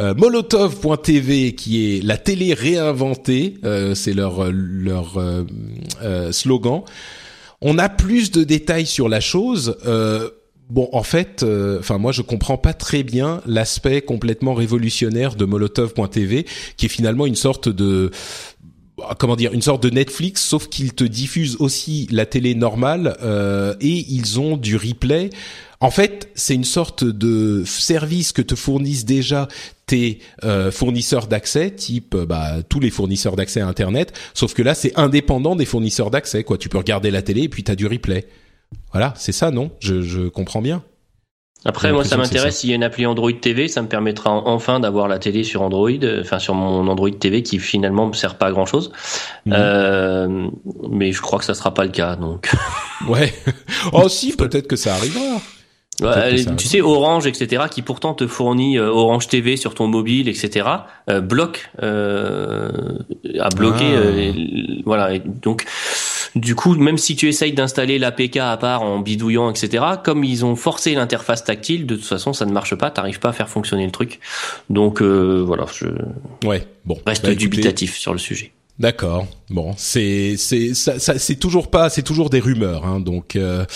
Euh, 0.00 0.14
Molotov.tv, 0.14 1.54
qui 1.54 1.96
est 1.96 2.02
la 2.02 2.16
télé 2.16 2.54
réinventée, 2.54 3.58
euh, 3.64 3.94
c'est 3.94 4.14
leur 4.14 4.50
leur 4.50 5.22
slogan. 6.32 6.82
On 7.60 7.78
a 7.78 7.90
plus 7.90 8.30
de 8.30 8.42
détails 8.42 8.86
sur 8.86 9.08
la 9.08 9.20
chose. 9.20 9.76
Bon, 10.70 10.88
en 10.92 11.02
fait, 11.02 11.44
enfin 11.78 11.98
moi 11.98 12.12
je 12.12 12.22
comprends 12.22 12.56
pas 12.56 12.72
très 12.72 13.02
bien 13.02 13.42
l'aspect 13.44 14.00
complètement 14.00 14.54
révolutionnaire 14.54 15.34
de 15.34 15.44
Molotov.tv, 15.44 16.46
qui 16.78 16.86
est 16.86 16.88
finalement 16.88 17.26
une 17.26 17.34
sorte 17.34 17.68
de 17.68 18.10
comment 19.18 19.36
dire 19.36 19.52
une 19.52 19.62
sorte 19.62 19.82
de 19.82 19.90
Netflix 19.90 20.42
sauf 20.42 20.68
qu'ils 20.68 20.94
te 20.94 21.04
diffusent 21.04 21.56
aussi 21.58 22.08
la 22.10 22.26
télé 22.26 22.54
normale 22.54 23.16
euh, 23.22 23.74
et 23.80 24.04
ils 24.08 24.40
ont 24.40 24.56
du 24.56 24.76
replay 24.76 25.30
en 25.82 25.90
fait, 25.90 26.28
c'est 26.36 26.54
une 26.54 26.62
sorte 26.62 27.02
de 27.02 27.64
service 27.66 28.30
que 28.30 28.40
te 28.40 28.54
fournissent 28.54 29.04
déjà 29.04 29.48
tes 29.86 30.20
euh, 30.44 30.70
fournisseurs 30.70 31.26
d'accès, 31.26 31.72
type 31.72 32.14
euh, 32.14 32.24
bah, 32.24 32.62
tous 32.68 32.78
les 32.78 32.90
fournisseurs 32.90 33.34
d'accès 33.34 33.60
à 33.60 33.66
Internet, 33.66 34.16
sauf 34.32 34.54
que 34.54 34.62
là, 34.62 34.74
c'est 34.74 34.96
indépendant 34.96 35.56
des 35.56 35.64
fournisseurs 35.64 36.12
d'accès. 36.12 36.44
Quoi, 36.44 36.56
tu 36.56 36.68
peux 36.68 36.78
regarder 36.78 37.10
la 37.10 37.20
télé 37.20 37.42
et 37.42 37.48
puis 37.48 37.64
tu 37.64 37.72
as 37.72 37.74
du 37.74 37.88
replay. 37.88 38.28
Voilà, 38.92 39.12
c'est 39.16 39.32
ça, 39.32 39.50
non? 39.50 39.72
Je, 39.80 40.02
je 40.02 40.28
comprends 40.28 40.62
bien. 40.62 40.84
Après, 41.64 41.92
moi, 41.92 42.04
ça 42.04 42.16
m'intéresse. 42.16 42.58
S'il 42.58 42.70
y 42.70 42.72
a 42.72 42.76
une 42.76 42.82
appli 42.82 43.06
Android 43.06 43.32
TV, 43.32 43.68
ça 43.68 43.82
me 43.82 43.88
permettra 43.88 44.30
enfin 44.30 44.80
d'avoir 44.80 45.06
la 45.06 45.18
télé 45.18 45.44
sur 45.44 45.62
Android, 45.62 45.90
enfin 46.20 46.38
sur 46.38 46.54
mon 46.54 46.88
Android 46.88 47.10
TV, 47.10 47.42
qui 47.42 47.58
finalement 47.58 48.08
me 48.08 48.14
sert 48.14 48.36
pas 48.36 48.46
à 48.46 48.50
grand 48.50 48.66
chose. 48.66 48.90
Mhm. 49.46 49.54
Euh, 49.56 50.48
mais 50.90 51.12
je 51.12 51.20
crois 51.20 51.38
que 51.38 51.44
ça 51.44 51.54
sera 51.54 51.72
pas 51.72 51.84
le 51.84 51.90
cas, 51.90 52.16
donc. 52.16 52.50
ouais. 53.08 53.32
Oh 53.92 54.08
si, 54.08 54.36
peut-être 54.36 54.66
que 54.66 54.76
ça 54.76 54.94
arrivera. 54.94 55.40
tu 56.56 56.66
sais, 56.66 56.80
Orange, 56.80 57.26
etc., 57.26 57.64
qui 57.70 57.82
pourtant 57.82 58.14
te 58.14 58.26
fournit 58.26 58.78
euh, 58.78 58.88
Orange 58.88 59.28
TV 59.28 59.56
sur 59.56 59.74
ton 59.74 59.86
mobile, 59.86 60.28
etc., 60.28 60.66
euh, 61.10 61.20
bloque, 61.20 61.70
euh, 61.80 62.70
a 63.38 63.50
bloqué, 63.50 63.84
ah. 63.94 64.82
voilà. 64.84 65.18
donc, 65.18 65.64
du 66.34 66.54
coup, 66.54 66.74
même 66.74 66.98
si 66.98 67.14
tu 67.16 67.28
essayes 67.28 67.52
d'installer 67.52 67.98
l'APK 67.98 68.38
à 68.38 68.56
part 68.56 68.82
en 68.82 69.00
bidouillant, 69.00 69.50
etc., 69.50 69.84
comme 70.02 70.24
ils 70.24 70.44
ont 70.44 70.56
forcé 70.56 70.94
l'interface 70.94 71.44
tactile, 71.44 71.86
de 71.86 71.96
toute 71.96 72.06
façon, 72.06 72.32
ça 72.32 72.46
ne 72.46 72.52
marche 72.52 72.74
pas, 72.74 72.90
t'arrives 72.90 73.20
pas 73.20 73.30
à 73.30 73.32
faire 73.32 73.48
fonctionner 73.48 73.84
le 73.84 73.92
truc. 73.92 74.20
Donc 74.70 75.02
euh, 75.02 75.42
voilà, 75.46 75.66
je 75.74 75.86
ouais, 76.46 76.66
bon, 76.84 76.98
reste 77.06 77.24
bah, 77.24 77.34
dubitatif 77.34 77.96
sur 77.96 78.12
le 78.12 78.18
sujet. 78.18 78.52
D'accord. 78.78 79.26
Bon, 79.50 79.74
c'est 79.76 80.36
c'est 80.38 80.74
ça, 80.74 80.98
c'est 80.98 81.36
toujours 81.36 81.70
pas, 81.70 81.90
c'est 81.90 82.02
toujours 82.02 82.30
des 82.30 82.40
rumeurs, 82.40 82.86
hein, 82.86 83.00
donc 83.00 83.36
euh, 83.36 83.66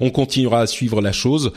on 0.00 0.10
continuera 0.10 0.60
à 0.60 0.66
suivre 0.66 1.02
la 1.02 1.12
chose. 1.12 1.52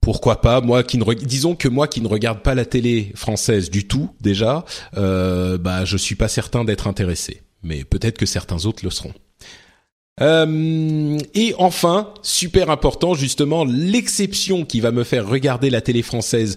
Pourquoi 0.00 0.40
pas 0.40 0.60
Moi 0.60 0.84
qui 0.84 0.98
ne 0.98 1.14
disons 1.14 1.54
que 1.54 1.68
moi 1.68 1.88
qui 1.88 2.00
ne 2.00 2.08
regarde 2.08 2.40
pas 2.40 2.54
la 2.54 2.64
télé 2.64 3.12
française 3.14 3.70
du 3.70 3.86
tout 3.86 4.10
déjà, 4.20 4.64
euh, 4.96 5.58
bah 5.58 5.84
je 5.84 5.96
suis 5.96 6.14
pas 6.14 6.28
certain 6.28 6.64
d'être 6.64 6.86
intéressé, 6.86 7.42
mais 7.62 7.84
peut-être 7.84 8.16
que 8.16 8.26
certains 8.26 8.64
autres 8.64 8.84
le 8.84 8.90
seront. 8.90 9.12
Euh, 10.22 11.18
et 11.34 11.54
enfin, 11.58 12.14
super 12.22 12.70
important 12.70 13.14
justement, 13.14 13.64
l'exception 13.64 14.64
qui 14.64 14.80
va 14.80 14.90
me 14.90 15.04
faire 15.04 15.28
regarder 15.28 15.68
la 15.68 15.82
télé 15.82 16.02
française 16.02 16.56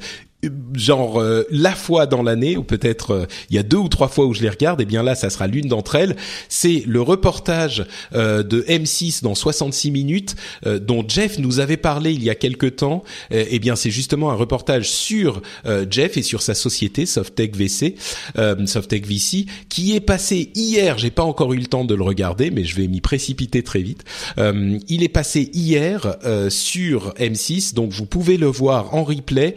genre 0.74 1.20
euh, 1.20 1.46
la 1.52 1.76
fois 1.76 2.06
dans 2.06 2.24
l'année 2.24 2.56
ou 2.56 2.64
peut-être 2.64 3.12
euh, 3.12 3.26
il 3.50 3.58
y 3.58 3.60
a 3.60 3.64
deux 3.64 3.78
ou 3.78 3.90
trois 3.90 4.08
fois 4.08 4.26
où 4.26 4.34
je 4.34 4.42
les 4.42 4.50
regarde 4.50 4.80
et 4.80 4.86
bien 4.86 5.04
là 5.04 5.14
ça 5.16 5.30
sera 5.30 5.48
l'une 5.48 5.68
d'entre 5.68 5.96
elles. 5.96 6.16
C'est 6.48 6.84
le 6.88 7.02
reportage 7.02 7.86
euh, 8.16 8.42
de 8.42 8.62
M6 8.62 9.22
dans 9.22 9.36
66 9.36 9.92
minutes 9.92 10.36
dont 10.66 11.04
Jeff 11.08 11.40
nous 11.40 11.60
avait 11.60 11.78
parlé 11.78 12.14
il 12.14 12.24
y 12.24 12.30
a 12.30 12.36
quelque 12.36 12.66
temps. 12.66 13.04
Et 13.32 13.48
eh 13.52 13.60
bien 13.60 13.76
c'est 13.76 13.92
justement 13.92 14.32
un 14.32 14.36
reportage 14.36 14.90
sur 14.90 15.42
Jeff 15.90 16.18
et 16.18 16.22
sur 16.22 16.42
sa 16.42 16.54
société 16.54 17.06
Softtech 17.06 17.56
VC 17.56 17.96
Softtech 18.66 19.06
VC 19.06 19.46
qui 19.70 19.96
est 19.96 20.00
passé 20.00 20.52
hier 20.56 20.98
j'ai 20.98 21.12
pas 21.12 21.24
encore 21.24 21.54
eu 21.54 21.58
le 21.58 21.66
temps 21.66 21.86
de 21.86 21.96
le 21.96 22.04
regarder 22.04 22.52
mais 22.52 22.64
je 22.64 22.76
vais 22.76 22.88
m'y 22.88 23.02
précipiter 23.02 23.64
très 23.64 23.82
vite. 23.82 24.04
Il 24.38 25.04
est 25.04 25.10
passé 25.10 25.50
hier 25.54 26.18
sur 26.50 27.14
M6 27.16 27.74
donc 27.74 27.92
vous 27.92 28.06
pouvez 28.06 28.38
le 28.38 28.48
voir 28.48 28.96
en 28.96 29.04
replay 29.04 29.56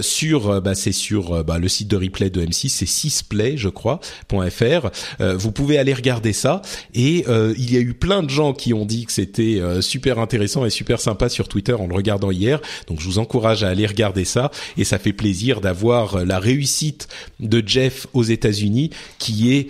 sur 0.00 0.19
sur, 0.20 0.50
euh, 0.50 0.60
bah, 0.60 0.74
c'est 0.74 0.92
sur 0.92 1.32
euh, 1.32 1.42
bah, 1.42 1.58
le 1.58 1.66
site 1.66 1.88
de 1.88 1.96
replay 1.96 2.28
de 2.28 2.44
M6, 2.44 2.68
c'est 2.68 2.84
6play, 2.84 3.56
je 3.56 3.70
crois, 3.70 4.00
.fr. 4.28 4.90
Euh, 5.20 5.34
vous 5.34 5.50
pouvez 5.50 5.78
aller 5.78 5.94
regarder 5.94 6.34
ça. 6.34 6.60
Et 6.92 7.24
il 7.56 7.72
y 7.72 7.76
a 7.76 7.80
eu 7.80 7.94
plein 7.94 8.22
de 8.22 8.28
gens 8.28 8.52
qui 8.52 8.74
ont 8.74 8.84
dit 8.84 9.06
que 9.06 9.12
c'était 9.12 9.60
super 9.80 10.18
intéressant 10.18 10.64
et 10.64 10.70
super 10.70 11.00
sympa 11.00 11.28
sur 11.28 11.48
Twitter 11.48 11.72
en 11.72 11.86
le 11.86 11.94
regardant 11.94 12.30
hier. 12.30 12.60
Donc 12.86 13.00
je 13.00 13.06
vous 13.06 13.18
encourage 13.18 13.62
à 13.64 13.68
aller 13.68 13.86
regarder 13.86 14.24
ça. 14.24 14.50
Et 14.76 14.84
ça 14.84 14.98
fait 14.98 15.12
plaisir 15.12 15.60
d'avoir 15.60 16.24
la 16.24 16.38
réussite 16.38 17.08
de 17.38 17.62
Jeff 17.64 18.06
aux 18.12 18.24
États-Unis, 18.24 18.90
qui 19.18 19.52
est 19.54 19.68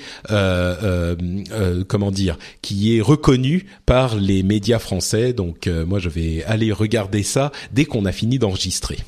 comment 1.89 2.11
dire, 2.11 2.39
qui 2.63 2.97
est 2.97 3.01
reconnu 3.01 3.67
par 3.87 4.17
les 4.17 4.43
médias 4.43 4.79
français. 4.79 5.33
Donc 5.33 5.69
moi 5.87 5.99
je 5.99 6.09
vais 6.09 6.43
aller 6.45 6.73
regarder 6.73 7.23
ça 7.23 7.53
dès 7.73 7.85
qu'on 7.85 8.05
a 8.05 8.13
fini 8.13 8.39
d'enregistrer. 8.39 8.99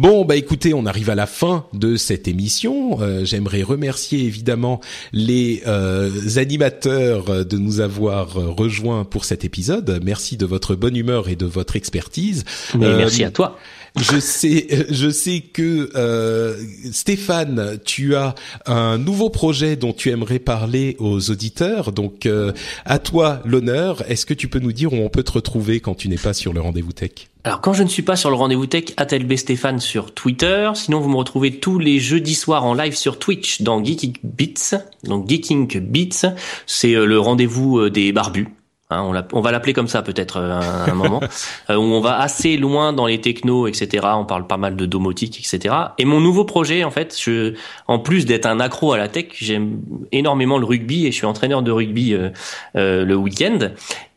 Bon, 0.00 0.24
bah 0.24 0.36
écoutez, 0.36 0.72
on 0.72 0.86
arrive 0.86 1.10
à 1.10 1.14
la 1.14 1.26
fin 1.26 1.66
de 1.74 1.96
cette 1.96 2.26
émission. 2.26 3.02
Euh, 3.02 3.26
j'aimerais 3.26 3.62
remercier 3.62 4.24
évidemment 4.24 4.80
les 5.12 5.62
euh, 5.66 6.10
animateurs 6.36 7.44
de 7.44 7.58
nous 7.58 7.80
avoir 7.80 8.32
rejoints 8.32 9.04
pour 9.04 9.26
cet 9.26 9.44
épisode. 9.44 10.00
Merci 10.02 10.38
de 10.38 10.46
votre 10.46 10.74
bonne 10.74 10.96
humeur 10.96 11.28
et 11.28 11.36
de 11.36 11.44
votre 11.44 11.76
expertise. 11.76 12.46
merci 12.74 13.24
à 13.24 13.30
toi 13.30 13.58
je 13.96 14.20
sais, 14.20 14.86
je 14.90 15.10
sais 15.10 15.40
que 15.40 15.90
euh, 15.94 16.56
Stéphane, 16.92 17.78
tu 17.84 18.14
as 18.14 18.34
un 18.66 18.98
nouveau 18.98 19.30
projet 19.30 19.76
dont 19.76 19.92
tu 19.92 20.10
aimerais 20.10 20.38
parler 20.38 20.96
aux 20.98 21.30
auditeurs. 21.30 21.92
Donc, 21.92 22.26
euh, 22.26 22.52
à 22.84 22.98
toi 22.98 23.40
l'honneur. 23.44 24.02
Est-ce 24.08 24.26
que 24.26 24.34
tu 24.34 24.48
peux 24.48 24.60
nous 24.60 24.72
dire 24.72 24.92
où 24.92 24.96
on 24.96 25.08
peut 25.08 25.22
te 25.22 25.32
retrouver 25.32 25.80
quand 25.80 25.94
tu 25.94 26.08
n'es 26.08 26.16
pas 26.16 26.32
sur 26.32 26.52
le 26.52 26.60
rendez-vous 26.60 26.92
tech? 26.92 27.10
Alors 27.42 27.62
quand 27.62 27.72
je 27.72 27.82
ne 27.82 27.88
suis 27.88 28.02
pas 28.02 28.16
sur 28.16 28.28
le 28.28 28.36
rendez-vous 28.36 28.66
tech, 28.66 28.84
ATLB 28.98 29.34
Stéphane 29.36 29.80
sur 29.80 30.12
Twitter. 30.12 30.70
Sinon 30.74 31.00
vous 31.00 31.08
me 31.08 31.16
retrouvez 31.16 31.58
tous 31.58 31.78
les 31.78 31.98
jeudis 31.98 32.34
soirs 32.34 32.64
en 32.64 32.74
live 32.74 32.94
sur 32.94 33.18
Twitch 33.18 33.62
dans 33.62 33.82
Geeking 33.82 34.18
Beats. 34.22 34.76
Donc 35.04 35.26
Geeking 35.28 35.80
Beats, 35.80 36.34
c'est 36.66 36.94
euh, 36.94 37.06
le 37.06 37.18
rendez-vous 37.18 37.88
des 37.88 38.12
barbus 38.12 38.48
Hein, 38.90 39.02
on, 39.02 39.38
on, 39.38 39.40
va 39.40 39.52
l'appeler 39.52 39.72
comme 39.72 39.88
ça 39.88 40.02
peut-être 40.02 40.38
euh, 40.38 40.52
un, 40.52 40.90
un 40.90 40.94
moment, 40.94 41.20
où 41.68 41.72
on 41.72 42.00
va 42.00 42.18
assez 42.18 42.56
loin 42.56 42.92
dans 42.92 43.06
les 43.06 43.20
technos, 43.20 43.68
etc. 43.68 44.06
On 44.14 44.24
parle 44.24 44.46
pas 44.46 44.56
mal 44.56 44.76
de 44.76 44.86
domotique, 44.86 45.38
etc. 45.38 45.74
Et 45.98 46.04
mon 46.04 46.20
nouveau 46.20 46.44
projet, 46.44 46.84
en 46.84 46.90
fait, 46.90 47.16
je, 47.18 47.54
en 47.86 47.98
plus 47.98 48.26
d'être 48.26 48.46
un 48.46 48.60
accro 48.60 48.92
à 48.92 48.98
la 48.98 49.08
tech, 49.08 49.26
j'aime 49.34 49.80
énormément 50.12 50.58
le 50.58 50.66
rugby 50.66 51.06
et 51.06 51.12
je 51.12 51.16
suis 51.16 51.26
entraîneur 51.26 51.62
de 51.62 51.70
rugby 51.70 52.14
euh, 52.14 52.30
euh, 52.76 53.04
le 53.04 53.14
week-end. 53.14 53.70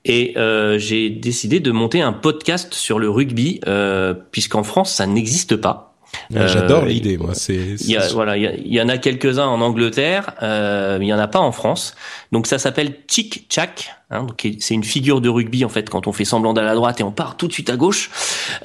Et 0.05 0.33
euh, 0.37 0.77
j'ai 0.77 1.09
décidé 1.09 1.59
de 1.59 1.71
monter 1.71 2.01
un 2.01 2.11
podcast 2.11 2.73
sur 2.73 2.99
le 2.99 3.09
rugby, 3.09 3.61
puisqu'en 4.31 4.63
France, 4.63 4.93
ça 4.93 5.05
n'existe 5.05 5.55
pas. 5.55 5.92
J'adore 6.31 6.85
l'idée, 6.85 7.17
moi. 7.17 7.33
C'est 7.33 7.75
voilà, 8.13 8.37
il 8.37 8.73
y, 8.73 8.81
en 8.81 8.89
a 8.89 8.97
quelques-uns 8.97 9.47
en 9.47 9.61
Angleterre, 9.61 10.33
euh, 10.41 10.97
mais 10.99 11.05
il 11.05 11.09
y 11.09 11.13
en 11.13 11.19
a 11.19 11.27
pas 11.27 11.39
en 11.39 11.51
France. 11.51 11.95
Donc 12.31 12.47
ça 12.47 12.59
s'appelle 12.59 12.95
Chick 13.07 13.45
Chack. 13.49 13.95
Hein, 14.09 14.27
c'est 14.59 14.73
une 14.73 14.83
figure 14.83 15.21
de 15.21 15.29
rugby 15.29 15.65
en 15.65 15.69
fait 15.69 15.89
quand 15.89 16.05
on 16.05 16.11
fait 16.11 16.25
semblant 16.25 16.53
d'aller 16.53 16.69
à 16.69 16.75
droite 16.75 16.99
et 16.99 17.03
on 17.03 17.11
part 17.11 17.35
tout 17.35 17.47
de 17.47 17.53
suite 17.53 17.69
à 17.69 17.75
gauche. 17.75 18.11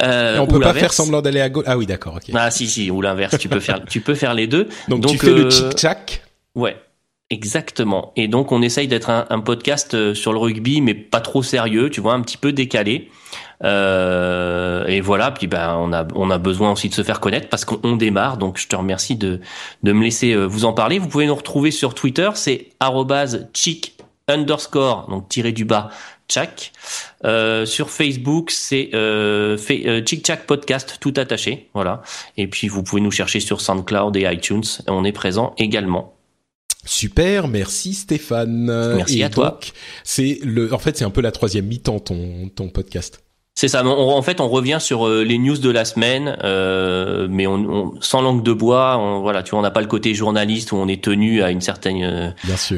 Euh, 0.02 0.36
et 0.36 0.38
on 0.38 0.46
peut 0.46 0.60
pas 0.60 0.74
faire 0.74 0.92
semblant 0.92 1.22
d'aller 1.22 1.40
à 1.40 1.48
gauche. 1.48 1.64
Ah 1.66 1.78
oui, 1.78 1.86
d'accord. 1.86 2.16
ok. 2.16 2.34
Ah 2.34 2.50
si 2.50 2.68
si, 2.68 2.90
ou 2.90 3.00
l'inverse. 3.00 3.38
tu 3.38 3.48
peux 3.48 3.60
faire, 3.60 3.84
tu 3.84 4.00
peux 4.00 4.14
faire 4.14 4.34
les 4.34 4.46
deux. 4.46 4.68
Donc, 4.88 5.06
tu 5.06 5.18
fais 5.18 5.32
le 5.32 5.50
Chick 5.50 5.78
Chack. 5.78 6.22
Ouais. 6.54 6.76
Exactement. 7.30 8.12
Et 8.16 8.26
donc 8.26 8.52
on 8.52 8.62
essaye 8.62 8.88
d'être 8.88 9.10
un, 9.10 9.26
un, 9.28 9.40
podcast 9.40 9.92
euh, 9.92 10.14
sur 10.14 10.32
le 10.32 10.38
rugby, 10.38 10.80
mais 10.80 10.94
pas 10.94 11.20
trop 11.20 11.42
sérieux, 11.42 11.90
tu 11.90 12.00
vois, 12.00 12.14
un 12.14 12.22
petit 12.22 12.38
peu 12.38 12.52
décalé. 12.52 13.10
Euh, 13.64 14.86
et 14.86 15.00
voilà, 15.00 15.30
puis 15.32 15.46
ben 15.48 15.76
on 15.78 15.92
a 15.92 16.06
on 16.14 16.30
a 16.30 16.38
besoin 16.38 16.72
aussi 16.72 16.88
de 16.88 16.94
se 16.94 17.02
faire 17.02 17.20
connaître 17.20 17.48
parce 17.48 17.64
qu'on 17.64 17.96
démarre. 17.96 18.36
Donc 18.36 18.58
je 18.58 18.68
te 18.68 18.76
remercie 18.76 19.16
de 19.16 19.40
de 19.82 19.92
me 19.92 20.04
laisser 20.04 20.32
euh, 20.32 20.44
vous 20.44 20.64
en 20.64 20.72
parler. 20.72 20.98
Vous 20.98 21.08
pouvez 21.08 21.26
nous 21.26 21.34
retrouver 21.34 21.70
sur 21.70 21.94
Twitter, 21.94 22.30
c'est 22.34 22.68
@chic 23.54 23.94
underscore 24.28 25.08
donc 25.08 25.28
tiré 25.28 25.52
du 25.52 25.64
bas 25.64 25.90
Chak. 26.30 26.72
Euh, 27.24 27.64
sur 27.64 27.90
Facebook, 27.90 28.50
c'est 28.50 28.90
euh, 28.94 29.56
euh, 29.70 30.36
Podcast, 30.46 30.98
tout 31.00 31.14
attaché. 31.16 31.68
Voilà. 31.74 32.02
Et 32.36 32.46
puis 32.46 32.68
vous 32.68 32.82
pouvez 32.82 33.00
nous 33.00 33.10
chercher 33.10 33.40
sur 33.40 33.60
SoundCloud 33.60 34.16
et 34.16 34.30
iTunes. 34.30 34.64
On 34.86 35.04
est 35.04 35.12
présent 35.12 35.54
également. 35.56 36.14
Super, 36.84 37.48
merci 37.48 37.94
Stéphane. 37.94 38.94
Merci 38.96 39.22
à 39.22 39.30
toi. 39.30 39.58
C'est 40.04 40.38
le, 40.42 40.72
en 40.72 40.78
fait, 40.78 40.96
c'est 40.96 41.04
un 41.04 41.10
peu 41.10 41.20
la 41.20 41.32
troisième 41.32 41.66
mi-temps 41.66 42.00
ton 42.00 42.50
ton 42.54 42.68
podcast. 42.68 43.22
C'est 43.58 43.66
ça. 43.66 43.84
en 43.84 44.22
fait, 44.22 44.40
on 44.40 44.48
revient 44.48 44.76
sur 44.78 45.08
euh, 45.08 45.24
les 45.24 45.36
news 45.36 45.58
de 45.58 45.68
la 45.68 45.84
semaine, 45.84 46.36
euh, 46.44 47.26
mais 47.28 47.48
on, 47.48 47.92
sans 48.00 48.22
langue 48.22 48.44
de 48.44 48.52
bois. 48.52 48.96
On, 48.98 49.18
voilà, 49.18 49.42
tu 49.42 49.50
vois, 49.50 49.58
on 49.58 49.62
n'a 49.62 49.72
pas 49.72 49.80
le 49.80 49.88
côté 49.88 50.14
journaliste 50.14 50.70
où 50.70 50.76
on 50.76 50.86
est 50.86 51.02
tenu 51.02 51.42
à 51.42 51.50
une 51.50 51.60
certaine 51.60 52.04
euh, 52.04 52.30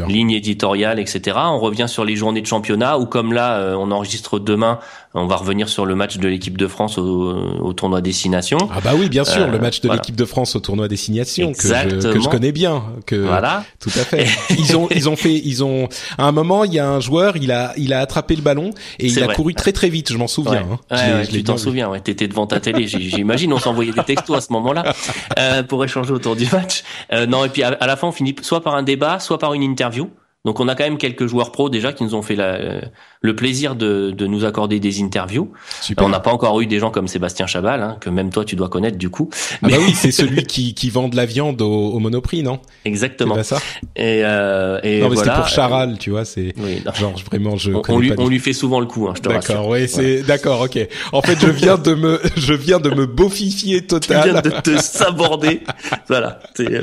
ligne 0.09 0.31
éditoriale, 0.31 0.99
etc. 0.99 1.37
On 1.39 1.59
revient 1.59 1.85
sur 1.87 2.07
les 2.07 2.17
journées 2.17 2.41
de 2.41 2.47
championnat 2.47 2.99
où, 2.99 3.05
comme 3.05 3.35
là, 3.35 3.77
on 3.77 3.91
enregistre 3.91 4.39
demain 4.39 4.79
on 5.13 5.27
va 5.27 5.37
revenir 5.37 5.69
sur 5.69 5.87
le 5.87 5.97
match 5.97 6.19
de 6.19 6.29
l'équipe 6.29 6.57
de 6.57 6.69
France 6.69 6.97
au, 6.97 7.35
au, 7.61 7.73
tournoi 7.73 8.01
Destination. 8.01 8.59
Ah 8.73 8.81
bah 8.83 8.93
oui, 8.97 9.09
bien 9.09 9.25
sûr, 9.25 9.49
le 9.49 9.59
match 9.59 9.81
de 9.81 9.91
l'équipe 9.91 10.15
de 10.15 10.25
France 10.25 10.55
au 10.55 10.61
tournoi 10.61 10.87
Destination 10.87 11.53
que 11.53 11.63
je, 11.63 12.13
que 12.13 12.21
je, 12.21 12.29
connais 12.29 12.53
bien. 12.53 12.85
Que, 13.07 13.17
voilà. 13.17 13.65
Tout 13.81 13.91
à 13.97 14.05
fait. 14.05 14.27
ils 14.51 14.77
ont 14.77 14.89
ils 14.91 15.09
ont 15.09 15.17
fait 15.17 15.35
ils 15.35 15.65
ont 15.65 15.89
à 16.17 16.27
un 16.27 16.33
moment 16.33 16.65
il 16.65 16.73
y 16.73 16.79
a 16.79 16.89
un 16.89 17.01
joueur 17.01 17.37
il 17.37 17.51
a 17.51 17.73
il 17.77 17.93
a 17.93 18.01
attrapé 18.01 18.37
le 18.37 18.43
ballon 18.43 18.71
et 18.99 19.09
il 19.09 19.23
a 19.23 19.35
couru 19.35 19.55
très 19.55 19.73
très 19.73 19.89
vite. 19.89 20.13
Je 20.13 20.17
m'en 20.17 20.29
souviens. 20.29 20.63
Ouais. 20.63 20.70
Hein. 20.71 21.23
je, 21.31 21.41
t'en 21.41 21.57
souviens. 21.57 21.89
Ouais, 21.89 22.01
t'étais 22.01 22.29
devant 22.29 22.47
ta 22.47 22.61
télé. 22.61 22.87
J'imagine 22.87 23.53
on 23.53 23.59
s'envoyait 23.59 23.93
des 23.93 24.05
textos 24.05 24.37
à 24.37 24.41
ce 24.41 24.53
moment-là 24.53 24.95
euh, 25.39 25.63
pour 25.63 25.85
échanger 25.85 26.13
autour 26.13 26.37
du 26.37 26.47
match. 26.53 26.83
Euh, 27.13 27.27
non 27.27 27.45
et 27.45 27.49
puis 27.49 27.63
à, 27.63 27.69
à 27.69 27.87
la 27.87 27.97
fin 27.97 28.09
on 28.09 28.13
finit 28.13 28.35
soit 28.43 28.63
par 28.63 28.75
un 28.75 28.83
débat, 28.83 29.19
soit 29.19 29.39
par 29.39 29.55
une 29.55 29.63
interview. 29.63 30.11
Donc 30.47 30.59
on 30.59 30.69
a 30.69 30.75
quand 30.75 30.85
même 30.85 30.97
quelques 30.97 31.27
joueurs 31.27 31.53
pros 31.53 31.69
déjà 31.69 31.93
qui 31.93 32.03
nous 32.03 32.15
ont 32.15 32.23
fait 32.23 32.35
la, 32.35 32.81
le 33.21 33.37
plaisir 33.37 33.77
de, 33.77 34.11
de, 34.11 34.27
nous 34.27 34.47
accorder 34.47 34.81
des 34.81 35.03
interviews. 35.03 35.53
Super. 35.83 36.07
On 36.07 36.09
n'a 36.09 36.21
pas 36.21 36.33
encore 36.33 36.59
eu 36.63 36.67
des 36.67 36.79
gens 36.79 36.91
comme 36.91 37.09
Sébastien 37.09 37.47
Chabal, 37.47 37.83
hein, 37.83 37.99
que 38.01 38.09
même 38.09 38.31
toi 38.31 38.47
tu 38.47 38.57
dois 38.57 38.71
connaître 38.71 38.97
du 38.97 39.11
coup. 39.11 39.29
Ah 39.63 39.69
bah 39.69 39.77
oui, 39.79 39.93
c'est 39.95 40.13
celui 40.13 40.45
qui, 40.47 40.73
qui 40.73 40.89
vend 40.89 41.09
de 41.09 41.17
la 41.17 41.27
viande 41.27 41.61
au, 41.61 41.91
au 41.91 41.99
Monoprix, 41.99 42.43
non? 42.43 42.61
Exactement. 42.87 43.35
C'est 43.37 43.45
ça? 43.45 43.59
Et, 43.97 44.23
euh, 44.25 44.81
et 44.83 45.03
non, 45.03 45.11
mais 45.11 45.17
c'était 45.17 45.35
pour 45.35 45.49
Charal, 45.49 45.99
tu 45.99 46.11
vois. 46.11 46.25
C'est 46.25 46.55
oui, 46.57 46.83
genre 46.95 47.13
vraiment 47.27 47.59
je. 47.59 47.73
On, 47.73 47.83
on 47.89 47.99
lui, 47.99 48.13
on 48.17 48.29
lui 48.29 48.39
fait 48.39 48.55
souvent 48.55 48.81
le 48.81 48.87
coup, 48.87 49.09
hein, 49.09 49.13
je 49.17 49.21
te. 49.21 49.29
D'accord, 49.29 49.69
oui, 49.69 49.89
c'est 49.89 50.23
d'accord, 50.23 50.63
ok. 50.63 50.79
En 51.13 51.21
fait, 51.21 51.39
je 51.39 51.51
viens 51.51 51.77
de 51.77 51.95
me, 51.95 52.19
je 52.37 52.55
viens 52.55 52.81
de 52.81 52.89
me 52.89 53.05
bofifier 53.05 53.83
total. 53.87 54.23
Tu 54.23 54.31
viens 54.31 54.41
de 54.41 54.61
te 54.63 54.79
saborder. 54.79 55.61
voilà. 56.09 56.39
Euh... 56.61 56.83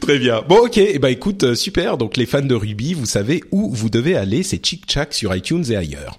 Très 0.00 0.18
bien. 0.20 0.42
Bon, 0.48 0.66
ok. 0.66 0.78
Et 0.78 0.92
eh 0.94 0.98
ben 1.00 1.08
écoute, 1.08 1.42
euh, 1.42 1.54
super. 1.56 1.98
Donc 1.98 2.16
les 2.16 2.26
fans 2.26 2.42
de 2.42 2.54
Vous 2.92 3.06
savez 3.06 3.42
où 3.50 3.70
vous 3.72 3.88
devez 3.88 4.16
aller. 4.16 4.42
C'est 4.42 4.64
Chick 4.64 4.84
Chack 4.90 5.14
sur 5.14 5.34
iTunes 5.34 5.64
et 5.70 5.76
ailleurs. 5.76 6.18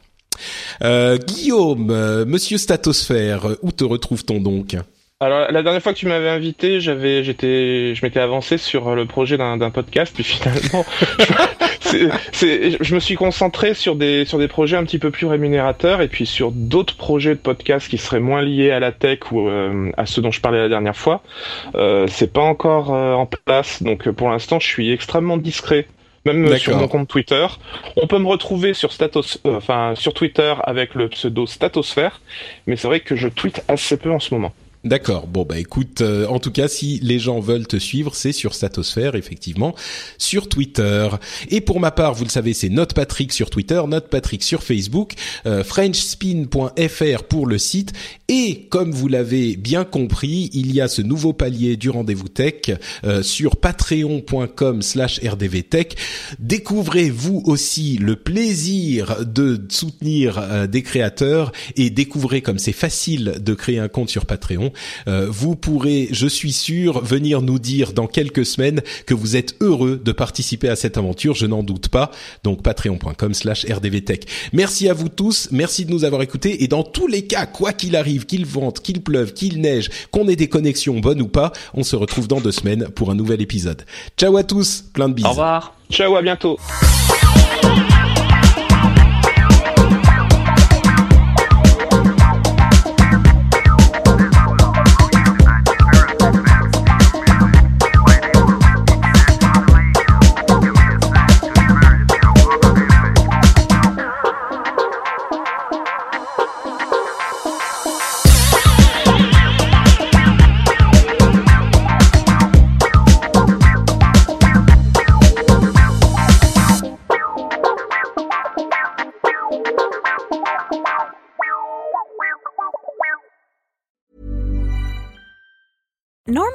Euh, 0.84 1.18
Guillaume, 1.18 1.92
euh, 1.92 2.26
Monsieur 2.26 2.58
Statosphère, 2.58 3.48
où 3.62 3.72
te 3.72 3.84
retrouve-t-on 3.84 4.40
donc? 4.40 4.76
Alors 5.22 5.50
la 5.50 5.64
dernière 5.64 5.82
fois 5.82 5.94
que 5.94 5.98
tu 5.98 6.08
m'avais 6.08 6.28
invité, 6.28 6.82
j'avais, 6.82 7.24
j'étais, 7.24 7.96
je 7.96 8.06
m'étais 8.06 8.20
avancé 8.20 8.58
sur 8.58 8.96
le 8.96 9.06
projet 9.06 9.38
d'un, 9.38 9.58
podcast, 9.70 10.14
puis 10.14 10.26
finalement, 10.26 10.86
je 11.94 12.94
me 12.94 13.00
suis 13.00 13.16
concentré 13.16 13.76
sur 13.76 13.96
des 13.96 14.26
sur 14.26 14.40
des 14.40 14.50
projets 14.50 14.76
un 14.76 14.84
petit 14.84 15.00
peu 15.00 15.12
plus 15.12 15.26
rémunérateurs 15.26 16.02
et 16.02 16.10
puis 16.10 16.26
sur 16.26 16.52
d'autres 16.52 16.98
projets 16.98 17.34
de 17.34 17.40
podcast 17.40 17.88
qui 17.88 17.98
seraient 17.98 18.20
moins 18.20 18.42
liés 18.42 18.72
à 18.72 18.82
la 18.82 18.92
tech 18.92 19.20
ou 19.32 19.48
euh, 19.48 19.90
à 19.96 20.06
ceux 20.06 20.22
dont 20.22 20.32
je 20.32 20.42
parlais 20.42 20.60
la 20.60 20.68
dernière 20.68 20.98
fois. 20.98 21.24
Euh, 21.76 22.08
c'est 22.10 22.34
pas 22.34 22.42
encore 22.42 22.90
en 22.90 23.26
place, 23.26 23.82
donc 23.84 24.10
pour 24.10 24.30
l'instant, 24.30 24.60
je 24.60 24.68
suis 24.68 24.92
extrêmement 24.92 25.38
discret 25.38 25.88
même 26.26 26.58
sur 26.58 26.78
mon 26.78 26.88
compte 26.88 27.08
Twitter. 27.08 27.46
On 27.96 28.08
peut 28.08 28.20
me 28.20 28.28
retrouver 28.28 28.74
sur 28.74 28.92
euh, 29.46 29.96
sur 29.96 30.14
Twitter 30.14 30.54
avec 30.64 30.96
le 30.96 31.10
pseudo 31.10 31.46
Statosphère, 31.46 32.22
mais 32.68 32.76
c'est 32.76 32.88
vrai 32.88 33.00
que 33.00 33.16
je 33.16 33.28
tweete 33.28 33.64
assez 33.68 33.98
peu 33.98 34.12
en 34.12 34.20
ce 34.20 34.34
moment. 34.34 34.54
D'accord. 34.86 35.26
Bon 35.26 35.46
bah 35.46 35.58
écoute, 35.58 36.02
euh, 36.02 36.28
en 36.28 36.38
tout 36.38 36.52
cas, 36.52 36.68
si 36.68 37.00
les 37.02 37.18
gens 37.18 37.40
veulent 37.40 37.66
te 37.66 37.78
suivre, 37.78 38.14
c'est 38.14 38.32
sur 38.32 38.54
Statosphère 38.54 39.16
effectivement, 39.16 39.74
sur 40.20 40.48
Twitter. 40.48 41.10
Et 41.50 41.60
pour 41.60 41.80
ma 41.80 41.90
part, 41.90 42.14
vous 42.14 42.24
le 42.24 42.30
savez, 42.30 42.54
c'est 42.54 42.70
Note 42.70 42.94
Patrick 42.94 43.34
sur 43.34 43.50
Twitter, 43.50 43.82
Note 43.88 44.10
Patrick 44.10 44.44
sur 44.44 44.62
Facebook, 44.62 45.14
euh, 45.48 45.64
FrenchSpin.fr 45.64 47.24
pour 47.24 47.48
le 47.48 47.58
site. 47.58 47.94
Et 48.28 48.68
comme 48.70 48.92
vous 48.92 49.08
l'avez 49.08 49.56
bien 49.56 49.86
compris, 49.86 50.52
il 50.54 50.72
y 50.72 50.82
a 50.82 50.88
ce 50.88 51.02
nouveau 51.02 51.34
palier 51.34 51.78
du 51.78 51.90
rendez-vous 51.90 52.28
tech 52.28 52.78
euh, 53.06 53.24
sur 53.24 53.56
patreon.com/slash 53.56 55.20
rdvtech. 55.24 55.98
Découvrez 56.38 57.10
vous 57.10 57.42
aussi 57.46 57.98
le 57.98 58.18
plaisir 58.18 59.26
de 59.26 59.60
soutenir 59.68 60.68
des 60.68 60.84
créateurs 60.84 61.52
et 61.76 61.90
découvrez 61.90 62.44
comme 62.44 62.60
c'est 62.60 62.72
facile 62.72 63.38
de 63.40 63.54
créer 63.56 63.80
un 63.80 63.88
compte 63.88 64.12
sur 64.12 64.28
Patreon. 64.28 64.72
Euh, 65.08 65.28
vous 65.30 65.56
pourrez, 65.56 66.08
je 66.12 66.28
suis 66.28 66.54
sûr, 66.54 67.04
venir 67.04 67.42
nous 67.42 67.60
dire 67.60 67.94
dans 67.94 68.08
quelques 68.08 68.46
semaines 68.46 68.82
que 69.06 69.14
vous 69.14 69.36
êtes 69.36 69.56
heureux 69.62 70.02
de 70.04 70.12
participer 70.12 70.70
à 70.70 70.76
cette 70.76 70.98
aventure, 70.98 71.36
je 71.36 71.46
n'en 71.46 71.64
doute 71.64 71.90
pas. 71.90 72.12
Donc 72.44 72.64
patreon.com 72.64 73.34
slash 73.34 73.66
rdvtech. 73.66 74.26
Merci 74.54 74.90
à 74.90 74.94
vous 74.94 75.10
tous, 75.10 75.50
merci 75.52 75.86
de 75.86 75.92
nous 75.92 76.04
avoir 76.04 76.22
écoutés 76.22 76.64
et 76.64 76.68
dans 76.68 76.84
tous 76.84 77.08
les 77.08 77.26
cas, 77.26 77.46
quoi 77.46 77.74
qu'il 77.74 77.96
arrive, 77.96 78.26
qu'il 78.26 78.46
vente, 78.46 78.82
qu'il 78.82 79.02
pleuve, 79.02 79.34
qu'il 79.34 79.62
neige, 79.62 79.90
qu'on 80.12 80.28
ait 80.28 80.36
des 80.36 80.50
connexions 80.50 81.00
bonnes 81.00 81.22
ou 81.22 81.28
pas, 81.28 81.52
on 81.74 81.84
se 81.84 81.96
retrouve 81.96 82.28
dans 82.28 82.42
deux 82.42 82.52
semaines 82.52 82.90
pour 82.90 83.12
un 83.12 83.16
nouvel 83.16 83.42
épisode. 83.42 83.84
Ciao 84.18 84.38
à 84.38 84.44
tous, 84.44 84.84
plein 84.94 85.10
de 85.10 85.14
bises. 85.14 85.26
Au 85.26 85.30
revoir. 85.30 85.76
Ciao, 85.92 86.16
à 86.16 86.22
bientôt. 86.22 86.58